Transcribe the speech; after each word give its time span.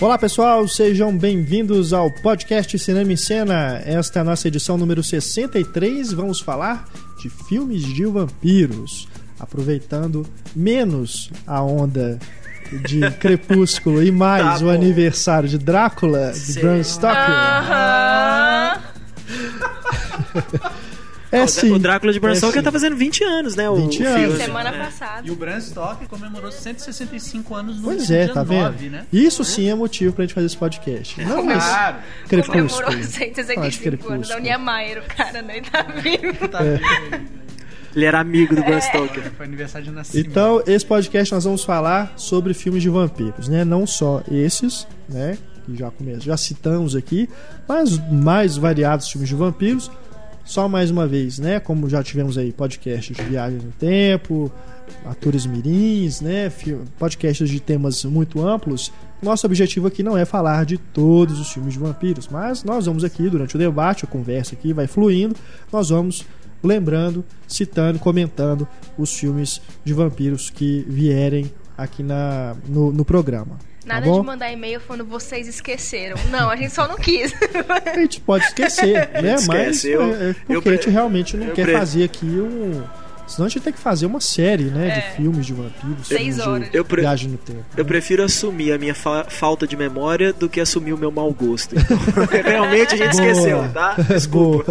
Olá 0.00 0.16
pessoal, 0.16 0.66
sejam 0.66 1.14
bem-vindos 1.14 1.92
ao 1.92 2.10
podcast 2.10 2.78
Cinema 2.78 3.12
em 3.12 3.16
Cena. 3.16 3.82
Esta 3.84 4.20
é 4.20 4.22
a 4.22 4.24
nossa 4.24 4.48
edição 4.48 4.78
número 4.78 5.02
63. 5.02 6.14
Vamos 6.14 6.40
falar 6.40 6.88
de 7.20 7.28
filmes 7.28 7.82
de 7.82 8.06
vampiros, 8.06 9.06
aproveitando 9.38 10.26
menos 10.56 11.30
a 11.46 11.62
onda 11.62 12.18
de 12.88 13.10
Crepúsculo 13.20 14.02
e 14.02 14.10
mais 14.10 14.60
Tá 14.60 14.64
o 14.64 14.70
aniversário 14.70 15.50
de 15.50 15.58
Drácula, 15.58 16.32
de 16.32 16.38
Sim. 16.38 16.60
Bram 16.60 16.82
Stoker. 16.82 17.34
Aham. 17.34 18.80
É 21.32 21.46
sim. 21.46 21.70
O 21.72 21.78
Drácula 21.78 22.12
de 22.12 22.18
Bram 22.18 22.32
é 22.32 22.34
Stoker 22.34 22.58
sim. 22.58 22.64
tá 22.64 22.72
fazendo 22.72 22.96
20 22.96 23.22
anos, 23.24 23.54
né? 23.54 23.70
O, 23.70 23.76
20 23.76 24.02
o 24.02 24.06
anos. 24.06 24.20
filme, 24.20 24.36
Semana 24.44 24.70
né? 24.72 24.78
passada. 24.84 25.26
E 25.26 25.30
o 25.30 25.36
Bram 25.36 25.60
Stoker 25.60 26.08
comemorou 26.08 26.50
165 26.50 27.54
anos 27.54 27.76
no 27.76 27.84
Pois 27.84 28.10
é, 28.10 28.24
dia 28.24 28.34
tá 28.34 28.44
9, 28.44 28.76
vendo? 28.76 28.92
né? 28.92 29.06
Isso 29.12 29.44
sim 29.44 29.68
é 29.68 29.74
motivo 29.74 30.12
pra 30.12 30.24
gente 30.24 30.34
fazer 30.34 30.46
esse 30.46 30.56
podcast. 30.56 31.22
Não, 31.22 31.44
mas 31.44 31.64
Claro. 31.64 31.96
Crepúsculo. 32.28 32.62
Comemorou 32.68 32.90
Fala 32.90 32.96
de 32.96 33.06
165 33.06 33.60
anos 33.60 34.28
da 34.28 34.34
Crepúsculo. 34.34 34.40
Niemeyer, 34.42 34.98
o 34.98 35.06
cara, 35.16 35.42
né? 35.42 35.60
Tá 35.70 35.82
vivo. 35.82 36.48
Tá 36.48 36.58
vivo. 36.62 37.40
Ele 37.94 38.04
era 38.04 38.20
amigo 38.20 38.54
do 38.54 38.62
Bram 38.62 38.76
É. 38.76 38.80
Stoker. 38.80 39.32
Foi 39.36 39.46
aniversário 39.46 39.86
de 39.86 39.92
nascimento. 39.92 40.26
Então, 40.28 40.62
esse 40.66 40.86
podcast 40.86 41.34
nós 41.34 41.44
vamos 41.44 41.64
falar 41.64 42.12
sobre 42.16 42.54
filmes 42.54 42.82
de 42.82 42.88
vampiros, 42.88 43.48
né? 43.48 43.64
Não 43.64 43.86
só 43.86 44.22
esses, 44.30 44.86
né? 45.08 45.36
Que 45.66 45.76
já, 45.76 45.92
já 46.18 46.36
citamos 46.36 46.94
aqui, 46.96 47.28
mas 47.68 47.98
mais 48.10 48.56
variados 48.56 49.08
filmes 49.10 49.28
de 49.28 49.34
vampiros. 49.34 49.90
Só 50.50 50.68
mais 50.68 50.90
uma 50.90 51.06
vez, 51.06 51.38
né? 51.38 51.60
Como 51.60 51.88
já 51.88 52.02
tivemos 52.02 52.36
aí 52.36 52.50
podcasts 52.50 53.16
de 53.16 53.22
viagem 53.22 53.60
no 53.60 53.70
tempo, 53.70 54.50
atores 55.04 55.46
mirins, 55.46 56.20
né? 56.20 56.52
Podcasts 56.98 57.48
de 57.48 57.60
temas 57.60 58.04
muito 58.04 58.44
amplos. 58.44 58.92
Nosso 59.22 59.46
objetivo 59.46 59.86
aqui 59.86 60.02
não 60.02 60.18
é 60.18 60.24
falar 60.24 60.66
de 60.66 60.76
todos 60.76 61.38
os 61.38 61.52
filmes 61.52 61.74
de 61.74 61.78
vampiros, 61.78 62.26
mas 62.26 62.64
nós 62.64 62.86
vamos 62.86 63.04
aqui, 63.04 63.30
durante 63.30 63.54
o 63.54 63.58
debate, 63.60 64.04
a 64.04 64.08
conversa 64.08 64.56
aqui 64.56 64.72
vai 64.72 64.88
fluindo, 64.88 65.36
nós 65.72 65.90
vamos 65.90 66.26
lembrando, 66.64 67.24
citando, 67.46 68.00
comentando 68.00 68.66
os 68.98 69.16
filmes 69.16 69.62
de 69.84 69.94
vampiros 69.94 70.50
que 70.50 70.84
vierem 70.88 71.48
aqui 71.78 72.02
na, 72.02 72.56
no, 72.68 72.90
no 72.90 73.04
programa. 73.04 73.69
Nada 73.84 74.06
tá 74.06 74.12
de 74.12 74.22
mandar 74.22 74.52
e-mail 74.52 74.78
falando 74.80 75.04
vocês 75.06 75.48
esqueceram. 75.48 76.16
Não, 76.30 76.50
a 76.50 76.56
gente 76.56 76.72
só 76.74 76.86
não 76.86 76.96
quis. 76.96 77.32
A 77.94 77.98
gente 77.98 78.20
pode 78.20 78.44
esquecer, 78.44 79.08
né? 79.22 79.34
Esquece, 79.34 79.48
Mas 79.48 79.84
eu- 79.84 80.02
é, 80.02 80.30
é 80.30 80.34
porque 80.34 80.68
eu 80.68 80.72
a 80.72 80.76
gente 80.76 80.90
realmente 80.90 81.36
não 81.36 81.46
eu 81.48 81.54
quer 81.54 81.64
pre- 81.64 81.72
fazer 81.78 82.04
aqui 82.04 82.26
um. 82.26 82.82
Senão 83.26 83.46
a 83.46 83.48
gente 83.48 83.62
tem 83.62 83.72
que 83.72 83.78
fazer 83.78 84.06
uma 84.06 84.20
série, 84.20 84.64
né? 84.64 84.88
É. 84.88 84.94
De 85.10 85.16
filmes 85.16 85.46
de 85.46 85.52
vampiros. 85.54 86.08
Seis 86.08 86.18
filmes 86.20 86.36
de 86.36 86.48
horas. 86.48 86.68
Eu, 86.72 86.84
pre- 86.84 87.00
Viagem 87.02 87.30
no 87.30 87.38
tempo. 87.38 87.64
eu 87.76 87.84
né? 87.84 87.88
prefiro 87.88 88.24
assumir 88.24 88.72
a 88.72 88.78
minha 88.78 88.94
fa- 88.94 89.24
falta 89.28 89.68
de 89.68 89.76
memória 89.76 90.32
do 90.32 90.48
que 90.48 90.60
assumir 90.60 90.92
o 90.92 90.98
meu 90.98 91.12
mau 91.12 91.32
gosto. 91.32 91.76
Então, 91.78 91.96
realmente 92.44 92.94
a 92.94 92.96
gente 92.96 93.16
Boa. 93.16 93.30
esqueceu, 93.30 93.68
tá? 93.72 93.96
Boa. 94.28 94.64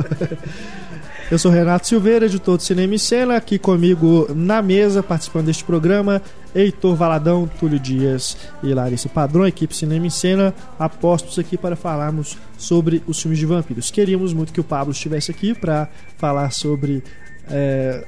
Eu 1.31 1.38
sou 1.38 1.52
Renato 1.52 1.88
Silveira, 1.88 2.25
editor 2.25 2.58
do 2.58 2.63
Cinema 2.63 2.95
em 2.95 2.97
Cena, 2.97 3.35
aqui 3.35 3.59
comigo 3.59 4.27
na 4.33 4.63
mesa, 4.63 5.03
participando 5.03 5.45
deste 5.45 5.63
programa, 5.63 6.23
Heitor 6.55 6.95
Valadão, 6.95 7.47
Túlio 7.59 7.80
Dias 7.80 8.36
e 8.63 8.73
Larissa 8.73 9.08
Padrão, 9.08 9.45
equipe 9.45 9.75
Cinema 9.75 10.08
em 10.08 10.09
Cena, 10.09 10.55
apostos 10.80 11.38
aqui 11.38 11.55
para 11.55 11.75
falarmos 11.75 12.36
sobre 12.58 13.03
os 13.05 13.21
filmes 13.21 13.38
de 13.38 13.45
vampiros. 13.45 13.91
Queríamos 13.91 14.33
muito 14.33 14.52
que 14.52 14.59
o 14.59 14.63
Pablo 14.63 14.91
estivesse 14.91 15.30
aqui 15.30 15.53
para 15.53 15.88
falar 16.17 16.49
sobre 16.49 17.03
é, 17.47 18.03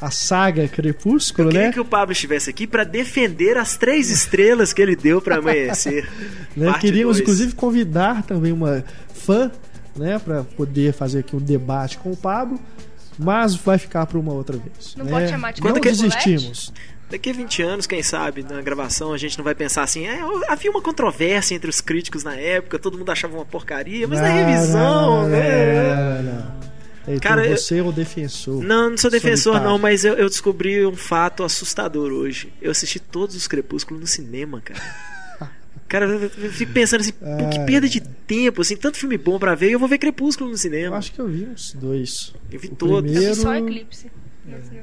a 0.00 0.10
saga 0.10 0.66
Crepúsculo, 0.66 1.48
Eu 1.48 1.52
queria 1.52 1.66
né? 1.66 1.72
que 1.74 1.80
o 1.80 1.84
Pablo 1.84 2.12
estivesse 2.12 2.48
aqui 2.48 2.66
pra 2.66 2.84
defender 2.84 3.58
as 3.58 3.76
três 3.76 4.10
estrelas 4.10 4.72
que 4.72 4.80
ele 4.80 4.96
deu 4.96 5.20
pra 5.20 5.36
amanhecer. 5.36 6.08
Né? 6.54 6.70
Queríamos, 6.80 7.16
dois. 7.16 7.20
inclusive, 7.22 7.54
convidar 7.54 8.24
também 8.24 8.52
uma 8.52 8.84
fã 9.14 9.50
né, 9.96 10.18
para 10.18 10.42
poder 10.44 10.92
fazer 10.92 11.20
aqui 11.20 11.34
um 11.36 11.40
debate 11.40 11.98
com 11.98 12.10
o 12.12 12.16
Pablo, 12.16 12.58
mas 13.18 13.54
vai 13.54 13.78
ficar 13.78 14.06
para 14.06 14.18
uma 14.18 14.32
outra 14.32 14.56
vez. 14.56 14.94
Não 14.96 15.04
né? 15.04 15.10
pode 15.10 15.28
chamar 15.28 15.52
de 15.52 15.62
Não 15.62 15.72
desistimos. 15.74 16.72
Daqui 17.10 17.28
a 17.28 17.32
20 17.34 17.62
anos, 17.62 17.86
quem 17.86 18.02
sabe, 18.02 18.42
na 18.42 18.62
gravação, 18.62 19.12
a 19.12 19.18
gente 19.18 19.36
não 19.36 19.44
vai 19.44 19.54
pensar 19.54 19.82
assim, 19.82 20.06
é, 20.06 20.20
havia 20.48 20.70
uma 20.70 20.80
controvérsia 20.80 21.54
entre 21.54 21.68
os 21.68 21.78
críticos 21.80 22.24
na 22.24 22.34
época, 22.34 22.78
todo 22.78 22.96
mundo 22.96 23.12
achava 23.12 23.36
uma 23.36 23.44
porcaria, 23.44 24.08
mas 24.08 24.18
na 24.18 24.28
Não, 24.28 24.34
revisão, 24.34 25.22
não, 25.22 25.28
né? 25.28 25.84
não, 25.84 26.22
não, 26.22 26.32
não. 26.32 26.62
Heitor, 27.06 27.20
Cara, 27.20 27.46
eu- 27.46 27.56
você 27.56 27.78
é 27.78 27.82
o 27.82 27.92
defensor. 27.92 28.62
Não, 28.62 28.90
não 28.90 28.96
sou 28.96 29.10
defensor 29.10 29.52
Solitário. 29.54 29.68
não, 29.70 29.78
mas 29.78 30.04
eu, 30.04 30.14
eu 30.14 30.28
descobri 30.28 30.86
um 30.86 30.94
fato 30.96 31.42
assustador 31.42 32.12
hoje. 32.12 32.50
Eu 32.62 32.70
assisti 32.70 32.98
todos 33.00 33.34
os 33.36 33.46
Crepúsculos 33.46 34.00
no 34.00 34.06
cinema, 34.06 34.60
cara. 34.62 34.80
Cara, 35.92 36.06
eu 36.06 36.22
eu 36.22 36.50
fico 36.52 36.72
pensando 36.72 37.02
assim, 37.02 37.12
pô, 37.12 37.26
que 37.50 37.58
Ai. 37.58 37.64
perda 37.66 37.86
de 37.88 38.00
tempo, 38.00 38.62
assim, 38.62 38.76
tanto 38.76 38.96
filme 38.96 39.18
bom 39.18 39.38
pra 39.38 39.54
ver, 39.54 39.68
e 39.68 39.72
eu 39.72 39.78
vou 39.78 39.86
ver 39.88 39.98
Crepúsculo 39.98 40.48
no 40.48 40.54
Eu 40.54 40.58
cinema. 40.58 40.96
acho 40.96 41.12
que 41.12 41.18
eu 41.20 41.28
vi 41.28 41.44
uns 41.44 41.74
dois. 41.74 42.32
Eu 42.50 42.58
vi 42.58 42.68
o 42.68 42.74
todos. 42.74 42.96
Eu 42.96 43.02
vi 43.02 43.10
primeiro- 43.12 43.34
só 43.34 43.54
Eclipse. 43.54 44.06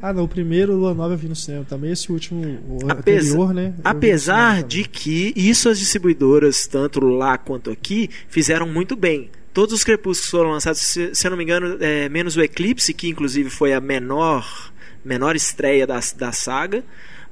Ah, 0.02 0.14
não, 0.14 0.24
o 0.24 0.28
primeiro 0.28 0.74
Lua 0.76 0.94
Nova 0.94 1.16
eu 1.16 1.18
vi 1.18 1.28
no 1.28 1.36
cinema 1.36 1.66
também. 1.68 1.92
Esse 1.92 2.12
último, 2.12 2.42
o 2.68 2.90
Apesar- 2.90 3.20
anterior, 3.34 3.54
né? 3.54 3.74
eu 3.76 3.82
Apesar 3.84 4.64
de 4.64 4.84
que 4.86 5.34
isso 5.36 5.68
as 5.68 5.80
distribuidoras, 5.80 6.66
tanto 6.68 7.02
lá 7.02 7.38
quanto 7.38 7.70
aqui, 7.72 8.10
fizeram 8.30 8.68
muito 8.68 8.96
bem. 8.96 9.30
Todos 9.54 9.74
os 9.74 9.84
Crepúsculos 9.84 10.30
foram 10.30 10.52
lançados, 10.52 10.80
se, 10.80 11.10
se 11.14 11.26
eu 11.28 11.32
não 11.32 11.38
me 11.38 11.44
engano, 11.44 11.76
é, 11.82 12.08
menos 12.08 12.38
o 12.38 12.42
Eclipse, 12.42 12.94
que 12.94 13.10
inclusive 13.10 13.50
foi 13.50 13.74
a 13.74 13.82
menor, 13.82 14.72
menor 15.04 15.36
estreia 15.36 15.86
da, 15.86 16.00
da 16.16 16.32
saga. 16.32 16.84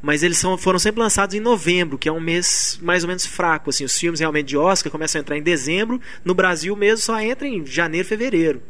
Mas 0.02 0.22
eles 0.24 0.38
são, 0.38 0.58
foram 0.58 0.78
sempre 0.78 1.02
lançados 1.02 1.36
em 1.36 1.40
novembro, 1.40 1.98
que 1.98 2.08
é 2.08 2.12
um 2.12 2.20
mês 2.20 2.78
mais 2.82 3.04
ou 3.04 3.08
menos 3.08 3.26
fraco. 3.26 3.70
Assim, 3.70 3.84
os 3.84 3.98
filmes 3.98 4.20
realmente 4.20 4.48
de 4.48 4.58
Oscar 4.58 4.92
começam 4.92 5.20
a 5.20 5.22
entrar 5.22 5.38
em 5.38 5.42
dezembro. 5.42 6.00
No 6.24 6.34
Brasil 6.34 6.76
mesmo 6.76 7.04
só 7.04 7.20
entra 7.20 7.48
em 7.48 7.66
janeiro, 7.66 8.08
fevereiro. 8.08 8.62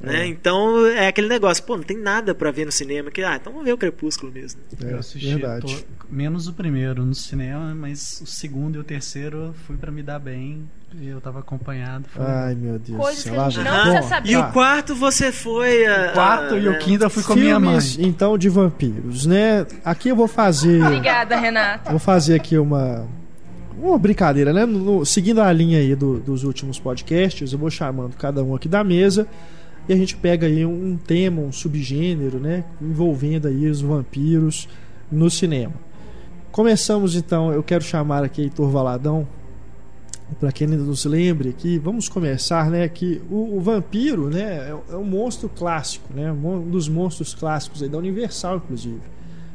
Né? 0.00 0.26
Então 0.26 0.84
é 0.86 1.06
aquele 1.06 1.28
negócio, 1.28 1.62
pô, 1.62 1.76
não 1.76 1.84
tem 1.84 1.96
nada 1.96 2.34
pra 2.34 2.50
ver 2.50 2.64
no 2.66 2.72
cinema. 2.72 3.08
Que, 3.10 3.22
ah, 3.22 3.36
então 3.36 3.52
vamos 3.52 3.64
ver 3.66 3.72
o 3.72 3.78
Crepúsculo 3.78 4.32
mesmo. 4.32 4.60
É, 4.84 4.92
eu 4.92 4.98
assisti 4.98 5.28
verdade. 5.28 5.76
to- 5.76 5.84
menos 6.10 6.48
o 6.48 6.52
primeiro 6.52 7.04
no 7.04 7.14
cinema, 7.14 7.72
mas 7.74 8.20
o 8.20 8.26
segundo 8.26 8.76
e 8.76 8.78
o 8.80 8.84
terceiro 8.84 9.54
fui 9.66 9.76
pra 9.76 9.92
me 9.92 10.02
dar 10.02 10.18
bem 10.18 10.68
e 11.00 11.06
eu 11.08 11.20
tava 11.20 11.38
acompanhado. 11.38 12.04
Foi 12.08 12.24
Ai, 12.26 12.54
meu 12.56 12.80
Deus. 12.80 12.98
Coisas 12.98 13.22
que 13.22 13.30
a 13.30 13.32
lá 13.34 13.48
gente 13.48 13.64
não 13.64 13.80
precisa 13.82 14.02
saber. 14.08 14.28
E 14.30 14.32
tá. 14.34 14.48
o 14.48 14.52
quarto 14.52 14.94
você 14.96 15.30
foi. 15.30 15.86
A, 15.86 16.10
o 16.10 16.12
quarto 16.14 16.54
a- 16.54 16.58
e 16.58 16.66
o 16.68 16.72
né? 16.72 16.78
quinto 16.78 17.04
eu 17.04 17.10
fui 17.10 17.22
com 17.22 17.32
a 17.34 17.36
minha 17.36 17.60
mãe. 17.60 17.78
Então, 18.00 18.36
de 18.36 18.48
vampiros, 18.48 19.24
né? 19.24 19.64
Aqui 19.84 20.08
eu 20.08 20.16
vou 20.16 20.26
fazer... 20.26 20.82
Obrigada, 20.82 21.36
Renato. 21.36 21.90
Vou 21.90 21.98
fazer 22.00 22.34
aqui 22.34 22.58
uma 22.58 23.06
uma 23.78 23.98
brincadeira, 23.98 24.52
né? 24.52 24.64
No- 24.66 24.98
no- 24.98 25.06
seguindo 25.06 25.40
a 25.40 25.52
linha 25.52 25.78
aí 25.78 25.94
do- 25.96 26.18
dos 26.20 26.44
últimos 26.44 26.78
podcasts, 26.78 27.52
eu 27.52 27.58
vou 27.58 27.70
chamando 27.70 28.14
cada 28.16 28.42
um 28.44 28.54
aqui 28.54 28.68
da 28.68 28.84
mesa 28.84 29.26
e 29.88 29.92
a 29.92 29.96
gente 29.96 30.16
pega 30.16 30.46
aí 30.46 30.64
um 30.64 30.96
tema, 30.96 31.42
um 31.42 31.52
subgênero, 31.52 32.38
né? 32.38 32.64
Envolvendo 32.80 33.48
aí 33.48 33.68
os 33.68 33.80
vampiros 33.80 34.68
no 35.10 35.30
cinema. 35.30 35.74
Começamos 36.50 37.16
então, 37.16 37.52
eu 37.52 37.62
quero 37.62 37.82
chamar 37.82 38.22
aqui 38.22 38.42
Heitor 38.42 38.68
Valadão, 38.68 39.26
para 40.38 40.52
quem 40.52 40.66
ainda 40.66 40.82
nos 40.82 41.04
lembre 41.04 41.50
aqui, 41.50 41.78
vamos 41.78 42.08
começar, 42.08 42.70
né? 42.70 42.88
Que 42.88 43.20
o, 43.30 43.56
o 43.56 43.60
vampiro, 43.60 44.28
né? 44.28 44.70
É, 44.70 44.76
é 44.92 44.96
um 44.96 45.04
monstro 45.04 45.48
clássico, 45.48 46.12
né? 46.14 46.32
Um 46.32 46.68
dos 46.68 46.88
monstros 46.88 47.34
clássicos 47.34 47.82
aí 47.82 47.88
da 47.88 47.98
Universal, 47.98 48.56
inclusive. 48.56 49.00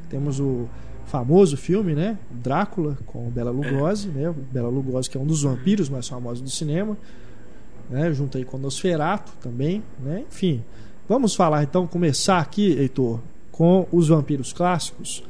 Temos 0.10 0.40
o 0.40 0.68
famoso 1.06 1.58
filme, 1.58 1.94
né? 1.94 2.18
Drácula 2.30 2.98
com 3.06 3.30
Bela 3.30 3.52
Lugosi, 3.52 4.10
né? 4.10 4.34
Bela 4.52 4.70
Lugosi 4.70 5.10
que 5.10 5.18
é 5.18 5.22
um 5.22 5.26
dos 5.26 5.44
vampiros 5.44 5.90
mais 5.90 6.08
famosos 6.08 6.42
do 6.42 6.50
cinema, 6.50 6.98
né? 7.90 8.14
Junto 8.14 8.38
aí 8.38 8.46
com 8.46 8.58
Nosferatu 8.58 9.32
também, 9.42 9.84
né? 10.00 10.24
Enfim, 10.30 10.64
vamos 11.08 11.36
falar 11.36 11.64
então, 11.64 11.88
começar 11.88 12.40
aqui, 12.40 12.72
Heitor, 12.78 13.20
com 13.52 13.88
os 13.92 14.10
vampiros 14.10 14.54
clássicos. 14.54 15.24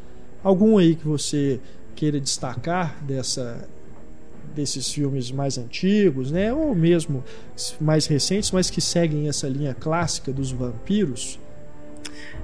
Algum 0.44 0.78
aí 0.78 0.96
que 0.96 1.08
você 1.08 1.60
queira 1.96 2.20
destacar 2.20 2.96
dessa 3.04 3.68
desses 4.56 4.92
filmes 4.92 5.32
mais 5.32 5.58
antigos, 5.58 6.32
né? 6.32 6.52
Ou 6.52 6.74
mesmo 6.74 7.24
mais 7.80 8.08
recentes, 8.08 8.52
mas 8.52 8.72
que 8.72 8.82
seguem 8.82 9.30
essa 9.30 9.48
linha 9.48 9.74
clássica 9.74 10.34
dos 10.34 10.52
vampiros? 10.52 11.40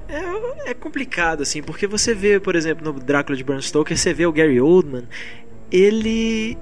É, 0.07 0.71
é 0.71 0.73
complicado, 0.75 1.41
assim, 1.41 1.63
porque 1.63 1.87
você 1.87 2.13
vê, 2.13 2.39
por 2.39 2.55
exemplo, 2.55 2.93
no 2.93 2.99
Drácula 2.99 3.35
de 3.35 3.43
Bram 3.43 3.59
Stoker, 3.59 3.97
você 3.97 4.13
vê 4.13 4.27
o 4.27 4.31
Gary 4.31 4.61
Oldman, 4.61 5.05
ele. 5.71 6.55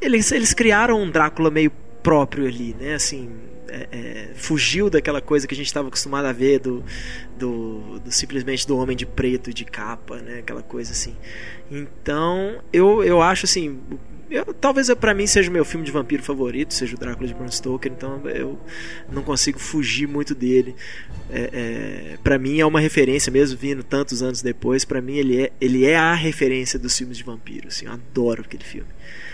Eles, 0.00 0.32
eles 0.32 0.52
criaram 0.52 1.00
um 1.00 1.10
Drácula 1.10 1.50
meio 1.50 1.70
próprio 2.04 2.46
ali, 2.46 2.76
né? 2.78 2.94
Assim. 2.94 3.28
é, 3.68 3.88
é, 3.90 4.28
fugiu 4.34 4.88
daquela 4.88 5.20
coisa 5.20 5.48
que 5.48 5.54
a 5.54 5.56
gente 5.56 5.66
estava 5.66 5.88
acostumado 5.88 6.26
a 6.26 6.32
ver 6.32 6.60
do, 6.60 6.84
do, 7.38 7.98
do, 8.00 8.12
simplesmente 8.12 8.66
do 8.66 8.76
homem 8.76 8.96
de 8.96 9.06
preto 9.06 9.50
e 9.50 9.54
de 9.54 9.64
capa, 9.64 10.18
né? 10.18 10.38
Aquela 10.38 10.62
coisa 10.62 10.92
assim. 10.92 11.16
Então, 11.70 12.62
eu, 12.72 13.02
eu 13.02 13.22
acho 13.22 13.46
assim, 13.46 13.80
eu, 14.30 14.44
talvez 14.54 14.92
para 14.94 15.14
mim 15.14 15.26
seja 15.26 15.50
o 15.50 15.52
meu 15.52 15.64
filme 15.64 15.84
de 15.84 15.92
vampiro 15.92 16.22
favorito, 16.22 16.74
seja 16.74 16.96
o 16.96 16.98
Drácula 16.98 17.28
de 17.28 17.34
Bram 17.34 17.48
Stoker, 17.48 17.92
então 17.92 18.20
eu 18.28 18.58
não 19.10 19.22
consigo 19.22 19.58
fugir 19.58 20.08
muito 20.08 20.34
dele. 20.34 20.74
É, 21.30 21.50
é, 21.52 22.18
para 22.22 22.38
mim 22.38 22.58
é 22.58 22.66
uma 22.66 22.80
referência, 22.80 23.30
mesmo 23.30 23.56
vindo 23.58 23.82
tantos 23.82 24.22
anos 24.22 24.42
depois, 24.42 24.84
para 24.84 25.00
mim 25.00 25.16
ele 25.16 25.42
é, 25.42 25.52
ele 25.60 25.84
é 25.84 25.96
a 25.96 26.14
referência 26.14 26.78
dos 26.78 26.96
filmes 26.96 27.16
de 27.16 27.24
vampiro. 27.24 27.68
Assim, 27.68 27.86
eu 27.86 27.92
adoro 27.92 28.42
aquele 28.42 28.64
filme. 28.64 28.88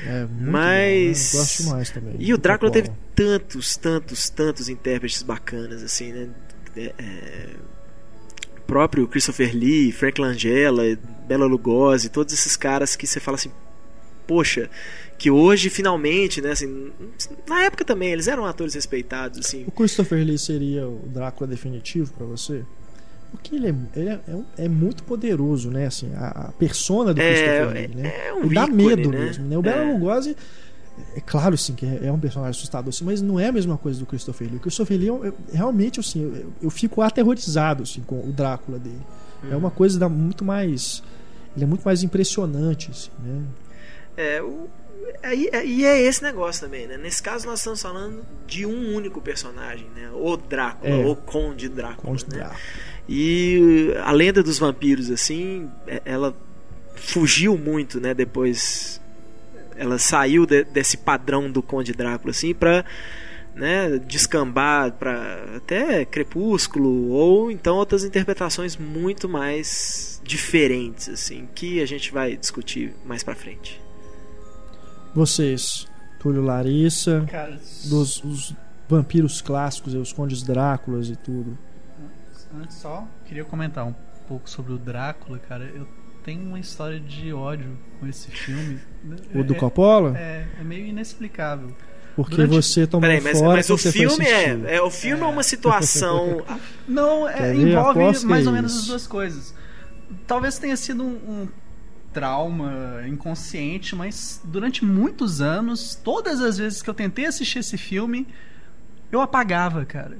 É, 0.06 0.26
muito 0.26 0.50
Mas 0.50 1.32
bom, 1.32 1.38
né? 1.38 1.44
gosto 1.44 1.64
mais 1.64 1.91
também. 1.91 2.17
E 2.19 2.35
o 2.35 2.38
Drácula 2.38 2.70
teve 2.70 2.91
tantos, 3.14 3.76
tantos, 3.76 4.29
tantos 4.29 4.69
intérpretes 4.69 5.23
bacanas, 5.23 5.82
assim, 5.82 6.12
né? 6.12 6.29
É, 6.76 6.94
é 6.99 7.47
próprio 8.70 9.08
Christopher 9.08 9.52
Lee, 9.52 9.90
Frank 9.90 10.20
Langella, 10.20 10.96
Bela 11.26 11.44
Lugosi, 11.44 12.08
todos 12.08 12.32
esses 12.32 12.55
caras 12.55 12.94
que 12.94 13.05
você 13.05 13.19
fala 13.19 13.34
assim, 13.34 13.50
poxa, 14.28 14.70
que 15.19 15.28
hoje 15.28 15.69
finalmente, 15.69 16.40
né, 16.40 16.52
assim, 16.52 16.93
na 17.49 17.64
época 17.64 17.84
também 17.84 18.12
eles 18.12 18.28
eram 18.28 18.46
atores 18.46 18.75
respeitados, 18.75 19.40
assim. 19.40 19.64
O 19.67 19.72
Christopher 19.72 20.25
Lee 20.25 20.38
seria 20.38 20.87
o 20.87 21.02
Drácula 21.06 21.50
definitivo 21.50 22.12
para 22.12 22.25
você? 22.25 22.62
Porque 23.32 23.56
ele, 23.56 23.67
é, 23.67 23.75
ele 23.96 24.08
é, 24.08 24.20
é, 24.28 24.64
é, 24.67 24.69
muito 24.69 25.02
poderoso, 25.02 25.69
né? 25.69 25.87
Assim, 25.87 26.12
a, 26.14 26.28
a 26.28 26.52
persona 26.52 27.12
do 27.12 27.20
é, 27.20 27.32
Christopher 27.32 27.88
Lee, 27.88 27.96
né? 27.96 28.12
É 28.28 28.32
um 28.32 28.44
ele 28.44 28.55
dá 28.55 28.64
ícone, 28.64 28.84
medo 28.84 29.11
né? 29.11 29.19
mesmo, 29.19 29.49
né? 29.49 29.58
O 29.58 29.62
Bela 29.62 29.93
Lugosi 29.93 30.37
é 31.14 31.20
claro 31.20 31.56
sim 31.56 31.75
que 31.75 31.87
é 31.87 32.11
um 32.11 32.19
personagem 32.19 32.50
assustador 32.50 32.88
assim, 32.91 33.05
mas 33.05 33.20
não 33.20 33.38
é 33.38 33.49
a 33.49 33.52
mesma 33.52 33.76
coisa 33.76 33.99
do 33.99 34.06
Christopher 34.06 34.49
Lee. 34.49 34.56
O 34.56 34.61
Christopher 34.61 34.99
Lee 34.99 35.08
eu, 35.08 35.35
realmente 35.52 36.00
assim, 36.00 36.23
eu, 36.23 36.52
eu, 36.62 36.70
fico 36.70 37.02
aterrorizado 37.02 37.82
assim 37.82 38.00
com 38.00 38.20
o 38.20 38.32
Drácula 38.32 38.79
dele. 38.79 39.00
É 39.50 39.56
uma 39.56 39.70
coisa 39.70 39.99
da, 39.99 40.08
muito 40.08 40.44
mais 40.44 41.02
ele 41.56 41.64
é 41.64 41.67
muito 41.67 41.82
mais 41.82 42.02
impressionante 42.02 42.91
assim, 42.91 43.11
né? 43.23 43.43
É, 44.17 44.43
o, 44.43 44.69
é, 45.23 45.64
e 45.64 45.85
é 45.85 46.00
esse 46.02 46.23
negócio 46.23 46.62
também, 46.62 46.87
né? 46.87 46.97
Nesse 46.97 47.23
caso 47.23 47.47
nós 47.47 47.61
estamos 47.61 47.81
falando 47.81 48.23
de 48.47 48.67
um 48.67 48.94
único 48.94 49.20
personagem, 49.20 49.87
né? 49.94 50.11
O 50.12 50.37
Drácula, 50.37 50.91
É. 50.91 51.06
o 51.06 51.17
Conde 51.17 51.69
Drácula, 51.69 52.12
Conde 52.12 52.25
né? 52.29 52.37
Drácula. 52.37 52.61
E 53.08 53.93
a 54.05 54.12
lenda 54.12 54.43
dos 54.43 54.58
vampiros, 54.58 55.11
assim, 55.11 55.69
é- 55.87 56.02
ela 56.05 56.35
fugiu 56.94 57.56
muito, 57.58 58.00
né? 58.00 58.14
Depois 58.14 59.00
ela 59.81 59.99
saiu 59.99 60.44
de- 60.47 60.65
desse 60.65 60.97
padrão 60.99 61.50
do 61.50 61.62
Conde 61.62 61.93
Drácula, 61.93 62.31
assim, 62.31 62.55
pra 62.55 62.85
né, 63.55 63.99
descambar 63.99 64.93
para 64.93 65.56
até 65.56 66.05
Crepúsculo 66.05 67.09
ou 67.09 67.50
então 67.50 67.77
outras 67.77 68.05
interpretações 68.05 68.77
muito 68.77 69.29
mais 69.29 70.21
diferentes, 70.25 71.09
assim, 71.09 71.49
que 71.55 71.81
a 71.82 71.87
gente 71.87 72.12
vai 72.12 72.37
discutir 72.37 72.94
mais 73.05 73.23
pra 73.25 73.35
frente. 73.35 73.81
Vocês, 75.15 75.88
Túlio 76.21 76.43
Larissa, 76.43 77.26
Cara, 77.29 77.59
dos 77.87 78.23
os 78.23 78.55
vampiros 78.88 79.41
clássicos, 79.41 79.94
os 79.94 80.12
condes 80.12 80.43
Dráculas 80.43 81.09
e 81.09 81.17
tudo. 81.17 81.59
Antes 82.61 82.76
só, 82.76 83.06
queria 83.26 83.44
comentar 83.44 83.85
um 83.87 83.94
pouco 84.29 84.49
sobre 84.49 84.73
o 84.73 84.79
Drácula, 84.79 85.38
cara. 85.38 85.65
Eu 85.65 85.87
tenho 86.25 86.43
uma 86.43 86.58
história 86.58 86.99
de 87.00 87.32
ódio 87.32 87.76
com 87.99 88.06
esse 88.06 88.31
filme. 88.31 88.78
O 89.34 89.43
do 89.43 89.55
É- 89.55 89.56
Coppola? 89.56 90.17
É, 90.19 90.46
é 90.61 90.62
meio 90.64 90.84
inexplicável. 90.87 91.75
Porque 92.17 92.37
durante- 92.37 92.55
você 92.55 92.87
tomou 92.87 93.08
Peraí, 93.08 93.20
mas, 93.22 93.38
fora 93.38 93.56
mas 93.56 93.70
o 93.70 93.78
filme 93.78 94.26
é, 94.26 94.75
é 94.76 94.82
o 94.82 94.90
filme 94.90 95.22
é 95.22 95.26
uma 95.26 95.43
situação 95.43 96.43
Não, 96.87 97.26
é, 97.28 97.55
envolve 97.55 98.00
Aposto 98.00 98.26
mais 98.26 98.44
é 98.44 98.49
ou 98.49 98.55
menos 98.55 98.72
isso. 98.72 98.81
as 98.82 98.87
duas 98.88 99.06
coisas. 99.06 99.55
Talvez 100.26 100.58
tenha 100.58 100.76
sido 100.76 101.02
um, 101.02 101.14
um 101.43 101.49
trauma 102.12 103.05
inconsciente, 103.08 103.94
mas 103.94 104.40
durante 104.44 104.84
muitos 104.84 105.40
anos, 105.40 105.94
todas 105.94 106.40
as 106.43 106.58
vezes 106.58 106.82
que 106.82 106.90
eu 106.90 106.94
tentei 106.94 107.25
assistir 107.26 107.61
esse 107.61 107.78
filme, 107.78 108.26
eu 109.11 109.20
apagava, 109.20 109.84
cara. 109.87 110.19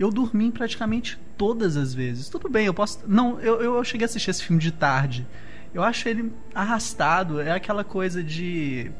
Eu 0.00 0.10
dormi 0.10 0.50
praticamente 0.50 1.18
todas 1.36 1.76
as 1.76 1.92
vezes. 1.94 2.28
Tudo 2.30 2.48
bem, 2.48 2.64
eu 2.66 2.72
posso. 2.74 2.98
Não, 3.06 3.38
eu, 3.40 3.60
eu 3.62 3.84
cheguei 3.84 4.04
a 4.04 4.06
assistir 4.06 4.30
esse 4.30 4.42
filme 4.42 4.60
de 4.60 4.72
tarde. 4.72 5.26
Eu 5.74 5.82
acho 5.82 6.08
ele 6.08 6.32
arrastado. 6.54 7.40
É 7.40 7.52
aquela 7.52 7.84
coisa 7.84 8.22
de. 8.24 8.90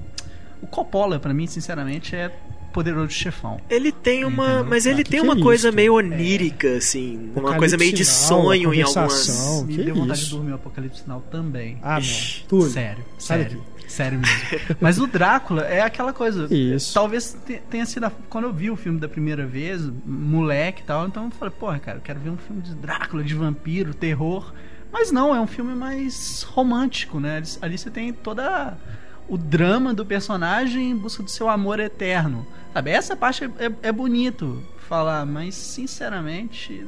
O 0.62 0.66
Coppola, 0.66 1.18
pra 1.18 1.32
mim, 1.32 1.46
sinceramente, 1.46 2.14
é 2.14 2.28
poderoso 2.72 3.10
chefão. 3.10 3.58
Ele 3.68 3.90
tem 3.90 4.24
uma, 4.26 4.44
Entendeu? 4.46 4.64
mas 4.66 4.86
ele 4.86 5.00
Ah, 5.00 5.04
tem 5.04 5.20
que 5.20 5.26
uma 5.26 5.38
é 5.40 5.42
coisa 5.42 5.68
isso? 5.68 5.74
meio 5.76 5.94
onírica, 5.94 6.76
assim, 6.76 7.32
uma 7.34 7.56
coisa 7.56 7.76
meio 7.78 7.92
de 7.94 8.04
sonho 8.04 8.72
em 8.74 8.82
algumas. 8.82 9.64
Me 9.66 9.76
deu 9.78 9.94
vontade 9.94 10.20
isso? 10.20 10.28
de 10.28 10.36
dormir 10.36 10.52
o 10.52 10.54
Apocalipse 10.56 11.00
Sinal 11.02 11.20
também. 11.32 11.78
Ah, 11.82 11.98
Ixi, 11.98 12.40
não. 12.42 12.48
Túlio. 12.48 12.70
Sério, 12.70 13.04
sai 13.18 13.38
sério. 13.44 13.64
Sério 13.90 14.20
mesmo. 14.20 14.76
Mas 14.80 14.98
o 15.00 15.06
Drácula 15.06 15.62
é 15.64 15.80
aquela 15.82 16.12
coisa. 16.12 16.46
Isso. 16.54 16.94
Talvez 16.94 17.36
te- 17.44 17.60
tenha 17.68 17.84
sido. 17.84 18.04
a- 18.04 18.12
Quando 18.28 18.44
eu 18.44 18.52
vi 18.52 18.70
o 18.70 18.76
filme 18.76 19.00
da 19.00 19.08
primeira 19.08 19.44
vez, 19.46 19.82
moleque 20.06 20.82
e 20.82 20.84
tal, 20.84 21.06
então 21.08 21.24
eu 21.24 21.30
falei, 21.32 21.52
porra, 21.58 21.78
cara, 21.80 21.98
eu 21.98 22.02
quero 22.02 22.20
ver 22.20 22.30
um 22.30 22.36
filme 22.36 22.62
de 22.62 22.74
Drácula, 22.74 23.24
de 23.24 23.34
vampiro, 23.34 23.92
terror. 23.92 24.52
Mas 24.92 25.10
não, 25.10 25.34
é 25.34 25.40
um 25.40 25.46
filme 25.46 25.74
mais 25.74 26.42
romântico, 26.44 27.18
né? 27.18 27.36
Ali- 27.38 27.48
Ali 27.62 27.78
você 27.78 27.90
tem 27.90 28.12
toda 28.12 28.76
o 29.28 29.36
drama 29.36 29.92
do 29.92 30.04
personagem 30.06 30.90
em 30.90 30.96
busca 30.96 31.22
do 31.22 31.30
seu 31.30 31.48
amor 31.48 31.78
eterno. 31.80 32.46
Sabe? 32.72 32.90
Essa 32.90 33.16
parte 33.16 33.44
é, 33.44 33.66
é- 33.66 33.72
é 33.88 33.92
bonito 33.92 34.62
falar, 34.88 35.26
mas 35.26 35.54
sinceramente 35.56 36.86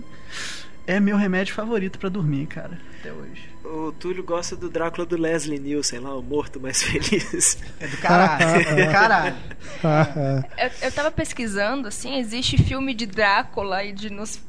é 0.86 0.98
meu 1.00 1.16
remédio 1.16 1.54
favorito 1.54 1.98
pra 1.98 2.08
dormir, 2.08 2.46
cara, 2.46 2.78
até 3.00 3.12
hoje. 3.12 3.50
O 3.64 3.92
Túlio 3.92 4.24
gosta 4.24 4.56
do 4.56 4.68
Drácula 4.68 5.06
do 5.06 5.16
Leslie 5.16 5.58
Nielsen 5.58 6.00
lá, 6.00 6.16
o 6.16 6.22
morto 6.22 6.60
mais 6.60 6.82
feliz. 6.82 7.58
É 7.80 7.86
do 7.86 7.96
caralho, 7.98 8.44
é 8.68 8.86
do 8.86 8.92
caralho. 8.92 9.36
Ah, 9.84 10.44
Eu, 10.58 10.70
eu 10.82 10.92
tava 10.92 11.10
pesquisando, 11.10 11.88
assim, 11.88 12.18
existe 12.18 12.58
filme 12.58 12.92
de 12.92 13.06
Drácula 13.06 13.84
e 13.84 13.92
de 13.92 14.10
nos... 14.10 14.40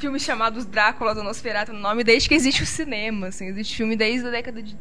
filmes 0.00 0.22
chamados 0.22 0.64
Drácula 0.64 1.14
do 1.14 1.22
Nosferatu 1.22 1.72
no 1.72 1.78
nome 1.78 2.02
desde 2.02 2.28
que 2.28 2.34
existe 2.34 2.62
o 2.64 2.66
cinema, 2.66 3.28
assim, 3.28 3.46
existe 3.46 3.76
filme 3.76 3.94
desde 3.94 4.26
a 4.26 4.30
década 4.30 4.60
de 4.62 4.76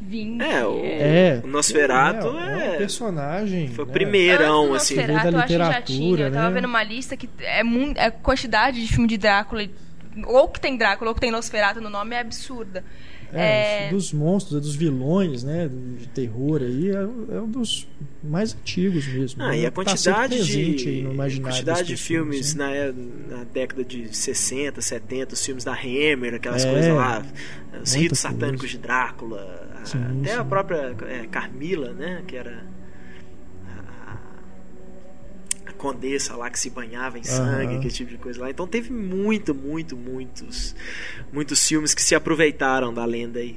20. 0.00 0.42
É, 0.42 0.66
o, 0.66 0.80
é. 0.84 1.40
o 1.44 1.46
Nosferatu 1.46 2.28
é, 2.38 2.66
é, 2.66 2.70
um 2.70 2.78
personagem. 2.78 3.68
foi 3.68 3.84
o 3.84 3.86
né? 3.86 3.92
primeirão, 3.92 4.72
Antes 4.72 4.82
assim. 4.82 4.96
Nosferatu, 4.96 5.24
da 5.24 5.30
eu 5.30 5.38
acho 5.38 5.46
que 5.46 5.52
já 5.52 5.64
literatura, 5.64 5.84
tinha. 5.84 6.26
Eu 6.26 6.32
tava 6.32 6.48
né? 6.48 6.54
vendo 6.54 6.64
uma 6.64 6.82
lista 6.82 7.16
que 7.16 7.28
é 7.40 7.62
muito, 7.62 7.98
a 7.98 8.10
quantidade 8.10 8.80
de 8.80 8.92
filme 8.92 9.06
de 9.06 9.18
Drácula, 9.18 9.66
ou 10.26 10.48
que 10.48 10.60
tem 10.60 10.76
Drácula 10.76 11.10
ou 11.10 11.14
que 11.14 11.20
tem 11.20 11.30
Nosferatu 11.30 11.80
no 11.80 11.90
nome 11.90 12.16
é 12.16 12.20
absurda. 12.20 12.84
É, 13.32 13.86
É, 13.86 13.90
dos 13.90 14.12
monstros, 14.12 14.60
dos 14.60 14.74
vilões, 14.74 15.44
né? 15.44 15.68
De 15.98 16.06
terror 16.08 16.60
aí, 16.62 16.90
é, 16.90 16.94
é 17.36 17.40
um 17.40 17.48
dos 17.48 17.86
mais 18.22 18.54
antigos 18.54 19.06
mesmo. 19.06 19.42
Ah, 19.42 19.56
e 19.56 19.64
a 19.64 19.70
Tá 19.70 19.74
quantidade 19.76 20.34
presente 20.36 20.84
de, 20.84 21.06
a 21.06 21.40
quantidade 21.40 21.86
de 21.88 21.96
filmes 21.96 22.54
né? 22.54 22.64
na, 22.64 22.72
é- 22.74 22.92
na 23.38 23.44
década 23.44 23.84
de 23.84 24.14
60, 24.16 24.80
70, 24.80 25.34
os 25.34 25.44
filmes 25.46 25.64
da 25.64 25.72
Hammer, 25.72 26.34
aquelas 26.34 26.64
É, 26.64 26.70
coisas 26.70 26.94
lá, 26.94 27.24
os 27.82 27.94
ritos 27.94 28.18
satânicos 28.18 28.60
coisa. 28.62 28.74
de 28.76 28.78
Drácula, 28.78 29.70
a- 29.80 29.84
Sim, 29.86 29.98
até 30.20 30.34
a 30.34 30.42
sim. 30.42 30.48
própria 30.48 30.96
é, 31.08 31.26
Carmila, 31.30 31.92
né, 31.92 32.22
que 32.26 32.36
era 32.36 32.64
condessa 35.80 36.36
lá 36.36 36.50
que 36.50 36.60
se 36.60 36.68
banhava 36.68 37.18
em 37.18 37.22
sangue, 37.22 37.64
Aham. 37.68 37.78
aquele 37.78 37.90
tipo 37.90 38.10
de 38.10 38.18
coisa 38.18 38.38
lá. 38.38 38.50
Então 38.50 38.66
teve 38.66 38.92
muito, 38.92 39.54
muito, 39.54 39.96
muitos, 39.96 40.76
muitos 41.32 41.66
filmes 41.66 41.94
que 41.94 42.02
se 42.02 42.14
aproveitaram 42.14 42.92
da 42.92 43.02
lenda 43.06 43.40
aí. 43.40 43.56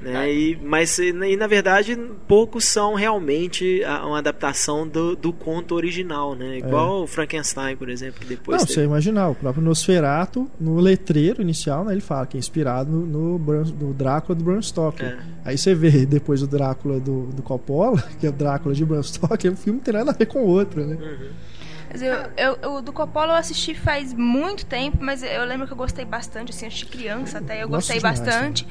Né? 0.00 0.30
E, 0.32 0.58
mas 0.62 0.98
e, 0.98 1.12
na 1.12 1.46
verdade 1.46 1.96
poucos 2.28 2.64
são 2.66 2.94
realmente 2.94 3.82
a- 3.84 4.04
uma 4.06 4.18
adaptação 4.18 4.86
do, 4.86 5.16
do 5.16 5.32
conto 5.32 5.74
original, 5.74 6.34
né? 6.34 6.58
Igual 6.58 7.04
o 7.04 7.06
Frankenstein, 7.06 7.74
por 7.76 7.88
exemplo, 7.88 8.20
que 8.20 8.26
depois 8.26 8.58
Não, 8.60 8.66
teve- 8.66 8.80
você 8.80 8.84
imaginar, 8.84 9.28
o 9.30 9.34
próprio 9.34 9.64
Nosferatu, 9.64 10.50
no 10.60 10.78
letreiro 10.78 11.40
inicial, 11.40 11.84
né, 11.86 11.92
ele 11.92 12.02
fala 12.02 12.26
que 12.26 12.36
é 12.36 12.40
inspirado 12.40 12.90
no, 12.90 13.06
no, 13.06 13.38
Bram- 13.38 13.64
no 13.80 13.94
Drácula 13.94 14.34
do 14.36 14.44
Bram 14.44 14.60
Stoker. 14.60 15.06
É. 15.06 15.18
Aí 15.44 15.56
você 15.56 15.74
vê 15.74 16.04
depois 16.04 16.42
o 16.42 16.46
Drácula 16.46 17.00
do, 17.00 17.26
do 17.26 17.42
Coppola, 17.42 18.02
que 18.20 18.26
é 18.26 18.28
o 18.28 18.32
Drácula 18.32 18.74
de 18.74 18.84
Bram 18.84 19.02
Stoker, 19.02 19.52
o 19.52 19.56
filme 19.56 19.78
não 19.78 19.84
tem 19.84 19.94
nada 19.94 20.10
a 20.10 20.14
ver 20.14 20.26
com 20.26 20.40
o 20.40 20.46
outro, 20.46 20.84
né? 20.84 20.98
Mas 21.94 22.02
eu, 22.02 22.14
eu, 22.36 22.58
eu- 22.60 22.82
do 22.82 22.92
Coppola 22.92 23.34
eu 23.34 23.36
assisti 23.36 23.72
faz 23.72 24.12
muito 24.12 24.66
tempo, 24.66 24.98
mas 25.00 25.22
eu 25.22 25.44
lembro 25.44 25.64
que 25.64 25.72
eu 25.72 25.76
gostei 25.76 26.04
bastante, 26.04 26.50
assim, 26.50 26.66
assisti 26.66 26.86
criança 26.86 27.38
até, 27.38 27.62
eu 27.62 27.68
gostei 27.68 27.98
demais 27.98 28.18
bastante. 28.18 28.66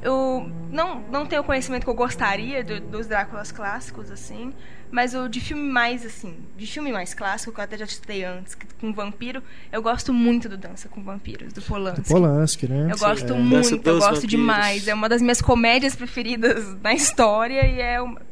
Eu 0.00 0.48
não, 0.70 1.00
não 1.10 1.26
tenho 1.26 1.42
o 1.42 1.44
conhecimento 1.44 1.82
que 1.82 1.90
eu 1.90 1.94
gostaria 1.94 2.62
do- 2.62 2.80
dos 2.80 3.08
Dráculas 3.08 3.50
clássicos, 3.50 4.12
assim, 4.12 4.54
mas 4.92 5.12
o 5.12 5.28
de 5.28 5.40
filme 5.40 5.68
mais, 5.68 6.06
assim, 6.06 6.36
de 6.56 6.68
filme 6.68 6.92
mais 6.92 7.12
clássico, 7.14 7.52
que 7.52 7.58
eu 7.58 7.64
até 7.64 7.76
já 7.76 7.86
citei 7.88 8.22
antes, 8.22 8.54
que- 8.54 8.64
com 8.80 8.92
vampiro, 8.92 9.42
eu 9.72 9.82
gosto 9.82 10.12
muito 10.12 10.48
do 10.48 10.56
Dança 10.56 10.88
com 10.88 11.02
Vampiros, 11.02 11.52
do 11.52 11.60
Polanski. 11.60 12.08
Polanski, 12.08 12.68
né? 12.68 12.92
Eu 12.92 12.96
gosto 12.98 13.32
é. 13.32 13.36
Muito, 13.36 13.74
eu 13.88 13.94
gosto 13.96 14.04
Vampiros. 14.12 14.30
demais. 14.30 14.86
É 14.86 14.94
uma 14.94 15.08
das 15.08 15.20
minhas 15.20 15.42
comédias 15.42 15.96
preferidas 15.96 16.64
na 16.80 16.92
história 16.94 17.66
e 17.66 17.80
é 17.80 18.00
uma... 18.00 18.22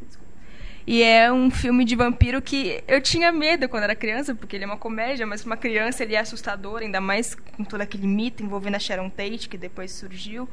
E 0.87 1.03
é 1.03 1.33
um 1.33 1.51
filme 1.51 1.85
de 1.85 1.97
vampiro 1.97 2.41
que 2.41 2.81
eu 2.87 3.01
tinha 3.01 3.33
medo 3.33 3.69
quando 3.69 3.83
era 3.83 3.95
criança, 3.97 4.35
porque 4.37 4.55
ele 4.55 4.63
é 4.65 4.67
uma 4.69 4.77
comédia, 4.77 5.27
mas 5.27 5.43
para 5.43 5.51
uma 5.51 5.57
criança 5.57 6.05
ele 6.05 6.15
é 6.15 6.21
assustador, 6.21 6.79
ainda 6.81 7.01
mais 7.01 7.35
com 7.35 7.65
todo 7.65 7.81
aquele 7.81 8.07
mito 8.07 8.43
envolvendo 8.43 8.77
a 8.77 8.79
Sharon 8.79 9.11
Tate, 9.11 9.49
que 9.49 9.59
depois 9.59 9.91
surgiu. 9.91 10.49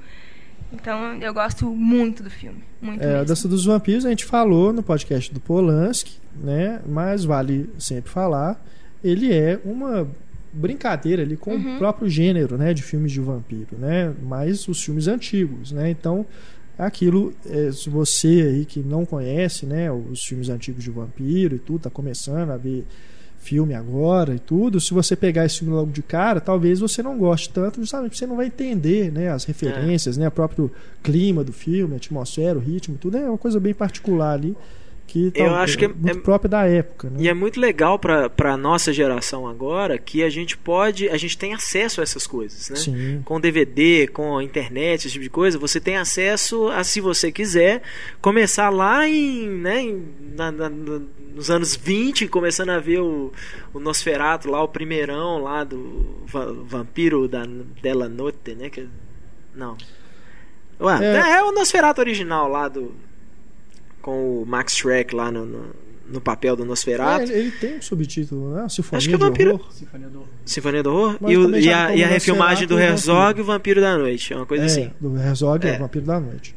Então 0.72 1.16
eu 1.22 1.32
gosto 1.36 1.68
muito 1.70 2.24
do 2.24 2.32
filme. 2.32 2.64
Muito 2.82 3.04
É, 3.04 3.08
mesmo. 3.14 3.26
dessa 3.26 3.48
dos 3.48 3.64
vampiros 3.66 4.06
a 4.06 4.10
gente 4.10 4.26
falou 4.26 4.74
no 4.74 4.82
podcast 4.82 5.32
do 5.32 5.40
Polanski, 5.40 6.18
né? 6.36 6.82
Mas 6.88 7.24
vale 7.24 7.70
sempre 7.78 8.10
falar. 8.10 8.60
Ele 9.04 9.32
é 9.32 9.60
uma 9.64 10.08
brincadeira 10.52 11.22
ali 11.22 11.38
com 11.38 11.52
Uhum. 11.54 11.76
o 11.76 11.78
próprio 11.78 12.10
gênero, 12.10 12.58
né? 12.58 12.74
De 12.74 12.82
filmes 12.82 13.12
de 13.12 13.20
vampiro, 13.22 13.78
né? 13.78 14.12
Mas 14.24 14.68
os 14.68 14.84
filmes 14.84 15.08
antigos, 15.08 15.72
né? 15.72 15.92
Então, 15.92 16.26
aquilo, 16.78 17.34
é, 17.46 17.72
se 17.72 17.90
você 17.90 18.28
aí 18.28 18.66
que 18.66 18.80
não 18.80 19.06
conhece, 19.06 19.66
né? 19.66 19.92
Os 19.92 20.24
filmes 20.24 20.50
antigos 20.50 20.84
de 20.84 20.90
vampiro 20.90 21.56
e 21.56 21.60
tudo, 21.60 21.82
tá 21.82 21.90
começando 21.90 22.50
a 22.50 22.58
ver 22.58 22.86
filme 23.44 23.74
agora 23.74 24.34
e 24.34 24.40
tudo, 24.40 24.80
se 24.80 24.94
você 24.94 25.18
pegar 25.18 25.46
esse 25.46 25.60
filme 25.60 25.74
logo 25.74 25.92
de 25.92 26.02
cara, 26.02 26.40
talvez 26.40 26.80
você 26.80 27.04
não 27.04 27.18
goste 27.18 27.50
tanto, 27.50 27.82
justamente 27.82 28.12
porque 28.12 28.20
você 28.20 28.26
não 28.26 28.38
vai 28.38 28.46
entender, 28.46 29.12
né, 29.12 29.30
as 29.30 29.44
referências, 29.44 30.16
né, 30.16 30.30
o 30.30 30.32
próprio 30.32 30.72
clima 31.04 31.44
do 31.44 31.52
filme, 31.52 31.94
a 31.94 31.98
atmosfera, 31.98 32.58
o 32.58 32.62
ritmo, 32.62 32.98
tudo 32.98 33.18
é 33.18 33.28
uma 33.28 33.38
coisa 33.38 33.60
bem 33.60 33.74
particular 33.74 34.34
ali 34.34 34.56
que 35.06 35.32
Eu 35.36 35.46
tal- 35.46 35.56
acho 35.56 35.78
que 35.78 35.86
é- 35.86 35.88
muito 35.90 36.18
é- 36.18 36.22
própria 36.22 36.50
da 36.50 36.66
época, 36.66 37.10
né? 37.10 37.18
E 37.20 37.28
é 37.30 37.34
muito 37.34 37.60
legal 37.60 38.00
pra 38.00 38.30
pra 38.30 38.58
nossa 38.58 38.92
geração 38.92 39.46
agora 39.48 39.98
que 39.98 40.24
a 40.24 40.30
gente 40.30 40.58
pode, 40.58 41.08
a 41.10 41.18
gente 41.18 41.38
tem 41.38 41.54
acesso 41.54 42.00
a 42.02 42.04
essas 42.04 42.26
coisas, 42.26 42.70
né? 42.70 42.76
Sim. 42.78 43.22
Com 43.24 43.40
DVD, 43.40 44.08
com 44.08 44.38
a 44.38 44.44
internet, 44.44 45.02
esse 45.06 45.12
tipo 45.14 45.24
de 45.24 45.30
coisa, 45.30 45.60
você 45.60 45.80
tem 45.80 45.98
acesso 45.98 46.68
a, 46.70 46.84
se 46.84 47.00
você 47.00 47.32
quiser, 47.32 47.84
começar 48.22 48.70
lá 48.70 49.08
em, 49.08 49.48
né, 49.48 49.82
em- 49.82 50.04
na- 50.36 50.52
na- 50.52 50.70
nos 50.70 51.50
anos 51.52 51.76
20, 51.76 52.28
começando 52.28 52.70
a 52.70 52.80
ver 52.80 53.00
o, 53.00 53.32
o 53.74 53.80
Nosferatu 53.80 54.50
lá, 54.50 54.64
o 54.64 54.68
primeirão 54.68 55.40
lá 55.44 55.64
do 55.64 56.24
va- 56.26 56.52
Vampiro 56.64 57.28
da 57.28 57.44
Della 57.82 58.08
Notte, 58.10 58.56
né? 58.56 58.70
Que, 58.70 58.88
não. 59.56 59.76
Ué, 60.80 61.00
É. 61.04 61.32
é. 61.38 61.44
o 61.44 61.52
Nosferatu 61.52 62.02
original 62.02 62.48
lá 62.48 62.68
do. 62.68 62.94
Com 64.04 64.42
o 64.44 64.46
Max 64.46 64.76
Schreck 64.76 65.16
lá 65.16 65.32
no, 65.32 65.46
no, 65.46 65.66
no 66.10 66.22
papel 66.22 66.56
do 66.56 66.62
É, 66.64 66.66
Nosferatu. 66.68 67.24
ele, 67.32 67.34
ele 67.34 67.52
tem 67.52 67.78
um 67.78 67.82
subtítulo, 67.82 68.54
né? 68.54 68.68
Sinfonia 68.70 68.98
Acho 69.00 69.08
que 69.10 69.16
é 69.16 69.18
de 69.18 69.24
Vampiro- 69.24 69.54
Horror. 69.54 69.72
Sinfonia 69.74 70.08
do 70.10 70.18
Horror. 70.20 70.30
Sinfonia 70.46 70.84
do 70.84 70.94
Horror 70.94 71.18
Mas 71.22 71.32
e, 71.32 71.38
o- 71.38 71.56
e 71.58 71.74
a, 71.74 71.96
e 71.96 72.04
a 72.04 72.08
refilmagem 72.08 72.68
do 72.68 72.78
e 72.78 72.84
Herzog 72.84 73.40
e 73.40 73.42
o 73.42 73.46
Vampiro 73.46 73.82
da 73.82 73.98
Noite. 73.98 74.32
É 74.34 74.36
uma 74.36 74.46
coisa 74.46 74.64
É, 74.64 74.68
assim. 74.68 74.92
do 75.02 75.18
Herzog 75.18 75.66
é. 75.66 75.72
É. 75.72 75.76
o 75.78 75.80
Vampiro 75.80 76.06
da 76.06 76.20
Noite. 76.20 76.54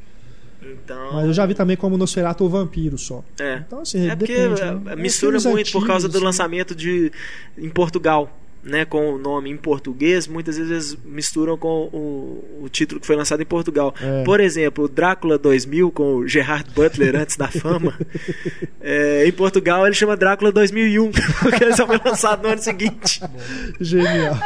Então, 0.62 1.12
Mas 1.14 1.26
eu 1.26 1.32
já 1.32 1.46
vi 1.46 1.54
também 1.54 1.76
como 1.76 1.96
Nosferatu 1.96 2.42
ou 2.42 2.50
Vampiro 2.50 2.98
só. 2.98 3.22
É. 3.38 3.62
Então, 3.64 3.80
assim, 3.80 4.08
É 4.10 4.16
porque 4.16 4.34
depende, 4.36 4.60
é, 4.62 4.74
né? 4.74 4.96
mistura 4.96 5.38
muito 5.40 5.70
por 5.70 5.86
causa 5.86 6.06
antigos, 6.06 6.12
do 6.12 6.16
assim. 6.16 6.24
lançamento 6.24 6.74
de 6.74 7.12
em 7.56 7.68
Portugal, 7.70 8.36
né, 8.66 8.84
com 8.84 9.14
o 9.14 9.18
nome 9.18 9.48
em 9.48 9.56
português, 9.56 10.26
muitas 10.26 10.58
vezes 10.58 10.98
misturam 11.04 11.56
com 11.56 11.88
o, 11.92 12.62
o 12.64 12.68
título 12.68 13.00
que 13.00 13.06
foi 13.06 13.14
lançado 13.14 13.40
em 13.40 13.46
Portugal. 13.46 13.94
É. 14.00 14.24
Por 14.24 14.40
exemplo, 14.40 14.84
o 14.84 14.88
Drácula 14.88 15.38
2000 15.38 15.92
com 15.92 16.16
o 16.16 16.28
Gerard 16.28 16.68
Butler 16.74 17.14
antes 17.16 17.36
da 17.36 17.46
fama, 17.46 17.96
é, 18.80 19.26
em 19.26 19.32
Portugal 19.32 19.86
ele 19.86 19.94
chama 19.94 20.16
Drácula 20.16 20.50
2001, 20.50 21.12
porque 21.40 21.62
ele 21.62 21.76
só 21.76 21.86
foi 21.86 22.00
lançado 22.04 22.42
no 22.42 22.48
ano 22.48 22.60
seguinte. 22.60 23.20
Genial. 23.80 24.36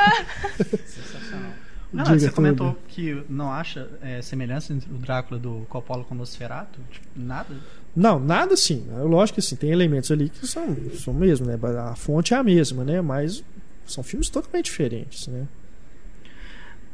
Sensacional. 0.84 1.50
Não, 1.90 2.04
Diga 2.04 2.18
você 2.18 2.26
tudo. 2.26 2.36
comentou 2.36 2.78
que 2.88 3.22
não 3.28 3.50
acha 3.50 3.88
é, 4.02 4.20
semelhança 4.20 4.72
entre 4.74 4.92
o 4.92 4.98
Drácula 4.98 5.40
do 5.40 5.66
Coppola 5.68 6.04
com 6.04 6.14
o 6.14 6.18
Nosferatu? 6.18 6.78
Tipo, 6.90 7.06
nada? 7.16 7.56
Não, 7.96 8.20
nada 8.20 8.54
assim. 8.54 8.86
Lógico 9.02 9.36
que 9.36 9.40
assim, 9.40 9.56
tem 9.56 9.70
elementos 9.70 10.10
ali 10.12 10.28
que 10.28 10.46
são, 10.46 10.76
são 10.94 11.12
mesmo, 11.12 11.46
né? 11.46 11.58
A 11.90 11.96
fonte 11.96 12.34
é 12.34 12.36
a 12.36 12.44
mesma, 12.44 12.84
né? 12.84 13.00
Mas 13.00 13.42
são 13.92 14.02
filmes 14.04 14.28
totalmente 14.30 14.66
diferentes, 14.66 15.26
né? 15.26 15.46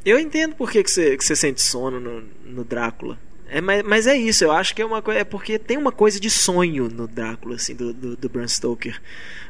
Eu 0.05 0.17
entendo 0.19 0.55
por 0.55 0.71
que, 0.71 0.83
que, 0.83 0.89
você, 0.91 1.17
que 1.17 1.23
você 1.25 1.35
sente 1.35 1.61
sono 1.61 1.99
no, 1.99 2.21
no 2.45 2.63
Drácula. 2.63 3.19
É, 3.49 3.61
mas, 3.61 3.83
mas 3.83 4.07
é 4.07 4.15
isso, 4.17 4.43
eu 4.43 4.51
acho 4.51 4.75
que 4.75 4.81
é 4.81 4.85
uma 4.85 5.01
coisa. 5.01 5.19
É 5.21 5.23
porque 5.23 5.57
tem 5.57 5.77
uma 5.77 5.91
coisa 5.91 6.19
de 6.19 6.29
sonho 6.29 6.89
no 6.89 7.07
Drácula, 7.07 7.55
assim, 7.55 7.73
do, 7.75 7.93
do, 7.93 8.15
do 8.17 8.29
Bram 8.29 8.47
Stoker, 8.47 9.01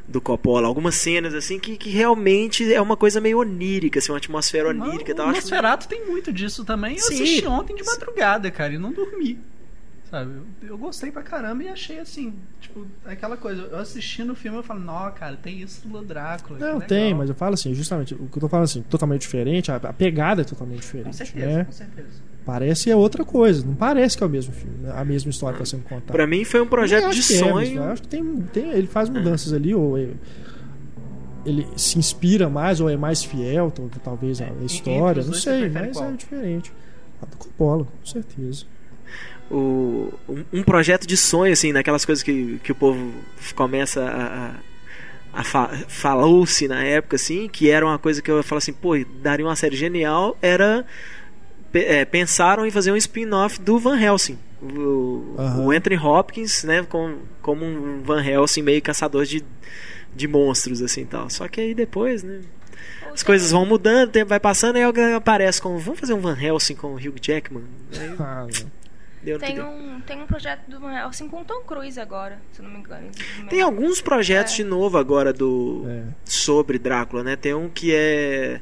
do 0.08 0.22
Coppola. 0.22 0.68
Algumas 0.68 0.96
cenas, 0.96 1.34
assim, 1.34 1.60
que, 1.60 1.78
que 1.78 1.90
realmente 1.90 2.72
é 2.72 2.80
uma 2.82 2.96
coisa 2.98 3.20
meio 3.22 3.40
onírica, 3.40 4.00
assim, 4.00 4.12
uma 4.12 4.18
atmosfera 4.18 4.70
onírica 4.70 5.12
e 5.12 5.16
tal. 5.16 5.28
o 5.28 5.30
Acho- 5.30 5.42
Nosferatu 5.42 5.88
tem 5.88 6.06
muito 6.06 6.32
disso 6.32 6.64
também. 6.64 6.96
Eu 6.96 7.02
Sim. 7.04 7.14
assisti 7.24 7.46
ontem 7.48 7.76
de 7.76 7.84
madrugada, 7.84 8.50
cara, 8.52 8.74
e 8.74 8.78
não 8.78 8.92
dormi. 8.92 9.40
Sabe? 10.10 10.32
Eu, 10.62 10.70
eu 10.70 10.78
gostei 10.78 11.12
pra 11.12 11.22
caramba 11.22 11.64
e 11.64 11.68
achei 11.68 12.00
assim, 12.00 12.34
tipo, 12.62 12.86
aquela 13.06 13.36
coisa. 13.36 13.64
Eu 13.64 13.78
assistindo 13.80 14.32
o 14.32 14.36
filme 14.36 14.58
eu 14.58 14.64
falo, 14.64 14.80
não, 14.80 15.12
cara, 15.12 15.36
tem 15.36 15.60
isso 15.62 15.86
do 15.88 16.02
Drácula. 16.02 16.58
Não, 16.60 16.74
legal." 16.76 16.88
tem, 16.88 17.14
mas 17.14 17.28
eu 17.30 17.36
falo 17.36 17.56
assim, 17.56 17.74
justamente, 17.74 18.14
o 18.14 18.28
que 18.28 18.38
eu 18.38 18.42
tô 18.42 18.48
falando 18.48 18.66
assim, 18.66 18.82
totalmente 18.84 19.22
diferente, 19.22 19.70
a, 19.72 19.76
a 19.76 19.92
pegada 19.94 20.42
é 20.42 20.46
totalmente 20.46 20.80
diferente. 20.82 21.08
Com 21.08 21.14
certeza, 21.14 21.46
né? 21.58 21.64
com 21.66 21.72
certeza. 21.72 22.08
Parece 22.46 22.90
é 22.90 22.96
outra 22.96 23.26
coisa, 23.26 23.66
não 23.66 23.76
parece 23.76 24.16
que 24.18 24.24
é 24.24 24.26
o 24.26 24.30
mesmo 24.30 24.54
filme, 24.54 24.90
a 24.90 25.04
mesma 25.04 25.30
história 25.30 25.58
que 25.58 25.64
está 25.64 25.76
sendo 25.78 25.84
contada. 25.86 26.14
Pra 26.14 26.26
mim 26.26 26.46
foi 26.46 26.62
um 26.62 26.68
projeto 26.68 27.02
de 27.12 27.20
acho 27.20 27.28
que 27.28 27.34
é, 27.36 27.54
mas 27.54 27.68
sonho. 27.68 27.78
eu 27.82 27.92
acho 27.92 28.02
que 28.04 28.08
tem, 28.08 28.42
tem, 28.54 28.70
ele 28.70 28.88
faz 28.88 29.10
mudanças 29.10 29.52
ali, 29.52 29.76
ou 29.76 29.98
ele, 29.98 30.16
ele 31.46 31.68
se 31.76 32.00
inspira 32.00 32.48
mais, 32.50 32.80
ou 32.80 32.90
é 32.90 32.96
mais 32.96 33.22
fiel, 33.22 33.70
tal- 33.70 33.90
talvez, 34.02 34.40
É, 34.40 34.46
à 34.46 34.50
entre 34.50 34.66
história, 34.66 35.24
não 35.24 35.34
sei, 35.34 35.70
mas 35.70 35.98
qual? 35.98 36.10
é 36.10 36.12
diferente. 36.14 36.72
A 37.22 37.26
do 37.26 37.36
Coppola, 37.36 37.84
com 37.84 38.06
certeza. 38.06 38.64
O, 39.52 40.14
um, 40.28 40.44
um 40.54 40.64
projeto 40.64 41.06
de 41.08 41.16
sonho, 41.18 41.54
assim, 41.54 41.72
naquelas 41.72 42.04
coisas 42.06 42.24
que, 42.24 42.60
que 42.64 42.72
o 42.72 42.76
povo 42.76 43.12
começa 43.56 44.02
a. 44.04 44.48
a- 44.48 44.52
a 45.34 45.44
fa 45.44 45.68
falou-se 45.88 46.68
na 46.68 46.84
época 46.84 47.16
assim 47.16 47.48
que 47.48 47.70
era 47.70 47.86
uma 47.86 48.00
coisa 48.00 48.24
que 48.24 48.32
eu 48.32 48.42
falo 48.42 48.58
assim 48.58 48.74
pô 48.74 48.94
daria 49.22 49.46
uma 49.46 49.56
série 49.56 49.76
genial 49.76 50.36
era 50.42 50.84
é, 51.76 52.06
pensaram 52.06 52.66
em 52.66 52.72
fazer 52.72 52.92
um 52.92 52.96
spin-off 52.96 53.62
do 53.62 53.78
Van 53.78 54.00
Helsing 54.02 54.40
o, 54.60 55.36
Aham. 55.38 55.60
o 55.66 55.72
Anthony 55.72 55.96
Hopkins 55.98 56.64
né 56.64 56.82
com, 56.90 57.18
como 57.44 57.64
um 57.66 58.02
Van 58.04 58.24
Helsing 58.26 58.64
meio 58.64 58.82
caçador 58.82 59.26
de, 59.26 59.44
de 60.16 60.28
monstros 60.28 60.82
assim 60.82 61.06
tal 61.06 61.30
só 61.30 61.48
que 61.48 61.62
aí 61.62 61.76
depois 61.76 62.24
né 62.24 62.40
as 63.14 63.22
coisas 63.22 63.52
vão 63.52 63.64
mudando 63.64 64.10
o 64.10 64.12
tempo 64.12 64.30
vai 64.30 64.40
passando 64.40 64.78
e 64.80 64.82
alguém 64.84 65.14
aparece 65.14 65.62
com 65.62 65.78
vamos 65.78 66.00
fazer 66.00 66.14
um 66.14 66.20
Van 66.22 66.38
Helsing 66.42 66.74
com 66.76 66.94
o 66.94 66.96
Hugh 66.96 67.20
Jackman 67.22 67.64
aí 67.94 68.16
Ah, 68.18 68.48
não. 68.52 68.72
Deu 69.24 69.40
Tem 69.40 69.60
um, 69.62 70.00
tem 70.02 70.22
um 70.22 70.26
projeto 70.28 70.62
do 70.70 70.80
Van 70.80 70.94
Helsing 70.94 71.28
com 71.28 71.42
o 71.42 71.46
Tom 71.46 71.62
Cruise 71.64 72.00
agora, 72.00 72.40
se 72.54 72.60
eu 72.60 72.64
não 72.66 72.72
me 72.72 72.80
engano. 72.80 73.08
Tem 73.50 73.62
alguns 73.62 74.02
projetos 74.02 74.54
É. 74.54 74.58
de 74.58 74.64
novo 74.64 74.98
agora 74.98 75.32
do 75.34 75.86
É. 75.88 76.04
sobre 76.26 76.78
Drácula, 76.80 77.24
né? 77.24 77.36
Tem 77.36 77.54
um 77.54 77.70
que 77.70 77.94
é, 77.94 78.62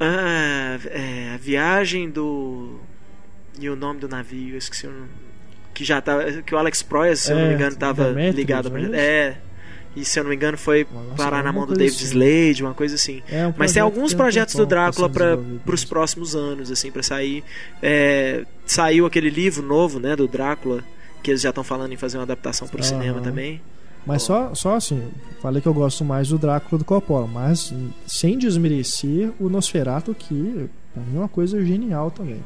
ah, 0.00 0.78
é 0.90 1.32
a 1.34 1.36
viagem 1.36 2.10
do 2.10 2.80
e 3.58 3.68
o 3.68 3.76
nome 3.76 4.00
do 4.00 4.08
navio, 4.08 4.54
eu 4.54 4.58
esqueci 4.58 4.86
o 4.86 4.90
nome. 4.90 5.08
Que 5.74 5.84
já 5.84 6.00
tava, 6.00 6.24
que 6.42 6.54
o 6.54 6.58
Alex 6.58 6.82
Proyas, 6.82 7.20
se 7.20 7.32
eu 7.32 7.36
não 7.36 7.44
É, 7.44 7.48
me 7.48 7.54
engano, 7.54 7.72
estava 7.72 8.04
Demetrius, 8.06 8.34
ligado 8.36 8.66
ao 8.68 8.76
é 8.76 8.80
projeto. 8.80 8.94
É. 8.94 9.36
E 9.94 10.04
se 10.04 10.18
eu 10.18 10.24
não 10.24 10.30
me 10.30 10.36
engano 10.36 10.56
foi 10.56 10.86
Nossa, 10.90 11.16
parar 11.16 11.42
na 11.44 11.52
mão 11.52 11.66
do 11.66 11.74
David 11.74 11.94
assim. 11.94 12.04
Slade, 12.06 12.62
uma 12.62 12.74
coisa 12.74 12.94
assim. 12.94 13.22
É 13.28 13.46
um 13.46 13.54
Mas 13.56 13.72
tem 13.72 13.82
alguns 13.82 14.14
projetos 14.14 14.54
do 14.54 14.64
Drácula 14.64 15.08
para 15.08 15.38
os 15.66 15.84
próximos 15.84 16.34
anos, 16.34 16.70
assim, 16.70 16.90
para 16.90 17.02
sair. 17.02 17.44
É, 17.82 18.44
saiu 18.66 19.04
aquele 19.04 19.28
livro 19.28 19.62
novo, 19.66 20.00
né, 20.00 20.16
do 20.16 20.26
Drácula, 20.26 20.82
que 21.22 21.30
eles 21.30 21.42
já 21.42 21.50
estão 21.50 21.62
falando 21.62 21.92
em 21.92 21.96
fazer 21.96 22.16
uma 22.18 22.24
adaptação 22.24 22.66
para 22.66 22.80
o 22.80 22.84
Aham. 22.84 22.88
cinema 22.88 23.20
também. 23.20 23.60
Mas 24.04 24.22
só, 24.22 24.54
só 24.54 24.74
assim, 24.74 25.00
falei 25.40 25.62
que 25.62 25.68
eu 25.68 25.74
gosto 25.74 26.04
mais 26.04 26.28
do 26.28 26.38
Drácula 26.38 26.78
do 26.78 26.84
Coppola, 26.84 27.26
mas 27.26 27.72
sem 28.06 28.36
desmerecer 28.36 29.30
o 29.38 29.48
Nosferatu, 29.48 30.14
que 30.14 30.68
pra 30.92 31.02
mim 31.04 31.16
é 31.16 31.18
uma 31.20 31.28
coisa 31.28 31.64
genial 31.64 32.10
também. 32.10 32.40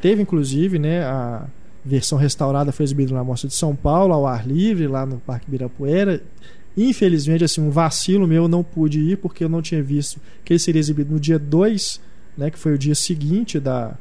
Teve 0.00 0.22
inclusive, 0.22 0.78
né, 0.78 1.04
a 1.04 1.44
versão 1.84 2.16
restaurada 2.16 2.72
foi 2.72 2.84
exibida 2.84 3.12
na 3.12 3.22
Mostra 3.22 3.48
de 3.48 3.54
São 3.54 3.74
Paulo, 3.76 4.14
ao 4.14 4.26
ar 4.26 4.46
livre, 4.46 4.86
lá 4.86 5.04
no 5.04 5.18
Parque 5.18 5.46
Ibirapuera. 5.48 6.22
Infelizmente, 6.76 7.44
assim, 7.44 7.60
um 7.60 7.70
vacilo 7.70 8.26
meu, 8.26 8.44
eu 8.44 8.48
não 8.48 8.62
pude 8.62 8.98
ir 9.00 9.16
porque 9.18 9.44
eu 9.44 9.48
não 9.48 9.60
tinha 9.60 9.82
visto 9.82 10.20
que 10.44 10.52
ele 10.52 10.58
seria 10.60 10.80
exibido 10.80 11.12
no 11.12 11.20
dia 11.20 11.38
2, 11.38 12.00
né, 12.36 12.50
que 12.50 12.58
foi 12.58 12.72
o 12.74 12.78
dia 12.78 12.94
seguinte 12.94 13.60
da, 13.60 13.94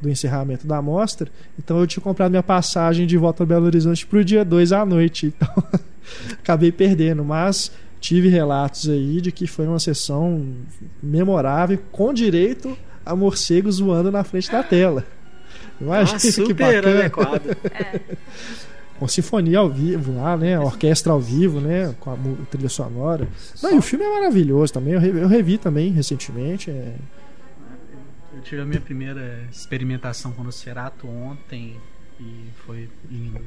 do 0.00 0.08
encerramento 0.08 0.66
da 0.66 0.80
mostra. 0.80 1.28
Então 1.58 1.78
eu 1.80 1.86
tinha 1.86 2.02
comprado 2.02 2.30
minha 2.30 2.42
passagem 2.42 3.06
de 3.06 3.16
volta 3.18 3.42
a 3.42 3.46
Belo 3.46 3.66
Horizonte 3.66 4.06
pro 4.06 4.24
dia 4.24 4.44
2 4.44 4.72
à 4.72 4.84
noite. 4.84 5.32
Então 6.06 6.34
acabei 6.34 6.70
perdendo, 6.70 7.24
mas 7.24 7.72
tive 7.98 8.28
relatos 8.28 8.90
aí 8.90 9.22
de 9.22 9.32
que 9.32 9.46
foi 9.46 9.66
uma 9.66 9.78
sessão 9.78 10.46
memorável, 11.02 11.78
com 11.90 12.12
direito 12.12 12.76
a 13.06 13.16
morcegos 13.16 13.78
voando 13.78 14.10
na 14.12 14.22
frente 14.22 14.50
da 14.52 14.62
tela. 14.62 15.06
Imagina 15.80 16.16
Ah, 16.18 16.20
que 16.20 16.30
super 16.30 16.82
bacana. 16.82 16.98
adequado. 17.00 17.56
É. 17.72 18.00
Com 18.98 19.08
sinfonia 19.08 19.58
ao 19.58 19.68
vivo 19.68 20.14
lá, 20.16 20.36
né? 20.36 20.58
Orquestra 20.58 21.12
ao 21.12 21.20
vivo, 21.20 21.60
né? 21.60 21.94
Com 22.00 22.12
a 22.12 22.16
trilha 22.50 22.68
sonora. 22.68 23.28
Não, 23.62 23.74
e 23.74 23.78
o 23.78 23.82
filme 23.82 24.04
é 24.04 24.14
maravilhoso 24.14 24.72
também. 24.72 24.94
Eu 24.94 25.00
revi, 25.00 25.18
eu 25.18 25.28
revi 25.28 25.58
também 25.58 25.90
recentemente. 25.90 26.70
é- 26.70 26.94
Eu 28.34 28.40
tive 28.42 28.60
a 28.62 28.64
minha 28.64 28.80
primeira 28.80 29.44
experimentação 29.50 30.32
com 30.32 30.42
o 30.42 30.44
Nosferatu 30.44 31.08
ontem 31.08 31.76
e 32.20 32.46
foi 32.66 32.88
lindo. 33.10 33.40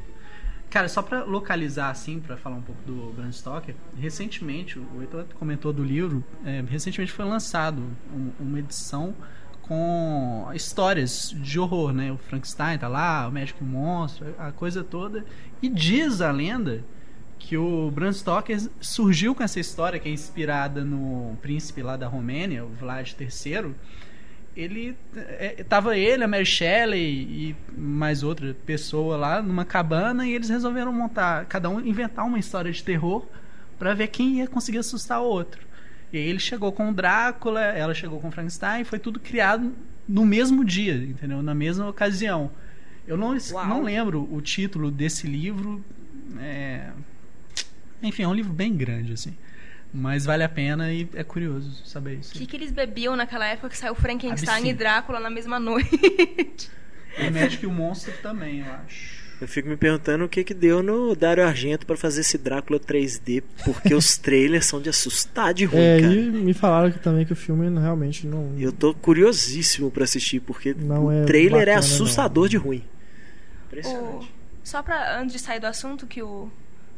Cara, 0.70 0.90
só 0.90 1.02
pra 1.02 1.24
localizar, 1.24 1.90
assim, 1.92 2.20
pra 2.20 2.36
falar 2.36 2.58
um 2.58 2.62
pouco 2.62 2.82
do 2.86 3.14
Bram 3.16 3.32
Stoker, 3.32 3.74
recentemente, 3.98 4.78
o 4.78 5.02
Heitor 5.02 5.24
comentou 5.40 5.72
do 5.72 5.82
livro, 5.84 6.22
é, 6.46 6.62
recentemente 6.70 7.12
foi 7.14 7.24
lançado 7.24 7.82
um- 8.14 8.32
uma 8.40 8.60
edição 8.60 9.14
com 9.68 10.50
histórias 10.54 11.36
de 11.36 11.60
horror, 11.60 11.92
né? 11.92 12.12
O 12.12 12.18
Frankenstein 12.18 12.78
tá 12.78 12.88
lá, 12.88 13.28
o 13.28 13.32
Médico 13.32 13.64
Monstro, 13.64 14.34
a 14.38 14.52
coisa 14.52 14.84
toda. 14.84 15.26
E 15.62 15.68
diz 15.68 16.22
a 16.22 16.32
lenda 16.32 16.84
que 17.38 17.58
o 17.58 17.92
Bram 17.92 18.12
Stoker 18.12 18.60
surgiu 18.80 19.36
com 19.36 19.44
essa 19.44 19.60
história 19.60 20.00
que 20.00 20.10
é 20.10 20.12
inspirada 20.12 20.84
no 20.84 21.38
príncipe 21.42 21.82
lá 21.82 21.96
da 21.98 22.08
Romênia, 22.08 22.66
o 22.66 22.70
Vlad 22.70 23.14
III. 23.20 23.74
Ele 24.56 24.98
é, 25.16 25.64
ele, 25.96 26.24
a 26.24 26.28
Mary 26.28 26.46
Shelley 26.46 27.00
e 27.00 27.56
mais 27.78 28.24
outra 28.24 28.56
pessoa 28.66 29.16
lá 29.16 29.42
numa 29.42 29.64
cabana 29.64 30.26
e 30.26 30.34
eles 30.34 30.50
resolveram 30.50 30.92
montar, 30.92 31.46
cada 31.46 31.70
um 31.70 31.80
inventar 31.80 32.26
uma 32.26 32.40
história 32.40 32.72
de 32.72 32.84
terror 32.84 33.24
pra 33.78 33.94
ver 33.94 34.08
quem 34.08 34.40
ia 34.40 34.48
conseguir 34.48 34.80
assustar 34.80 35.22
o 35.22 35.26
outro. 35.26 35.67
E 36.12 36.18
aí 36.18 36.24
ele 36.28 36.40
chegou 36.40 36.72
com 36.72 36.90
o 36.90 36.94
Drácula, 36.94 37.62
ela 37.62 37.94
chegou 37.94 38.20
com 38.20 38.30
o 38.30 38.32
Frankenstein, 38.32 38.84
foi 38.84 38.98
tudo 39.00 39.20
criado 39.20 39.74
no 40.08 40.26
mesmo 40.26 40.64
dia, 40.64 40.96
entendeu? 40.96 41.42
Na 41.42 41.54
mesma 41.54 41.88
ocasião. 41.90 42.50
Eu 43.06 43.18
não, 43.18 43.36
Uau. 43.52 43.68
não 43.68 43.84
lembro 43.84 44.28
o 44.34 44.42
título 44.42 44.90
desse 44.92 45.28
livro. 45.28 45.84
é, 46.40 46.90
Enfim, 48.02 48.24
é 48.24 48.28
um 48.28 48.34
livro 48.34 48.54
bem 48.54 48.74
grande, 48.76 49.14
assim. 49.14 49.36
Mas 49.94 50.26
vale 50.26 50.44
a 50.44 50.50
pena 50.50 50.92
e 50.94 51.08
é 51.14 51.24
curioso 51.24 51.86
saber 51.86 52.16
isso. 52.20 52.36
O 52.36 52.38
que, 52.38 52.46
que 52.46 52.56
eles 52.58 52.72
bebiam 52.72 53.16
naquela 53.16 53.46
época 53.46 53.70
que 53.70 53.78
saiu 53.78 53.96
Frankenstein 53.96 54.50
Absinto. 54.56 54.70
e 54.70 54.74
Drácula 54.74 55.20
na 55.20 55.30
mesma 55.30 55.60
noite? 55.60 56.70
O 57.18 57.32
Médico 57.32 57.66
e 57.66 57.68
o 57.68 57.72
Monstro 57.72 58.14
também, 58.22 58.60
eu 58.60 58.74
acho. 58.74 59.27
Eu 59.40 59.48
fico 59.48 59.70
me 59.70 59.78
perguntando 59.78 60.26
o 60.26 60.30
que 60.30 60.44
que 60.44 60.54
deu 60.54 60.82
no 60.82 61.16
Dario 61.16 61.46
Argento 61.46 61.86
pra 61.86 61.96
fazer 61.96 62.22
esse 62.22 62.38
Drácula 62.40 62.80
3D, 62.80 63.44
porque 63.64 63.94
os 63.94 64.18
trailers 64.18 64.66
são 64.66 64.82
de 64.82 64.90
assustar 64.90 65.54
de 65.54 65.66
ruim, 65.66 65.80
É, 65.80 66.02
cara. 66.02 66.14
e 66.14 66.22
me 66.30 66.54
falaram 66.56 66.92
que 66.92 66.98
também 67.00 67.24
que 67.24 67.34
o 67.34 67.36
filme 67.36 67.70
realmente 67.80 68.26
não. 68.26 68.52
Eu 68.58 68.72
tô 68.72 68.96
curiosíssimo 68.96 69.92
pra 69.92 70.06
assistir, 70.06 70.40
porque 70.40 70.74
Não 70.78 71.06
o 71.06 71.12
é 71.12 71.24
trailer 71.26 71.62
é 71.62 71.66
bacana, 71.66 71.80
assustador 71.80 72.44
não. 72.46 72.50
de 72.50 72.58
ruim. 72.58 72.80
O- 72.84 73.66
Impressionante. 73.68 74.34
Só 74.64 74.82
pra, 74.82 75.20
antes 75.22 75.34
de 75.34 75.40
sair 75.40 75.60
do 75.60 75.68
assunto, 75.68 76.08
que 76.08 76.22
o, 76.24 76.50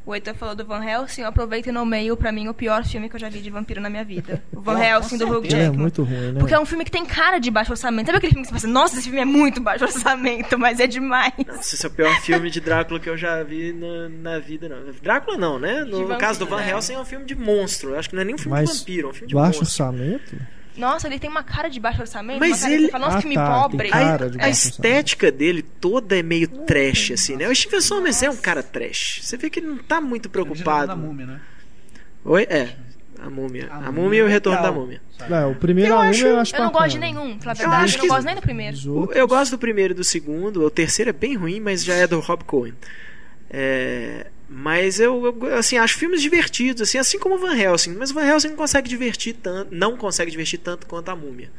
o 0.10 0.16
Heitor 0.16 0.34
falou 0.34 0.56
do 0.56 0.66
Van 0.66 0.84
Helsing, 0.84 1.22
eu 1.22 1.28
aproveito 1.28 1.68
e 1.68 1.72
nomeio 1.72 2.18
pra 2.18 2.32
mim 2.32 2.48
o 2.48 2.54
pior 2.54 2.84
filme 2.84 3.08
que 3.08 3.16
eu 3.16 3.20
já 3.20 3.30
vi 3.30 3.40
de 3.40 3.50
vampiro 3.50 3.80
na 3.80 3.90
minha 3.90 4.04
vida. 4.04 4.42
O 4.52 4.60
Van 4.62 4.80
Helsing 4.80 5.18
do 5.18 5.28
Hugh 5.28 5.46
é 5.46 5.50
Jackman. 5.50 5.78
muito 5.78 6.04
ruim, 6.04 6.32
né? 6.32 6.40
Porque 6.40 6.54
é 6.54 6.60
um 6.60 6.66
filme 6.66 6.84
que 6.84 6.92
tem 6.92 7.06
cara 7.06 7.38
de 7.38 7.52
baixo 7.52 7.72
orçamento. 7.72 8.08
Sabe 8.08 8.18
aquele 8.18 8.34
filme 8.34 8.44
que 8.46 8.50
você 8.50 8.56
pensa, 8.56 8.68
nossa, 8.68 8.96
esse 8.96 9.04
filme 9.04 9.20
é 9.22 9.26
muito 9.26 9.62
baixo 9.62 9.84
orçamento, 9.86 10.58
mas 10.58 10.80
é 10.80 10.88
demais. 10.88 11.34
Nossa, 11.46 11.76
esse 11.76 11.86
é 11.86 11.90
o 11.90 11.92
pior 11.92 12.14
filme 12.22 12.50
de 12.50 12.60
Drácula 12.60 13.00
que 13.00 13.10
eu 13.10 13.16
já 13.18 13.44
vi 13.44 13.72
na, 13.72 14.10
na 14.10 14.40
vida, 14.40 14.68
não. 14.68 14.78
Drácula 15.02 15.38
não, 15.38 15.60
né? 15.60 15.84
No 15.84 16.00
vampiro, 16.00 16.18
caso 16.18 16.40
do 16.40 16.46
Van 16.48 16.62
é. 16.62 16.72
Helsing 16.72 16.94
é 16.94 17.00
um 17.00 17.06
filme 17.06 17.26
de 17.26 17.36
monstro. 17.36 17.92
Eu 17.92 18.00
acho 18.00 18.10
que 18.10 18.16
não 18.16 18.22
é 18.22 18.26
nem 18.26 18.36
um 18.36 18.38
filme 18.38 18.58
Mas 18.58 18.72
de 18.72 18.80
vampiro, 18.80 19.08
é 19.08 19.12
um 19.12 19.14
filme 19.14 19.28
de 19.28 19.36
baixo 19.36 19.60
monstro. 19.60 19.86
orçamento? 19.86 20.36
Nossa, 20.80 21.08
ele 21.08 21.20
tem 21.20 21.30
uma 21.30 21.44
cara 21.44 21.70
de 21.70 21.80
baixo 21.80 22.02
orçamento. 22.02 22.40
Mas 22.40 22.52
uma 22.52 22.58
cara 22.60 22.70
que 22.70 22.74
ele- 22.76 22.86
Você 22.86 22.92
fala, 22.92 23.06
nossa, 23.06 23.18
Ah, 23.18 23.22
que 23.22 23.28
filme 23.28 23.36
tá, 23.36 23.62
pobre. 23.62 23.90
A, 23.92 24.46
a 24.46 24.50
estética 24.50 25.32
dele 25.32 25.62
toda 25.62 26.18
é 26.18 26.24
meio 26.24 26.48
trash, 26.48 27.12
assim, 27.12 27.36
né? 27.36 27.48
O 27.50 27.56
Steven 27.56 27.82
Sommers 27.82 28.24
é 28.24 28.30
um 28.30 28.38
cara 28.38 28.64
trash. 28.64 29.20
Você 29.24 29.38
vê 29.38 29.50
que 29.50 29.60
ele 29.60 29.68
não 29.68 29.78
tá 29.78 30.00
muito 30.02 30.30
preocupado. 30.30 30.88
da 30.88 30.96
múmia, 30.96 31.26
né? 31.26 31.42
Oi? 32.26 32.44
É. 32.50 32.76
A 33.22 33.30
múmia. 33.30 33.68
A 33.70 33.76
A, 33.76 33.80
múmia 33.92 33.92
múmia 34.02 34.20
e 34.20 34.24
o 34.24 34.28
é 34.28 34.32
retorno 34.32 34.60
legal. 34.60 34.74
da 34.74 34.80
múmia. 34.80 35.02
É, 35.30 35.46
o 35.46 35.54
primeiro 35.56 35.92
Eu, 35.92 35.98
a 35.98 36.08
acho, 36.08 36.26
eu 36.26 36.40
acho 36.40 36.56
eu 36.56 36.64
não 36.64 36.72
gosto 36.72 36.90
de 36.92 37.00
nenhum, 37.00 37.38
pra 37.38 37.52
Eu 37.52 37.56
verdade. 37.58 37.84
acho 37.84 37.96
Eu, 37.98 38.00
que- 38.02 38.08
não 38.08 38.16
gosto 38.16 38.26
nem 38.26 38.36
do 38.36 38.42
primeiro. 38.42 38.78
Os 38.78 38.86
outros- 38.88 39.18
Eu 39.18 39.28
gosto 39.28 39.52
do 39.52 39.58
primeiro 39.60 39.94
e 39.94 39.96
do 39.96 40.04
segundo. 40.06 40.64
O 40.66 40.70
terceiro 40.70 41.10
é 41.10 41.14
bem 41.14 41.36
ruim, 41.36 41.60
mas 41.60 41.84
já 41.84 41.96
é 41.96 42.08
do 42.08 42.20
Rob 42.22 42.46
Cohen. 42.46 42.74
É, 43.50 44.28
mas 44.50 45.00
eu, 45.00 45.38
eu, 45.42 45.56
assim, 45.56 45.78
acho 45.78 45.98
filmes 45.98 46.22
divertidos, 46.22 46.82
assim, 46.82 46.98
assim 46.98 47.20
como 47.20 47.36
o 47.36 47.38
Van 47.38 47.56
Helsing. 47.56 47.94
Mas 47.94 48.10
o 48.10 48.16
Van 48.16 48.26
Helsing 48.26 48.50
não 48.50 48.56
consegue 48.56 48.90
divertir 48.90 49.36
tanto, 49.36 49.74
não 49.74 49.96
consegue 49.96 50.32
divertir 50.32 50.58
tanto 50.60 50.88
quanto 50.88 51.10
a 51.10 51.16
múmia. 51.16 51.52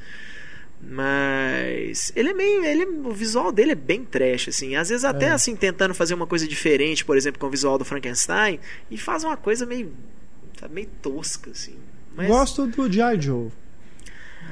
Mas 0.82 2.10
ele 2.16 2.30
é 2.30 2.32
meio, 2.34 2.64
ele, 2.64 2.84
o 2.84 3.12
visual 3.12 3.52
dele 3.52 3.72
é 3.72 3.74
bem 3.76 4.04
trash, 4.04 4.48
assim. 4.48 4.74
Às 4.76 4.88
vezes 4.88 5.04
até 5.04 5.26
É. 5.26 5.30
assim 5.30 5.54
tentando 5.54 5.94
fazer 5.94 6.14
uma 6.14 6.26
coisa 6.26 6.48
diferente, 6.48 7.04
por 7.04 7.16
exemplo, 7.16 7.38
com 7.38 7.46
o 7.46 7.50
visual 7.50 7.78
do 7.78 7.84
Frankenstein, 7.84 8.58
e 8.90 8.96
faz 8.98 9.22
uma 9.22 9.36
coisa 9.36 9.64
meio, 9.66 9.92
meio 10.70 10.88
tosca, 11.02 11.50
assim. 11.50 11.76
Mas, 12.16 12.26
Gosto 12.26 12.66
do 12.66 12.90
G.I. 12.90 13.20
Joe. 13.20 13.50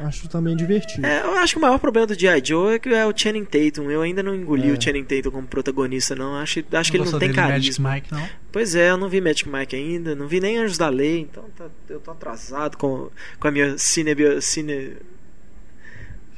Acho 0.00 0.28
também 0.28 0.54
divertido. 0.56 1.04
É, 1.06 1.22
eu 1.22 1.32
acho 1.38 1.54
que 1.54 1.58
o 1.58 1.62
maior 1.62 1.78
problema 1.78 2.06
do 2.06 2.14
G.I. 2.18 2.42
Joe 2.44 2.74
é 2.74 2.78
que 2.78 2.88
é 2.88 3.04
o 3.04 3.12
Channing 3.16 3.44
Tatum. 3.44 3.90
Eu 3.90 4.00
ainda 4.02 4.22
não 4.22 4.34
engoli 4.34 4.68
É. 4.70 4.72
o 4.72 4.80
Channing 4.80 5.04
Tatum 5.04 5.30
como 5.30 5.46
protagonista, 5.46 6.14
não. 6.14 6.36
Acho, 6.36 6.62
acho 6.72 6.90
que 6.90 6.96
ele 6.96 7.10
não 7.10 7.18
tem 7.18 7.32
carisma. 7.32 7.90
Magic 7.90 8.12
Mike, 8.12 8.14
não? 8.22 8.28
Pois 8.52 8.74
é, 8.74 8.90
eu 8.90 8.96
não 8.96 9.08
vi 9.08 9.20
Magic 9.20 9.48
Mike 9.48 9.74
ainda, 9.74 10.14
não 10.14 10.28
vi 10.28 10.40
nem 10.40 10.58
Anjos 10.58 10.78
da 10.78 10.88
Lei, 10.88 11.20
então 11.20 11.44
tá- 11.56 11.66
eu 11.88 11.98
tô 12.00 12.10
atrasado 12.12 12.76
com, 12.76 13.08
com 13.40 13.48
a 13.48 13.50
minha 13.50 13.76
cine, 13.78 14.14
cine... 14.40 14.96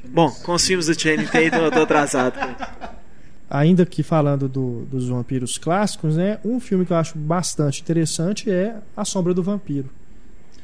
Bom, 0.04 0.30
com 0.30 0.52
os 0.54 0.66
filmes 0.66 0.86
do 0.86 0.98
Channing 0.98 1.26
Tatum 1.26 1.64
eu 1.64 1.70
tô 1.70 1.82
atrasado. 1.82 2.34
Ainda 3.48 3.84
que 3.84 4.02
falando 4.02 4.48
do- 4.48 4.84
dos 4.86 5.08
vampiros 5.08 5.58
clássicos, 5.58 6.16
né? 6.16 6.38
Um 6.44 6.58
filme 6.60 6.86
que 6.86 6.92
eu 6.92 6.96
acho 6.96 7.18
bastante 7.18 7.82
interessante 7.82 8.50
é 8.50 8.76
A 8.96 9.04
Sombra 9.04 9.34
do 9.34 9.42
Vampiro, 9.42 9.90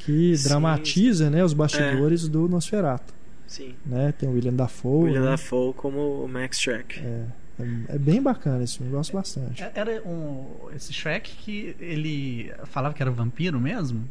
que 0.06 0.36
Sim. 0.36 0.48
dramatiza, 0.48 1.28
né, 1.28 1.44
os 1.44 1.52
bastidores 1.52 2.28
do 2.28 2.48
Nosferatu, 2.48 3.12
Sim, 3.46 3.74
né? 3.84 4.12
Tem 4.16 4.28
o 4.28 4.32
William 4.32 4.52
Dafoe, 4.54 5.04
William 5.04 5.22
né? 5.24 5.30
Dafoe 5.30 5.74
como 5.74 6.24
o 6.24 6.28
Max 6.28 6.58
Shrek. 6.60 7.00
É, 7.00 7.24
é- 7.60 7.94
é 7.94 7.98
bem 7.98 8.22
bacana 8.22 8.62
esse 8.62 8.76
filme, 8.78 8.92
eu 8.92 8.96
gosto 8.98 9.12
bastante. 9.12 9.62
É- 9.62 9.72
Era 9.74 10.02
um, 10.04 10.46
esse 10.74 10.92
Shrek 10.92 11.30
que 11.36 11.74
ele 11.80 12.52
falava 12.66 12.94
que 12.94 13.02
era 13.02 13.10
vampiro 13.10 13.60
mesmo? 13.60 14.04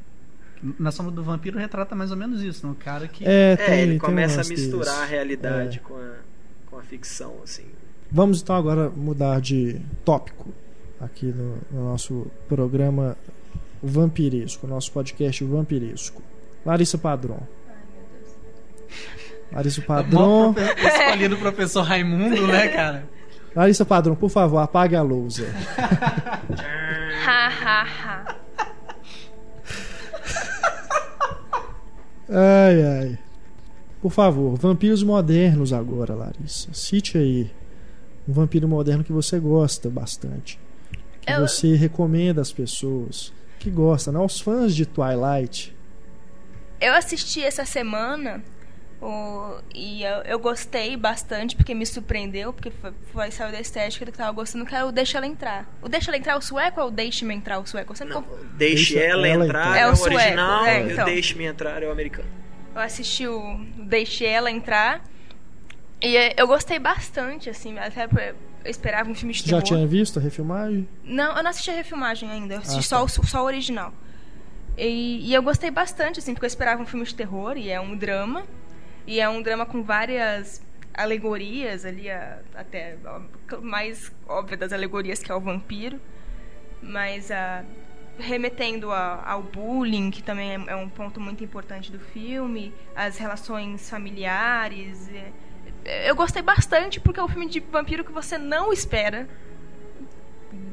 Na 0.80 0.90
sombra 0.92 1.12
do 1.12 1.22
vampiro 1.24 1.60
retrata 1.60 1.94
mais 1.96 2.12
ou 2.12 2.18
menos 2.18 2.42
isso, 2.42 2.66
né? 2.66 2.72
O 2.72 2.76
cara 2.76 3.08
que. 3.08 3.26
É, 3.26 3.52
É, 3.52 3.56
tem, 3.56 3.80
ele 3.82 3.88
tem 3.92 3.96
um 3.98 4.00
começa 4.00 4.42
a 4.42 4.44
misturar 4.46 5.02
a 5.02 5.06
realidade 5.06 5.78
É. 5.78 5.88
com, 5.88 5.96
a, 5.96 6.14
com 6.68 6.78
a 6.78 6.82
ficção, 6.82 7.36
assim. 7.44 7.66
Vamos 8.12 8.42
então 8.42 8.56
agora 8.56 8.90
mudar 8.90 9.40
de 9.42 9.80
tópico 10.04 10.48
aqui 11.00 11.26
no, 11.28 11.58
no 11.72 11.86
nosso 11.92 12.28
programa 12.48 13.16
Vampiresco, 13.82 14.66
nosso 14.68 14.92
podcast 14.92 15.44
Vampiresco. 15.44 16.22
Larissa 16.66 16.98
Padrão. 16.98 17.40
Larissa 19.52 19.82
Mó 19.82 19.88
Padrão. 19.88 20.54
profe- 20.54 20.82
Escolhido 20.88 21.36
o 21.36 21.40
professor 21.40 21.82
Raimundo, 21.84 22.48
né, 22.48 22.68
cara? 22.70 23.08
Larissa 23.56 23.86
Padrão, 23.86 24.16
por 24.16 24.30
favor, 24.30 24.58
apague 24.60 24.96
a 24.96 25.02
lousa. 25.02 25.46
Ha, 27.26 27.48
ha, 27.48 27.84
ha. 28.04 28.36
Ai, 32.30 32.84
ai. 32.84 33.20
Por 34.02 34.12
favor, 34.12 34.56
vampiros 34.58 35.04
modernos 35.04 35.72
agora, 35.74 36.14
Larissa. 36.14 36.70
Cite 36.74 37.18
aí 37.18 37.50
um 38.28 38.34
vampiro 38.34 38.68
moderno 38.68 39.04
que 39.04 39.14
você 39.14 39.40
gosta 39.40 39.90
bastante. 39.90 40.60
Que 41.22 41.32
Eu- 41.32 41.48
você 41.48 41.76
recomenda 41.76 42.42
às 42.42 42.52
pessoas. 42.52 43.32
Que 43.60 43.70
gostam, 43.70 44.14
não 44.14 44.22
aos 44.22 44.40
fãs 44.40 44.76
de 44.76 44.86
Twilight. 44.86 45.76
Eu 46.80 46.94
assisti 46.94 47.44
essa 47.44 47.66
semana 47.66 48.44
o, 49.02 49.58
e 49.74 50.04
eu, 50.04 50.18
eu 50.24 50.40
gostei 50.40 50.96
bastante 50.98 51.56
porque 51.56 51.74
me 51.74 51.86
surpreendeu, 51.86 52.54
porque 52.54 52.70
foi, 52.70 52.92
foi 53.12 53.32
saiu 53.32 53.52
da 53.52 53.60
estética 53.60 54.06
do 54.06 54.12
que 54.12 54.16
eu 54.16 54.26
tava 54.26 54.32
gostando, 54.34 54.66
que 54.66 54.76
era 54.76 54.86
o 54.86 54.92
Deixa 54.92 55.18
Ela 55.18 55.28
Entrar. 55.28 55.66
O 55.82 55.90
Deixa 55.90 56.10
Ela 56.12 56.18
Entrar 56.18 56.34
é 56.34 56.38
o 56.38 56.42
sueco 56.42 56.82
ou 56.82 56.88
o 56.88 56.92
Deixe-me 56.92 57.34
Entrar 57.34 57.60
o 57.60 57.66
sueco? 57.66 57.96
Sempre 57.96 58.14
Não, 58.14 58.24
conf- 58.24 58.44
deixe 58.54 58.94
Deixa 58.96 59.00
ela, 59.00 59.28
ela 59.28 59.46
entrar 59.46 59.68
entrar. 59.68 59.78
é 59.78 59.82
É 59.82 59.88
o, 59.88 59.96
sueco, 59.96 60.16
original 60.16 60.66
é, 60.66 60.82
e 60.82 60.84
o 60.88 60.92
então. 60.92 61.06
deixe-me 61.06 61.46
entrar 61.46 61.82
é 61.84 61.88
o 61.88 61.92
americano. 61.92 62.30
Eu 62.76 62.82
assisti 62.82 63.26
o 63.28 63.58
Deixe 63.78 64.26
Ela 64.26 64.52
Entrar 64.52 65.02
e 66.02 66.34
eu 66.38 66.46
gostei 66.46 66.78
bastante, 66.78 67.50
assim, 67.50 67.78
até 67.80 68.06
porque 68.08 68.36
eu 68.66 68.72
esperava 68.72 69.10
um 69.10 69.16
filme 69.16 69.34
de 69.34 69.40
Já 69.40 69.46
terror. 69.62 69.64
tinha 69.64 69.88
visto 69.88 70.20
a 70.20 70.22
refilmagem? 70.22 70.88
Não, 71.04 71.38
eu 71.38 71.44
não 71.44 71.50
assisti 71.52 71.70
a 71.72 71.76
refilmagem 71.76 72.30
ainda. 72.30 72.56
Eu 72.56 72.60
assisti 72.60 72.80
Ah, 72.80 72.84
só, 72.84 72.98
tá. 72.98 73.04
o, 73.04 73.26
só 73.28 73.42
o 73.42 73.46
original. 73.46 73.94
E, 74.78 75.30
e 75.30 75.34
eu 75.34 75.42
gostei 75.42 75.72
bastante, 75.72 76.20
assim, 76.20 76.34
porque 76.34 76.46
eu 76.46 76.48
esperava 76.48 76.82
um 76.82 76.86
filme 76.86 77.06
de 77.06 77.16
terror 77.16 77.56
e 77.58 77.70
é 77.70 77.80
um 77.80 77.96
drama. 77.96 78.44
E 79.08 79.20
é 79.22 79.30
um 79.30 79.42
drama 79.42 79.66
com 79.66 79.82
várias 79.84 80.62
alegorias 80.94 81.86
ali, 81.86 82.10
a- 82.10 82.40
até 82.56 82.98
a 83.06 83.58
mais 83.62 84.12
óbvia 84.28 84.58
das 84.58 84.74
alegorias, 84.74 85.20
que 85.22 85.32
é 85.32 85.36
o 85.36 85.40
vampiro. 85.40 86.00
Mas 86.82 87.32
a 87.32 87.64
remetendo 88.18 88.92
a- 88.92 89.22
ao 89.26 89.44
bullying, 89.44 90.10
que 90.10 90.24
também 90.24 90.52
é, 90.52 90.64
é 90.68 90.76
um 90.76 90.88
ponto 90.88 91.20
muito 91.20 91.44
importante 91.44 91.92
do 91.92 92.00
filme, 92.00 92.74
as 92.96 93.18
relações 93.18 93.90
familiares. 93.90 95.10
é- 95.10 95.32
eu 95.86 96.16
gostei 96.16 96.42
bastante 96.42 97.00
porque 97.00 97.20
é 97.20 97.24
um 97.24 97.28
filme 97.28 97.48
de 97.48 97.60
vampiro 97.60 98.04
que 98.04 98.12
você 98.12 98.38
não 98.38 98.74
espera 98.74 99.28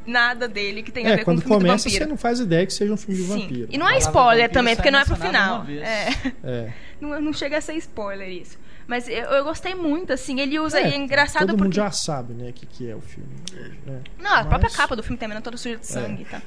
nada 0.06 0.48
dele 0.48 0.82
que 0.82 0.90
tenha 0.90 1.10
a 1.10 1.12
É, 1.12 1.16
ver 1.16 1.24
com 1.24 1.30
o 1.30 1.34
quando 1.34 1.42
filme 1.42 1.56
começa 1.58 1.84
do 1.84 1.90
você 1.90 1.98
vampiro. 1.98 2.10
não 2.10 2.16
faz 2.16 2.40
ideia 2.40 2.66
que 2.66 2.72
seja 2.72 2.92
um 2.92 2.96
filme 2.96 3.20
de 3.20 3.26
Sim. 3.26 3.40
vampiro. 3.42 3.68
E 3.70 3.78
não 3.78 3.88
é 3.88 3.94
A 3.94 3.98
spoiler 3.98 4.50
também, 4.50 4.74
porque 4.74 4.88
é 4.88 4.92
não 4.92 4.98
é 4.98 5.04
pro 5.04 5.16
final. 5.16 5.64
É. 5.68 6.08
É. 6.42 6.72
Não, 7.02 7.20
não 7.20 7.32
chega 7.32 7.58
a 7.58 7.60
ser 7.60 7.74
spoiler 7.78 8.28
isso. 8.28 8.56
Mas 8.86 9.08
eu, 9.08 9.14
eu 9.16 9.42
gostei 9.42 9.74
muito, 9.74 10.12
assim. 10.12 10.38
Ele 10.38 10.60
usa 10.60 10.78
É, 10.80 10.88
e 10.90 10.92
é 10.92 10.96
engraçado 10.96 11.40
Todo 11.40 11.50
porque. 11.56 11.64
mundo 11.64 11.74
já 11.74 11.90
sabe, 11.90 12.32
né, 12.32 12.50
o 12.50 12.52
que, 12.52 12.64
que 12.64 12.88
é 12.88 12.94
o 12.94 13.00
filme. 13.00 13.28
né? 13.84 14.00
Não, 14.20 14.30
a 14.32 14.44
própria 14.44 14.68
Mas- 14.68 14.76
capa 14.76 14.94
do 14.94 15.02
filme 15.02 15.18
também, 15.18 15.34
não 15.34 15.42
toda 15.42 15.56
suja 15.56 15.76
de 15.78 15.84
sangue, 15.86 16.24
tá? 16.26 16.40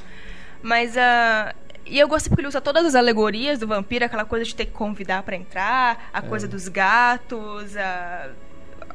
Mas 0.63 0.95
ah, 0.97 1.53
E 1.85 1.99
eu 1.99 2.07
gostei 2.07 2.29
porque 2.29 2.39
ele 2.39 2.47
usa 2.47 2.61
todas 2.61 2.85
as 2.85 2.95
alegorias 2.95 3.59
do 3.59 3.67
vampiro, 3.67 4.05
aquela 4.05 4.23
coisa 4.23 4.45
de 4.45 4.55
ter 4.55 4.65
que 4.65 4.71
convidar 4.71 5.23
pra 5.23 5.35
entrar, 5.35 6.09
a 6.13 6.21
coisa 6.21 6.47
dos 6.47 6.69
gatos, 6.69 7.75
a, 7.75 8.29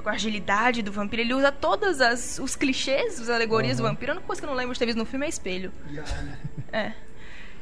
a 0.04 0.12
agilidade 0.12 0.82
do 0.82 0.92
vampiro. 0.92 1.22
Ele 1.22 1.34
usa 1.34 1.52
todas 1.52 2.00
as 2.00 2.38
os 2.38 2.56
clichês, 2.56 3.20
as 3.20 3.28
alegorias 3.28 3.76
do 3.78 3.82
vampiro. 3.82 4.12
A 4.12 4.14
única 4.14 4.26
coisa 4.26 4.40
que 4.40 4.46
eu 4.46 4.50
não 4.50 4.56
lembro 4.56 4.72
de 4.72 4.78
ter 4.78 4.86
visto 4.86 4.98
no 4.98 5.04
filme 5.04 5.26
é 5.26 5.28
espelho. 5.28 5.72
É. 6.72 6.92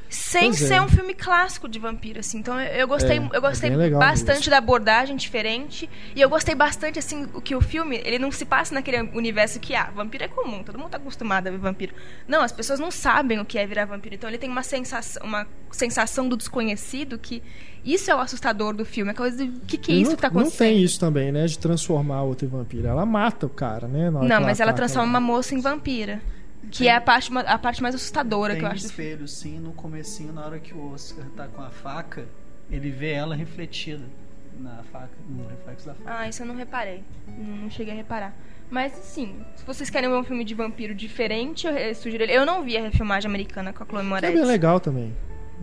Sem 0.09 0.51
é. 0.51 0.53
ser 0.53 0.81
um 0.81 0.88
filme 0.88 1.12
clássico 1.12 1.68
de 1.68 1.79
vampiro, 1.79 2.21
assim. 2.21 2.38
Então 2.38 2.59
eu, 2.61 2.88
gostei, 2.88 3.18
É, 3.18 3.29
eu 3.33 3.40
gostei 3.40 3.71
é 3.71 3.77
legal 3.77 4.01
bastante 4.01 4.49
da 4.49 4.57
abordagem 4.59 5.16
diferente. 5.16 5.88
E 6.16 6.21
eu 6.21 6.29
gostei 6.29 6.55
bastante, 6.55 6.99
assim, 6.99 7.27
que 7.44 7.55
o 7.55 7.61
filme, 7.61 8.01
ele 8.05 8.18
não 8.18 8.33
se 8.33 8.44
passa 8.44 8.75
naquele 8.75 9.03
universo 9.14 9.61
que, 9.61 9.75
ah, 9.75 9.90
vampiro 9.94 10.25
é 10.25 10.29
comum, 10.29 10.62
todo 10.62 10.79
mundo 10.79 10.90
tá 10.90 10.97
acostumado 10.97 11.49
a 11.49 11.51
ver 11.51 11.59
vampiro. 11.59 11.94
Não, 12.27 12.42
as 12.42 12.53
pessoas 12.53 12.81
não 12.81 12.90
sabem 12.90 13.38
o 13.38 13.44
que 13.44 13.59
é 13.59 13.66
virar 13.66 13.85
vampiro. 13.85 14.14
Então 14.14 14.31
ele 14.31 14.38
tem 14.38 14.49
uma 14.49 14.62
sensação, 14.62 15.23
uma 15.23 15.47
sensação 15.71 16.29
do 16.29 16.37
desconhecido 16.37 17.18
que. 17.18 17.42
Isso 17.85 18.11
é 18.11 18.14
o 18.14 18.18
assustador 18.18 18.75
do 18.75 18.85
filme. 18.85 19.12
É 19.12 19.14
coisa 19.14 19.44
do 19.44 19.61
que, 19.61 19.79
que 19.79 19.92
é 19.92 19.94
E 19.94 20.03
isso 20.03 20.11
não, 20.11 20.16
que 20.16 20.23
tá 20.23 20.31
não 20.31 20.40
acontecendo? 20.40 20.59
tem 20.59 20.83
isso 20.83 20.99
também, 20.99 21.31
né? 21.31 21.47
De 21.47 21.59
transformar 21.59 22.23
outro 22.23 22.47
em 22.47 22.49
vampiro. 22.49 22.88
Ela 22.88 23.07
mata 23.07 23.47
o 23.47 23.49
cara, 23.49 23.87
né? 23.87 24.11
Não, 24.11 24.40
mas 24.40 24.61
ela 24.61 24.73
transforma 24.73 25.09
uma 25.09 25.21
moça 25.21 25.55
em 25.55 25.61
vampira. 25.61 26.21
Que 26.71 26.88
é 26.88 26.94
a 26.94 27.01
parte, 27.01 27.31
a 27.37 27.59
parte 27.59 27.81
mais 27.83 27.94
assustadora 27.94 28.53
Tem 28.55 28.61
que 28.61 28.66
eu 28.66 28.68
um 28.68 28.73
acho 28.73 28.83
do 28.85 28.92
filme. 28.92 29.11
espelho, 29.11 29.29
sim, 29.29 29.59
no 29.59 29.73
comecinho, 29.73 30.33
na 30.33 30.44
hora 30.44 30.59
que 30.59 30.75
o 30.75 30.92
Oscar 30.92 31.25
tá 31.37 31.47
com 31.49 31.62
a 31.62 31.71
faca, 31.71 32.27
ele 32.71 32.90
vê 32.90 33.12
ela 33.12 33.35
refletida 33.35 34.05
na 34.59 34.83
faca, 34.92 35.11
no 35.29 35.47
reflexo 35.49 35.87
da 35.87 35.94
faca. 35.94 36.18
Ah, 36.18 36.29
isso 36.29 36.42
eu 36.42 36.47
não 36.47 36.55
reparei. 36.57 37.03
Não, 37.27 37.71
cheguei 37.71 37.94
a 37.94 37.97
reparar. 37.97 38.35
Mas, 38.71 38.92
assim, 38.99 39.42
se 39.57 39.64
vocês 39.64 39.88
querem 39.88 40.11
ver 40.11 40.16
um 40.16 40.25
filme 40.25 40.44
de 40.44 40.55
vampiro 40.55 40.94
diferente, 40.94 41.66
eu 41.66 41.94
sugiro 41.94 42.23
ele. 42.25 42.33
Eu 42.35 42.44
não 42.44 42.62
vi 42.62 42.77
a 42.77 42.83
refilmagem 42.83 43.27
americana 43.29 43.73
com 43.73 43.83
a 43.83 43.87
Chloe 43.87 44.01
Que 44.03 44.07
é 44.07 44.11
Moretz. 44.11 44.35
bem 44.35 44.44
legal 44.44 44.79
também. 44.79 45.14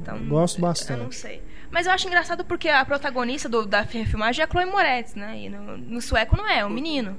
Então, 0.01 0.17
Gosto 0.25 0.57
Eu 0.57 0.61
não 0.61 0.67
bastante. 0.69 1.15
sei. 1.15 1.41
Mas 1.69 1.85
eu 1.85 1.91
acho 1.93 2.07
engraçado 2.07 2.43
porque 2.43 2.67
a 2.67 2.83
protagonista 2.83 3.47
do, 3.47 3.65
da 3.65 3.81
refilmagem 3.81 4.41
é 4.41 4.45
a 4.45 4.49
Chloe 4.49 4.65
Moretz, 4.65 5.13
né? 5.13 5.37
E 5.37 5.49
no, 5.49 5.77
no 5.77 6.01
sueco 6.01 6.35
não 6.35 6.49
é, 6.49 6.59
é 6.59 6.65
um 6.65 6.69
menino. 6.69 7.15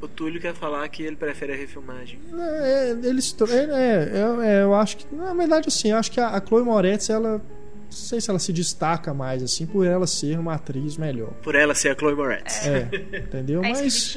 O 0.00 0.06
Túlio 0.08 0.40
quer 0.40 0.54
falar 0.54 0.86
que 0.88 1.02
ele 1.02 1.16
prefere 1.16 1.52
a 1.52 1.56
refilmagem. 1.56 2.18
É, 2.38 2.90
eles, 3.02 3.32
tro- 3.32 3.50
é, 3.50 3.64
é, 3.64 4.10
é, 4.58 4.62
eu 4.62 4.74
acho 4.74 4.98
que, 4.98 5.14
na 5.14 5.32
verdade, 5.32 5.68
assim, 5.68 5.90
eu 5.90 5.96
acho 5.96 6.10
que 6.12 6.20
a, 6.20 6.28
a 6.28 6.40
Chloe 6.44 6.62
Moretz, 6.62 7.08
ela, 7.08 7.38
não 7.38 7.90
sei 7.90 8.20
se 8.20 8.28
ela 8.28 8.38
se 8.38 8.52
destaca 8.52 9.14
mais, 9.14 9.42
assim, 9.42 9.64
por 9.66 9.86
ela 9.86 10.06
ser 10.06 10.38
uma 10.38 10.54
atriz 10.54 10.96
melhor. 10.98 11.30
Por 11.42 11.54
ela 11.54 11.74
ser 11.74 11.88
a 11.90 11.94
Chloe 11.98 12.14
Moretz. 12.14 12.66
É, 12.66 12.88
entendeu? 13.18 13.64
É 13.64 13.68
Mas 13.72 14.16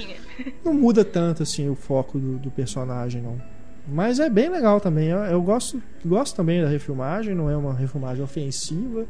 não 0.66 0.74
muda 0.74 1.06
tanto, 1.06 1.44
assim, 1.44 1.70
o 1.70 1.76
foco 1.76 2.20
do, 2.20 2.38
do 2.38 2.52
personagem, 2.52 3.22
não. 3.22 3.42
Mas 3.88 4.20
é 4.20 4.30
bem 4.30 4.50
legal 4.50 4.80
também. 4.82 5.08
Eu, 5.08 5.20
eu 5.20 5.42
gosto, 5.42 5.82
gosto 6.06 6.36
também 6.36 6.62
da 6.62 6.68
refilmagem, 6.68 7.34
não 7.34 7.50
é 7.50 7.56
uma 7.58 7.74
refilmagem 7.74 8.24
ofensiva. 8.24 9.08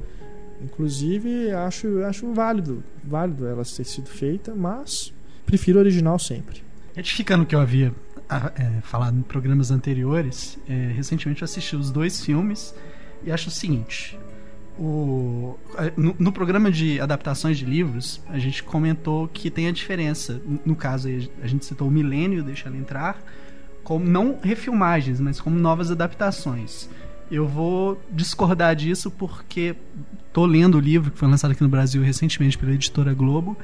Inclusive, 0.62 1.51
acho, 1.51 2.03
acho 2.03 2.32
válido, 2.34 2.84
válido 3.03 3.47
ela 3.47 3.63
ter 3.63 3.84
sido 3.86 4.08
feita, 4.10 4.53
mas 4.53 5.13
prefiro 5.50 5.80
o 5.80 5.82
original 5.82 6.20
sempre. 6.20 6.62
Retificando 6.96 7.44
o 7.44 7.46
que 7.46 7.56
eu 7.56 7.60
havia 7.60 7.92
é, 8.30 8.82
falado 8.82 9.18
em 9.18 9.22
programas 9.24 9.72
anteriores, 9.72 10.60
é, 10.70 10.92
recentemente 10.96 11.42
eu 11.42 11.46
assisti 11.46 11.76
os 11.76 11.90
dois 11.90 12.24
filmes 12.24 12.76
e 13.24 13.32
acho 13.32 13.50
o 13.50 13.52
seguinte. 13.52 14.18
O, 14.78 15.58
no, 15.98 16.16
no 16.18 16.32
programa 16.32 16.72
de 16.72 17.02
adaptações 17.02 17.58
de 17.58 17.66
livros, 17.66 18.22
a 18.30 18.40
gente 18.40 18.64
comentou 18.64 19.28
que 19.28 19.50
tem 19.50 19.68
a 19.68 19.72
diferença. 19.72 20.42
No- 20.66 20.76
caso, 20.76 21.10
a 21.44 21.48
gente 21.48 21.66
citou 21.66 21.88
o 21.88 21.92
Milênio, 21.92 22.44
deixa 22.44 22.70
ela 22.70 22.78
entrar, 22.78 23.22
como 23.84 24.06
não 24.06 24.40
refilmagens, 24.42 25.20
mas 25.20 25.42
como 25.42 25.60
novas 25.60 25.92
adaptações. 25.92 26.88
Eu 27.30 27.48
vou 27.48 28.02
discordar 28.12 28.76
disso 28.76 29.12
porque 29.12 29.76
tô 30.32 30.46
lendo 30.46 30.78
o 30.78 30.80
livro 30.80 31.12
que 31.12 31.18
foi 31.18 31.28
lançado 31.28 31.52
aqui 31.52 31.62
no 31.62 31.70
Brasil 31.70 32.02
recentemente 32.02 32.58
pela 32.58 32.72
editora 32.72 33.14
Globo 33.14 33.58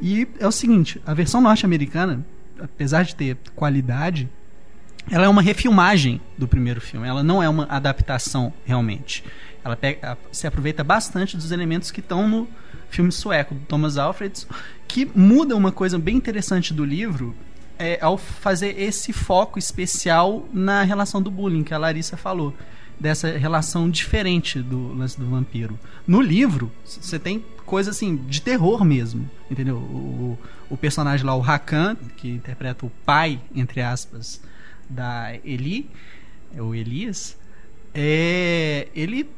e 0.00 0.28
é 0.38 0.46
o 0.46 0.52
seguinte, 0.52 1.00
a 1.06 1.14
versão 1.14 1.40
norte-americana, 1.40 2.24
apesar 2.60 3.04
de 3.04 3.14
ter 3.14 3.36
qualidade, 3.54 4.28
ela 5.10 5.24
é 5.24 5.28
uma 5.28 5.42
refilmagem 5.42 6.20
do 6.36 6.46
primeiro 6.46 6.80
filme, 6.80 7.06
ela 7.06 7.22
não 7.22 7.42
é 7.42 7.48
uma 7.48 7.64
adaptação 7.64 8.52
realmente. 8.64 9.24
Ela 9.64 9.76
pega- 9.76 10.16
se 10.30 10.46
aproveita 10.46 10.84
bastante 10.84 11.36
dos 11.36 11.50
elementos 11.50 11.90
que 11.90 12.00
estão 12.00 12.28
no 12.28 12.48
filme 12.90 13.10
sueco 13.10 13.54
do 13.54 13.60
Thomas 13.62 13.96
Alfred, 13.96 14.46
que 14.86 15.10
muda 15.14 15.56
uma 15.56 15.72
coisa 15.72 15.98
bem 15.98 16.16
interessante 16.16 16.72
do 16.72 16.84
livro 16.84 17.34
é, 17.78 17.98
ao 18.00 18.16
fazer 18.18 18.80
esse 18.80 19.12
foco 19.12 19.58
especial 19.58 20.48
na 20.52 20.82
relação 20.82 21.22
do 21.22 21.30
bullying 21.30 21.62
que 21.62 21.74
a 21.74 21.78
Larissa 21.78 22.16
falou. 22.16 22.54
Dessa 22.98 23.30
relação 23.38 23.88
diferente 23.88 24.60
do 24.60 24.92
lance 24.92 25.16
do 25.16 25.24
vampiro. 25.26 25.78
No 26.04 26.20
livro, 26.20 26.72
você 26.84 27.16
tem 27.16 27.44
coisa 27.68 27.90
assim, 27.90 28.16
de 28.16 28.40
terror 28.40 28.84
mesmo. 28.84 29.30
Entendeu? 29.50 29.76
O, 29.76 30.38
o 30.70 30.76
personagem 30.76 31.24
lá, 31.24 31.36
o 31.36 31.42
Hakan, 31.42 31.96
que 32.16 32.28
interpreta 32.28 32.84
o 32.84 32.90
pai, 33.04 33.40
entre 33.54 33.80
aspas, 33.80 34.40
da 34.88 35.34
Eli, 35.44 35.88
é 36.54 36.62
o 36.62 36.74
Elias, 36.74 37.38
é, 37.94 38.88
ele 38.94 39.28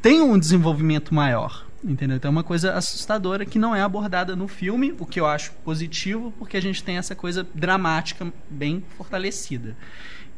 tem 0.00 0.22
um 0.22 0.38
desenvolvimento 0.38 1.14
maior. 1.14 1.66
Entendeu? 1.82 2.16
Então 2.16 2.30
é 2.30 2.32
uma 2.32 2.42
coisa 2.42 2.72
assustadora 2.72 3.44
que 3.44 3.58
não 3.58 3.76
é 3.76 3.82
abordada 3.82 4.34
no 4.34 4.48
filme, 4.48 4.94
o 4.98 5.04
que 5.04 5.20
eu 5.20 5.26
acho 5.26 5.52
positivo, 5.62 6.32
porque 6.38 6.56
a 6.56 6.62
gente 6.62 6.82
tem 6.82 6.96
essa 6.96 7.14
coisa 7.14 7.46
dramática 7.54 8.32
bem 8.48 8.82
fortalecida. 8.96 9.76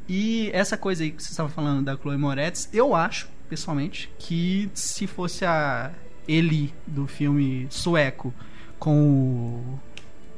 E 0.09 0.51
essa 0.53 0.77
coisa 0.77 1.05
aí 1.05 1.13
que 1.13 1.23
você 1.23 1.31
estava 1.31 1.49
falando 1.49 1.85
da 1.85 1.97
Chloe 1.97 2.17
Moretz, 2.17 2.69
eu 2.73 2.97
acho, 2.97 3.29
pessoalmente, 3.49 4.11
que 4.19 4.69
se 4.75 5.07
fosse 5.07 5.45
a 5.45 5.93
Eli 6.29 6.73
do 6.87 7.07
filme 7.07 7.67
sueco 7.71 8.33
com 8.79 9.01
o. 9.01 9.79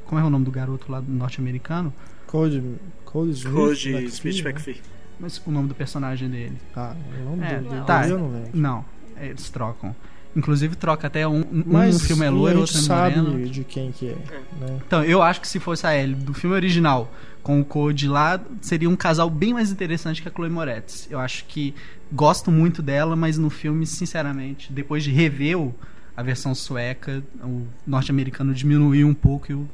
Como 0.05 0.19
é 0.19 0.23
o 0.23 0.29
nome 0.29 0.45
do 0.45 0.51
garoto 0.51 0.91
lá 0.91 0.99
do 0.99 1.11
norte-americano? 1.11 1.93
Code, 2.25 2.61
Code 3.05 3.31
Smith, 3.31 3.85
McPhee, 3.85 4.05
Smith 4.07 4.43
né? 4.43 4.49
McPhee. 4.51 4.81
Mas 5.19 5.41
o 5.45 5.51
nome 5.51 5.67
do 5.67 5.75
personagem 5.75 6.29
dele. 6.29 6.57
Ah, 6.75 6.95
o 7.21 7.29
nome 7.31 7.43
É, 7.45 7.59
dele 7.59 7.83
tá. 7.85 8.07
eu 8.07 8.17
não 8.17 8.31
lembro. 8.31 8.49
Não, 8.53 8.85
eles 9.19 9.49
trocam. 9.49 9.95
Inclusive 10.35 10.75
troca 10.75 11.07
até 11.07 11.27
um, 11.27 11.39
um 11.41 11.63
Mas 11.65 12.01
filme 12.05 12.23
é 12.25 12.29
loiro, 12.29 12.59
outro 12.59 12.77
é 12.77 12.81
sabe 12.81 13.17
moreno. 13.19 13.49
de 13.49 13.63
quem 13.63 13.91
que 13.91 14.09
é, 14.09 14.15
né? 14.59 14.79
Então, 14.85 15.03
eu 15.03 15.21
acho 15.23 15.41
que 15.41 15.47
se 15.47 15.59
fosse 15.59 15.87
a 15.87 15.97
Ellie 15.97 16.15
do 16.15 16.33
filme 16.33 16.55
original 16.55 17.11
com 17.41 17.59
o 17.59 17.65
Code 17.65 18.07
lá, 18.07 18.39
seria 18.61 18.87
um 18.89 18.95
casal 18.95 19.29
bem 19.29 19.53
mais 19.53 19.71
interessante 19.71 20.21
que 20.21 20.27
a 20.27 20.31
Chloe 20.31 20.49
Moretz. 20.49 21.07
Eu 21.09 21.17
acho 21.19 21.45
que 21.45 21.73
gosto 22.11 22.51
muito 22.51 22.81
dela, 22.81 23.15
mas 23.15 23.37
no 23.39 23.49
filme, 23.49 23.87
sinceramente, 23.87 24.71
depois 24.71 25.03
de 25.03 25.09
rever 25.11 25.57
o- 25.57 25.73
a 26.15 26.21
versão 26.21 26.53
sueca, 26.53 27.23
o 27.43 27.65
norte-americano 27.87 28.53
diminuiu 28.53 29.07
um 29.07 29.13
pouco 29.15 29.51
e 29.51 29.55
o 29.55 29.67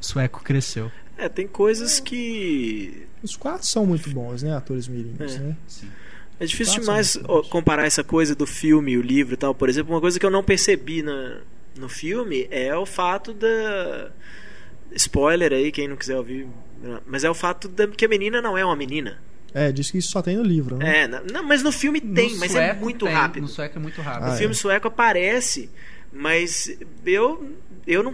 sueco 0.00 0.42
cresceu. 0.42 0.90
É, 1.18 1.28
tem 1.28 1.46
coisas 1.48 1.98
que. 2.00 3.06
Os 3.22 3.36
quatro 3.36 3.66
são 3.66 3.84
muito 3.84 4.08
bons, 4.10 4.42
né? 4.44 4.56
Atores 4.56 4.86
mirins, 4.88 5.34
É. 5.34 5.38
né? 5.40 5.56
É 6.40 6.46
difícil 6.46 6.84
Passa 6.84 7.18
demais 7.20 7.48
comparar 7.50 7.84
essa 7.86 8.04
coisa 8.04 8.34
do 8.34 8.46
filme 8.46 8.92
e 8.92 8.98
o 8.98 9.02
livro 9.02 9.34
e 9.34 9.36
tal. 9.36 9.54
Por 9.54 9.68
exemplo, 9.68 9.92
uma 9.94 10.00
coisa 10.00 10.18
que 10.20 10.24
eu 10.24 10.30
não 10.30 10.42
percebi 10.42 11.02
na, 11.02 11.38
no 11.76 11.88
filme 11.88 12.46
é 12.50 12.74
o 12.76 12.86
fato 12.86 13.32
da. 13.34 14.10
Spoiler 14.94 15.52
aí, 15.52 15.70
quem 15.70 15.88
não 15.88 15.96
quiser 15.96 16.16
ouvir. 16.16 16.46
Mas 17.06 17.24
é 17.24 17.30
o 17.30 17.34
fato 17.34 17.68
da, 17.68 17.86
que 17.88 18.04
a 18.04 18.08
menina 18.08 18.40
não 18.40 18.56
é 18.56 18.64
uma 18.64 18.76
menina. 18.76 19.18
É, 19.52 19.72
diz 19.72 19.90
que 19.90 19.98
isso 19.98 20.10
só 20.10 20.22
tem 20.22 20.36
no 20.36 20.42
livro, 20.42 20.76
né? 20.76 21.02
É, 21.04 21.08
não, 21.08 21.42
mas 21.42 21.62
no 21.62 21.72
filme 21.72 22.00
tem, 22.00 22.32
No 22.34 22.38
mas 22.38 22.54
é 22.54 22.72
muito 22.74 23.06
tem, 23.06 23.14
rápido. 23.14 23.42
No 23.42 23.48
sueco 23.48 23.78
é 23.78 23.82
muito 23.82 24.00
rápido. 24.02 24.24
Ah, 24.24 24.30
O 24.30 24.34
é. 24.34 24.36
filme 24.36 24.54
sueco 24.54 24.88
aparece, 24.88 25.70
mas 26.12 26.70
eu 27.04 27.52
eu 27.86 28.02
não 28.02 28.12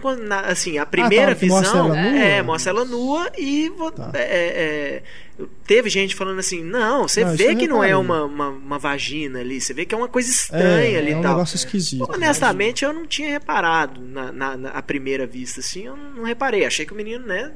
assim 0.49 0.77
a 0.77 0.85
primeira 0.85 1.33
tá, 1.33 1.35
que 1.35 1.45
mostra 1.47 1.71
visão 1.73 1.85
ela 1.93 2.01
nua? 2.11 2.19
é 2.19 2.41
mostra 2.41 2.71
ela 2.71 2.85
nua 2.85 3.31
e 3.37 3.69
Tá. 3.95 4.11
é, 4.15 5.01
é, 5.39 5.43
teve 5.67 5.89
gente 5.89 6.15
falando 6.15 6.39
assim 6.39 6.63
não 6.63 7.07
você 7.07 7.25
Não, 7.25 7.35
vê 7.35 7.51
eu 7.51 7.57
que 7.57 7.67
não 7.67 7.83
é 7.83 7.95
uma, 7.95 8.23
uma, 8.23 8.49
uma 8.49 8.79
vagina 8.79 9.39
ali 9.39 9.59
você 9.59 9.73
vê 9.73 9.85
que 9.85 9.93
é 9.93 9.97
uma 9.97 10.07
coisa 10.07 10.29
estranha 10.29 10.97
ali 10.99 11.11
é 11.11 11.17
um 11.17 11.21
tal 11.21 11.33
negócio 11.33 11.55
esquisito. 11.57 12.09
honestamente 12.09 12.85
eu 12.85 12.93
não 12.93 13.05
tinha 13.05 13.29
reparado 13.29 13.99
na, 14.01 14.31
na, 14.31 14.55
na- 14.57 14.71
primeira 14.81 15.25
vista 15.27 15.59
assim 15.59 15.85
eu 15.87 15.97
não 15.97 16.23
reparei 16.23 16.65
achei 16.65 16.85
que 16.85 16.93
o 16.93 16.95
menino 16.95 17.25
né 17.25 17.51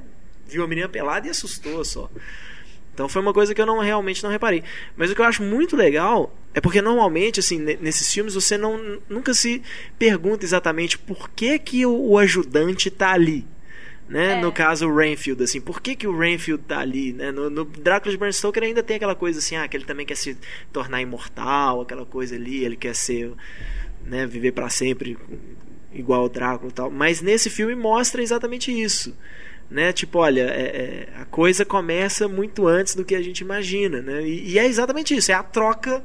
viu 0.48 0.64
a 0.64 0.68
menina 0.68 0.90
pelada 0.90 1.26
e 1.28 1.30
assustou 1.30 1.86
só 1.86 2.10
então 3.00 3.08
foi 3.08 3.22
uma 3.22 3.32
coisa 3.34 3.56
que 3.56 3.62
eu 3.62 3.66
não 3.66 3.80
realmente 3.80 4.22
não 4.22 4.30
reparei. 4.30 4.62
Mas 4.98 5.10
o 5.10 5.16
que 5.16 5.22
eu 5.22 5.26
acho 5.26 5.42
muito 5.42 5.74
legal 5.78 6.36
é 6.54 6.60
porque 6.60 6.82
normalmente 6.82 7.40
assim 7.40 7.58
ne- 7.58 7.78
nesses 7.80 8.12
filmes 8.14 8.34
você 8.34 8.58
não 8.58 9.00
nunca 9.08 9.34
se 9.34 9.64
pergunta 9.98 10.44
exatamente 10.44 10.98
por 10.98 11.30
que 11.30 11.58
que 11.58 11.86
o, 11.86 11.98
o 11.98 12.18
ajudante 12.18 12.92
tá 12.92 13.14
ali. 13.14 13.48
Né? 14.10 14.34
É. 14.34 14.42
No 14.42 14.52
caso 14.52 14.86
o 14.86 14.94
Renfield, 14.94 15.42
assim, 15.42 15.62
por 15.62 15.80
que, 15.82 15.96
que 15.96 16.08
o 16.08 16.18
Renfield 16.18 16.64
tá 16.68 16.80
ali? 16.80 17.14
Né? 17.14 17.32
No, 17.32 17.50
no 17.50 17.64
Drácula 17.64 18.12
de 18.12 18.18
Bram 18.18 18.32
Stoker 18.32 18.64
ainda 18.64 18.84
tem 18.84 18.98
aquela 18.98 19.16
coisa 19.16 19.40
assim, 19.40 19.56
ah, 19.56 19.66
que 19.68 19.78
ele 19.78 19.86
também 19.86 20.06
quer 20.06 20.18
se 20.18 20.36
tornar 20.74 21.00
imortal, 21.00 21.82
aquela 21.82 22.06
coisa 22.06 22.36
ali, 22.36 22.66
ele 22.66 22.76
quer 22.76 22.96
ser, 22.96 23.32
né, 24.04 24.26
viver 24.26 24.52
para 24.52 24.68
sempre 24.68 25.16
igual 25.94 26.26
o 26.26 26.30
Drácula 26.30 26.72
e 26.72 26.74
tal. 26.74 26.90
Mas 26.90 27.22
nesse 27.22 27.52
filme 27.52 27.76
mostra 27.76 28.22
exatamente 28.22 28.72
isso. 28.72 29.16
Né? 29.70 29.94
Tipo, 29.94 30.20
olha, 30.20 30.42
é, 30.42 30.62
é, 30.62 31.22
a 31.22 31.26
coisa 31.26 31.64
começa 31.64 32.28
muito 32.28 32.68
antes 32.68 32.96
do 32.96 33.06
que 33.06 33.14
a 33.14 33.22
gente 33.22 33.42
imagina. 33.42 34.02
Né? 34.02 34.24
E, 34.24 34.52
e 34.52 34.60
é 34.60 34.66
exatamente 34.66 35.16
isso, 35.16 35.32
é 35.32 35.36
a 35.36 35.44
troca 35.44 36.04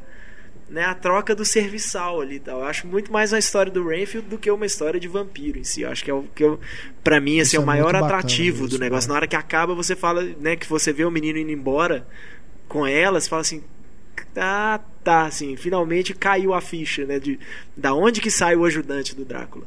né, 0.69 0.85
a 0.85 0.95
troca 0.95 1.35
do 1.35 1.45
serviçal 1.45 2.21
ali 2.21 2.41
tal. 2.41 2.61
Eu 2.61 2.67
acho 2.67 2.87
muito 2.87 3.13
mais 3.13 3.33
uma 3.33 3.39
história 3.39 3.71
do 3.71 3.87
Renfield 3.87 4.29
do 4.29 4.39
que 4.39 4.51
uma 4.51 4.67
história 4.67 4.99
de 4.99 5.07
vampiro 5.07 5.59
em 5.59 5.65
si. 5.65 5.83
Eu 5.83 5.91
acho 5.91 6.03
que 6.03 6.11
é 6.11 6.15
o 6.15 6.25
que 6.35 6.43
eu, 6.43 6.59
pra 7.03 7.21
mim 7.21 7.41
assim, 7.41 7.57
é 7.57 7.61
o 7.61 7.63
é 7.63 7.67
maior 7.67 7.93
muito 7.93 8.05
atrativo 8.05 8.57
bacana 8.57 8.69
do 8.69 8.75
isso, 8.75 8.81
negócio. 8.81 9.09
né? 9.09 9.13
Na 9.13 9.17
hora 9.17 9.27
que 9.27 9.37
acaba, 9.37 9.75
você 9.75 9.95
fala, 9.95 10.23
né, 10.41 10.57
que 10.57 10.69
você 10.69 10.93
vê 10.93 11.05
o 11.05 11.11
menino 11.11 11.39
indo 11.39 11.51
embora 11.51 12.07
com 12.69 12.87
ela, 12.87 13.21
você 13.21 13.29
fala 13.29 13.43
assim, 13.43 13.63
ah, 14.37 14.81
tá, 15.03 15.27
assim, 15.27 15.57
finalmente 15.57 16.15
caiu 16.15 16.55
a 16.55 16.61
ficha, 16.61 17.05
né, 17.05 17.21
de 17.21 17.39
da 17.77 17.95
onde 17.95 18.21
que 18.21 18.31
sai 18.31 18.57
o 18.57 18.65
ajudante 18.65 19.15
do 19.15 19.25
Drácula. 19.25 19.67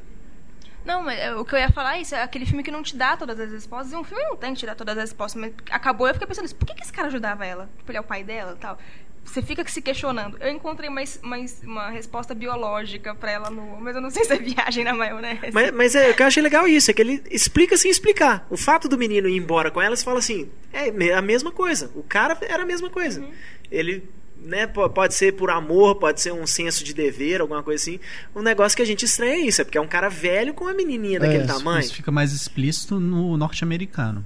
Não, 0.87 1.03
mas 1.03 1.19
é, 1.19 1.35
o 1.35 1.43
que 1.43 1.53
eu 1.53 1.59
ia 1.59 1.69
falar 1.69 1.97
é 1.97 2.01
isso, 2.01 2.15
é 2.15 2.23
aquele 2.23 2.45
filme 2.45 2.63
que 2.63 2.71
não 2.71 2.81
te 2.81 2.95
dá 2.95 3.17
todas 3.17 3.37
as 3.37 3.51
respostas. 3.51 3.91
E 3.91 3.95
um 3.97 4.05
filme 4.05 4.23
não 4.23 4.37
tem 4.37 4.53
que 4.53 4.61
te 4.61 4.65
dar 4.65 4.73
todas 4.73 4.97
as 4.97 5.03
respostas, 5.09 5.41
mas 5.41 5.53
acabou 5.69 6.07
eu 6.07 6.13
fiquei 6.13 6.25
pensando 6.25 6.45
isso, 6.45 6.55
por 6.55 6.65
que, 6.65 6.73
que 6.73 6.81
esse 6.81 6.93
cara 6.93 7.09
ajudava 7.09 7.45
ela? 7.45 7.69
Tipo, 7.77 7.91
ele 7.91 7.97
é 7.97 8.01
o 8.01 8.05
pai 8.05 8.23
dela 8.23 8.53
e 8.57 8.59
tal. 8.59 8.79
Você 9.25 9.41
fica 9.41 9.67
se 9.67 9.81
questionando. 9.81 10.37
Eu 10.39 10.49
encontrei 10.49 10.89
mais, 10.89 11.19
mais 11.21 11.61
uma 11.61 11.89
resposta 11.89 12.33
biológica 12.33 13.13
pra 13.13 13.29
ela 13.29 13.49
no. 13.49 13.81
Mas 13.81 13.97
eu 13.97 14.01
não 14.01 14.09
sei 14.09 14.23
se 14.23 14.31
é 14.31 14.37
viagem 14.39 14.85
na 14.85 14.93
maionese. 14.93 15.51
Mas, 15.51 15.71
mas 15.71 15.95
é, 15.95 16.11
o 16.11 16.15
que 16.15 16.23
eu 16.23 16.27
achei 16.27 16.41
legal 16.41 16.65
é 16.65 16.69
isso, 16.69 16.89
é 16.89 16.93
que 16.93 17.01
ele 17.01 17.21
explica 17.29 17.75
sem 17.75 17.91
explicar. 17.91 18.47
O 18.49 18.55
fato 18.55 18.87
do 18.87 18.97
menino 18.97 19.27
ir 19.27 19.35
embora 19.35 19.69
com 19.69 19.81
ela, 19.81 19.93
você 19.93 20.05
fala 20.05 20.19
assim, 20.19 20.49
é 20.71 21.13
a 21.13 21.21
mesma 21.21 21.51
coisa. 21.51 21.91
O 21.95 22.03
cara 22.03 22.37
era 22.41 22.63
a 22.63 22.65
mesma 22.65 22.89
coisa. 22.89 23.21
Ele, 23.69 24.09
né, 24.43 24.67
po- 24.67 24.89
pode 24.89 25.13
ser 25.13 25.33
por 25.33 25.49
amor, 25.49 25.95
pode 25.95 26.21
ser 26.21 26.31
um 26.33 26.47
senso 26.47 26.83
de 26.83 26.93
dever, 26.93 27.41
alguma 27.41 27.61
coisa 27.63 27.81
assim. 27.81 27.99
Um 28.35 28.41
negócio 28.41 28.75
que 28.75 28.81
a 28.81 28.85
gente 28.85 29.03
estranha 29.05 29.33
é 29.33 29.39
isso, 29.39 29.61
é 29.61 29.63
porque 29.63 29.77
é 29.77 29.81
um 29.81 29.87
cara 29.87 30.09
velho 30.09 30.53
com 30.53 30.65
uma 30.65 30.73
menininha 30.73 31.19
daquele 31.19 31.43
É, 31.43 31.47
tamanho. 31.47 31.81
Isso 31.81 31.93
fica 31.93 32.11
mais 32.11 32.31
explícito 32.31 32.99
no 32.99 33.35
norte-americano. 33.37 34.25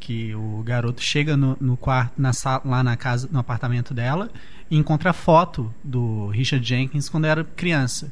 Que 0.00 0.34
o 0.34 0.62
garoto 0.64 1.02
chega 1.02 1.36
no, 1.36 1.56
no 1.60 1.76
quarto, 1.76 2.12
na 2.16 2.32
sala, 2.32 2.62
lá 2.64 2.82
na 2.82 2.96
casa, 2.96 3.28
no 3.30 3.38
apartamento 3.38 3.92
dela, 3.92 4.30
e 4.70 4.76
encontra 4.76 5.10
a 5.10 5.12
foto 5.12 5.74
do 5.84 6.28
Richard 6.28 6.66
Jenkins 6.66 7.08
quando 7.08 7.26
era 7.26 7.44
criança. 7.44 8.10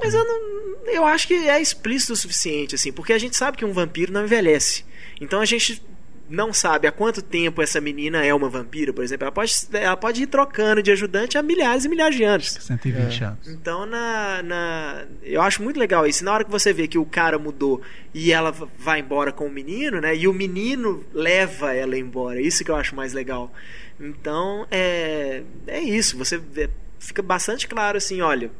Mas 0.00 0.14
eu 0.14 0.24
não. 0.24 0.84
Eu 0.92 1.04
acho 1.06 1.26
que 1.26 1.34
é 1.34 1.60
explícito 1.60 2.12
o 2.12 2.16
suficiente, 2.16 2.74
assim, 2.74 2.92
porque 2.92 3.12
a 3.12 3.18
gente 3.18 3.34
sabe 3.36 3.56
que 3.56 3.64
um 3.64 3.72
vampiro 3.72 4.12
não 4.12 4.24
envelhece. 4.24 4.84
Então 5.20 5.40
a 5.40 5.44
gente 5.46 5.82
não 6.28 6.52
sabe 6.52 6.86
há 6.88 6.92
quanto 6.92 7.20
tempo 7.20 7.60
essa 7.60 7.80
menina 7.80 8.24
é 8.24 8.32
uma 8.34 8.48
vampira, 8.48 8.92
por 8.92 9.04
exemplo. 9.04 9.24
Ela 9.24 9.32
pode, 9.32 9.52
ela 9.72 9.96
pode 9.96 10.22
ir 10.22 10.26
trocando 10.26 10.82
de 10.82 10.90
ajudante 10.90 11.36
há 11.36 11.42
milhares 11.42 11.84
e 11.84 11.88
milhares 11.88 12.16
de 12.16 12.24
anos. 12.24 12.50
120 12.60 13.22
É. 13.22 13.26
anos. 13.26 13.48
Então, 13.48 13.84
na, 13.84 14.42
na, 14.42 15.04
eu 15.22 15.42
acho 15.42 15.62
muito 15.62 15.78
legal 15.78 16.06
isso. 16.06 16.24
Na 16.24 16.32
hora 16.32 16.44
que 16.44 16.50
você 16.50 16.72
vê 16.72 16.88
que 16.88 16.96
o 16.98 17.04
cara 17.04 17.38
mudou 17.38 17.82
e 18.14 18.32
ela 18.32 18.52
vai 18.78 19.00
embora 19.00 19.32
com 19.32 19.46
o 19.46 19.50
menino, 19.50 20.00
né? 20.00 20.16
E 20.16 20.26
o 20.26 20.32
menino 20.32 21.04
leva 21.12 21.74
ela 21.74 21.96
embora. 21.98 22.40
Isso 22.40 22.64
que 22.64 22.70
eu 22.70 22.76
acho 22.76 22.94
mais 22.96 23.12
legal. 23.12 23.52
Então, 24.00 24.66
é, 24.70 25.42
é 25.66 25.80
isso. 25.80 26.16
Você 26.18 26.38
vê- 26.38 26.70
fica 26.98 27.22
bastante 27.22 27.68
claro 27.68 27.98
assim, 27.98 28.20
olha, 28.22 28.50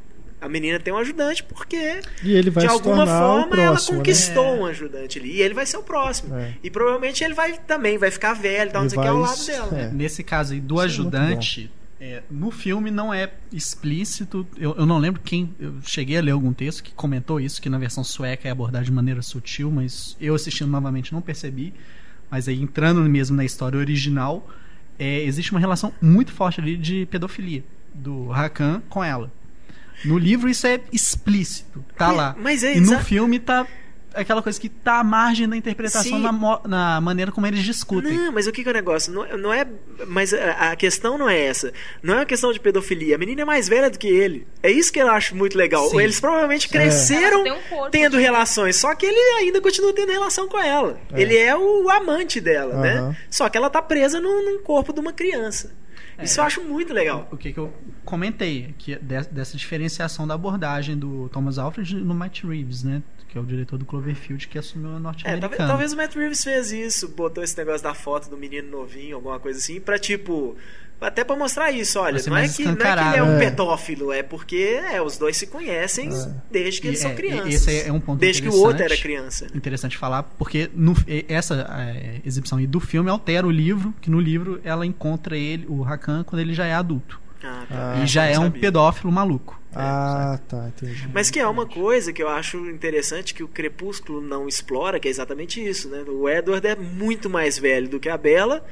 a 0.45 0.49
menina 0.49 0.79
tem 0.79 0.93
um 0.93 0.99
ajudante 0.99 1.43
porque 1.43 2.01
E 2.23 2.33
ele 2.33 2.51
vai 2.51 2.65
de 2.67 2.71
alguma 2.71 3.07
forma 3.07 3.47
próximo, 3.49 3.63
ela 3.63 3.75
né? 3.75 3.81
conquistou 3.87 4.45
É. 4.45 4.53
um 4.61 4.67
ajudante 4.67 5.19
ali. 5.19 5.31
E 5.37 5.43
ele 5.43 5.55
vai 5.55 5.67
ser 5.67 5.77
o 5.79 5.83
próximo. 5.83 6.35
É. 6.37 6.55
E 6.63 6.71
provavelmente 6.71 7.23
ele 7.25 7.35
vai 7.35 7.59
também 7.59 7.97
vai 7.99 8.11
ficar 8.11 8.35
velho, 8.35 8.71
tal, 8.71 8.83
não 8.83 8.91
sei 8.91 8.99
o 8.99 9.03
que, 9.03 9.09
ao 9.09 9.21
vai- 9.21 9.29
lado 9.31 9.47
dela. 9.47 9.79
é. 9.81 9.91
Nesse 9.91 10.23
caso 10.23 10.53
aí 10.53 10.61
do 10.61 10.75
Isso 10.75 10.83
é 10.83 10.85
ajudante, 10.87 11.71
é, 12.01 12.23
no 12.31 12.51
filme 12.51 12.91
não 12.91 13.13
é 13.15 13.31
explícito. 13.53 14.47
Eu, 14.59 14.75
eu 14.77 14.87
não 14.87 14.99
lembro 14.99 15.21
quem. 15.25 15.55
Eu 15.59 15.75
cheguei 15.83 16.17
a 16.17 16.21
ler 16.21 16.33
algum 16.33 16.53
texto 16.53 16.83
que 16.83 16.93
comentou 16.93 17.41
isso, 17.41 17.61
que 17.61 17.69
na 17.69 17.79
versão 17.79 18.05
sueca 18.05 18.47
é 18.47 18.51
abordado 18.51 18.85
de 18.85 18.93
maneira 18.93 19.23
sutil, 19.23 19.71
mas 19.71 20.17
eu 20.21 20.35
assistindo 20.35 20.69
novamente 20.71 21.13
não 21.13 21.21
percebi. 21.21 21.73
Mas 22.31 22.49
aí 22.49 22.61
entrando 22.61 23.01
mesmo 23.03 23.37
na 23.37 23.45
história 23.45 23.79
original, 23.79 24.49
é, 24.99 25.23
existe 25.23 25.51
uma 25.53 25.61
relação 25.61 25.93
muito 26.01 26.33
forte 26.33 26.61
ali 26.61 26.77
de 26.77 27.07
pedofilia 27.07 27.63
do 27.95 28.29
Rakan 28.29 28.83
com 28.89 29.03
ela. 29.03 29.31
No 30.05 30.19
livro 30.19 30.49
isso 30.49 30.67
é 30.67 30.81
explícito, 30.93 31.85
tá 31.97 32.09
Mas- 32.09 32.17
lá. 32.17 32.37
mas 32.39 32.65
é 32.65 32.77
e 32.77 32.81
no 32.81 32.99
filme 33.01 33.39
tá 33.39 33.67
aquela 34.15 34.43
coisa 34.43 34.61
que 34.61 34.69
tá 34.69 35.01
à 35.01 35.05
margem 35.05 35.49
da 35.49 35.57
interpretação 35.57 36.19
na, 36.19 36.33
na 36.67 37.01
maneira 37.01 37.33
como 37.33 37.47
eles 37.47 37.63
discutem. 37.63 38.13
Não, 38.17 38.33
mas 38.33 38.47
o 38.47 38.53
que, 38.53 38.63
que 38.63 38.69
é 38.69 38.71
o 38.71 38.75
negócio? 38.75 39.13
Não, 39.13 39.37
não 39.37 39.53
é. 39.53 39.67
Mas 40.07 40.33
a, 40.33 40.73
a 40.73 40.77
questão 40.77 41.19
não 41.19 41.29
é 41.29 41.47
essa. 41.47 41.73
Não 42.03 42.15
é 42.15 42.17
uma 42.19 42.25
questão 42.27 42.53
de 42.53 42.61
pedofilia. 42.61 43.17
A 43.17 43.19
menina 43.19 43.43
é 43.43 43.45
mais 43.45 43.69
velha 43.69 43.91
do 43.91 43.99
que 43.99 44.07
ele. 44.09 44.47
É 44.63 44.71
isso 44.71 44.93
que 44.93 45.01
eu 45.01 45.11
acho 45.11 45.35
muito 45.35 45.59
legal. 45.59 45.89
Sim. 45.91 46.01
Eles 46.01 46.21
provavelmente 46.21 46.69
cresceram 46.69 47.41
Ela 47.41 47.43
tem 47.45 47.53
um 47.53 47.63
corpo 47.69 47.91
tendo 47.91 48.17
relações, 48.17 48.77
só 48.77 48.95
que 48.95 49.07
ele 49.07 49.19
ainda 49.43 49.61
continua 49.61 49.93
tendo 49.93 50.13
relação 50.13 50.49
com 50.49 50.59
ela. 50.59 50.99
É. 51.13 51.21
Ele 51.21 51.37
é 51.37 51.57
o 51.57 51.91
amante 51.91 52.41
dela, 52.41 52.81
né? 52.81 53.17
Só 53.29 53.49
que 53.49 53.57
ela 53.57 53.69
tá 53.69 53.83
presa 53.83 54.21
num, 54.21 54.45
num 54.45 54.63
corpo 54.63 54.93
de 54.93 55.01
uma 55.01 55.13
criança. 55.13 55.73
Isso 56.23 56.41
eu 56.41 56.45
acho 56.45 56.63
muito 56.63 56.93
legal. 56.93 57.29
O 57.33 57.37
que, 57.37 57.53
que 57.53 57.59
eu 57.59 57.73
comentei 58.05 58.75
que 58.79 58.93
é 58.95 58.99
de- 58.99 59.29
dessa 59.29 59.57
diferenciação 59.57 60.27
da 60.27 60.35
abordagem 60.35 60.97
do 60.97 61.29
Thomas 61.31 61.59
Alfred 61.59 61.95
no 61.97 62.15
Matt 62.15 62.45
Reeves, 62.45 62.83
né? 62.85 63.03
Que 63.29 63.39
é 63.39 63.41
o 63.41 63.45
diretor 63.45 63.77
do 63.79 63.85
Cloverfield 63.85 64.47
que 64.47 64.57
assumiu 64.59 64.91
a 64.93 64.97
É, 64.97 64.99
norte-americana. 65.01 65.49
talvez, 65.57 65.69
talvez 65.69 65.93
o 65.93 65.97
Matt 65.97 66.15
Reeves 66.15 66.45
fez 66.45 66.71
isso, 66.71 67.09
botou 67.09 67.43
esse 67.43 67.57
negócio 67.59 67.83
da 67.83 67.93
foto 67.95 68.31
do 68.31 68.37
menino 68.37 68.71
novinho, 68.71 69.17
alguma 69.17 69.41
coisa 69.41 69.59
assim, 69.59 69.81
pra 69.81 69.99
tipo. 69.99 70.57
Até 71.01 71.23
pra 71.23 71.37
mostrar 71.37 71.71
isso, 71.71 71.99
olha, 72.01 72.19
não 72.27 72.37
é, 72.37 72.49
que, 72.49 72.65
não 72.65 72.73
é 72.73 72.77
que 72.77 72.83
ele 73.09 73.17
é 73.19 73.23
um 73.23 73.37
É. 73.37 73.39
pedófilo, 73.51 74.11
é 74.11 74.23
porque 74.23 74.81
é, 74.91 75.03
os 75.03 75.19
dois 75.19 75.37
se 75.37 75.47
conhecem 75.47 76.09
desde 76.51 76.81
que 76.81 76.87
E 76.87 76.91
eles 76.91 77.01
são 77.01 77.11
é, 77.11 77.15
crianças. 77.15 77.55
esse 77.69 77.89
é 77.89 77.93
um 77.93 78.01
ponto 78.01 78.19
Desde 78.21 78.41
que 78.41 78.49
o 78.49 78.51
interessante. 78.51 78.69
outro 78.71 78.85
era 78.85 78.97
criança. 78.97 79.45
né? 79.47 79.51
Interessante 79.55 79.99
falar, 79.99 80.23
porque 80.23 80.71
no- 80.75 80.95
essa 81.29 81.67
é, 81.79 82.21
exibição 82.25 82.57
aí 82.59 82.67
do 82.67 82.81
filme 82.81 83.11
altera 83.11 83.47
o 83.47 83.51
livro, 83.51 83.93
que 84.01 84.11
no 84.11 84.19
livro 84.19 84.61
ela 84.65 84.87
encontra 84.87 85.37
ele, 85.37 85.67
o 85.69 85.83
Rakan, 85.83 86.25
quando 86.25 86.41
ele 86.41 86.55
já 86.55 86.65
é 86.65 86.73
adulto. 86.73 87.21
Ah, 87.43 87.67
Ah, 87.71 88.03
e 88.03 88.07
já 88.07 88.25
é 88.25 88.39
um 88.39 88.45
sabia. 88.45 88.61
pedófilo 88.63 89.13
maluco. 89.13 89.61
Ah, 89.75 90.39
tá, 90.49 90.69
entendi. 90.69 91.07
Mas 91.13 91.29
que 91.31 91.39
é 91.39 91.47
uma 91.47 91.67
coisa 91.67 92.11
que 92.15 92.23
eu 92.23 92.29
acho 92.29 92.57
interessante 92.71 93.35
que 93.35 93.43
o 93.43 93.49
Crepúsculo 93.49 94.23
não 94.23 94.49
explora, 94.49 94.99
que 94.99 95.09
é 95.09 95.11
exatamente 95.11 95.63
isso, 95.63 95.91
né? 95.91 96.03
O 96.09 96.27
Edward 96.29 96.67
é 96.67 96.75
muito 96.77 97.29
mais 97.29 97.59
velho 97.59 97.89
do 97.89 98.01
que 98.01 98.09
a 98.09 98.17
Bella. 98.17 98.65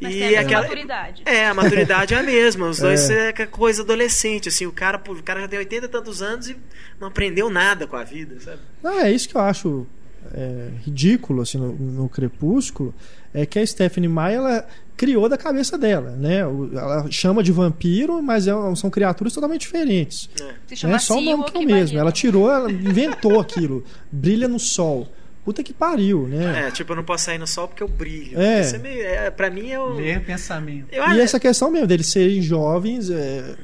Mas 0.00 0.14
e 0.14 0.18
tem 0.18 0.36
aquela 0.36 0.62
maturidade. 0.62 1.22
É, 1.26 1.46
a 1.46 1.54
maturidade 1.54 2.14
é 2.14 2.18
a 2.18 2.22
mesma. 2.22 2.68
Os 2.68 2.78
dois 2.78 3.08
É. 3.10 3.28
é, 3.28 3.32
que 3.32 3.46
coisa 3.46 3.82
adolescente, 3.82 4.48
assim, 4.48 4.66
o 4.66 4.72
cara, 4.72 5.00
o 5.08 5.22
cara 5.22 5.40
já 5.42 5.48
tem 5.48 5.58
80 5.58 5.86
e 5.86 5.88
tantos 5.88 6.22
anos 6.22 6.48
e 6.48 6.56
não 7.00 7.08
aprendeu 7.08 7.48
nada 7.50 7.86
com 7.86 7.96
a 7.96 8.04
vida, 8.04 8.36
sabe? 8.40 8.58
Não, 8.82 9.00
é 9.00 9.10
isso 9.10 9.28
que 9.28 9.36
eu 9.36 9.40
acho 9.40 9.86
é, 10.32 10.68
ridículo 10.84 11.42
assim, 11.42 11.58
no, 11.58 11.72
no 11.72 12.08
Crepúsculo. 12.08 12.94
É 13.32 13.44
que 13.46 13.58
a 13.58 13.66
Stephanie 13.66 14.08
Meyer 14.08 14.38
ela 14.38 14.66
criou 14.96 15.28
da 15.28 15.36
cabeça 15.38 15.78
dela, 15.78 16.10
né? 16.16 16.44
O- 16.46 16.70
Ela 16.76 17.06
chama 17.10 17.42
de 17.42 17.52
vampiro, 17.52 18.20
mas 18.22 18.48
é- 18.48 18.52
são 18.74 18.90
criaturas 18.90 19.32
totalmente 19.32 19.60
diferentes. 19.62 20.28
É. 20.40 20.54
Se 20.68 20.76
chama 20.76 20.96
É 20.96 20.98
só 20.98 21.16
o 21.18 21.20
nome 21.20 21.44
que 21.44 21.56
é 21.56 21.60
o 21.60 21.64
mesmo. 21.64 21.98
Ela 21.98 22.10
tirou, 22.10 22.50
ela 22.50 22.70
inventou 22.70 23.38
aquilo. 23.38 23.84
Brilha 24.10 24.48
no 24.48 24.58
sol. 24.58 25.08
Puta 25.48 25.62
que 25.62 25.72
pariu, 25.72 26.28
né? 26.28 26.66
É, 26.66 26.70
tipo, 26.70 26.92
eu 26.92 26.96
não 26.96 27.02
posso 27.04 27.24
sair 27.24 27.38
no 27.38 27.46
sol 27.46 27.68
porque 27.68 27.82
eu 27.82 27.88
brilho. 27.88 28.38
É. 28.38 28.60
Isso 28.60 28.76
é 28.76 28.78
meio, 28.78 29.02
é, 29.02 29.30
pra 29.30 29.48
mim 29.48 29.70
é 29.70 29.80
o. 29.80 29.94
Ler 29.94 30.22
pensamento. 30.22 30.88
Eu 30.92 31.02
E 31.02 31.06
acho- 31.06 31.20
essa 31.20 31.40
questão 31.40 31.70
mesmo 31.70 31.86
deles 31.86 32.06
serem 32.08 32.42
jovens, 32.42 33.08
é, 33.08 33.56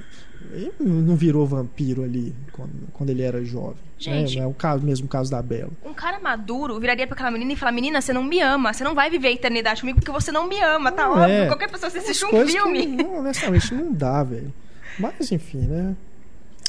ele 0.54 0.72
não 0.80 1.14
virou 1.14 1.46
vampiro 1.46 2.02
ali 2.02 2.34
quando, 2.52 2.72
quando 2.94 3.10
ele 3.10 3.20
era 3.20 3.44
jovem. 3.44 3.76
Gente. 3.98 4.34
né? 4.36 4.40
Não 4.40 4.48
é 4.48 4.50
o 4.50 4.54
caso, 4.54 4.82
mesmo 4.82 5.06
caso 5.06 5.30
da 5.30 5.42
Bela. 5.42 5.70
Um 5.84 5.92
cara 5.92 6.18
maduro 6.20 6.80
viraria 6.80 7.06
pra 7.06 7.14
aquela 7.14 7.30
menina 7.30 7.52
e 7.52 7.56
falar: 7.56 7.72
Menina, 7.72 8.00
você 8.00 8.14
não 8.14 8.24
me 8.24 8.40
ama. 8.40 8.72
Você 8.72 8.82
não 8.82 8.94
vai 8.94 9.10
viver 9.10 9.28
a 9.28 9.32
eternidade 9.32 9.82
comigo 9.82 9.98
porque 10.00 10.10
você 10.10 10.32
não 10.32 10.48
me 10.48 10.58
ama. 10.62 10.90
Tá 10.90 11.04
Não 11.04 11.12
óbvio. 11.12 11.26
é. 11.34 11.46
Qualquer 11.48 11.70
pessoa 11.70 11.90
você 11.90 11.98
assiste 11.98 12.24
um 12.24 12.46
filme. 12.46 12.80
Que, 12.80 13.02
não, 13.02 13.18
honestamente, 13.18 13.74
não 13.74 13.92
dá, 13.92 14.22
velho. 14.22 14.50
Mas 14.98 15.30
enfim, 15.30 15.58
né? 15.58 15.94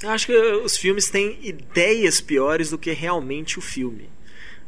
Eu 0.04 0.10
acho 0.10 0.26
que 0.26 0.36
os 0.38 0.76
filmes 0.76 1.10
têm 1.10 1.38
ideias 1.42 2.20
piores 2.20 2.70
do 2.72 2.78
que 2.78 2.92
realmente 2.92 3.58
o 3.58 3.62
filme. 3.62 4.10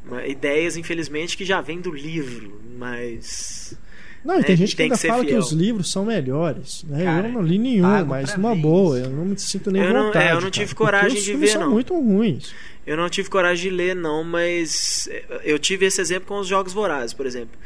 Uma- 0.08 0.26
Ideias, 0.26 0.78
infelizmente, 0.78 1.36
que 1.38 1.43
já 1.46 1.60
vêm 1.62 1.80
do 1.82 1.91
livro, 1.91 2.62
mas. 2.78 3.78
Não, 4.26 4.36
e 4.36 4.39
É, 4.39 4.43
tem 4.43 4.58
gente 4.58 4.72
que 4.72 4.76
tem 4.78 4.86
ainda 4.86 4.98
que 4.98 5.08
fala 5.08 5.24
que 5.24 5.30
fiel. 5.30 5.39
os 5.39 5.52
livros 5.52 5.91
são 5.91 6.04
melhores. 6.06 6.84
Né? 6.84 7.04
Cara, 7.06 7.28
eu 7.28 7.34
não 7.34 7.41
li 7.41 7.58
nenhum, 7.58 8.06
mas 8.06 8.36
numa 8.36 8.54
ver 8.56 8.62
boa, 8.62 8.98
eu 9.00 9.10
não 9.10 9.26
me 9.26 9.39
sinto 9.39 9.72
nem 9.72 9.82
Eu 9.84 9.93
não- 9.93 10.00
é, 10.00 10.04
vontade. 10.08 10.26
eu 10.30 10.34
não 10.36 10.39
cara, 10.41 10.52
tive 10.52 10.65
porque 10.67 10.84
coragem 10.84 11.17
os 11.17 11.24
de 11.24 11.32
filmes 11.32 11.50
ver, 11.50 11.54
são 11.58 11.65
não. 11.65 11.72
muito 11.72 11.93
ruins. 11.93 12.54
Eu 12.86 12.98
não 12.98 13.10
tive 13.10 13.30
coragem 13.30 13.70
de 13.70 13.76
ler, 13.76 13.96
não, 13.96 14.24
mas 14.24 15.08
eu 15.43 15.58
tive 15.60 15.86
esse 15.86 16.02
exemplo 16.02 16.28
com 16.28 16.39
os 16.39 16.48
Jogos 16.48 16.74
Vorazes, 16.74 17.13
por 17.13 17.26
exemplo. 17.26 17.58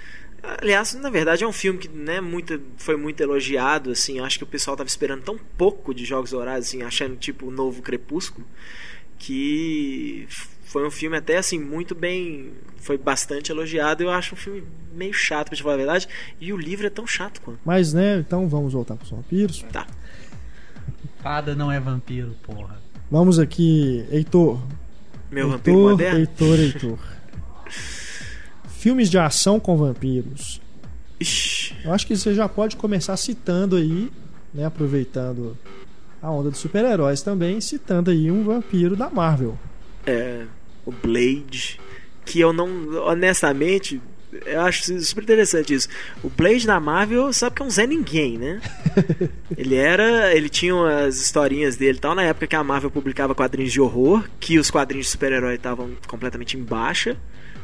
Aliás, 0.60 0.94
na 0.96 1.10
verdade, 1.12 1.44
é 1.44 1.48
um 1.48 1.52
filme 1.54 1.78
que 1.80 1.88
né, 1.88 2.20
muito, 2.20 2.60
foi 2.78 2.96
muito 2.98 3.22
elogiado, 3.22 3.92
assim. 3.92 4.20
Acho 4.20 4.40
que 4.40 4.44
o 4.44 4.48
pessoal 4.48 4.74
estava 4.74 4.88
esperando 4.88 5.22
tão 5.22 5.40
pouco 5.58 5.94
de 5.94 6.04
Jogos 6.06 6.32
Vorazes, 6.32 6.70
assim, 6.70 6.82
achando 6.82 7.16
tipo 7.16 7.48
o 7.48 7.52
novo 7.52 7.82
Crepúsculo, 7.84 8.46
que 9.20 10.28
foi 10.72 10.88
um 10.88 10.92
filme 10.92 11.18
até 11.18 11.38
assim 11.38 11.60
muito 11.60 11.94
bem, 11.94 12.54
foi 12.78 12.98
bastante 12.98 13.52
elogiado. 13.52 14.04
Eu 14.04 14.10
acho 14.10 14.36
um 14.36 14.38
filme 14.38 14.64
meio 14.94 15.14
chato, 15.14 15.48
pra 15.50 15.58
te 15.58 15.62
falar 15.62 15.74
a 15.74 15.78
verdade. 15.78 16.08
E 16.40 16.54
o 16.54 16.58
livro 16.58 16.88
é 16.88 16.90
tão 16.90 17.06
chato 17.06 17.42
quanto. 17.42 17.60
Mas, 17.66 17.92
né, 17.92 18.20
então 18.20 18.48
vamos 18.48 18.72
voltar 18.72 18.96
para 18.96 19.04
os 19.04 19.12
vampiros. 19.12 19.66
Tá. 19.70 19.86
Fada 21.22 21.54
não 21.56 21.70
é 21.70 21.78
vampiro, 21.78 22.34
porra. 22.42 22.80
Vamos 23.12 23.38
aqui, 23.38 24.06
Heitor. 24.10 24.62
Meu 25.30 25.50
vampiro 25.50 25.76
Heitor, 25.78 25.92
moderno? 25.92 26.20
Heitor, 26.20 26.60
Heitor. 26.60 27.00
Filmes 28.70 29.10
de 29.10 29.18
ação 29.18 29.60
com 29.60 29.76
vampiros. 29.76 30.62
Ixi, 31.20 31.76
Eu 31.84 31.94
acho 31.94 32.08
que 32.08 32.16
você 32.16 32.34
já 32.34 32.48
pode 32.48 32.78
começar 32.78 33.18
citando 33.18 33.76
aí, 33.76 34.10
né, 34.54 34.66
aproveitando 34.66 35.58
a 36.22 36.32
onda 36.32 36.50
dos 36.50 36.60
super-heróis 36.60 37.22
também, 37.22 37.60
citando 37.60 38.10
aí 38.10 38.32
um 38.32 38.44
vampiro 38.46 38.96
da 38.96 39.10
Marvel. 39.10 39.58
é, 40.06 40.46
o 40.86 40.92
Blade, 40.92 41.80
que 42.26 42.40
eu 42.40 42.54
não, 42.54 42.68
honestamente, 43.06 44.02
eu 44.46 44.62
acho 44.62 45.00
super 45.04 45.24
interessante 45.24 45.74
isso. 45.74 45.88
O 46.24 46.30
Blade 46.30 46.66
na 46.66 46.80
Marvel 46.80 47.32
sabe 47.34 47.56
que 47.56 47.62
é 47.62 47.66
um 47.66 47.70
Zé 47.70 47.86
Ninguém, 47.86 48.38
né? 48.38 48.62
ele 49.58 49.76
era, 49.76 50.34
ele 50.34 50.50
tinha 50.50 51.06
as 51.06 51.18
historinhas 51.18 51.76
dele 51.76 52.00
tal, 52.00 52.16
na 52.16 52.24
época 52.24 52.48
que 52.48 52.56
a 52.56 52.64
Marvel 52.64 52.90
publicava 52.90 53.36
quadrinhos 53.36 53.72
de 53.72 53.82
horror, 53.82 54.24
que 54.40 54.58
os 54.58 54.72
quadrinhos 54.72 55.08
de 55.08 55.12
super-herói 55.12 55.56
estavam 55.56 55.92
completamente 56.08 56.58
em 56.58 56.64
baixa. 56.64 57.18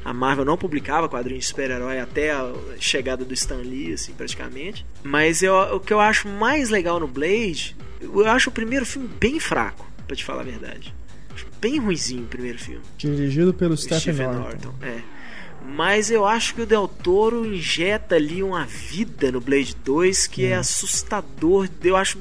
A 0.03 0.13
Marvel 0.13 0.45
não 0.45 0.57
publicava 0.57 1.09
quadrinhos 1.09 1.45
de 1.45 1.49
super-herói 1.49 1.99
até 1.99 2.31
a 2.31 2.53
chegada 2.79 3.25
do 3.25 3.33
Stan 3.33 3.57
Lee, 3.57 3.93
assim, 3.93 4.13
praticamente. 4.13 4.85
Mas 5.03 5.43
eu, 5.43 5.53
o 5.75 5.79
que 5.79 5.93
eu 5.93 5.99
acho 5.99 6.27
mais 6.27 6.69
legal 6.69 6.99
no 6.99 7.07
Blade, 7.07 7.75
eu 8.01 8.25
acho 8.27 8.49
o 8.49 8.53
primeiro 8.53 8.85
filme 8.85 9.09
bem 9.19 9.39
fraco, 9.39 9.89
pra 10.05 10.15
te 10.15 10.23
falar 10.23 10.41
a 10.41 10.45
verdade. 10.45 10.93
Bem 11.59 11.79
ruizinho 11.79 12.23
o 12.23 12.27
primeiro 12.27 12.59
filme. 12.59 12.81
Dirigido 12.97 13.53
pelo 13.53 13.75
Stephen, 13.75 13.99
Stephen 13.99 14.27
Norton. 14.27 14.67
Norton. 14.69 14.73
É. 14.85 15.01
Mas 15.65 16.09
eu 16.11 16.25
acho 16.25 16.55
que 16.55 16.61
o 16.61 16.65
Del 16.65 16.87
Toro 16.87 17.45
injeta 17.45 18.15
ali 18.15 18.41
uma 18.41 18.65
vida 18.65 19.31
no 19.31 19.41
Blade 19.41 19.75
2 19.83 20.27
que 20.27 20.45
é, 20.45 20.55
assustador. 20.55 21.67
Eu 21.83 21.95
acho, 21.97 22.19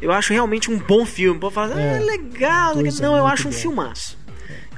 eu 0.00 0.10
acho 0.12 0.32
realmente 0.32 0.70
um 0.70 0.78
bom 0.78 1.04
filme. 1.04 1.38
Pode 1.38 1.54
falar, 1.54 1.76
ah, 1.76 1.80
É, 1.80 1.96
é 1.96 2.00
legal. 2.00 2.72
é 2.72 2.74
Não, 3.02 3.16
eu 3.16 3.22
muito 3.22 3.26
acho 3.26 3.48
um 3.48 3.50
bom. 3.50 3.56
filmaço. 3.56 4.16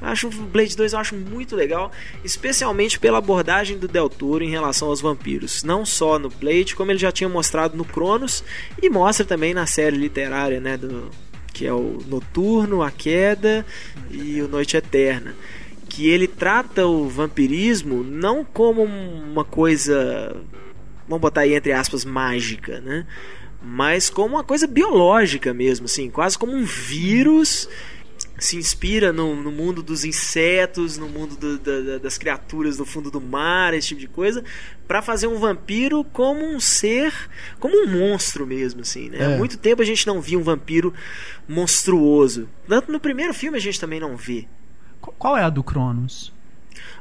Eu 0.01 0.07
acho 0.07 0.27
o 0.27 0.31
Blade 0.31 0.75
2 0.75 0.93
eu 0.93 0.99
acho 0.99 1.15
muito 1.15 1.55
legal, 1.55 1.91
especialmente 2.23 2.99
pela 2.99 3.19
abordagem 3.19 3.77
do 3.77 3.87
Del 3.87 4.09
Toro 4.09 4.43
em 4.43 4.49
relação 4.49 4.87
aos 4.89 4.99
vampiros. 4.99 5.63
Não 5.63 5.85
só 5.85 6.17
no 6.17 6.27
Blade, 6.27 6.75
como 6.75 6.91
ele 6.91 6.99
já 6.99 7.11
tinha 7.11 7.29
mostrado 7.29 7.77
no 7.77 7.85
Cronos 7.85 8.43
e 8.81 8.89
mostra 8.89 9.23
também 9.23 9.53
na 9.53 9.67
série 9.67 9.95
literária, 9.95 10.59
né, 10.59 10.75
do 10.75 11.09
que 11.53 11.65
é 11.65 11.73
o 11.73 11.99
Noturno, 12.07 12.81
a 12.81 12.91
Queda 12.91 13.65
e 14.09 14.41
o 14.41 14.47
Noite 14.47 14.77
Eterna, 14.77 15.35
que 15.89 16.09
ele 16.09 16.27
trata 16.27 16.87
o 16.87 17.07
vampirismo 17.07 18.03
não 18.03 18.45
como 18.45 18.83
uma 18.83 19.43
coisa, 19.43 20.35
vamos 21.07 21.21
botar 21.21 21.41
aí 21.41 21.53
entre 21.53 21.73
aspas, 21.73 22.05
mágica, 22.05 22.79
né? 22.79 23.05
Mas 23.61 24.09
como 24.09 24.35
uma 24.35 24.43
coisa 24.43 24.65
biológica 24.65 25.53
mesmo, 25.53 25.85
assim, 25.85 26.09
quase 26.09 26.37
como 26.37 26.53
um 26.53 26.63
vírus 26.63 27.69
se 28.43 28.57
inspira 28.57 29.13
no, 29.13 29.35
no 29.35 29.51
mundo 29.51 29.83
dos 29.83 30.03
insetos, 30.03 30.97
no 30.97 31.07
mundo 31.07 31.35
do- 31.37 31.59
da- 31.59 31.79
da- 31.81 31.97
das 31.99 32.17
criaturas 32.17 32.79
no 32.79 32.85
fundo 32.85 33.11
do 33.11 33.21
mar, 33.21 33.71
esse 33.75 33.89
tipo 33.89 34.01
de 34.01 34.07
coisa, 34.07 34.43
para 34.87 34.99
fazer 35.01 35.27
um 35.27 35.37
vampiro 35.37 36.03
como 36.05 36.43
um 36.43 36.59
ser, 36.59 37.13
como 37.59 37.77
um 37.77 37.87
monstro 37.87 38.47
mesmo, 38.47 38.81
assim, 38.81 39.09
né? 39.09 39.17
É. 39.19 39.25
Há 39.25 39.37
muito 39.37 39.57
tempo 39.59 39.83
a 39.83 39.85
gente 39.85 40.07
não 40.07 40.19
via 40.19 40.39
um 40.39 40.43
vampiro 40.43 40.91
monstruoso. 41.47 42.49
Tanto 42.67 42.91
no 42.91 42.99
primeiro 42.99 43.33
filme 43.33 43.57
a 43.57 43.61
gente 43.61 43.79
também 43.79 43.99
não 43.99 44.15
vê. 44.17 44.47
Qu- 44.99 45.13
Qual 45.17 45.37
é 45.37 45.43
a 45.43 45.49
do 45.49 45.63
Cronos? 45.63 46.33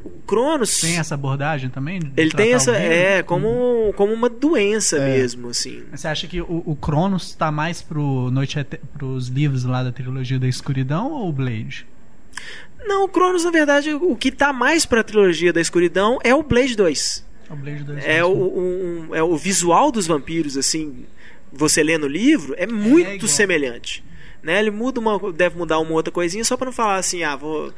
O 0.05 0.11
Cronos 0.27 0.81
Tem 0.81 0.99
essa 0.99 1.15
abordagem 1.15 1.69
também? 1.71 2.01
ele 2.17 2.31
tem 2.31 2.53
essa 2.55 2.73
é 2.77 3.23
como 3.23 3.93
como 3.97 4.13
uma 4.13 4.29
doença 4.29 4.97
É. 4.99 5.17
mesmo, 5.19 5.49
assim. 5.51 5.83
Você 5.93 6.09
acha 6.09 6.27
que 6.27 6.41
o, 6.41 6.63
o 6.67 6.75
Cronos 6.77 7.35
tá 7.35 7.51
mais 7.53 7.83
pro 7.83 8.31
Noite 8.31 8.57
pros 8.97 9.29
livros 9.29 9.65
lá 9.65 9.83
da 9.83 9.93
trilogia 9.93 10.39
da 10.39 10.49
escuridão 10.49 11.11
ou 11.13 11.29
o 11.29 11.33
Blade? 11.33 11.87
Não, 12.85 13.05
o 13.05 13.09
Cronos 13.09 13.45
na 13.45 13.51
verdade 13.51 13.93
o 13.93 14.17
que 14.17 14.31
tá 14.33 14.53
mais 14.53 14.87
pra 14.87 15.03
trilogia 15.05 15.53
da 15.53 15.61
escuridão 15.61 16.19
é 16.25 16.35
o 16.35 16.43
Blade 16.43 16.75
2. 16.77 17.27
O 17.51 17.57
Blade 17.57 17.85
2 17.85 18.05
é 18.05 18.25
o, 18.25 18.31
um- 18.31 19.15
é 19.15 19.23
o 19.23 19.37
visual 19.37 19.91
dos 19.93 20.07
vampiros, 20.07 20.57
assim, 20.57 21.05
você 21.53 21.83
lê 21.83 21.99
no 21.99 22.07
livro, 22.07 22.55
é 22.57 22.67
muito 22.67 23.11
igual. 23.17 23.29
semelhante. 23.29 24.05
Né? 24.43 24.59
Ele 24.61 24.71
muda 24.71 24.99
uma, 25.01 25.33
deve 25.33 25.59
mudar 25.59 25.79
uma 25.81 25.91
outra 25.93 26.11
coisinha 26.13 26.43
só 26.45 26.57
pra 26.57 26.67
não 26.67 26.73
falar 26.73 26.97
assim, 26.97 27.23
ah, 27.25 27.37
vou. 27.37 27.73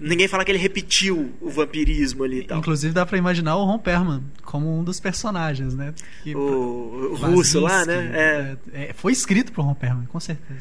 Ninguém 0.00 0.28
fala 0.28 0.44
que 0.44 0.50
ele 0.52 0.58
repetiu 0.58 1.32
o 1.40 1.50
vampirismo 1.50 2.22
ali 2.24 2.40
e 2.40 2.44
tal. 2.44 2.58
Inclusive 2.58 2.92
dá 2.94 3.04
pra 3.04 3.18
imaginar 3.18 3.56
o 3.56 3.64
Ron 3.64 3.78
Perlman 3.78 4.22
como 4.44 4.78
um 4.78 4.84
dos 4.84 5.00
personagens, 5.00 5.74
né? 5.74 5.92
Que- 6.22 6.34
O, 6.36 7.10
o 7.12 7.14
russo 7.16 7.60
lá, 7.60 7.84
né? 7.84 8.10
É, 8.14 8.56
É, 8.90 8.92
foi 8.92 9.12
escrito 9.12 9.52
pro 9.52 9.62
Ron 9.62 9.74
Perlman, 9.74 10.06
com 10.06 10.20
certeza. 10.20 10.60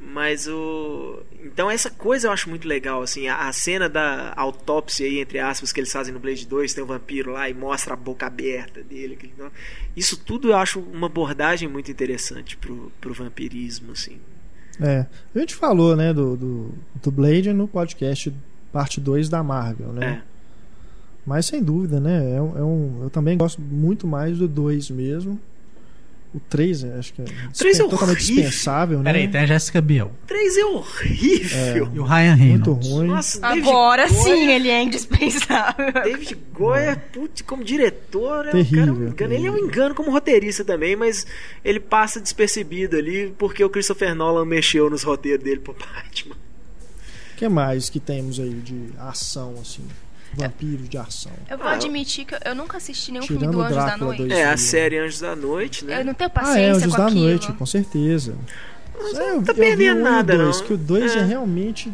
mas 0.00 0.46
o. 0.46 1.22
Então 1.44 1.70
essa 1.70 1.90
coisa 1.90 2.28
eu 2.28 2.32
acho 2.32 2.48
muito 2.48 2.68
legal, 2.68 3.02
assim, 3.02 3.26
a, 3.26 3.48
a 3.48 3.52
cena 3.52 3.88
da 3.88 4.32
autópsia 4.36 5.06
aí, 5.06 5.18
entre 5.20 5.38
aspas, 5.38 5.72
que 5.72 5.80
eles 5.80 5.90
fazem 5.92 6.12
no 6.14 6.20
Blade 6.20 6.46
2, 6.46 6.72
tem 6.74 6.84
o 6.84 6.86
vampiro 6.86 7.32
lá 7.32 7.48
e 7.50 7.54
mostra 7.54 7.94
a 7.94 7.96
boca 7.96 8.26
aberta 8.26 8.82
dele. 8.82 9.14
aquele- 9.14 9.32
Isso 9.96 10.16
tudo 10.16 10.50
eu 10.50 10.56
acho 10.56 10.78
uma 10.80 11.06
abordagem 11.06 11.68
muito 11.68 11.90
interessante 11.90 12.56
pro, 12.56 12.92
pro 13.00 13.12
vampirismo, 13.14 13.92
assim. 13.92 14.18
É. 14.80 15.06
A 15.34 15.38
gente 15.38 15.54
falou, 15.54 15.94
né, 15.96 16.12
do, 16.12 16.36
do, 16.36 16.74
do 17.02 17.10
Blade 17.10 17.52
no 17.52 17.66
podcast 17.68 18.32
parte 18.74 19.00
2 19.00 19.28
da 19.30 19.42
Marvel, 19.42 19.92
né? 19.92 20.20
É. 20.20 20.34
Mas 21.24 21.46
sem 21.46 21.62
dúvida, 21.62 21.98
né? 22.00 22.36
É 22.36 22.42
um, 22.42 22.58
é 22.58 22.62
um- 22.62 23.00
eu 23.04 23.10
também 23.10 23.38
gosto 23.38 23.60
muito 23.62 24.06
mais 24.06 24.36
do 24.36 24.46
2 24.46 24.90
mesmo. 24.90 25.40
O 26.34 26.40
3, 26.40 26.82
acho 26.98 27.12
que 27.14 27.22
é, 27.22 27.24
três 27.56 27.78
é 27.78 27.84
totalmente 27.84 28.16
horrível. 28.24 28.34
dispensável, 28.42 28.98
né? 28.98 29.04
Peraí, 29.12 29.28
tem 29.28 29.40
a 29.42 29.46
Jessica 29.46 29.80
Biel. 29.80 30.10
3 30.26 30.56
é 30.58 30.64
horrível. 30.64 31.90
E 31.94 31.98
o 32.00 32.02
Ryan 32.02 32.36
Muito 32.36 32.42
Reynolds. 32.72 32.88
ruim. 32.90 33.06
Nossa, 33.06 33.40
David 33.40 33.68
Agora 33.68 34.08
Goyer- 34.08 34.22
sim 34.24 34.50
ele 34.50 34.68
é 34.68 34.82
indispensável. 34.82 35.92
David 35.92 36.36
Goyer, 36.52 36.98
putz, 37.12 37.40
como 37.42 37.62
diretor, 37.62 38.46
é 38.46 38.48
um 38.48 38.52
Terrível, 38.52 38.78
cara, 38.86 38.92
um 38.92 39.06
engano. 39.08 39.32
ele 39.32 39.46
é 39.46 39.50
um 39.52 39.58
engano 39.58 39.94
como 39.94 40.10
roteirista 40.10 40.64
também, 40.64 40.96
mas 40.96 41.24
ele 41.64 41.78
passa 41.78 42.18
despercebido 42.20 42.96
ali 42.96 43.32
porque 43.38 43.62
o 43.64 43.70
Christopher 43.70 44.12
Nolan 44.12 44.44
mexeu 44.44 44.90
nos 44.90 45.04
roteiros 45.04 45.44
dele 45.44 45.60
pro 45.60 45.72
Batman. 45.72 46.34
O 47.34 47.36
que 47.36 47.48
mais 47.48 47.88
que 47.90 47.98
temos 48.00 48.38
aí 48.38 48.54
de 48.54 48.90
ação, 48.98 49.54
assim? 49.60 49.82
Vampiros 50.36 50.88
de 50.88 50.98
ação. 50.98 51.32
Eu 51.48 51.58
vou 51.58 51.66
Ah, 51.68 51.72
admitir 51.74 52.24
que 52.24 52.34
eu 52.44 52.54
nunca 52.54 52.76
assisti 52.78 53.12
nenhum 53.12 53.24
filme 53.26 53.46
do 53.46 53.60
Anjos 53.60 53.76
da 53.76 53.84
Drácula 53.84 54.06
Noite. 54.06 54.18
dois. 54.28 54.32
É, 54.32 54.44
a 54.46 54.56
série 54.56 54.98
Anjos 54.98 55.20
da 55.20 55.36
Noite, 55.36 55.84
né? 55.84 56.00
Eu 56.00 56.04
não 56.04 56.14
tenho 56.14 56.30
Ah, 56.34 56.40
é, 56.40 56.42
paciência 56.42 56.72
Anjos 56.76 56.92
com 56.92 56.98
da 56.98 57.06
aquilo. 57.06 57.20
Noite, 57.20 57.52
com 57.52 57.66
certeza. 57.66 58.34
Mas 59.00 59.18
É, 59.18 59.32
não 59.32 59.42
tá 59.42 59.52
eu 59.52 59.54
vi 59.56 59.60
o 59.62 59.64
perdendo 59.64 60.00
nada, 60.02 60.36
dois, 60.36 60.60
não. 60.60 60.66
que 60.66 60.72
o 60.72 60.76
2 60.78 61.14
é. 61.16 61.18
É. 61.18 61.24
realmente 61.24 61.92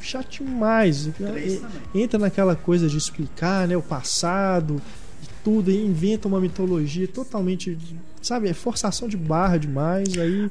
chato 0.00 0.30
demais. 0.42 1.08
Também. 1.18 1.60
Entra 1.94 2.18
naquela 2.18 2.56
coisa 2.56 2.86
de 2.88 2.96
explicar 2.98 3.66
né, 3.68 3.76
o 3.76 3.82
passado 3.82 4.80
e 5.22 5.26
tudo, 5.44 5.70
e 5.70 5.76
inventa 5.84 6.26
uma 6.28 6.40
mitologia 6.40 7.06
totalmente. 7.08 7.76
Sabe, 8.22 8.48
é 8.48 8.52
forçação 8.54 9.08
de 9.08 9.16
barra 9.16 9.56
demais. 9.58 10.16
Aí, 10.18 10.50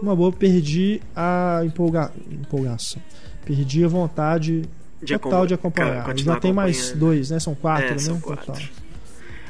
uma 0.00 0.16
boa, 0.16 0.32
perdi 0.32 1.02
a 1.14 1.60
empolga... 1.64 2.10
empolgação. 2.30 3.00
Perdi 3.44 3.84
a 3.84 3.88
vontade 3.88 4.62
De 5.02 5.18
total 5.18 5.46
de 5.46 5.54
acompanhar- 5.54 6.16
Já 6.16 6.36
tem 6.36 6.52
mais 6.52 6.92
dois, 6.92 7.30
né? 7.30 7.38
São 7.40 7.54
quatro, 7.54 7.86
É, 7.86 7.90
né? 7.92 7.98
são 7.98 8.20
Total. 8.20 8.44
quatro. 8.44 8.68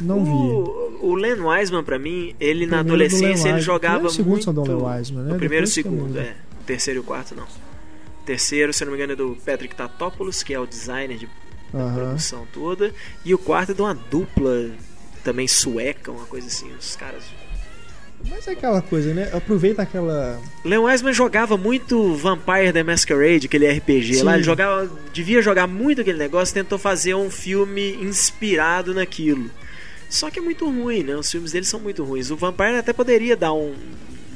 Não 0.00 0.24
vi. 0.24 0.31
o, 0.31 0.98
o 1.03 1.14
Len 1.14 1.38
Wiseman, 1.40 1.85
pra 1.85 1.98
mim, 1.98 2.35
ele 2.40 2.64
na 2.66 2.81
adolescência 2.81 3.50
ele 3.50 3.61
jogava 3.61 4.07
e 4.07 4.11
segundo 4.11 4.31
muito. 4.31 4.44
são 4.44 4.55
do 4.55 4.62
Len 4.62 4.76
Wiseman, 4.83 5.24
né? 5.24 5.35
O 5.35 5.37
primeiro 5.38 5.64
e 5.64 5.68
segundo, 5.68 6.18
é. 6.18 6.35
O 6.61 6.64
terceiro 6.64 7.00
e 7.00 7.03
o 7.03 7.05
quarto, 7.05 7.35
não. 7.35 7.44
O 7.44 8.24
terceiro, 8.24 8.72
se 8.72 8.83
não 8.85 8.92
me 8.92 8.96
engano, 8.96 9.12
é 9.12 9.16
do 9.16 9.37
Patrick 9.44 9.74
Tatopoulos, 9.74 10.42
que 10.42 10.55
é 10.55 10.61
o 10.61 10.66
designer 10.66 11.18
de 11.18 11.29
da 11.72 11.81
Aham. 11.85 11.94
produção 11.94 12.46
toda. 12.53 12.92
E 13.24 13.35
o 13.35 13.38
quarto 13.38 13.72
é 13.72 13.74
de 13.74 13.83
uma 13.83 13.94
dupla 13.94 14.70
também 15.22 15.46
sueca, 15.46 16.11
uma 16.11 16.24
coisa 16.26 16.46
assim. 16.46 16.70
Os 16.79 16.96
caras. 16.96 17.22
Mas 18.28 18.46
é 18.46 18.52
aquela 18.52 18.80
coisa, 18.83 19.12
né? 19.14 19.30
Aproveita 19.33 19.83
aquela. 19.83 20.38
Leon 20.64 20.85
Wiseman 20.85 21.12
jogava 21.12 21.56
muito 21.56 22.14
Vampire 22.14 22.72
the 22.72 22.83
Masquerade, 22.83 23.46
aquele 23.46 23.70
RPG 23.70 24.14
Sim. 24.16 24.22
lá. 24.22 24.35
Ele 24.35 24.42
jogava, 24.42 24.90
devia 25.12 25.40
jogar 25.42 25.66
muito 25.66 26.00
aquele 26.00 26.18
negócio, 26.18 26.54
tentou 26.54 26.78
fazer 26.78 27.14
um 27.14 27.30
filme 27.30 27.94
inspirado 28.02 28.94
naquilo. 28.94 29.50
Só 30.09 30.28
que 30.30 30.38
é 30.38 30.42
muito 30.42 30.68
ruim, 30.68 31.02
né? 31.02 31.16
Os 31.16 31.30
filmes 31.30 31.52
dele 31.52 31.64
são 31.64 31.80
muito 31.80 32.02
ruins. 32.04 32.30
O 32.30 32.37
Vampire 32.37 32.76
até 32.76 32.92
poderia 32.92 33.37
dar 33.37 33.52
um- 33.52 33.74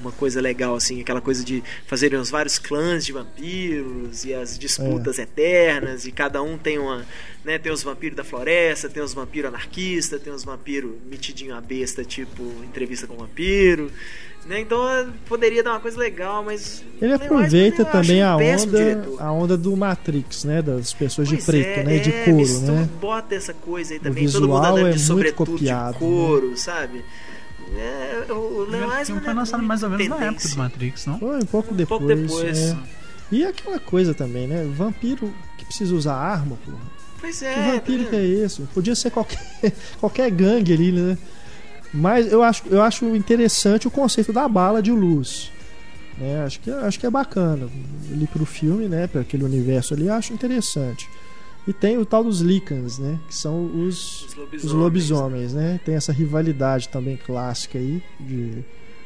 uma 0.05 0.13
coisa 0.13 0.41
legal, 0.41 0.77
assim, 0.77 1.01
aquela 1.01 1.21
coisa 1.21 1.45
de 1.45 1.63
fazerem 1.87 2.19
os 2.19 2.31
vários 2.31 2.59
clãs 2.59 3.05
de 3.05 3.13
vampiros 3.13 4.25
e 4.25 4.35
as 4.35 4.59
disputas 4.59 5.19
eternas, 5.19 6.07
e 6.07 6.13
cada 6.13 6.43
um 6.43 6.59
tem 6.59 6.79
uma. 6.79 7.05
Né, 7.45 7.59
tem 7.59 7.71
os 7.71 7.83
vampiros 7.83 8.17
da 8.17 8.25
floresta, 8.25 8.89
tem 8.89 9.03
os 9.03 9.13
vampiros 9.13 9.49
anarquistas, 9.49 10.21
tem 10.23 10.33
os 10.33 10.45
vampiros 10.45 10.93
metidinho 11.11 11.55
a 11.55 11.61
besta, 11.61 12.03
tipo 12.03 12.43
entrevista 12.65 13.07
com 13.07 13.17
vampiro. 13.17 13.91
Né? 14.47 14.61
Então 14.61 14.87
eh, 14.91 15.07
poderia 15.27 15.63
dar 15.63 15.73
uma 15.73 15.81
coisa 15.81 15.99
legal, 15.99 16.45
mas. 16.45 16.85
Ele 17.01 17.15
aproveita 17.15 17.83
acho 17.83 17.93
também 17.93 18.23
um 18.23 18.27
a 18.27 18.37
onda, 18.37 18.79
diretor. 18.79 19.23
a 19.23 19.33
onda 19.33 19.57
do 19.57 19.75
Matrix, 19.75 20.45
né? 20.45 20.61
Das 20.61 20.93
pessoas 20.93 21.29
de 21.29 21.37
Pois 21.37 21.47
preto, 21.47 21.81
é, 21.81 21.85
né? 21.85 21.99
De 21.99 22.11
é, 22.11 22.25
couro, 22.25 22.39
mistura, 22.39 22.73
né? 22.73 22.89
Bota 23.01 23.35
essa 23.35 23.55
coisa 23.55 23.95
aí 23.95 23.99
O 23.99 24.03
também, 24.03 24.27
todo 24.27 24.49
mundo 24.49 24.53
visual 24.53 24.65
andando 24.65 24.79
é 24.79 24.81
de 24.81 24.97
muito 24.99 25.01
sobretudo 25.01 25.53
copiado, 25.53 25.93
de 25.95 25.99
couro, 25.99 26.57
sabe? 26.57 27.05
É, 27.77 28.27
o 28.31 28.35
O 28.35 28.65
Leon 28.71 28.85
Wiseman 28.87 29.05
filme 29.05 29.21
foi 29.23 29.31
é 29.31 29.35
lançado 29.35 29.63
mais 29.63 29.83
ou 29.83 29.91
menos 29.91 30.09
na 30.09 30.15
época 30.17 30.27
tendência. 30.29 30.51
do 30.51 30.59
Matrix, 30.59 31.07
não? 31.07 31.19
Foi 31.19 31.39
um 31.39 31.47
pouco 31.47 31.75
depois. 31.75 32.01
Pouco 32.01 32.15
depois. 32.15 32.59
é. 32.59 32.77
E 33.33 33.45
aquela 33.45 33.79
coisa 33.79 34.15
também, 34.15 34.47
né? 34.47 34.65
Vampiro 34.77 35.33
que 35.59 35.65
precisa 35.65 35.95
usar 35.95 36.15
arma, 36.15 36.57
porra. 36.65 36.79
Pois 37.21 37.39
Que 37.39 37.47
é. 37.47 37.73
vampiro 37.73 38.05
tá 38.05 38.11
que 38.11 38.17
é 38.17 38.25
esse? 38.25 38.63
Podia 38.75 38.95
ser 38.95 39.11
qualquer, 39.11 39.41
qualquer 39.99 40.31
gangue 40.31 40.73
ali, 40.73 40.93
né? 40.93 41.19
Mas 41.93 42.31
eu 42.31 42.43
acho, 42.43 42.65
eu 42.71 42.83
acho 42.83 43.05
interessante 43.17 43.87
o 43.89 43.91
conceito 43.91 44.33
da 44.33 44.47
bala 44.49 44.83
de 44.83 44.91
luz. 44.91 45.51
Né? 46.19 46.45
Acho, 46.45 46.61
que, 46.61 46.71
acho 46.71 46.99
que 47.01 47.07
é 47.07 47.11
bacana. 47.11 47.69
Ali 48.13 48.27
pro 48.27 48.45
filme, 48.45 48.89
né? 48.89 49.07
Para 49.07 49.23
aquele 49.23 49.45
universo 49.45 49.95
ali, 49.95 50.09
acho 50.09 50.33
interessante. 50.33 51.09
E 51.67 51.73
tem 51.73 51.97
o 51.97 52.05
tal 52.05 52.23
dos 52.23 52.41
Lycans, 52.41 52.99
né? 52.99 53.19
Que 53.27 53.35
são 53.35 53.65
os, 53.65 54.23
Os 54.23 54.25
os 54.29 54.35
lobisomens. 54.37 54.73
lobisomens, 54.75 55.55
né? 55.55 55.81
Tem 55.85 55.95
essa 55.95 56.13
rivalidade 56.13 56.89
também 56.91 57.17
clássica 57.17 57.79
aí 57.79 58.03
de 58.21 58.63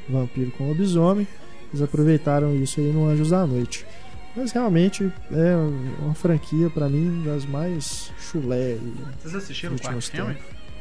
vampiro 0.09 0.51
com 0.53 0.67
lobisomem. 0.69 1.27
Eles 1.71 1.83
aproveitaram 1.83 2.55
isso 2.57 2.81
aí 2.81 2.93
no 2.93 3.07
Anjos 3.09 3.31
da 3.31 3.47
Noite. 3.47 3.87
Mas 4.35 4.53
realmente 4.53 5.11
é 5.31 5.55
uma 6.03 6.15
franquia 6.15 6.69
pra 6.71 6.89
mim 6.89 7.23
das 7.25 7.45
mais 7.47 8.11
chulé. 8.19 8.77
Vocês 9.21 9.35
assistiram 9.35 9.75
o 9.77 9.81
quarto 9.81 10.01
filme? 10.11 10.37